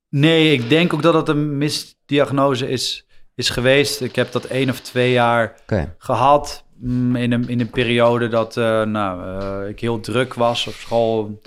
Nee, 0.09 0.53
ik 0.53 0.69
denk 0.69 0.93
ook 0.93 1.01
dat 1.01 1.13
het 1.13 1.27
een 1.27 1.57
misdiagnose 1.57 2.69
is, 2.69 3.07
is 3.35 3.49
geweest. 3.49 4.01
Ik 4.01 4.15
heb 4.15 4.31
dat 4.31 4.45
één 4.45 4.69
of 4.69 4.79
twee 4.79 5.11
jaar 5.11 5.55
gehad. 5.97 6.65
Mm, 6.79 7.15
In 7.15 7.31
een, 7.31 7.49
in 7.49 7.59
een 7.59 7.69
periode 7.69 8.27
dat 8.27 8.57
eh, 8.57 8.83
nou, 8.83 9.39
eh, 9.63 9.69
ik 9.69 9.79
heel 9.79 9.99
druk 9.99 10.33
was 10.33 10.67
op 10.67 10.73
school. 10.73 11.39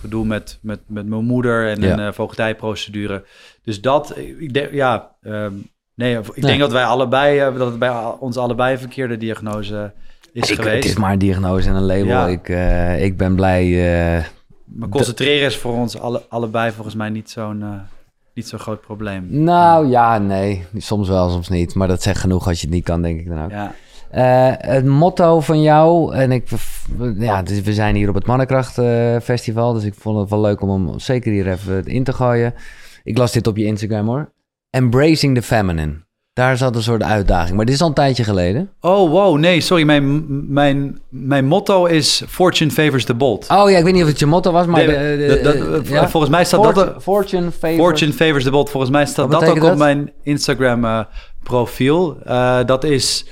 Gedoe 0.00 0.24
met, 0.26 0.58
met, 0.62 0.80
met 0.86 1.06
mijn 1.06 1.24
moeder 1.24 1.68
en 1.68 1.80
Ja. 1.80 1.92
een 1.92 1.98
uh, 2.00 2.12
voogdijprocedure. 2.12 3.24
Dus 3.62 3.80
dat, 3.80 4.16
ik 4.16 4.52
denk, 4.54 4.72
ja, 4.72 5.10
ehm, 5.22 5.52
nee, 5.94 6.18
ik 6.18 6.24
Nee. 6.36 6.44
denk 6.44 6.60
dat 6.60 6.72
wij 6.72 6.84
allebei, 6.84 7.38
dat 7.58 7.70
het 7.70 7.78
bij 7.78 8.04
ons 8.18 8.36
allebei 8.36 8.72
een 8.72 8.78
verkeerde 8.78 9.16
diagnose 9.16 9.92
is 10.32 10.50
ik, 10.50 10.56
geweest. 10.56 10.74
het 10.74 10.84
is 10.84 10.96
maar 10.96 11.12
een 11.12 11.18
diagnose 11.18 11.68
en 11.68 11.74
een 11.74 11.82
label. 11.86 12.06
Ja. 12.06 12.26
Ik, 12.26 12.48
ik 13.02 13.16
ben 13.16 13.34
blij. 13.34 14.24
Maar 14.64 14.88
concentreren 14.88 15.46
is 15.46 15.56
voor 15.56 15.72
ons 15.74 15.98
alle, 15.98 16.22
allebei 16.28 16.72
volgens 16.72 16.94
mij 16.94 17.08
niet 17.08 17.30
zo'n 17.30 17.64
niet 18.34 18.48
zo'n 18.48 18.58
groot 18.58 18.80
probleem. 18.80 19.26
nou 19.30 19.88
ja, 19.88 20.18
nee. 20.18 20.64
Soms 20.76 21.08
wel, 21.08 21.30
soms 21.30 21.48
niet. 21.48 21.74
Maar 21.74 21.88
dat 21.88 22.02
zegt 22.02 22.20
genoeg 22.20 22.46
als 22.46 22.60
je 22.60 22.66
het 22.66 22.74
niet 22.74 22.84
kan, 22.84 23.02
denk 23.02 23.20
ik 23.20 23.28
dan 23.28 23.44
ook. 23.44 23.50
Ja. 23.50 23.74
Eh, 24.10 24.50
het 24.56 24.84
motto 24.84 25.40
van 25.40 25.62
jou, 25.62 26.14
en 26.14 26.32
ik, 26.32 26.48
ja, 27.18 27.42
dus 27.42 27.60
we 27.60 27.72
zijn 27.72 27.94
hier 27.94 28.08
op 28.08 28.14
het 28.14 28.26
Mannenkracht 28.26 28.78
eh, 28.78 29.16
Festival, 29.22 29.72
dus 29.72 29.84
ik 29.84 29.94
vond 29.98 30.18
het 30.18 30.30
wel 30.30 30.40
leuk 30.40 30.62
om 30.62 30.70
hem 30.70 30.98
zeker 30.98 31.32
hier 31.32 31.48
even 31.48 31.84
in 31.86 32.04
te 32.04 32.12
gooien. 32.12 32.54
Ik 33.04 33.18
las 33.18 33.32
dit 33.32 33.46
op 33.46 33.56
je 33.56 33.64
Instagram 33.64 34.06
hoor. 34.06 34.32
Embracing 34.70 35.34
the 35.34 35.42
feminine. 35.42 36.06
Daar 36.32 36.56
zat 36.56 36.76
een 36.76 36.82
soort 36.82 37.02
uitdaging, 37.02 37.56
maar 37.56 37.64
dit 37.64 37.74
is 37.74 37.80
al 37.80 37.88
een 37.88 37.94
tijdje 37.94 38.24
geleden. 38.24 38.70
Oh, 38.80 39.10
wow, 39.10 39.38
nee, 39.38 39.60
sorry. 39.60 39.84
Mijn, 39.84 40.24
mijn, 40.52 41.00
mijn 41.08 41.46
motto 41.46 41.84
is 41.84 42.22
Fortune 42.28 42.70
favors 42.70 43.04
the 43.04 43.14
bold. 43.14 43.46
Oh 43.48 43.70
ja, 43.70 43.78
ik 43.78 43.84
weet 43.84 43.92
niet 43.92 44.02
of 44.02 44.08
het 44.08 44.18
je 44.18 44.26
motto 44.26 44.52
was, 44.52 44.66
maar... 44.66 44.86
Nee, 44.86 45.16
de- 45.16 45.26
de- 45.26 45.40
dat- 45.42 45.52
de- 45.52 45.70
dat- 45.70 45.88
ja? 45.88 46.08
Volgens 46.08 46.32
mij 46.32 46.44
staat 46.44 46.62
dat... 46.62 46.74
Fortune, 46.74 47.00
fortune 47.00 47.50
favors... 47.50 47.76
Fortune 47.78 48.12
favors 48.12 48.44
the 48.44 48.50
bold. 48.50 48.70
Volgens 48.70 48.92
mij 48.92 49.06
staat 49.06 49.30
dat 49.30 49.44
ook 49.48 49.62
op 49.64 49.76
mijn 49.76 50.12
Instagram 50.22 50.84
eh, 50.84 51.00
profiel. 51.42 52.16
Eh, 52.24 52.58
dat 52.66 52.84
is 52.84 53.26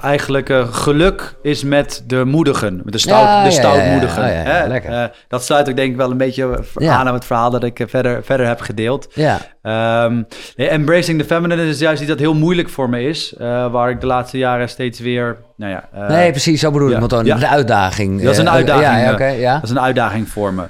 eigenlijk 0.00 0.48
eh, 0.50 0.66
geluk 0.72 1.34
is 1.42 1.64
met 1.64 2.02
de 2.06 2.24
moedigen. 2.24 2.80
Met 2.84 2.92
de, 2.92 2.98
stout, 2.98 3.22
Ja, 3.22 3.42
de 3.42 3.48
ja, 3.50 3.54
stoutmoedigen. 3.54 4.22
ja, 4.22 4.28
ja. 4.28 4.80
Hè? 4.80 5.06
dat 5.28 5.44
sluit 5.44 5.68
ook 5.68 5.76
denk 5.76 5.90
ik 5.90 5.96
wel 5.96 6.10
een 6.10 6.16
beetje 6.16 6.58
aan 6.76 7.06
aan 7.08 7.14
het 7.14 7.24
verhaal 7.24 7.50
dat 7.50 7.64
ik 7.64 7.80
eh, 7.80 7.86
verder, 7.88 8.24
verder 8.24 8.46
heb 8.46 8.60
gedeeld. 8.60 9.08
Ja, 9.14 9.38
Ehm, 9.62 10.22
embracing 10.56 11.18
the 11.20 11.24
feminine 11.26 11.68
is 11.68 11.78
juist 11.78 12.00
iets 12.00 12.10
dat 12.10 12.18
heel 12.18 12.34
moeilijk 12.34 12.68
voor 12.68 12.88
me 12.88 13.02
is. 13.02 13.34
eh, 13.38 13.70
waar 13.72 13.90
ik 13.90 14.00
de 14.00 14.06
laatste 14.06 14.38
jaren 14.38 14.68
steeds 14.68 15.00
weer... 15.00 15.36
Nou 15.56 15.72
ja, 15.72 16.08
nee, 16.08 16.30
precies, 16.30 16.60
zo 16.60 16.70
bedoel 16.70 16.90
ik. 16.90 16.98
Want 16.98 17.10
dan 17.10 17.24
de 17.24 17.48
uitdaging. 17.48 18.22
Dat 18.22 18.32
is 18.32 18.38
een 18.38 18.50
uitdaging, 18.50 19.40
ja. 19.40 19.54
Dat 19.54 19.62
is 19.62 19.70
een 19.70 19.80
uitdaging 19.80 20.28
voor 20.28 20.54
me. 20.54 20.62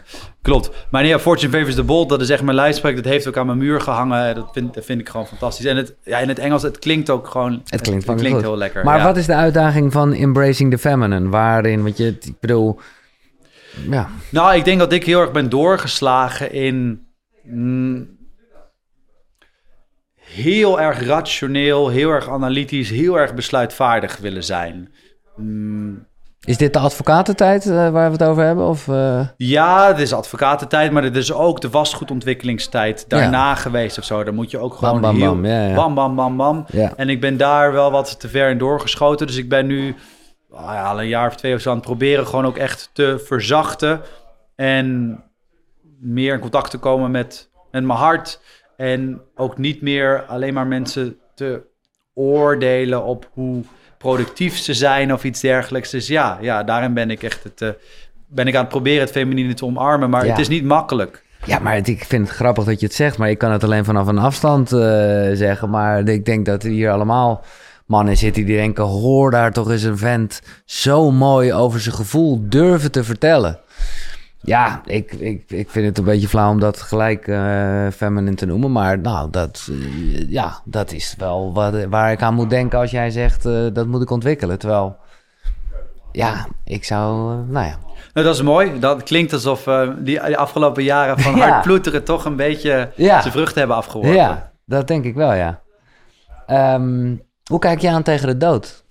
Klopt. 0.42 0.70
Maar 0.90 1.02
nee, 1.02 1.10
ja, 1.10 1.18
Fortune 1.18 1.52
Favors 1.52 1.74
the 1.74 1.82
Bold, 1.82 2.08
dat 2.08 2.20
is 2.20 2.30
echt 2.30 2.42
mijn 2.42 2.56
lijfspreuk. 2.56 2.96
Dat 2.96 3.04
heeft 3.04 3.28
ook 3.28 3.36
aan 3.36 3.46
mijn 3.46 3.58
muur 3.58 3.80
gehangen. 3.80 4.34
Dat 4.34 4.48
vind, 4.52 4.74
dat 4.74 4.84
vind 4.84 5.00
ik 5.00 5.08
gewoon 5.08 5.26
fantastisch. 5.26 5.64
En 5.64 5.76
het, 5.76 5.96
ja, 6.02 6.18
in 6.18 6.28
het 6.28 6.38
Engels, 6.38 6.62
het 6.62 6.78
klinkt 6.78 7.10
ook 7.10 7.26
gewoon... 7.26 7.62
Het 7.64 7.80
klinkt, 7.80 8.06
het, 8.06 8.20
klinkt 8.20 8.40
heel 8.40 8.56
lekker. 8.56 8.84
Maar 8.84 8.98
ja. 8.98 9.04
wat 9.04 9.16
is 9.16 9.26
de 9.26 9.34
uitdaging 9.34 9.92
van 9.92 10.12
Embracing 10.12 10.70
the 10.70 10.78
Feminine? 10.78 11.28
Waarin, 11.28 11.82
want 11.82 11.96
je, 11.96 12.06
ik 12.06 12.40
bedoel... 12.40 12.80
Ja, 13.90 14.08
Nou, 14.30 14.56
ik 14.56 14.64
denk 14.64 14.78
dat 14.78 14.92
ik 14.92 15.04
heel 15.04 15.20
erg 15.20 15.32
ben 15.32 15.48
doorgeslagen 15.48 16.52
in... 16.52 17.06
mm, 17.42 18.16
heel 20.14 20.80
erg 20.80 21.06
rationeel, 21.06 21.88
heel 21.88 22.10
erg 22.10 22.28
analytisch, 22.28 22.90
heel 22.90 23.18
erg 23.18 23.34
besluitvaardig 23.34 24.16
willen 24.16 24.44
zijn. 24.44 24.92
Mm, 25.36 26.06
Is 26.48 26.56
dit 26.56 26.72
de 26.72 26.78
advocatentijd 26.78 27.66
eh, 27.66 27.90
waar 27.90 28.06
we 28.06 28.12
het 28.12 28.22
over 28.22 28.44
hebben? 28.44 28.66
Of, 28.66 28.88
eh, 28.88 29.20
Ja, 29.36 29.86
het 29.86 29.98
is 29.98 30.12
advocatentijd, 30.12 30.92
maar 30.92 31.02
het 31.02 31.16
is 31.16 31.32
ook 31.32 31.60
de 31.60 31.70
vastgoedontwikkelingstijd 31.70 33.04
daarna 33.08 33.54
geweest 33.54 33.98
of 33.98 34.04
zo. 34.04 34.24
Dan 34.24 34.34
moet 34.34 34.50
je 34.50 34.58
ook 34.58 34.74
gewoon 34.74 35.00
bam, 35.00 35.16
heel... 35.16 35.32
bam, 35.32 35.44
ja, 35.44 35.66
ja. 35.66 35.74
Bam, 35.74 35.94
bam, 35.94 36.14
bam, 36.14 36.36
bam. 36.36 36.66
En 36.96 37.08
ik 37.08 37.20
ben 37.20 37.36
daar 37.36 37.72
wel 37.72 37.90
wat 37.90 38.20
te 38.20 38.28
ver 38.28 38.50
in 38.50 38.58
doorgeschoten. 38.58 39.26
Dus 39.26 39.36
ik 39.36 39.48
ben 39.48 39.66
nu 39.66 39.94
ah 40.50 40.74
ja, 40.74 40.90
al 40.90 41.00
een 41.00 41.08
jaar 41.08 41.28
of 41.28 41.36
twee 41.36 41.54
of 41.54 41.60
zo 41.60 41.70
aan 41.70 41.76
het 41.76 41.84
proberen... 41.84 42.26
gewoon 42.26 42.46
ook 42.46 42.56
echt 42.56 42.90
te 42.92 43.22
verzachten. 43.24 44.00
En 44.54 45.18
meer 46.00 46.34
in 46.34 46.40
contact 46.40 46.70
te 46.70 46.78
komen 46.78 47.10
met, 47.10 47.50
met 47.70 47.84
mijn 47.84 47.98
hart. 47.98 48.40
En 48.76 49.20
ook 49.36 49.58
niet 49.58 49.82
meer 49.82 50.24
alleen 50.28 50.54
maar 50.54 50.66
mensen 50.66 51.16
te 51.34 51.62
oordelen 52.14 53.04
op 53.04 53.30
hoe 53.32 53.62
productief 53.98 54.56
ze 54.58 54.74
zijn 54.74 55.12
of 55.12 55.24
iets 55.24 55.40
dergelijks. 55.40 55.90
Dus 55.90 56.06
ja, 56.06 56.38
ja 56.40 56.62
daarin 56.64 56.94
ben 56.94 57.10
ik 57.10 57.22
echt 57.22 57.44
het, 57.44 57.62
eh, 57.62 57.68
ben 58.26 58.46
ik 58.46 58.54
aan 58.54 58.60
het 58.60 58.68
proberen 58.68 59.00
het 59.00 59.10
feminine 59.10 59.54
te 59.54 59.64
omarmen. 59.64 60.10
Maar 60.10 60.24
Ja. 60.24 60.30
het 60.30 60.40
is 60.40 60.48
niet 60.48 60.64
makkelijk. 60.64 61.22
ja, 61.44 61.58
maar 61.58 61.74
het- 61.74 61.88
ik 61.88 62.04
vind 62.04 62.26
het 62.28 62.36
grappig 62.36 62.64
dat 62.64 62.80
je 62.80 62.86
het 62.86 62.94
zegt. 62.94 63.18
Maar 63.18 63.30
ik 63.30 63.38
kan 63.38 63.52
het 63.52 63.64
alleen 63.64 63.84
vanaf 63.84 64.06
een 64.06 64.18
afstand 64.18 64.72
eh, 64.72 64.78
zeggen. 65.32 65.70
Maar 65.70 66.08
ik 66.08 66.24
denk 66.24 66.46
dat 66.46 66.62
er 66.62 66.70
hier 66.70 66.90
allemaal 66.90 67.44
mannen 67.86 68.16
zitten 68.16 68.44
die 68.44 68.56
denken... 68.56 68.84
hoor 68.84 69.30
daar 69.30 69.52
toch 69.52 69.70
eens 69.70 69.82
een 69.82 69.98
vent 69.98 70.40
zo 70.64 71.10
mooi 71.10 71.52
over 71.52 71.80
zijn 71.80 71.94
gevoel 71.94 72.40
durven 72.48 72.90
te 72.90 73.04
vertellen. 73.04 73.58
Ja, 74.40 74.80
ik, 74.84 75.12
ik, 75.12 75.44
ik 75.50 75.70
vind 75.70 75.86
het 75.86 75.98
een 75.98 76.04
beetje 76.04 76.28
flauw 76.28 76.50
om 76.50 76.60
dat 76.60 76.80
gelijk 76.82 77.26
eh 77.28 77.86
feminine 77.96 78.36
te 78.36 78.46
noemen. 78.46 78.72
Maar 78.72 78.98
nou, 78.98 79.30
dat, 79.30 79.68
eh, 79.70 80.28
ja, 80.30 80.60
dat 80.64 80.92
is 80.92 81.14
wel 81.18 81.52
wat, 81.52 81.84
waar 81.84 82.12
ik 82.12 82.22
aan 82.22 82.34
moet 82.34 82.50
denken 82.50 82.78
als 82.78 82.90
jij 82.90 83.10
zegt... 83.10 83.46
eh, 83.46 83.66
dat 83.72 83.86
moet 83.86 84.02
ik 84.02 84.10
ontwikkelen. 84.10 84.58
Terwijl, 84.58 84.96
ja, 86.12 86.46
ik 86.64 86.84
zou... 86.84 87.36
nou 87.46 87.66
ja, 87.66 87.78
Nou, 88.14 88.26
dat 88.26 88.34
is 88.34 88.42
mooi. 88.42 88.78
Dat 88.78 89.02
klinkt 89.02 89.32
alsof 89.32 89.62
die, 89.98 90.20
die 90.24 90.36
afgelopen 90.36 90.82
jaren 90.82 91.18
van 91.18 91.36
Ja. 91.36 91.48
hard 91.48 91.62
ploeteren 91.62 92.04
toch 92.04 92.24
een 92.24 92.36
beetje 92.36 92.90
Ja. 92.96 93.20
zijn 93.20 93.32
vruchten 93.32 93.58
hebben 93.58 93.76
afgeworpen. 93.76 94.14
Ja, 94.14 94.50
dat 94.64 94.86
denk 94.88 95.04
ik 95.04 95.14
wel, 95.14 95.32
ja. 95.32 95.60
Ehm, 96.46 97.16
hoe 97.50 97.58
kijk 97.58 97.80
je 97.80 97.90
aan 97.90 98.02
tegen 98.02 98.26
de 98.26 98.36
dood? 98.36 98.84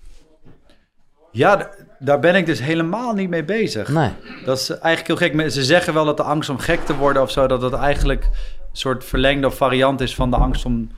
Ja, 1.32 1.68
daar 1.98 2.18
ben 2.18 2.34
ik 2.34 2.46
dus 2.46 2.60
helemaal 2.60 3.12
niet 3.12 3.28
mee 3.28 3.44
bezig. 3.44 3.88
Nee. 3.88 4.10
Dat 4.44 4.58
is 4.58 4.70
eigenlijk 4.70 5.20
heel 5.20 5.30
gek. 5.30 5.50
Ze 5.50 5.64
zeggen 5.64 5.94
wel 5.94 6.04
dat 6.04 6.16
de 6.16 6.22
angst 6.22 6.50
om 6.50 6.58
gek 6.58 6.84
te 6.84 6.96
worden 6.96 7.22
of 7.22 7.30
zo, 7.30 7.46
dat 7.46 7.60
dat 7.60 7.74
eigenlijk 7.74 8.24
een 8.24 8.76
soort 8.76 9.04
verlengde 9.04 9.46
of 9.46 9.56
variant 9.56 10.00
is 10.00 10.14
van 10.14 10.30
de 10.30 10.36
angst 10.36 10.64
om 10.64 10.90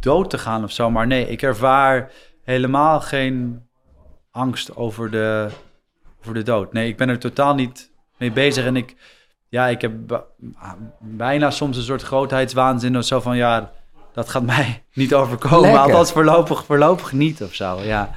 dood 0.00 0.30
te 0.30 0.38
gaan 0.38 0.64
of 0.64 0.72
zo. 0.72 0.90
Maar 0.90 1.06
nee, 1.06 1.28
ik 1.28 1.42
ervaar 1.42 2.10
helemaal 2.44 3.00
geen 3.00 3.62
angst 4.30 4.76
over 4.76 5.10
de, 5.10 5.48
over 6.20 6.34
de 6.34 6.42
dood. 6.42 6.72
Nee, 6.72 6.88
ik 6.88 6.96
ben 6.96 7.08
er 7.08 7.18
totaal 7.18 7.54
niet 7.54 7.90
mee 8.16 8.32
bezig. 8.32 8.64
En 8.64 8.76
ik, 8.76 8.96
ja, 9.48 9.66
ik 9.66 9.80
heb 9.80 9.92
bijna 10.98 11.50
soms 11.50 11.76
een 11.76 11.82
soort 11.82 12.02
grootheidswaanzin 12.02 12.98
of 12.98 13.04
zo 13.04 13.20
van... 13.20 13.36
ja, 13.36 13.72
dat 14.12 14.28
gaat 14.28 14.42
mij 14.42 14.82
niet 14.94 15.14
overkomen. 15.14 15.60
Lekker. 15.60 15.80
Althans 15.80 16.12
voorlopig, 16.12 16.64
voorlopig 16.64 17.12
niet 17.12 17.42
of 17.42 17.54
zo. 17.54 17.80
Ja, 17.80 18.10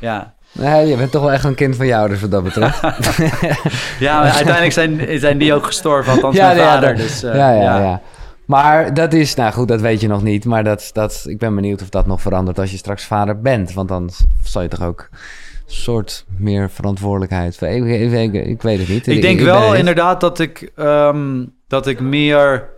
ja. 0.00 0.33
Nee, 0.58 0.86
je 0.86 0.96
bent 0.96 1.10
toch 1.10 1.22
wel 1.22 1.32
echt 1.32 1.44
een 1.44 1.54
kind 1.54 1.76
van 1.76 1.86
je 1.86 1.96
ouders 1.96 2.20
wat 2.20 2.30
dat 2.30 2.44
betreft. 2.44 2.80
ja 3.98 4.20
maar 4.20 4.30
uiteindelijk 4.32 4.72
zijn, 4.72 5.18
zijn 5.20 5.38
die 5.38 5.54
ook 5.54 5.66
gestorven. 5.66 6.12
Althans 6.12 6.36
Ja, 6.36 6.46
mijn 6.46 6.58
ja, 6.58 6.64
vader. 6.74 6.88
dat- 6.88 6.96
dus, 6.96 7.22
eh, 7.22 7.34
ja, 7.34 7.52
ja, 7.52 7.78
ja, 7.78 8.00
Maar 8.44 8.94
dat 8.94 9.12
is, 9.12 9.34
nou 9.34 9.52
goed, 9.52 9.68
dat 9.68 9.80
weet 9.80 10.00
je 10.00 10.08
nog 10.08 10.22
niet. 10.22 10.44
Maar 10.44 10.64
dat, 10.64 10.90
dat, 10.92 11.24
ik 11.28 11.38
ben 11.38 11.54
benieuwd 11.54 11.82
of 11.82 11.88
dat 11.88 12.06
nog 12.06 12.20
verandert 12.20 12.58
als 12.58 12.70
je 12.70 12.76
straks 12.76 13.04
vader 13.04 13.40
bent. 13.40 13.72
Want 13.72 13.88
dan 13.88 14.10
zal 14.44 14.62
je 14.62 14.68
toch 14.68 14.82
ook 14.82 15.08
een 15.10 15.72
soort 15.74 16.24
meer 16.36 16.70
verantwoordelijkheid... 16.70 17.60
Ik, 17.62 17.84
ik, 17.84 18.12
ik, 18.12 18.46
ik 18.46 18.62
weet 18.62 18.78
het 18.78 18.88
niet. 18.88 19.06
Ik 19.06 19.22
denk 19.22 19.40
wel 19.40 19.74
inderdaad 19.74 20.20
dat 20.20 20.38
ik, 20.38 20.70
ehm, 20.76 21.44
dat 21.68 21.86
ik 21.86 22.00
meer 22.00 22.68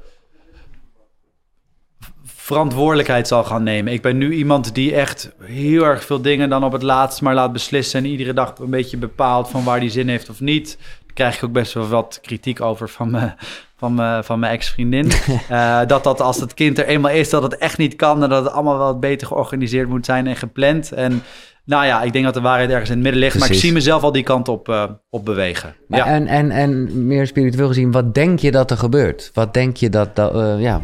verantwoordelijkheid 2.46 3.28
zal 3.28 3.44
gaan 3.44 3.62
nemen. 3.62 3.92
Ik 3.92 4.02
ben 4.02 4.18
nu 4.18 4.34
iemand 4.34 4.74
die 4.74 4.94
echt 4.94 5.32
heel 5.42 5.84
erg 5.84 6.04
veel 6.04 6.22
dingen 6.22 6.48
dan 6.48 6.64
op 6.64 6.72
het 6.72 6.82
laatst 6.82 7.22
maar 7.22 7.34
laat 7.34 7.52
beslissen... 7.52 8.04
en 8.04 8.10
iedere 8.10 8.32
dag 8.32 8.58
een 8.58 8.70
beetje 8.70 8.96
bepaalt 8.96 9.48
van 9.48 9.64
waar 9.64 9.80
die 9.80 9.90
zin 9.90 10.08
heeft 10.08 10.30
of 10.30 10.40
niet. 10.40 10.78
Daar 10.78 11.14
krijg 11.14 11.36
ik 11.36 11.44
ook 11.44 11.52
best 11.52 11.72
wel 11.72 11.88
wat 11.88 12.18
kritiek 12.22 12.60
over 12.60 12.88
van 12.88 13.10
mijn, 13.10 13.34
van 13.76 13.94
mijn, 13.94 14.24
van 14.24 14.38
mijn 14.38 14.52
ex-vriendin. 14.52 15.10
Eh, 15.48 15.80
dat 15.86 16.04
dat 16.04 16.20
als 16.20 16.40
het 16.40 16.54
kind 16.54 16.78
er 16.78 16.86
eenmaal 16.86 17.12
is, 17.12 17.30
dat 17.30 17.42
het 17.42 17.56
echt 17.56 17.78
niet 17.78 17.96
kan... 17.96 18.22
en 18.22 18.28
dat 18.28 18.44
het 18.44 18.52
allemaal 18.52 18.78
wel 18.78 18.98
beter 18.98 19.26
georganiseerd 19.26 19.88
moet 19.88 20.04
zijn 20.04 20.26
en 20.26 20.36
gepland. 20.36 20.92
En 20.92 21.22
nou 21.64 21.86
ja, 21.86 22.02
ik 22.02 22.12
denk 22.12 22.24
dat 22.24 22.34
de 22.34 22.40
waarheid 22.40 22.70
ergens 22.70 22.90
in 22.90 22.94
het 22.94 23.04
midden 23.04 23.22
ligt... 23.22 23.38
maar 23.38 23.50
ik 23.50 23.58
zie 23.58 23.72
mezelf 23.72 24.02
al 24.02 24.12
die 24.12 24.22
kant 24.22 24.48
op, 24.48 24.68
eh, 24.68 24.84
op 25.10 25.24
bewegen. 25.24 25.74
Maar 25.88 25.98
ja. 25.98 26.06
en, 26.06 26.26
en, 26.26 26.50
en 26.50 27.06
meer 27.06 27.26
spiritueel 27.26 27.68
gezien, 27.68 27.92
wat 27.92 28.14
denk 28.14 28.38
je 28.38 28.50
dat 28.50 28.70
er 28.70 28.76
gebeurt? 28.76 29.30
Wat 29.34 29.54
denk 29.54 29.76
je 29.76 29.88
dat... 29.88 30.16
dat 30.16 30.34
eh, 30.34 30.60
ja, 30.60 30.80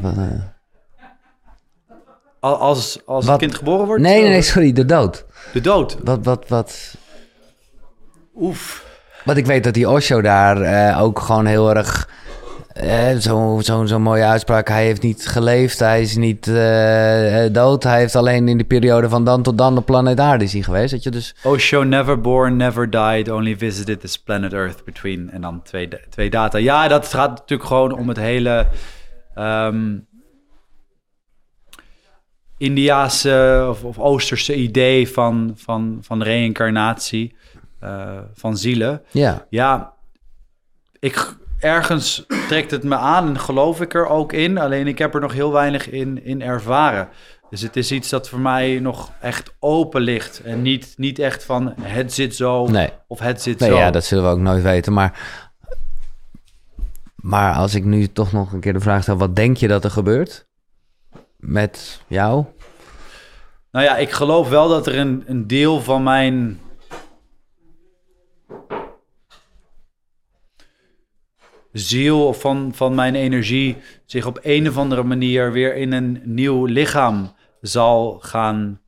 Als, 2.51 2.99
als 3.07 3.25
Wat- 3.25 3.35
het 3.41 3.41
kind 3.49 3.55
geboren 3.59 3.87
wordt? 3.87 4.03
nee, 4.03 4.23
nee, 4.23 4.43
sorry, 4.43 4.73
de 4.73 4.85
dood. 4.85 5.25
De 5.53 5.61
dood. 5.61 5.97
Wat, 6.05 6.19
wat, 6.23 6.49
wat... 6.49 6.95
Oef. 8.37 8.85
Want 9.25 9.39
ik 9.39 9.47
weet 9.47 9.65
dat 9.65 9.75
die 9.75 9.89
Osho 9.91 10.21
daar 10.21 10.61
eh, 10.61 11.03
ook 11.03 11.19
gewoon 11.21 11.47
heel 11.47 11.75
erg... 11.77 12.09
eh, 12.73 13.09
Zo'n 13.19 13.63
zo, 13.63 13.85
zo 13.87 13.99
mooie 13.99 14.25
uitspraak. 14.25 14.69
Hij 14.69 14.85
heeft 14.85 15.03
niet 15.03 15.27
geleefd, 15.29 15.79
hij 15.79 16.01
is 16.01 16.17
niet 16.17 16.47
eh, 16.49 17.45
dood. 17.53 17.83
Hij 17.83 17.99
heeft 17.99 18.17
alleen 18.17 18.49
in 18.49 18.59
de 18.59 18.65
periode 18.65 19.09
van 19.09 19.25
dan 19.25 19.43
tot 19.43 19.59
dan 19.59 19.75
de 19.75 19.81
planeet 19.81 20.21
Aarde 20.21 20.45
is 20.45 20.53
hij 20.53 20.63
geweest. 20.63 20.91
Dat 20.93 21.03
je 21.03 21.11
dus... 21.11 21.35
Osho 21.43 21.83
never 21.83 22.21
born, 22.21 22.57
never 22.57 22.91
died, 22.91 23.31
only 23.31 23.57
visited 23.59 24.01
this 24.01 24.19
planet 24.19 24.53
Earth 24.53 24.85
between. 24.85 25.31
En 25.31 25.41
dan 25.41 25.63
twee, 25.63 25.89
twee 26.11 26.31
data. 26.31 26.59
Ja, 26.59 26.89
dat 26.89 27.07
gaat 27.07 27.31
natuurlijk 27.39 27.69
gewoon 27.69 27.93
om 27.93 28.09
het 28.09 28.19
hele 28.19 28.67
ehm 29.35 29.91
Indiaanse 32.63 33.67
of, 33.69 33.85
of 33.85 33.99
Oosterse 33.99 34.55
idee 34.55 35.09
van, 35.09 35.53
van, 35.57 35.99
van 36.01 36.23
reïncarnatie, 36.23 37.35
eh, 37.81 38.19
van 38.35 38.57
zielen. 38.57 39.03
Ja, 39.11 39.47
Ja, 39.49 39.93
ik, 40.99 41.37
ergens 41.59 42.27
trekt 42.49 42.71
het 42.71 42.83
me 42.83 42.97
aan 42.97 43.29
en 43.29 43.39
geloof 43.39 43.81
ik 43.81 43.95
er 43.95 44.07
ook 44.07 44.33
in. 44.33 44.59
Alleen 44.59 44.87
ik 44.87 44.99
heb 44.99 45.15
er 45.15 45.21
nog 45.21 45.33
heel 45.33 45.53
weinig 45.53 45.91
in, 45.91 46.25
in 46.25 46.43
ervaren. 46.43 47.09
Dus 47.51 47.61
het 47.61 47.77
is 47.77 47.93
iets 47.93 48.09
dat 48.09 48.29
voor 48.29 48.41
mij 48.41 48.79
nog 48.81 49.13
echt 49.21 49.55
open 49.59 50.01
ligt. 50.01 50.41
En 50.41 50.63
niet, 50.63 50.95
niet 50.97 51.19
echt 51.19 51.45
van 51.45 51.75
het 51.81 52.13
zit 52.13 52.35
zo 52.35 52.67
nee. 52.67 52.91
of 53.07 53.19
het 53.19 53.43
zit 53.43 53.59
nee 53.59 53.69
zo. 53.69 53.77
ja, 53.77 53.91
dat 53.91 54.05
zullen 54.05 54.25
we 54.25 54.31
ook 54.31 54.39
nooit 54.39 54.63
weten. 54.63 54.93
Maar, 54.93 55.41
maar 57.17 57.55
als 57.55 57.75
ik 57.75 57.85
nu 57.85 58.07
toch 58.07 58.33
nog 58.33 58.53
een 58.53 58.61
keer 58.61 58.73
de 58.73 58.81
vraag 58.81 59.03
stel... 59.03 59.17
wat 59.17 59.37
denk 59.37 59.57
je 59.57 59.69
dat 59.69 59.85
er 59.85 59.91
gebeurt 59.91 60.51
met 61.43 62.01
jou? 62.07 62.45
Nou 63.71 63.85
ja, 63.85 63.97
ik 63.97 64.11
geloof 64.11 64.49
wel 64.49 64.69
dat 64.69 64.87
er 64.87 64.99
een, 64.99 65.23
een 65.27 65.47
deel 65.47 65.81
van 65.81 66.03
mijn. 66.03 66.61
ziel 71.73 72.27
of 72.27 72.41
van, 72.41 72.71
van 72.75 72.95
mijn 72.95 73.15
energie 73.15 73.77
zich 74.05 74.27
op 74.27 74.39
een 74.43 74.69
of 74.69 74.77
andere 74.77 75.03
manier 75.03 75.53
weer 75.53 75.77
in 75.77 75.93
een 75.93 76.21
nieuw 76.25 76.65
lichaam 76.65 77.33
zal 77.61 78.19
gaan 78.21 78.81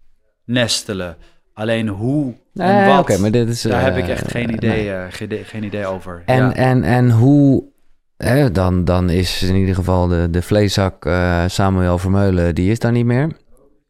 nestelen. 0.45 1.17
Alleen 1.55 1.89
hoe 1.89 2.35
en 2.55 2.75
Nee, 2.77 2.87
wat, 2.87 3.19
maar 3.19 3.31
dit 3.31 3.49
is, 3.49 3.63
daar 3.63 3.79
eh, 3.79 3.85
heb 3.85 3.97
ik 3.97 4.09
echt 4.09 4.31
geen 4.31 4.53
idee, 4.53 4.93
eh, 4.93 5.05
geen, 5.09 5.45
geen 5.45 5.63
idee 5.63 5.87
over. 5.87 6.23
En, 6.27 6.37
ja. 6.37 6.55
en, 6.55 6.83
en 6.85 7.11
hoe... 7.11 7.73
Hè, 8.17 8.51
dan, 8.51 8.85
dan 8.85 9.11
is 9.11 9.43
in 9.43 9.55
ieder 9.55 9.75
geval 9.75 10.07
de, 10.07 10.31
de 10.31 10.43
vleeszak 10.43 11.07
eh, 11.07 11.45
Samuel 11.47 11.99
Vermeulen... 11.99 12.55
die 12.55 12.71
is 12.71 12.79
daar 12.79 12.93
niet 12.93 13.05
meer. 13.05 13.37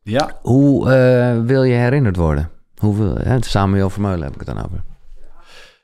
ja, 0.02 0.38
Hoe 0.42 0.90
eh, 0.92 1.40
wil 1.40 1.62
je 1.62 1.74
herinnerd 1.74 2.16
worden? 2.16 2.50
Hoe 2.76 2.96
wil, 2.96 3.16
hè, 3.16 3.42
Samuel 3.42 3.90
Vermeulen 3.90 4.22
heb 4.22 4.32
ik 4.32 4.46
het 4.46 4.56
dan 4.56 4.64
over. 4.64 4.82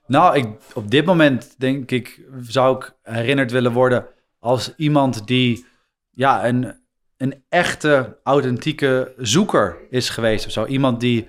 Nou, 0.06 0.36
ik, 0.36 0.46
op 0.74 0.90
dit 0.90 1.04
moment 1.04 1.54
denk 1.58 1.90
ik, 1.90 2.20
zou 2.42 2.76
ik 2.76 2.94
herinnerd 3.02 3.50
willen 3.50 3.72
worden 3.72 4.06
als 4.38 4.74
iemand 4.76 5.26
die 5.26 5.66
ja, 6.10 6.46
een, 6.46 6.74
een 7.16 7.44
echte, 7.48 8.18
authentieke 8.24 9.14
zoeker 9.16 9.76
is 9.90 10.08
geweest 10.08 10.46
of 10.46 10.52
zo. 10.52 10.66
Iemand 10.66 11.00
die 11.00 11.28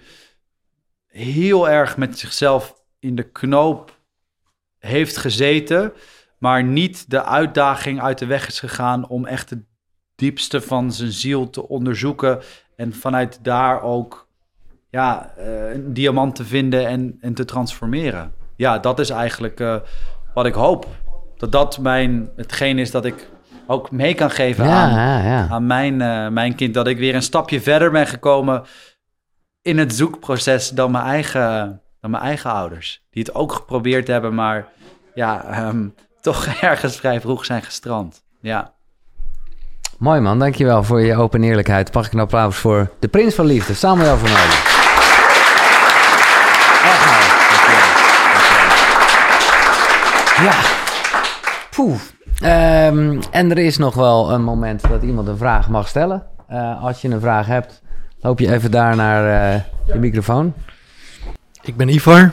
heel 1.07 1.69
erg 1.69 1.97
met 1.97 2.19
zichzelf 2.19 2.81
in 2.99 3.15
de 3.15 3.31
knoop 3.31 3.99
heeft 4.77 5.17
gezeten, 5.17 5.93
maar 6.41 6.63
niet 6.63 7.09
de 7.09 7.23
uitdaging 7.23 8.01
uit 8.01 8.17
de 8.17 8.25
weg 8.25 8.47
is 8.47 8.59
gegaan 8.59 9.07
om 9.07 9.25
echt 9.25 9.49
het 9.49 9.59
diepste 10.15 10.61
van 10.61 10.91
zijn 10.91 11.11
ziel 11.11 11.49
te 11.49 11.67
onderzoeken 11.67 12.39
en 12.75 12.93
vanuit 12.93 13.39
daar 13.41 13.81
ook 13.81 14.27
ja, 14.89 15.33
eh, 15.37 15.73
een 15.73 15.93
diamant 15.93 16.35
te 16.35 16.45
vinden 16.45 16.87
en, 16.87 17.17
en 17.19 17.33
te 17.33 17.45
transformeren. 17.45 18.33
Ja, 18.55 18.79
dat 18.79 18.99
is 18.99 19.09
eigenlijk 19.09 19.59
eh, 19.59 19.75
wat 20.33 20.45
ik 20.45 20.53
hoop. 20.53 20.87
Dat 21.37 21.51
dat 21.51 21.79
mijn, 21.79 22.29
hetgeen 22.35 22.79
is 22.79 22.91
dat 22.91 23.05
ik 23.05 23.29
ook 23.67 23.91
mee 23.91 24.13
kan 24.13 24.31
geven 24.31 24.65
Ja, 24.65 24.83
aan, 24.83 24.91
ja, 24.91 25.23
ja. 25.23 25.47
aan 25.49 25.65
mijn, 25.65 26.01
eh, 26.01 26.27
mijn 26.27 26.55
kind. 26.55 26.73
Dat 26.73 26.87
ik 26.87 26.97
weer 26.97 27.15
een 27.15 27.21
stapje 27.21 27.61
verder 27.61 27.91
ben 27.91 28.07
gekomen 28.07 28.63
in 29.61 29.77
het 29.77 29.93
zoekproces 29.93 30.69
dan 30.69 30.91
mijn 30.91 31.05
eigen, 31.05 31.81
dan 31.99 32.11
mijn 32.11 32.23
eigen 32.23 32.51
ouders. 32.51 33.03
Die 33.09 33.23
het 33.23 33.35
ook 33.35 33.51
geprobeerd 33.51 34.07
hebben, 34.07 34.33
maar 34.33 34.67
ja, 35.13 35.43
ehm, 35.43 35.87
toch 36.21 36.45
ergens 36.61 36.95
vrij 36.95 37.21
vroeg 37.21 37.45
zijn 37.45 37.61
gestrand. 37.61 38.23
Ja. 38.41 38.71
Mooi 39.97 40.19
man, 40.19 40.39
dankjewel 40.39 40.83
voor 40.83 41.01
je 41.01 41.15
open 41.15 41.43
eerlijkheid. 41.43 41.93
Mag 41.93 42.05
ik 42.05 42.13
een 42.13 42.19
applaus 42.19 42.55
voor 42.55 42.91
de 42.99 43.07
prins 43.07 43.35
van 43.35 43.45
liefde, 43.45 43.73
Samuel. 43.73 44.13
Echt 44.13 44.21
mooi. 47.05 47.31
Ja. 50.41 50.53
Poeh. 51.69 51.99
Ehm, 52.41 53.21
en 53.31 53.51
er 53.51 53.57
is 53.57 53.77
nog 53.77 53.93
wel 53.93 54.31
een 54.31 54.43
moment 54.43 54.81
dat 54.89 55.03
iemand 55.03 55.27
een 55.27 55.37
vraag 55.37 55.69
mag 55.69 55.87
stellen. 55.87 56.23
Eh, 56.47 56.83
als 56.83 57.01
je 57.01 57.09
een 57.09 57.19
vraag 57.19 57.45
hebt, 57.45 57.81
loop 58.19 58.39
je 58.39 58.53
even 58.53 58.71
daar 58.71 58.95
naar 58.95 59.53
eh, 59.53 59.61
de 59.85 59.99
microfoon. 59.99 60.53
Ik 61.61 61.77
ben 61.77 61.89
Ivar. 61.89 62.31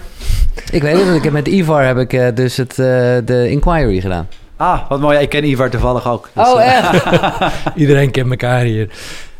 Ik 0.72 0.82
weet 0.82 1.06
het, 1.06 1.16
ik 1.16 1.22
heb 1.22 1.32
met 1.32 1.48
Ivar 1.48 1.84
heb 1.84 1.98
ik 1.98 2.12
eh, 2.12 2.34
dus 2.34 2.56
het, 2.56 2.70
eh, 2.70 2.76
de 3.24 3.46
inquiry 3.50 4.00
gedaan. 4.00 4.28
Ah, 4.56 4.88
wat 4.88 5.00
mooi. 5.00 5.18
Ik 5.18 5.28
ken 5.28 5.44
Ivar 5.44 5.70
toevallig 5.70 6.08
ook. 6.08 6.28
Dus, 6.34 6.46
Oh, 6.46 6.60
eh, 6.62 6.78
echt? 6.78 7.04
Iedereen 7.82 8.10
kent 8.10 8.30
elkaar 8.30 8.60
hier. 8.60 8.88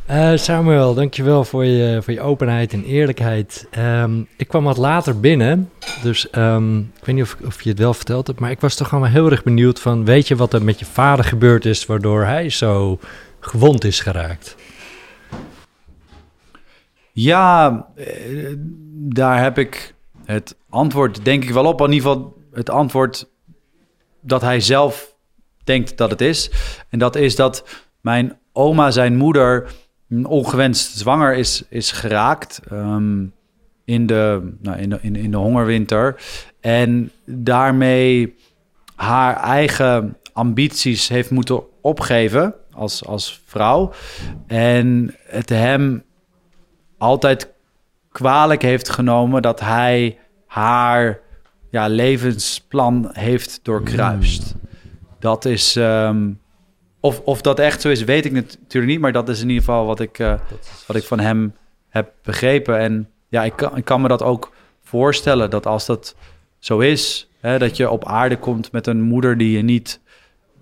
Eh, 0.06 0.30
Samuel, 0.34 0.94
dankjewel 0.94 1.44
voor 1.44 1.64
je, 1.64 2.02
voor 2.02 2.12
je 2.12 2.20
openheid 2.20 2.72
en 2.72 2.84
eerlijkheid. 2.84 3.66
Ehm, 3.70 4.20
ik 4.36 4.48
kwam 4.48 4.64
wat 4.64 4.76
later 4.76 5.20
binnen, 5.20 5.70
dus 6.02 6.30
ehm, 6.30 6.78
ik 6.78 7.04
weet 7.04 7.14
niet 7.14 7.24
of, 7.24 7.36
of 7.46 7.62
je 7.62 7.70
het 7.70 7.78
wel 7.78 7.94
verteld 7.94 8.26
hebt, 8.26 8.38
maar 8.40 8.50
ik 8.50 8.60
was 8.60 8.74
toch 8.74 8.88
gewoon 8.88 9.08
heel 9.08 9.30
erg 9.30 9.42
benieuwd 9.42 9.80
van, 9.80 10.04
weet 10.04 10.28
je 10.28 10.36
wat 10.36 10.52
er 10.52 10.64
met 10.64 10.78
je 10.78 10.84
vader 10.84 11.24
gebeurd 11.24 11.64
is, 11.64 11.86
waardoor 11.86 12.24
hij 12.24 12.50
zo 12.50 12.98
gewond 13.40 13.84
is 13.84 14.00
geraakt? 14.00 14.56
Ja, 17.12 17.86
daar 18.94 19.42
heb 19.42 19.58
ik 19.58 19.94
het 20.34 20.56
antwoord 20.68 21.24
denk 21.24 21.42
ik 21.42 21.50
wel 21.50 21.64
op. 21.64 21.80
In 21.80 21.92
ieder 21.92 22.08
geval 22.08 22.36
het 22.52 22.70
antwoord 22.70 23.28
dat 24.20 24.40
hij 24.40 24.60
zelf 24.60 25.14
denkt 25.64 25.96
dat 25.96 26.10
het 26.10 26.20
is. 26.20 26.50
En 26.88 26.98
dat 26.98 27.16
is 27.16 27.36
dat 27.36 27.64
mijn 28.00 28.38
oma, 28.52 28.90
zijn 28.90 29.16
moeder, 29.16 29.70
ongewenst 30.22 30.96
zwanger 30.96 31.34
is, 31.34 31.64
is 31.68 31.92
geraakt 31.92 32.60
ehm, 32.70 33.24
in, 33.84 34.06
de, 34.06 34.52
nou, 34.60 34.78
in, 34.78 34.90
de, 34.90 34.98
in, 35.00 35.16
in 35.16 35.30
de 35.30 35.36
hongerwinter. 35.36 36.22
En 36.60 37.10
daarmee 37.24 38.34
haar 38.96 39.36
eigen 39.36 40.16
ambities 40.32 41.08
heeft 41.08 41.30
moeten 41.30 41.62
opgeven 41.80 42.54
als, 42.70 43.04
als 43.04 43.42
vrouw. 43.46 43.92
En 44.46 45.14
het 45.24 45.48
hem 45.48 46.04
altijd 46.98 47.56
kwalijk 48.18 48.62
heeft 48.62 48.88
genomen 48.88 49.42
dat 49.42 49.60
hij 49.60 50.18
haar 50.46 51.20
ja, 51.70 51.88
levensplan 51.88 53.08
heeft 53.12 53.60
doorkruist. 53.62 54.54
Dat 55.18 55.44
is. 55.44 55.76
ehm, 55.76 56.30
of, 57.00 57.20
of 57.20 57.40
dat 57.40 57.58
echt 57.58 57.80
zo 57.80 57.88
is, 57.88 58.04
weet 58.04 58.24
ik 58.24 58.32
natuurlijk 58.32 58.92
niet. 58.92 59.00
Maar 59.00 59.12
dat 59.12 59.28
is 59.28 59.40
in 59.40 59.48
ieder 59.48 59.64
geval 59.64 59.86
wat 59.86 60.00
ik, 60.00 60.18
eh, 60.18 60.34
wat 60.86 60.96
ik 60.96 61.02
van 61.04 61.20
hem 61.20 61.54
heb 61.88 62.12
begrepen. 62.22 62.78
En 62.78 63.08
ja, 63.28 63.44
ik 63.44 63.52
kan, 63.56 63.76
ik 63.76 63.84
kan 63.84 64.00
me 64.00 64.08
dat 64.08 64.22
ook 64.22 64.52
voorstellen. 64.82 65.50
Dat 65.50 65.66
als 65.66 65.86
dat 65.86 66.14
zo 66.58 66.78
is, 66.78 67.28
hè, 67.40 67.58
dat 67.58 67.76
je 67.76 67.90
op 67.90 68.04
aarde 68.04 68.36
komt 68.38 68.72
met 68.72 68.86
een 68.86 69.02
moeder 69.02 69.38
die 69.38 69.56
je 69.56 69.62
niet, 69.62 70.00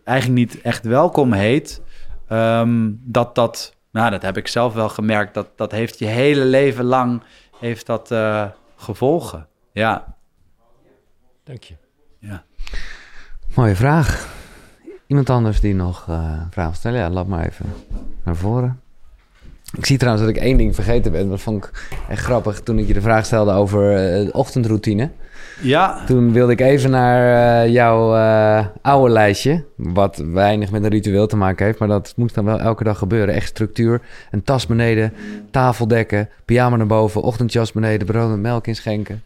eigenlijk 0.05 0.39
niet 0.39 0.61
echt 0.61 0.85
welkom 0.85 1.33
heet. 1.33 1.81
ehm, 2.29 2.91
dat 3.03 3.35
dat, 3.35 3.75
nou, 3.93 4.11
dat 4.11 4.23
heb 4.23 4.37
ik 4.37 4.49
zelf 4.49 4.75
wel 4.75 4.89
gemerkt. 4.89 5.35
Dat, 5.35 5.49
dat 5.57 5.73
heeft 5.73 5.99
je 5.99 6.07
hele 6.07 6.45
leven 6.45 6.85
lang 6.85 7.23
heeft 7.61 7.87
dat, 7.87 8.11
eh, 8.11 8.47
gevolgen. 8.77 9.47
Ja, 9.73 10.15
Dank 11.45 11.63
je. 11.63 11.75
ja. 12.19 12.45
Mooie 13.55 13.77
vraag. 13.77 14.35
Iemand 15.07 15.31
anders 15.31 15.61
die 15.61 15.75
nog 15.75 16.01
eh 16.09 16.41
vragen 16.51 16.65
wil 16.65 16.73
stellen? 16.73 16.99
Ja, 16.99 17.11
laat 17.11 17.27
maar 17.27 17.47
even 17.47 17.67
naar 18.25 18.37
voren. 18.37 18.81
Ik 19.77 19.87
zie 19.87 19.99
trouwens 19.99 20.27
dat 20.27 20.37
ik 20.37 20.43
één 20.43 20.57
ding 20.57 20.75
vergeten 20.75 21.13
ben. 21.13 21.29
Dat 21.29 21.41
vond 21.41 21.65
ik 21.65 21.89
echt 22.09 22.25
grappig 22.25 22.61
toen 22.61 22.79
ik 22.79 22.87
je 22.87 22.93
de 22.93 23.01
vraag 23.01 23.25
stelde 23.25 23.53
over 23.53 23.91
eh, 23.97 24.25
de 24.25 24.33
ochtendroutine. 24.33 25.11
Ja, 25.61 26.05
Toen 26.07 26.33
wilde 26.33 26.53
ik 26.53 26.61
even 26.61 26.91
naar 26.91 27.63
eh, 27.65 27.73
jouw 27.73 28.15
eh, 28.15 28.67
oude 28.83 29.13
lijstje. 29.13 29.65
Wat 29.77 30.23
weinig 30.33 30.71
met 30.71 30.83
een 30.85 30.91
ritueel 30.91 31.27
te 31.27 31.37
maken 31.37 31.67
heeft. 31.67 31.79
Maar 31.79 31.89
dat 31.89 32.13
moet 32.17 32.35
dan 32.35 32.45
wel 32.45 32.61
elke 32.61 32.85
dag 32.85 32.99
gebeuren. 32.99 33.35
Echt 33.35 33.49
structuur. 33.49 34.01
Een 34.31 34.43
tas 34.45 34.67
beneden, 34.67 35.13
tafel 35.51 35.89
dekken, 35.89 36.29
pyjama 36.45 36.77
naar 36.77 36.87
boven, 36.87 37.23
ochtendjas 37.23 37.73
beneden, 37.73 38.07
brood 38.07 38.29
met 38.31 38.39
melk 38.41 38.67
inschenken. 38.67 39.23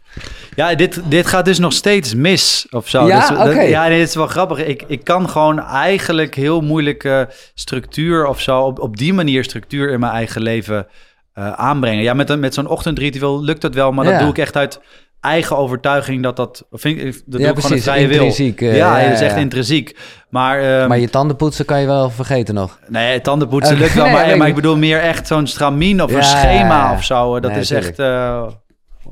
Ja, 0.55 0.75
dit, 0.75 1.01
dit 1.09 1.25
gaat 1.27 1.45
dus 1.45 1.59
nog 1.59 1.73
steeds 1.73 2.15
mis 2.15 2.67
of 2.69 2.87
zo. 2.89 3.07
Ja? 3.07 3.29
Dat- 3.29 3.47
Oké. 3.49 3.61
ja, 3.61 3.87
nee, 3.87 3.99
dit 3.99 4.07
is 4.07 4.15
wel 4.15 4.27
grappig. 4.27 4.65
Ik, 4.65 4.83
ik 4.87 5.03
kan 5.03 5.29
gewoon 5.29 5.59
eigenlijk 5.59 6.35
heel 6.35 6.61
moeilijke 6.61 7.29
structuur 7.53 8.25
of 8.25 8.41
zo... 8.41 8.59
op, 8.59 8.79
op 8.79 8.97
die 8.97 9.13
manier 9.13 9.43
structuur 9.43 9.89
in 9.91 9.99
mijn 9.99 10.11
eigen 10.13 10.41
leven 10.41 10.87
eh, 11.33 11.51
aanbrengen. 11.51 12.03
Ja, 12.03 12.13
met, 12.13 12.39
met 12.39 12.53
zo'n 12.53 12.67
ochtendritueel 12.67 13.43
lukt 13.43 13.61
dat 13.61 13.73
wel... 13.73 13.91
maar 13.91 14.05
Ja. 14.05 14.11
dat 14.11 14.19
doe 14.19 14.29
ik 14.29 14.37
echt 14.37 14.55
uit 14.57 14.79
eigen 15.21 15.57
overtuiging 15.57 16.23
dat 16.23 16.35
dat... 16.35 16.65
Vind 16.71 16.97
ik, 16.99 17.03
dat 17.05 17.13
Ja, 17.13 17.21
doe 17.25 17.39
ik 17.39 17.45
gewoon 17.47 17.53
precies, 17.53 17.83
vrije 17.83 18.07
wil. 18.07 18.15
intrinsiek, 18.15 18.61
eh, 18.61 18.75
ja, 18.77 18.99
ja, 18.99 19.03
dat 19.05 19.13
is 19.13 19.21
echt 19.21 19.35
intrinsiek. 19.37 19.97
Maar, 20.29 20.59
ehm, 20.79 20.87
Maar 20.87 20.99
je 20.99 21.09
tanden 21.09 21.35
poetsen 21.35 21.65
kan 21.65 21.79
je 21.79 21.85
wel 21.85 22.09
vergeten 22.09 22.55
nog. 22.55 22.79
nee, 22.87 23.21
tandenpoetsen 23.21 23.77
lukt 23.81 23.93
wel. 23.93 24.09
nee, 24.09 24.35
maar, 24.35 24.47
ik. 24.47 24.55
bedoel 24.55 24.77
meer 24.77 24.99
echt 24.99 25.27
zo'n 25.27 25.47
stramien 25.47 26.01
of 26.03 26.11
Ja, 26.11 26.17
een 26.17 26.23
schema 26.23 26.75
ja. 26.89 26.93
of 26.93 27.03
zo. 27.03 27.39
Dat 27.39 27.51
Nee, 27.51 27.59
is 27.59 27.67
tuurlijk. 27.67 27.89
echt 27.89 27.99
eh 27.99 28.47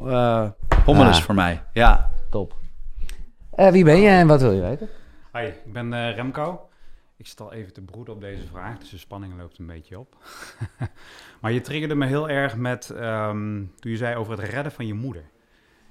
eh, 0.08 0.46
hommeles 0.86 1.18
Ah. 1.18 1.24
voor 1.24 1.36
mij. 1.36 1.62
Ja. 1.74 2.10
Top. 2.30 2.56
Eh, 3.52 3.72
wie 3.72 3.84
ben 3.84 4.02
je 4.02 4.10
en 4.10 4.28
wat 4.28 4.42
wil 4.42 4.52
je 4.52 4.62
weten? 4.62 4.90
Hoi, 5.32 5.46
ik 5.48 5.74
ben 5.74 5.94
eh, 5.94 6.16
Remco. 6.16 6.62
Ik 7.18 7.28
zit 7.28 7.40
al 7.42 7.54
even 7.54 7.74
te 7.74 7.82
broeden 7.82 8.14
op 8.14 8.22
deze 8.22 8.42
vraag, 8.52 8.78
dus 8.78 8.90
de 8.90 8.98
spanning 8.98 9.34
loopt 9.40 9.60
een 9.60 9.66
beetje 9.66 10.00
op. 10.00 10.16
maar 11.42 11.52
je 11.52 11.62
triggerde 11.62 11.96
me 11.96 12.06
heel 12.06 12.30
erg 12.30 12.56
met, 12.56 12.90
ehm, 12.90 13.38
toen 13.80 13.92
je 13.92 13.98
zei 13.98 14.16
over 14.16 14.40
het 14.40 14.50
redden 14.50 14.72
van 14.72 14.88
je 14.88 14.94
moeder. 14.94 15.24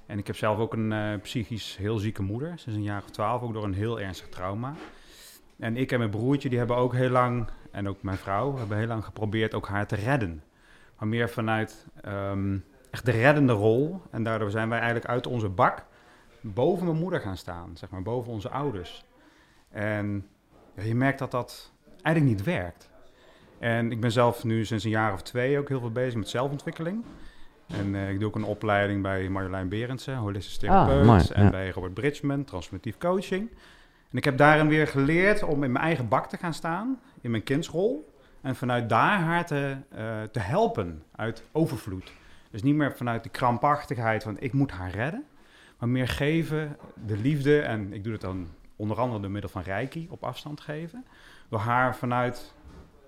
En 0.09 0.17
ik 0.17 0.27
heb 0.27 0.35
zelf 0.35 0.57
ook 0.57 0.73
een 0.73 0.91
eh, 0.91 1.21
psychisch 1.21 1.77
heel 1.77 1.97
zieke 1.97 2.21
moeder, 2.21 2.53
sinds 2.55 2.77
een 2.77 2.83
jaar 2.83 3.03
of 3.03 3.09
twaalf, 3.09 3.41
ook 3.41 3.53
door 3.53 3.63
een 3.63 3.73
heel 3.73 3.99
ernstig 3.99 4.29
trauma. 4.29 4.73
En 5.57 5.77
ik 5.77 5.91
en 5.91 5.97
mijn 5.97 6.09
broertje, 6.09 6.49
die 6.49 6.57
hebben 6.57 6.75
ook 6.75 6.93
heel 6.93 7.09
lang, 7.09 7.49
en 7.71 7.87
ook 7.87 8.01
mijn 8.01 8.17
vrouw, 8.17 8.57
hebben 8.57 8.77
heel 8.77 8.87
lang 8.87 9.05
geprobeerd 9.05 9.53
ook 9.53 9.67
haar 9.67 9.87
te 9.87 9.95
redden. 9.95 10.43
Maar 10.97 11.07
meer 11.07 11.29
vanuit 11.29 11.85
ehm, 12.01 12.57
echt 12.91 13.05
de 13.05 13.11
reddende 13.11 13.53
rol. 13.53 14.01
En 14.11 14.23
daardoor 14.23 14.51
zijn 14.51 14.69
wij 14.69 14.77
eigenlijk 14.77 15.09
uit 15.09 15.27
onze 15.27 15.49
bak 15.49 15.85
boven 16.41 16.85
mijn 16.85 16.97
moeder 16.97 17.19
gaan 17.19 17.37
staan, 17.37 17.77
zeg 17.77 17.89
maar, 17.89 18.01
boven 18.01 18.31
onze 18.31 18.49
ouders. 18.49 19.05
En 19.69 20.27
ja, 20.75 20.83
je 20.83 20.95
merkt 20.95 21.19
dat 21.19 21.31
dat 21.31 21.71
eigenlijk 22.01 22.37
niet 22.37 22.45
werkt. 22.45 22.89
En 23.59 23.91
ik 23.91 23.99
ben 23.99 24.11
zelf 24.11 24.43
nu 24.43 24.65
sinds 24.65 24.83
een 24.83 24.89
jaar 24.89 25.13
of 25.13 25.21
twee 25.21 25.59
ook 25.59 25.69
heel 25.69 25.79
veel 25.79 25.91
bezig 25.91 26.15
met 26.15 26.29
zelfontwikkeling. 26.29 27.03
En 27.77 27.95
eh, 27.95 28.09
ik 28.09 28.19
doe 28.19 28.27
ook 28.27 28.35
een 28.35 28.43
opleiding 28.43 29.01
bij 29.01 29.29
Marjolein 29.29 29.69
Berendsen, 29.69 30.15
holistisch 30.15 30.57
therapeut. 30.57 30.99
Ah, 30.99 31.05
mooi, 31.05 31.23
en 31.33 31.43
ja. 31.43 31.49
bij 31.49 31.69
Robert 31.69 31.93
Bridgman, 31.93 32.43
transformatief 32.43 32.97
coaching. 32.97 33.49
En 34.11 34.17
ik 34.17 34.23
heb 34.23 34.37
daarin 34.37 34.67
weer 34.67 34.87
geleerd 34.87 35.43
om 35.43 35.63
in 35.63 35.71
mijn 35.71 35.85
eigen 35.85 36.07
bak 36.07 36.29
te 36.29 36.37
gaan 36.37 36.53
staan, 36.53 36.99
in 37.21 37.31
mijn 37.31 37.43
kindsrol. 37.43 38.13
En 38.41 38.55
vanuit 38.55 38.89
daar 38.89 39.19
haar 39.19 39.45
te, 39.45 39.77
eh, 39.89 40.21
te 40.21 40.39
helpen 40.39 41.03
uit 41.15 41.43
overvloed. 41.51 42.11
Dus 42.51 42.63
niet 42.63 42.75
meer 42.75 42.97
vanuit 42.97 43.23
die 43.23 43.31
krampachtigheid 43.31 44.23
van 44.23 44.39
ik 44.39 44.53
moet 44.53 44.71
haar 44.71 44.91
redden. 44.91 45.23
Maar 45.79 45.89
meer 45.89 46.07
geven, 46.07 46.77
de 47.05 47.17
liefde. 47.17 47.59
En 47.59 47.93
ik 47.93 48.03
doe 48.03 48.11
het 48.11 48.21
dan 48.21 48.47
onder 48.75 48.97
andere 48.97 49.21
door 49.21 49.31
middel 49.31 49.49
van 49.49 49.61
reiki 49.61 50.07
op 50.09 50.23
afstand 50.23 50.61
geven. 50.61 51.05
Door 51.49 51.59
haar 51.59 51.95
vanuit 51.95 52.53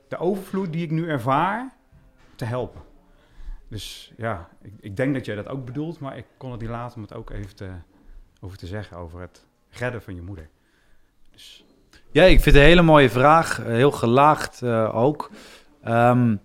de 0.07 0.17
overvloed 0.17 0.73
die 0.73 0.83
ik 0.83 0.91
nu 0.91 1.09
ervaar 1.09 1.73
te 2.35 2.45
helpen. 2.45 2.81
Dus 3.71 4.11
ja, 4.17 4.49
ik, 4.61 4.73
ik 4.79 4.95
denk 4.95 5.13
dat 5.13 5.25
jij 5.25 5.35
dat 5.35 5.47
ook 5.47 5.65
bedoelt, 5.65 5.99
maar 5.99 6.17
ik 6.17 6.25
kon 6.37 6.51
het 6.51 6.61
niet 6.61 6.69
laten 6.69 6.95
om 6.95 7.01
het 7.01 7.13
ook 7.13 7.29
even 7.29 7.85
over 8.41 8.57
te 8.57 8.67
zeggen 8.67 8.97
over 8.97 9.19
het 9.21 9.45
redden 9.69 10.01
van 10.01 10.15
je 10.15 10.21
moeder. 10.21 10.49
Dus 11.31 11.65
Ja, 12.11 12.23
ik 12.23 12.41
vind 12.41 12.45
het 12.45 12.63
een 12.63 12.69
hele 12.69 12.81
mooie 12.81 13.09
vraag. 13.09 13.59
eh, 13.59 13.65
Heel 13.65 13.91
gelaagd 13.91 14.61
eh, 14.61 14.95
ook. 14.95 15.31
Ehm, 15.81 16.35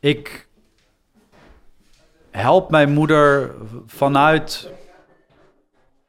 ik 0.00 0.48
help 2.30 2.70
mijn 2.70 2.90
moeder 2.90 3.54
vanuit 3.86 4.70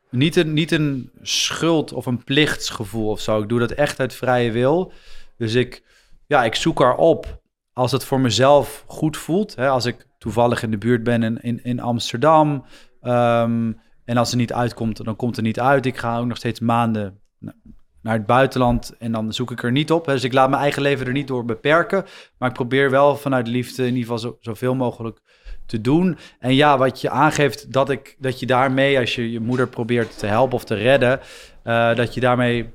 niet 0.10 0.36
een, 0.36 0.54
niet 0.54 0.72
een 0.72 1.12
schuld 1.22 1.94
of 1.94 2.06
een 2.06 2.24
plichtsgevoel 2.24 3.10
of 3.10 3.20
zo. 3.20 3.41
Ik 3.41 3.50
doe 3.50 3.60
dat 3.60 3.72
echt 3.72 4.00
uit 4.00 4.14
vrije 4.14 4.52
wil. 4.52 4.91
Dus 5.38 5.54
ik, 5.54 5.84
ja, 6.26 6.44
ik 6.44 6.56
zoek 6.56 6.80
haar 6.80 6.96
op 6.96 7.39
als 7.80 7.91
het 7.91 8.03
voor 8.03 8.19
mezelf 8.19 8.84
goed 8.88 9.18
voelt. 9.18 9.56
Hè, 9.56 9.69
als 9.69 9.85
ik 9.85 10.07
toevallig 10.18 10.64
in 10.64 10.72
de 10.72 10.77
buurt 10.77 11.03
ben 11.03 11.23
in, 11.23 11.41
in, 11.41 11.64
in 11.64 11.80
Amsterdam. 11.80 12.64
ehm, 13.01 13.72
en 14.06 14.18
als 14.18 14.30
ze 14.30 14.35
niet 14.35 14.53
uitkomt, 14.53 15.06
dan 15.06 15.15
komt 15.15 15.38
er 15.38 15.43
niet 15.43 15.60
uit. 15.60 15.85
Ik 15.85 15.97
ga 15.97 16.18
ook 16.19 16.26
nog 16.26 16.38
steeds 16.38 16.60
maanden 16.60 17.19
na- 17.39 17.56
naar 18.01 18.14
het 18.14 18.26
buitenland 18.26 18.95
en 18.99 19.11
dan 19.11 19.34
zoek 19.34 19.51
ik 19.51 19.64
er 19.64 19.72
niet 19.72 19.91
op. 19.91 20.06
hè. 20.06 20.14
Dus 20.14 20.23
ik 20.23 20.34
laat 20.34 20.49
mijn 20.49 20.61
eigen 20.61 20.81
leven 20.81 21.06
er 21.06 21.11
niet 21.11 21.27
door 21.27 21.45
beperken. 21.45 22.06
Maar 22.38 22.49
ik 22.49 22.56
probeer 22.56 22.89
wel 22.89 23.15
vanuit 23.15 23.47
liefde 23.47 23.81
in 23.81 23.88
ieder 23.95 24.01
geval 24.01 24.18
zo, 24.19 24.38
zoveel 24.39 24.76
mogelijk 24.76 25.19
te 25.65 25.81
doen. 25.81 26.18
En 26.39 26.56
ja, 26.56 26.77
wat 26.77 27.01
je 27.01 27.10
aangeeft, 27.10 27.73
dat, 27.73 27.89
ik, 27.89 28.15
dat 28.19 28.39
je 28.39 28.45
daarmee, 28.45 28.99
als 28.99 29.15
je 29.15 29.31
je 29.31 29.39
moeder 29.39 29.68
probeert 29.68 30.19
te 30.19 30.26
helpen 30.26 30.56
of 30.56 30.64
te 30.64 30.76
redden, 30.76 31.19
eh, 31.64 31.95
dat 31.95 32.14
je 32.14 32.19
daarmee 32.19 32.69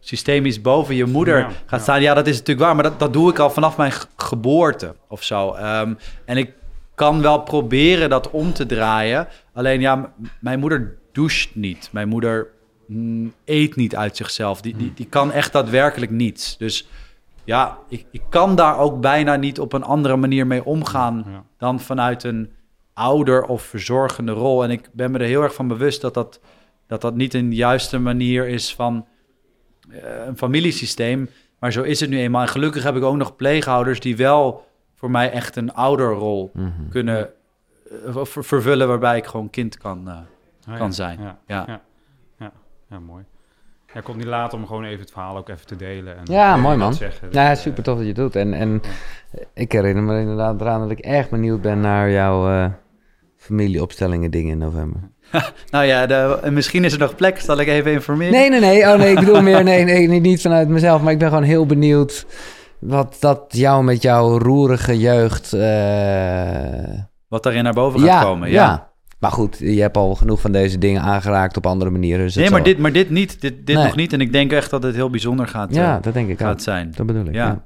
systemisch 0.00 0.60
boven 0.60 0.94
je 0.94 1.04
moeder 1.06 1.38
Ja, 1.38 1.44
gaat 1.48 1.54
ja. 1.70 1.78
staan. 1.78 2.02
Ja, 2.02 2.14
dat 2.14 2.26
is 2.26 2.38
natuurlijk 2.38 2.66
waar, 2.66 2.74
maar 2.74 2.84
dat, 2.84 2.98
dat 2.98 3.12
doe 3.12 3.30
ik 3.30 3.38
al 3.38 3.50
vanaf 3.50 3.76
mijn 3.76 3.92
ge- 3.92 4.06
geboorte 4.16 4.94
of 5.08 5.22
zo. 5.22 5.52
Ehm, 5.52 5.94
en 6.24 6.36
ik 6.36 6.52
kan 6.94 7.22
wel 7.22 7.40
proberen 7.42 8.10
dat 8.10 8.30
om 8.30 8.52
te 8.52 8.66
draaien. 8.66 9.28
Alleen 9.54 9.80
ja, 9.80 10.12
mijn 10.40 10.58
moeder 10.58 10.98
doucht 11.12 11.54
niet. 11.54 11.88
Mijn 11.92 12.08
moeder 12.08 12.46
mm, 12.86 13.32
eet 13.44 13.76
niet 13.76 13.96
uit 13.96 14.16
zichzelf. 14.16 14.60
Die, 14.60 14.76
die, 14.76 14.92
die 14.94 15.06
kan 15.06 15.32
echt 15.32 15.52
daadwerkelijk 15.52 16.10
niets. 16.12 16.56
Dus 16.56 16.88
ja, 17.44 17.78
ik, 17.88 18.06
ik 18.10 18.22
kan 18.28 18.54
daar 18.56 18.78
ook 18.78 19.00
bijna 19.00 19.36
niet 19.36 19.60
op 19.60 19.72
een 19.72 19.82
andere 19.84 20.16
manier 20.16 20.46
mee 20.46 20.64
omgaan 20.64 21.24
ja. 21.28 21.44
dan 21.58 21.80
vanuit 21.80 22.24
een 22.24 22.50
ouder 22.94 23.42
of 23.42 23.62
verzorgende 23.62 24.32
rol. 24.32 24.64
En 24.64 24.70
ik 24.70 24.88
ben 24.92 25.10
me 25.10 25.18
er 25.18 25.24
heel 25.26 25.42
erg 25.42 25.54
van 25.54 25.68
bewust 25.68 26.00
dat 26.00 26.14
dat, 26.14 26.40
dat, 26.86 27.00
dat 27.00 27.14
niet 27.14 27.34
een 27.34 27.52
juiste 27.52 27.98
manier 27.98 28.48
is 28.48 28.74
van 28.74 29.06
een 30.26 30.36
familiesysteem. 30.36 31.28
Maar 31.58 31.72
zo 31.72 31.82
is 31.82 32.00
het 32.00 32.10
nu 32.10 32.18
eenmaal. 32.18 32.42
En 32.42 32.48
gelukkig 32.48 32.82
heb 32.82 32.96
ik 32.96 33.02
ook 33.02 33.16
nog 33.16 33.36
pleegouders 33.36 34.00
die 34.00 34.16
wel 34.16 34.66
voor 34.94 35.10
mij 35.10 35.30
echt 35.30 35.56
een 35.56 35.74
ouderrol 35.74 36.50
Mhm. 36.54 36.88
kunnen 36.90 37.28
eh, 38.06 38.24
ver- 38.24 38.44
vervullen, 38.44 38.88
waarbij 38.88 39.16
ik 39.16 39.26
gewoon 39.26 39.50
kind 39.50 39.78
kan. 39.78 40.08
eh, 40.08 40.14
Ah, 40.68 40.76
Kan 40.76 40.86
ja, 40.86 40.92
zijn, 40.92 41.18
Ja, 41.20 41.38
ja. 41.46 41.64
ja. 41.66 41.80
ja. 42.38 42.52
ja, 42.90 42.98
mooi. 43.00 43.24
Ja, 43.86 43.94
ik 43.98 44.04
kon 44.04 44.16
niet 44.16 44.26
laten 44.26 44.58
om 44.58 44.66
gewoon 44.66 44.84
even 44.84 45.00
het 45.00 45.10
verhaal 45.10 45.36
ook 45.36 45.48
even 45.48 45.66
te 45.66 45.76
delen. 45.76 46.16
En 46.16 46.22
Ja, 46.24 46.56
mooi, 46.56 46.76
man. 46.76 46.94
Zeggen. 46.94 47.28
Ja, 47.30 47.54
super 47.54 47.78
eh, 47.78 47.84
tof 47.84 47.94
dat 47.94 48.02
je 48.02 48.08
het 48.12 48.16
doet. 48.20 48.36
En, 48.36 48.54
en 48.54 48.80
ik 49.54 49.72
herinner 49.72 50.02
me 50.02 50.20
inderdaad 50.20 50.60
eraan 50.60 50.80
dat 50.80 50.90
ik 50.90 50.98
erg 50.98 51.28
benieuwd 51.28 51.60
ben 51.60 51.80
naar 51.80 52.10
jouw 52.10 52.48
eh, 52.50 52.70
familieopstellingen 53.36 54.30
dingen 54.30 54.50
in 54.50 54.58
november. 54.58 55.00
Nou 55.70 55.84
ja, 55.84 56.06
de, 56.06 56.38
misschien 56.50 56.84
is 56.84 56.92
er 56.92 56.98
nog 56.98 57.14
plek. 57.14 57.40
Zal 57.40 57.58
ik 57.60 57.68
even 57.68 57.92
informeren? 57.92 58.32
Nee, 58.32 58.50
nee, 58.50 58.60
nee. 58.60 58.82
Oh 58.92 58.94
nee, 58.98 59.10
ik 59.12 59.18
bedoel 59.18 59.42
meer, 59.50 59.64
nee, 59.64 59.84
nee, 59.84 60.08
niet- 60.08 60.22
niet 60.22 60.40
vanuit 60.40 60.68
mezelf. 60.68 61.02
Maar 61.02 61.12
ik 61.12 61.18
ben 61.18 61.28
gewoon 61.28 61.42
heel 61.44 61.66
benieuwd 61.66 62.26
wat 62.78 63.16
dat 63.20 63.44
jou 63.48 63.84
met 63.84 64.02
jouw 64.02 64.38
roerige 64.38 64.98
jeugd... 64.98 65.52
eh, 65.52 66.98
Wat 67.28 67.42
daarin 67.42 67.64
naar 67.64 67.72
boven 67.72 68.00
gaat 68.00 68.08
ja, 68.08 68.22
komen. 68.22 68.48
ja. 68.48 68.54
Ja. 68.54 68.88
Maar 69.18 69.30
goed, 69.32 69.56
je 69.58 69.80
hebt 69.80 69.96
al 69.96 70.14
genoeg 70.14 70.40
van 70.40 70.52
deze 70.52 70.78
dingen 70.78 71.02
aangeraakt 71.02 71.56
op 71.56 71.66
andere 71.66 71.90
manieren. 71.90 72.24
Dus 72.24 72.34
het 72.34 72.42
Nee, 72.42 72.52
maar 72.52 72.60
zal- 72.60 72.68
dit, 72.68 72.78
maar 72.78 72.92
dit 72.92 73.10
niet. 73.10 73.40
Dit, 73.40 73.66
dit 73.66 73.76
Nee. 73.76 73.84
nog 73.84 73.96
niet. 73.96 74.12
En 74.12 74.20
ik 74.20 74.32
denk 74.32 74.52
echt 74.52 74.70
dat 74.70 74.82
het 74.82 74.94
heel 74.94 75.10
bijzonder 75.10 75.48
gaat, 75.48 75.74
Ja, 75.74 75.96
eh, 75.96 76.02
dat 76.02 76.12
denk 76.14 76.26
ik 76.28 76.40
ook. 76.40 76.46
gaat 76.46 76.62
zijn. 76.62 76.92
Dat 76.96 77.06
bedoel 77.06 77.24
ik, 77.26 77.34
ja. 77.34 77.46
Ja. 77.46 77.62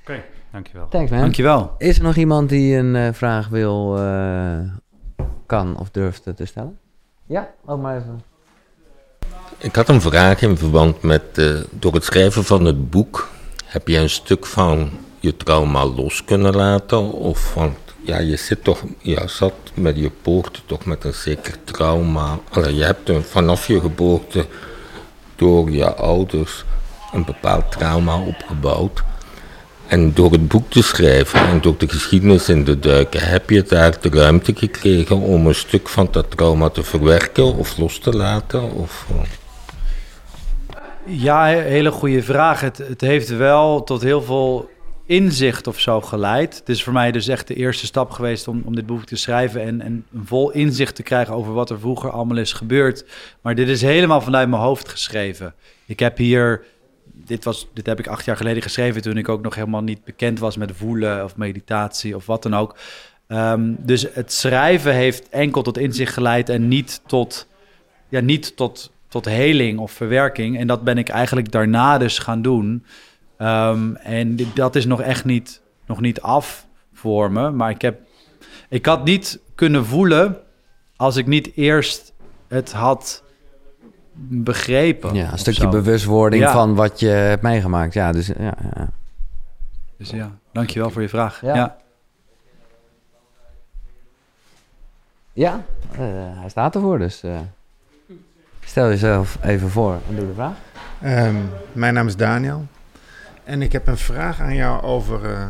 Oké, 0.00 0.22
dankjewel. 0.52 0.88
Thanks, 0.88 1.10
man. 1.10 1.20
Dankjewel. 1.20 1.74
Is 1.78 1.96
er 1.98 2.02
nog 2.04 2.16
iemand 2.16 2.48
die 2.48 2.76
een 2.76 2.96
eh, 2.96 3.08
vraag 3.12 3.48
wil 3.48 3.96
eh, 3.98 4.02
kan 5.46 5.78
of 5.78 5.90
durfde 5.90 6.34
te 6.34 6.44
stellen? 6.44 6.78
Ja, 7.26 7.50
ook 7.64 7.80
maar 7.80 7.96
even. 7.96 8.22
Ik 9.58 9.74
had 9.74 9.88
een 9.88 10.00
vraag 10.00 10.40
in 10.42 10.56
verband 10.56 11.02
met, 11.02 11.22
uh, 11.34 11.60
door 11.70 11.94
het 11.94 12.04
schrijven 12.04 12.44
van 12.44 12.64
het 12.64 12.90
boek, 12.90 13.28
heb 13.64 13.88
je 13.88 13.98
een 13.98 14.10
stuk 14.10 14.46
van 14.46 14.90
je 15.20 15.36
trauma 15.36 15.84
los 15.84 16.24
kunnen 16.24 16.54
laten? 16.54 17.12
Of 17.12 17.38
van, 17.38 17.74
ja, 18.02 18.18
je 18.18 18.36
zit 18.36 18.64
toch, 18.64 18.82
ja, 18.98 19.26
zat 19.26 19.52
met 19.74 19.96
je 19.96 20.02
geboorte 20.02 20.60
toch 20.66 20.84
met 20.84 21.04
een 21.04 21.14
zeker 21.14 21.64
trauma. 21.64 22.38
Allee, 22.50 22.74
je 22.74 22.84
hebt 22.84 23.08
een, 23.08 23.22
vanaf 23.22 23.66
je 23.66 23.80
geboorte 23.80 24.46
door 25.36 25.70
je 25.70 25.94
ouders 25.94 26.64
een 27.12 27.24
bepaald 27.24 27.72
trauma 27.72 28.20
opgebouwd. 28.20 29.02
En 29.88 30.12
door 30.14 30.32
het 30.32 30.48
boek 30.48 30.70
te 30.70 30.82
schrijven 30.82 31.40
en 31.40 31.60
door 31.60 31.74
de 31.78 31.88
geschiedenis 31.88 32.48
in 32.48 32.64
te 32.64 32.78
duiken, 32.78 33.20
heb 33.20 33.50
je 33.50 33.62
daar 33.62 34.00
de 34.00 34.08
ruimte 34.08 34.54
gekregen 34.54 35.16
om 35.16 35.46
een 35.46 35.54
stuk 35.54 35.88
van 35.88 36.08
dat 36.10 36.30
trauma 36.30 36.68
te 36.68 36.82
verwerken 36.82 37.56
of 37.56 37.78
los 37.78 37.98
te 37.98 38.16
laten? 38.16 38.72
Of, 38.72 39.06
uh... 39.12 39.20
Ja, 41.04 41.44
hele 41.44 41.90
goede 41.90 42.22
vraag. 42.22 42.60
Het, 42.60 42.78
het 42.78 43.00
heeft 43.00 43.28
wel 43.28 43.84
tot 43.84 44.02
heel 44.02 44.22
veel 44.22 44.70
inzicht 45.06 45.66
of 45.66 45.80
zo 45.80 46.00
geleid. 46.00 46.56
Het 46.58 46.68
is 46.68 46.82
voor 46.82 46.92
mij 46.92 47.12
dus 47.12 47.28
echt 47.28 47.48
de 47.48 47.54
eerste 47.54 47.86
stap 47.86 48.10
geweest 48.10 48.48
om, 48.48 48.62
om 48.64 48.74
dit 48.74 48.86
boek 48.86 49.04
te 49.04 49.16
schrijven 49.16 49.60
en, 49.62 49.80
en 49.80 50.04
een 50.14 50.26
vol 50.26 50.50
inzicht 50.50 50.94
te 50.94 51.02
krijgen 51.02 51.34
over 51.34 51.52
wat 51.52 51.70
er 51.70 51.80
vroeger 51.80 52.10
allemaal 52.10 52.36
is 52.36 52.52
gebeurd. 52.52 53.04
Maar 53.40 53.54
dit 53.54 53.68
is 53.68 53.82
helemaal 53.82 54.20
vanuit 54.20 54.48
mijn 54.48 54.62
hoofd 54.62 54.88
geschreven. 54.88 55.54
Ik 55.86 55.98
heb 55.98 56.16
hier, 56.16 56.64
dit, 57.24 57.44
was, 57.44 57.68
dit 57.72 57.86
heb 57.86 57.98
ik 57.98 58.06
acht 58.06 58.24
jaar 58.24 58.36
geleden 58.36 58.62
geschreven 58.62 59.02
toen 59.02 59.16
ik 59.16 59.28
ook 59.28 59.42
nog 59.42 59.54
helemaal 59.54 59.82
niet 59.82 60.04
bekend 60.04 60.38
was 60.38 60.56
met 60.56 60.72
voelen 60.74 61.24
of 61.24 61.36
meditatie 61.36 62.16
of 62.16 62.26
wat 62.26 62.42
dan 62.42 62.54
ook. 62.54 62.76
Ehm, 63.26 63.74
dus 63.78 64.06
het 64.12 64.32
schrijven 64.32 64.94
heeft 64.94 65.28
enkel 65.28 65.62
tot 65.62 65.78
inzicht 65.78 66.12
geleid 66.12 66.48
en 66.48 66.68
niet 66.68 67.00
tot, 67.06 67.46
ja, 68.08 68.20
niet 68.20 68.56
tot, 68.56 68.92
tot 69.08 69.24
heling 69.24 69.78
of 69.78 69.92
verwerking. 69.92 70.58
En 70.58 70.66
dat 70.66 70.84
ben 70.84 70.98
ik 70.98 71.08
eigenlijk 71.08 71.50
daarna 71.50 71.98
dus 71.98 72.18
gaan 72.18 72.42
doen. 72.42 72.84
Ehm, 73.36 73.94
en 73.94 74.36
dat 74.54 74.76
is 74.76 74.86
nog 74.86 75.00
echt 75.00 75.24
niet, 75.24 75.60
nog 75.86 76.00
niet 76.00 76.20
af 76.20 76.66
voor 76.92 77.32
me. 77.32 77.50
Maar 77.50 77.70
ik, 77.70 77.82
heb, 77.82 78.00
ik 78.68 78.86
had 78.86 79.04
niet 79.04 79.40
kunnen 79.54 79.86
voelen 79.86 80.36
als 80.96 81.16
ik 81.16 81.26
niet 81.26 81.56
eerst 81.56 82.12
het 82.48 82.72
had 82.72 83.22
begrepen. 84.18 85.14
Ja, 85.14 85.32
een 85.32 85.38
stukje 85.38 85.68
bewustwording 85.68 86.48
van 86.48 86.74
wat 86.74 87.00
je 87.00 87.08
hebt 87.08 87.42
meegemaakt. 87.42 87.92
Ja, 87.92 88.12
dus 88.12 88.26
ja. 88.26 88.54
ja. 88.74 88.88
Dus 89.96 90.10
ja, 90.10 90.30
dankjewel 90.52 90.90
voor 90.90 91.02
je 91.02 91.08
vraag. 91.08 91.40
Ja. 91.40 91.54
Ja, 91.54 91.76
ja 95.32 95.64
uh, 95.92 95.98
hij 96.40 96.48
staat 96.48 96.74
ervoor, 96.74 96.98
dus 96.98 97.24
uh, 97.24 97.38
stel 98.64 98.88
jezelf 98.88 99.38
even 99.42 99.70
voor 99.70 99.98
en 100.08 100.16
doe 100.16 100.26
de 100.26 100.34
vraag. 100.34 100.56
Um, 101.04 101.50
mijn 101.72 101.94
naam 101.94 102.06
is 102.06 102.16
Daniel. 102.16 102.66
En 103.44 103.62
ik 103.62 103.72
heb 103.72 103.86
een 103.86 103.96
vraag 103.96 104.40
aan 104.40 104.54
jou 104.54 104.82
over 104.82 105.30
uh, 105.30 105.46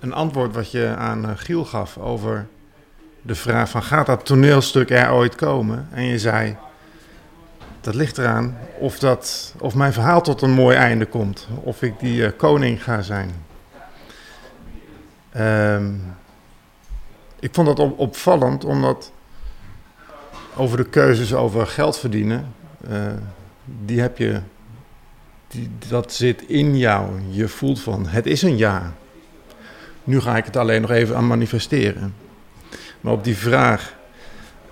een 0.00 0.12
antwoord 0.12 0.54
wat 0.54 0.70
je 0.70 0.94
aan 0.96 1.24
uh, 1.24 1.30
Giel 1.34 1.64
gaf 1.64 1.98
over 1.98 2.46
de 3.26 3.34
vraag 3.34 3.70
van 3.70 3.82
gaat 3.82 4.06
dat 4.06 4.26
toneelstuk 4.26 4.90
er 4.90 5.12
ooit 5.12 5.34
komen? 5.34 5.88
En 5.90 6.04
je 6.04 6.18
zei, 6.18 6.56
dat 7.80 7.94
ligt 7.94 8.18
eraan 8.18 8.56
of, 8.78 8.98
dat, 8.98 9.54
of 9.58 9.74
mijn 9.74 9.92
verhaal 9.92 10.22
tot 10.22 10.42
een 10.42 10.50
mooi 10.50 10.76
einde 10.76 11.06
komt. 11.06 11.48
Of 11.62 11.82
ik 11.82 12.00
die 12.00 12.16
uh, 12.16 12.28
koning 12.36 12.82
ga 12.82 13.02
zijn. 13.02 13.30
Um, 15.36 16.16
ik 17.40 17.54
vond 17.54 17.66
dat 17.66 17.78
op, 17.78 17.98
opvallend, 17.98 18.64
omdat 18.64 19.12
over 20.56 20.76
de 20.76 20.84
keuzes 20.84 21.34
over 21.34 21.66
geld 21.66 21.98
verdienen, 21.98 22.54
die 23.64 24.00
heb 24.00 24.18
je 24.18 24.40
die, 25.48 25.70
dat 25.88 26.12
zit 26.12 26.42
in 26.42 26.78
jou. 26.78 27.20
Je 27.30 27.48
voelt 27.48 27.80
van, 27.80 28.06
het 28.06 28.26
is 28.26 28.42
een 28.42 28.56
ja. 28.56 28.92
Nu 30.04 30.20
ga 30.20 30.36
ik 30.36 30.44
het 30.44 30.56
alleen 30.56 30.80
nog 30.80 30.90
even 30.90 31.16
aan 31.16 31.26
manifesteren. 31.26 32.14
Maar 33.04 33.12
op 33.12 33.24
die 33.24 33.36
vraag, 33.36 33.94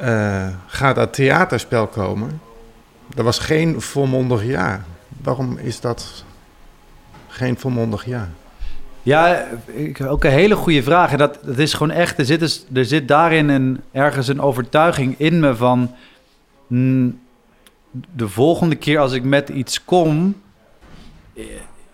uh, 0.02 0.48
gaat 0.66 0.94
dat 0.94 1.14
theaterspel 1.14 1.86
komen? 1.86 2.40
Dat 3.14 3.24
was 3.24 3.38
geen 3.38 3.80
volmondig 3.80 4.44
ja. 4.44 4.84
Waarom 5.22 5.58
is 5.58 5.80
dat 5.80 6.24
geen 7.28 7.58
volmondig 7.58 8.06
ja? 8.06 8.28
Ja, 9.02 9.46
ook 10.06 10.24
een 10.24 10.30
hele 10.30 10.56
goede 10.56 10.82
vraag. 10.82 11.12
En 11.12 11.18
dat, 11.18 11.38
dat 11.42 11.58
is 11.58 11.72
gewoon 11.72 11.90
echt, 11.90 12.18
er 12.18 12.24
zit, 12.24 12.40
dus, 12.40 12.66
er 12.72 12.84
zit 12.84 13.08
daarin 13.08 13.48
een, 13.48 13.80
ergens 13.90 14.28
een 14.28 14.40
overtuiging 14.40 15.14
in 15.18 15.40
me 15.40 15.56
van... 15.56 15.94
Mm, 16.66 17.20
de 17.90 18.28
volgende 18.28 18.76
keer 18.76 18.98
als 18.98 19.12
ik 19.12 19.22
met 19.24 19.48
iets 19.48 19.84
kom, 19.84 20.42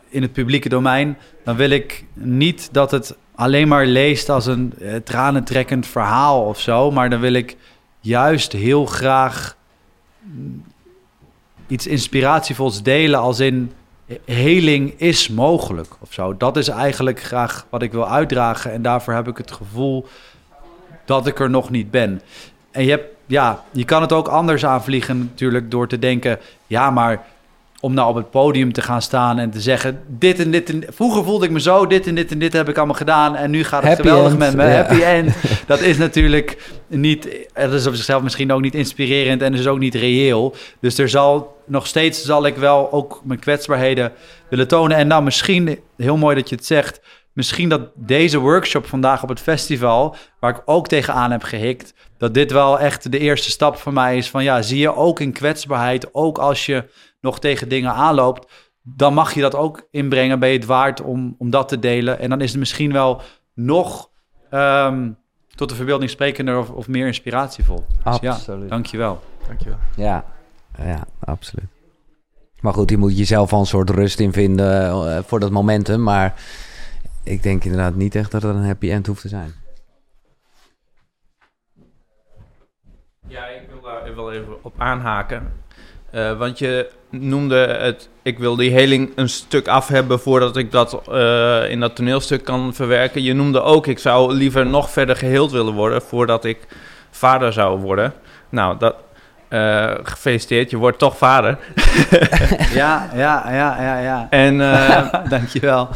in 0.09 0.23
het 0.23 0.33
publieke 0.33 0.69
domein, 0.69 1.17
dan 1.45 1.57
wil 1.57 1.71
ik 1.71 2.05
niet 2.13 2.69
dat 2.73 2.91
het 2.91 3.17
alleen 3.39 3.69
maar 3.69 3.87
leest 3.87 4.29
als 4.29 4.47
een 4.47 4.73
eh, 4.81 4.95
tranentrekkend 4.97 5.87
verhaal 5.87 6.45
of 6.45 6.61
zo. 6.61 6.91
Maar 6.91 7.11
dan 7.11 7.21
wil 7.21 7.33
ik 7.33 7.57
juist 8.01 8.53
heel 8.53 8.87
graag 8.87 9.57
mm, 10.21 10.65
iets 11.67 11.87
inspiratievols 11.87 12.83
delen 12.83 13.21
als 13.21 13.41
in 13.41 13.73
heling 14.25 14.95
is 14.97 15.29
mogelijk 15.29 15.89
of 16.01 16.13
zo. 16.13 16.37
Dat 16.37 16.57
is 16.57 16.69
eigenlijk 16.69 17.21
graag 17.21 17.67
wat 17.71 17.83
ik 17.83 17.93
wil 17.93 18.11
uitdragen 18.11 18.73
en 18.73 18.83
daarvoor 18.83 19.15
heb 19.15 19.29
ik 19.29 19.37
het 19.37 19.51
gevoel 19.51 20.07
dat 21.05 21.27
ik 21.27 21.41
er 21.41 21.51
nog 21.51 21.71
niet 21.71 21.91
ben. 21.91 22.21
En 22.71 22.85
je 22.85 22.91
hebt, 22.91 23.15
ja, 23.27 23.65
je 23.71 23.85
kan 23.85 24.01
het 24.01 24.13
ook 24.13 24.29
anders 24.29 24.65
aanvliegen 24.65 25.19
natuurlijk 25.19 25.71
door 25.71 25.89
te 25.89 25.99
denken, 25.99 26.39
ja, 26.67 26.91
maar 26.91 27.27
om 27.81 27.95
nou 27.95 28.09
op 28.09 28.15
het 28.15 28.31
podium 28.31 28.73
te 28.73 28.83
gaan 28.83 29.03
staan 29.03 29.39
en 29.39 29.51
te 29.51 29.61
zeggen: 29.61 30.03
dit 30.07 30.39
en 30.39 30.51
dit 30.51 30.71
en 30.71 30.85
vroeger 30.89 31.25
voelde 31.25 31.45
ik 31.45 31.51
me 31.51 31.61
zo, 31.61 31.87
dit 31.87 32.07
en 32.07 32.15
dit 32.15 32.31
en 32.31 32.39
dit 32.39 32.53
heb 32.53 32.69
ik 32.69 32.77
allemaal 32.77 32.95
gedaan 32.95 33.37
en 33.37 33.51
nu 33.51 33.65
gaat 33.65 33.83
het 33.83 33.97
geweldig 33.97 34.37
met 34.37 34.55
me. 34.55 34.63
Happy 34.63 35.01
end. 35.17 35.35
Dat 35.67 35.81
is 35.81 35.99
natuurlijk 35.99 36.73
niet, 36.87 37.49
dat 37.55 37.73
is 37.73 37.87
op 37.87 37.95
zichzelf 37.95 38.23
misschien 38.23 38.53
ook 38.53 38.61
niet 38.61 38.75
inspirerend 38.75 39.43
en 39.43 39.55
is 39.55 39.67
ook 39.67 39.79
niet 39.79 39.95
reëel. 39.95 40.55
Dus 40.81 40.99
er 40.99 41.09
zal 41.09 41.57
nog 41.67 41.87
steeds 41.87 42.25
zal 42.25 42.47
ik 42.47 42.57
wel 42.57 42.93
ook 42.93 43.21
mijn 43.25 43.39
kwetsbaarheden 43.39 44.13
willen 44.51 44.69
tonen. 44.69 44.97
En 44.97 45.07
nou, 45.07 45.23
misschien 45.23 45.79
heel 45.97 46.17
mooi 46.17 46.37
dat 46.37 46.49
je 46.49 46.55
het 46.55 46.67
zegt. 46.67 47.01
Misschien 47.33 47.69
dat 47.69 47.81
deze 47.95 48.39
workshop 48.39 48.87
vandaag 48.87 49.23
op 49.23 49.29
het 49.29 49.41
festival, 49.41 50.17
waar 50.41 50.51
ik 50.51 50.63
ook 50.65 50.89
tegenaan 50.89 51.31
heb 51.31 51.43
gehikt, 51.43 51.95
dat 52.19 52.35
dit 52.35 52.53
wel 52.53 52.81
echt 52.81 53.13
de 53.13 53.19
eerste 53.19 53.51
stap 53.51 53.77
voor 53.77 53.93
mij 53.93 54.17
is 54.17 54.31
van 54.31 54.45
ja, 54.45 54.63
zie 54.63 54.79
je 54.79 54.95
ook 54.95 55.21
in 55.21 55.33
kwetsbaarheid, 55.33 56.15
ook 56.15 56.39
als 56.39 56.67
je 56.67 56.85
nog 57.21 57.41
tegen 57.41 57.69
dingen 57.69 57.93
aanloopt, 57.93 58.53
dan 58.83 59.15
mag 59.15 59.33
je 59.33 59.41
dat 59.41 59.55
ook 59.55 59.87
inbrengen. 59.91 60.39
Ben 60.39 60.49
je 60.49 60.57
het 60.57 60.67
waard 60.67 61.01
om, 61.01 61.35
om 61.39 61.51
dat 61.51 61.69
te 61.69 61.79
delen? 61.79 62.19
En 62.19 62.31
dan 62.31 62.41
is 62.41 62.51
het 62.51 62.59
misschien 62.59 62.93
wel 62.93 63.23
nog 63.55 64.11
um, 64.51 65.19
tot 65.55 65.69
de 65.69 65.75
verbeelding 65.75 66.11
sprekender 66.11 66.59
of, 66.59 66.71
of 66.71 66.89
meer 66.89 67.07
inspiratievol. 67.07 67.85
Dus 67.89 68.05
absoluut. 68.05 68.63
Ja, 68.63 68.69
dankjewel. 68.69 69.21
Dankjewel. 69.47 69.79
Ja, 69.97 70.25
ja, 70.83 71.07
absoluut. 71.21 71.69
Maar 72.61 72.73
goed, 72.73 72.91
je 72.91 72.97
moet 72.97 73.19
jezelf 73.19 73.53
al 73.53 73.61
een 73.61 73.67
soort 73.67 73.91
rust 73.91 74.21
in 74.21 74.33
vinden 74.33 74.91
uh, 74.91 75.19
voor 75.23 75.41
dat 75.41 75.51
momentum. 75.51 76.03
Maar 76.03 76.35
ik 77.23 77.43
denk 77.43 77.65
inderdaad 77.65 77.95
niet 77.95 78.15
echt 78.15 78.31
dat 78.31 78.43
er 78.43 78.51
een 78.51 78.65
happy 78.65 78.91
end 78.91 79.07
hoeft 79.07 79.21
te 79.21 79.29
zijn. 79.29 79.53
Ja, 83.27 83.47
ik 83.47 83.69
wil 83.71 83.81
daar 83.81 84.15
wel 84.15 84.33
even 84.33 84.65
op 84.65 84.75
aanhaken. 84.81 85.53
Uh, 86.15 86.39
want 86.39 86.59
je 86.59 86.91
noemde 87.11 87.57
het, 87.57 88.09
ik 88.23 88.39
wil 88.39 88.57
die 88.57 88.71
heling 88.71 89.11
een 89.15 89.29
stuk 89.29 89.69
af 89.69 89.89
hebben 89.89 90.21
voordat 90.21 90.57
ik 90.57 90.73
dat 90.73 91.01
uh, 91.11 91.71
in 91.71 91.81
dat 91.81 91.97
toneelstuk 91.97 92.45
kan 92.45 92.75
verwerken. 92.75 93.23
Je 93.23 93.35
noemde 93.35 93.61
ook, 93.61 93.87
ik 93.87 93.99
zou 93.99 94.35
liever 94.35 94.67
nog 94.67 94.91
verder 94.91 95.17
geheeld 95.17 95.53
willen 95.53 95.73
worden 95.73 96.03
voordat 96.03 96.45
ik 96.45 96.59
vader 97.11 97.53
zou 97.53 97.81
worden. 97.81 98.13
Nou, 98.49 98.79
dat, 98.79 98.95
uh, 99.49 99.95
gefeliciteerd, 100.03 100.71
je 100.71 100.77
wordt 100.77 100.99
toch 100.99 101.17
vader. 101.17 101.59
ja, 102.75 103.11
ja, 103.15 103.53
ja, 103.53 103.83
ja, 103.83 103.99
ja. 103.99 104.27
En, 104.31 104.59
Dankjewel. 105.31 105.89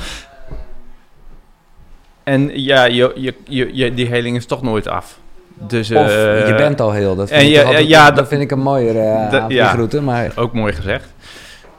En 2.24 2.60
ja, 2.62 2.84
je, 2.84 3.12
je, 3.44 3.70
je, 3.74 3.94
die 3.94 4.06
heling 4.06 4.36
is 4.36 4.46
toch 4.46 4.62
nooit 4.62 4.88
af. 4.88 5.20
Dus, 5.66 5.90
of 5.90 6.08
uh, 6.08 6.48
je 6.48 6.54
bent 6.56 6.80
al 6.80 6.92
heel. 6.92 7.16
Dat 7.16 7.28
vind, 7.28 7.40
en 7.40 7.48
ik, 7.48 7.64
altijd, 7.66 7.88
ja, 7.88 8.06
dat, 8.06 8.16
dat 8.16 8.28
vind 8.28 8.42
ik 8.42 8.50
een 8.50 8.60
mooiere 8.60 8.98
uh, 9.32 9.44
ja, 9.48 9.76
maar... 10.02 10.32
Ook 10.36 10.52
mooi 10.52 10.72
gezegd. 10.72 11.14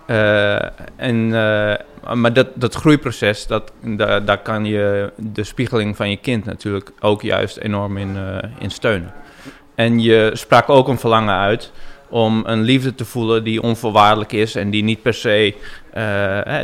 Uh, 0.07 0.55
en, 0.95 1.29
maar 2.13 2.33
dat, 2.33 2.47
dat 2.53 2.75
groeiproces, 2.75 3.47
dat, 3.47 3.71
daar, 3.81 4.25
daar 4.25 4.37
kan 4.37 4.65
je 4.65 5.11
de 5.17 5.43
spiegeling 5.43 5.95
van 5.95 6.09
je 6.09 6.17
kind 6.17 6.45
natuurlijk 6.45 6.91
ook 6.99 7.21
juist 7.21 7.57
enorm 7.57 7.97
in, 7.97 8.17
in 8.59 8.71
steunen. 8.71 9.13
En 9.75 9.99
je 9.99 10.31
sprak 10.33 10.69
ook 10.69 10.87
een 10.87 10.99
verlangen 10.99 11.35
uit 11.35 11.71
om 12.09 12.43
een 12.45 12.61
liefde 12.61 12.95
te 12.95 13.05
voelen 13.05 13.43
die 13.43 13.61
onvoorwaardelijk 13.61 14.31
is 14.31 14.55
en 14.55 14.69
die 14.69 14.83
niet 14.83 15.01
per 15.01 15.13
se 15.13 15.55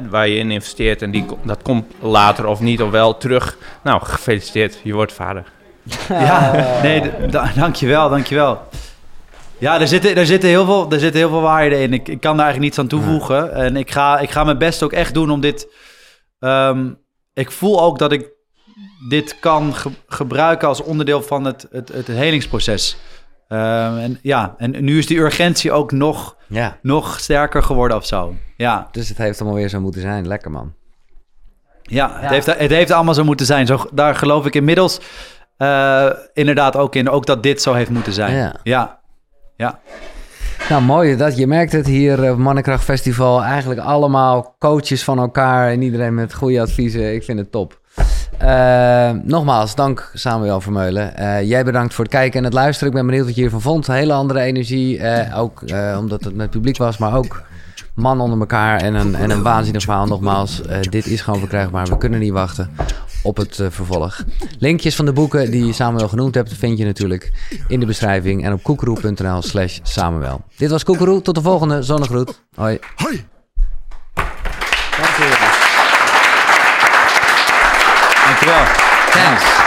waar 0.09 0.27
je 0.27 0.37
in 0.37 0.51
investeert 0.51 1.01
en 1.01 1.11
die, 1.11 1.25
dat 1.43 1.61
komt 1.61 1.85
later 1.99 2.45
of 2.45 2.59
niet 2.59 2.81
of 2.81 2.89
wel 2.89 3.17
terug. 3.17 3.57
Nou, 3.83 4.01
gefeliciteerd, 4.03 4.79
je 4.83 4.93
wordt 4.93 5.13
vader. 5.13 5.43
Ja, 6.09 6.51
nee, 6.81 7.11
dankjewel, 7.55 8.09
dankjewel. 8.09 8.67
Ja, 9.57 9.79
er 9.79 9.87
zitten, 9.87 10.15
er 10.15 10.25
zitten, 10.25 10.49
heel, 10.49 10.65
veel, 10.65 10.91
er 10.91 10.99
zitten 10.99 11.19
heel 11.19 11.29
veel 11.29 11.41
waarheden 11.41 11.79
in. 11.79 11.93
Ik, 11.93 12.07
ik 12.07 12.19
kan 12.21 12.37
daar 12.37 12.45
eigenlijk 12.45 12.59
niets 12.59 12.79
aan 12.79 12.99
toevoegen. 12.99 13.53
En 13.53 13.75
ik 13.75 13.91
ga, 13.91 14.19
ik 14.19 14.29
ga 14.31 14.43
mijn 14.43 14.57
best 14.57 14.83
ook 14.83 14.91
echt 14.93 15.13
doen 15.13 15.29
om 15.31 15.41
dit... 15.41 15.67
ehm, 16.39 16.89
ik 17.33 17.51
voel 17.51 17.81
ook 17.81 17.99
dat 17.99 18.11
ik 18.11 18.29
dit 19.09 19.39
kan 19.39 19.73
ge- 19.75 19.89
gebruiken 20.07 20.67
als 20.67 20.83
onderdeel 20.83 21.21
van 21.21 21.43
het, 21.45 21.67
het, 21.71 21.89
het 21.93 22.07
helingsproces. 22.07 22.97
Ehm, 23.47 23.97
en 23.97 24.19
ja, 24.21 24.55
en 24.57 24.83
nu 24.83 24.97
is 24.97 25.07
die 25.07 25.17
urgentie 25.19 25.71
ook 25.71 25.91
nog, 25.91 26.35
Ja, 26.47 26.77
nog 26.81 27.19
sterker 27.19 27.63
geworden 27.63 27.97
of 27.97 28.05
zo. 28.05 28.35
Ja, 28.57 28.87
dus 28.91 29.09
het 29.09 29.17
heeft 29.17 29.39
allemaal 29.41 29.57
weer 29.59 29.69
zo 29.69 29.79
moeten 29.79 30.01
zijn. 30.01 30.27
Lekker 30.27 30.51
man. 30.51 30.73
ja, 31.81 32.19
Het, 32.19 32.29
heeft, 32.29 32.45
het 32.45 32.71
heeft 32.71 32.91
allemaal 32.91 33.13
zo 33.13 33.23
moeten 33.23 33.45
zijn. 33.45 33.65
Zo, 33.65 33.85
daar 33.91 34.15
geloof 34.15 34.45
ik 34.45 34.55
inmiddels 34.55 34.99
eh, 35.59 36.09
inderdaad 36.33 36.75
ook 36.75 36.95
in. 36.95 37.09
Ook 37.09 37.25
dat 37.25 37.43
dit 37.43 37.61
zo 37.61 37.73
heeft 37.73 37.89
moeten 37.89 38.13
zijn. 38.13 38.35
Ja. 38.35 38.55
ja. 38.63 38.99
ja. 39.55 39.79
Nou, 40.69 40.81
mooi 40.81 41.15
dat 41.15 41.37
je 41.37 41.47
merkt 41.47 41.71
het 41.71 41.85
hier 41.85 42.31
op 42.31 42.37
Mannenkracht 42.37 42.83
Festival. 42.83 43.43
Eigenlijk 43.43 43.79
allemaal 43.79 44.55
coaches 44.59 45.03
van 45.03 45.19
elkaar 45.19 45.71
en 45.71 45.81
iedereen 45.81 46.13
met 46.13 46.33
goede 46.33 46.61
adviezen. 46.61 47.13
Ik 47.13 47.23
vind 47.23 47.39
het 47.39 47.51
top. 47.51 47.79
Eh, 48.37 49.11
nogmaals, 49.23 49.75
dank 49.75 50.11
Samuel 50.13 50.61
Vermeulen. 50.61 51.15
Eh, 51.15 51.49
jij 51.49 51.63
bedankt 51.63 51.93
voor 51.93 52.03
het 52.03 52.13
kijken 52.13 52.39
en 52.39 52.45
het 52.45 52.53
luisteren. 52.53 52.89
Ik 52.89 52.95
ben 52.95 53.05
benieuwd 53.05 53.25
wat 53.25 53.35
je 53.35 53.41
hiervan 53.41 53.61
vond. 53.61 53.87
Hele 53.87 54.13
andere 54.13 54.39
energie, 54.39 55.01
ook 55.35 55.63
omdat 55.97 56.23
het 56.23 56.35
met 56.35 56.49
publiek 56.49 56.77
was, 56.77 56.97
maar 56.97 57.15
ook 57.15 57.41
man 57.99 58.21
onder 58.21 58.39
elkaar 58.39 58.81
en 58.81 58.93
een, 58.93 59.15
en 59.15 59.29
een 59.29 59.41
waanzinnig 59.41 59.83
verhaal. 59.83 60.05
Nogmaals, 60.05 60.61
eh, 60.61 60.81
dit 60.81 61.05
is 61.05 61.21
gewoon 61.21 61.39
verkrijgbaar. 61.39 61.85
We 61.85 61.97
kunnen 61.97 62.19
niet 62.19 62.31
wachten 62.31 62.69
op 63.23 63.37
het 63.37 63.59
eh, 63.59 63.67
vervolg. 63.69 64.23
Linkjes 64.59 64.95
van 64.95 65.05
de 65.05 65.13
boeken 65.13 65.51
die 65.51 65.73
Samuel 65.73 66.07
genoemd 66.07 66.35
hebt, 66.35 66.53
vind 66.53 66.77
je 66.77 66.85
natuurlijk 66.85 67.31
in 67.67 67.79
de 67.79 67.85
beschrijving 67.85 68.45
en 68.45 68.53
op 68.53 68.63
koekeroe.nl 68.63 69.41
slash 69.41 69.79
Samuel. 69.83 70.41
Dit 70.57 70.69
was 70.69 70.83
Koekeroe, 70.83 71.21
tot 71.21 71.35
de 71.35 71.41
volgende 71.41 71.83
zonnegroet. 71.83 72.41
Hoi. 72.55 72.79
Dankjewel. 78.25 78.63
Thanks. 79.11 79.58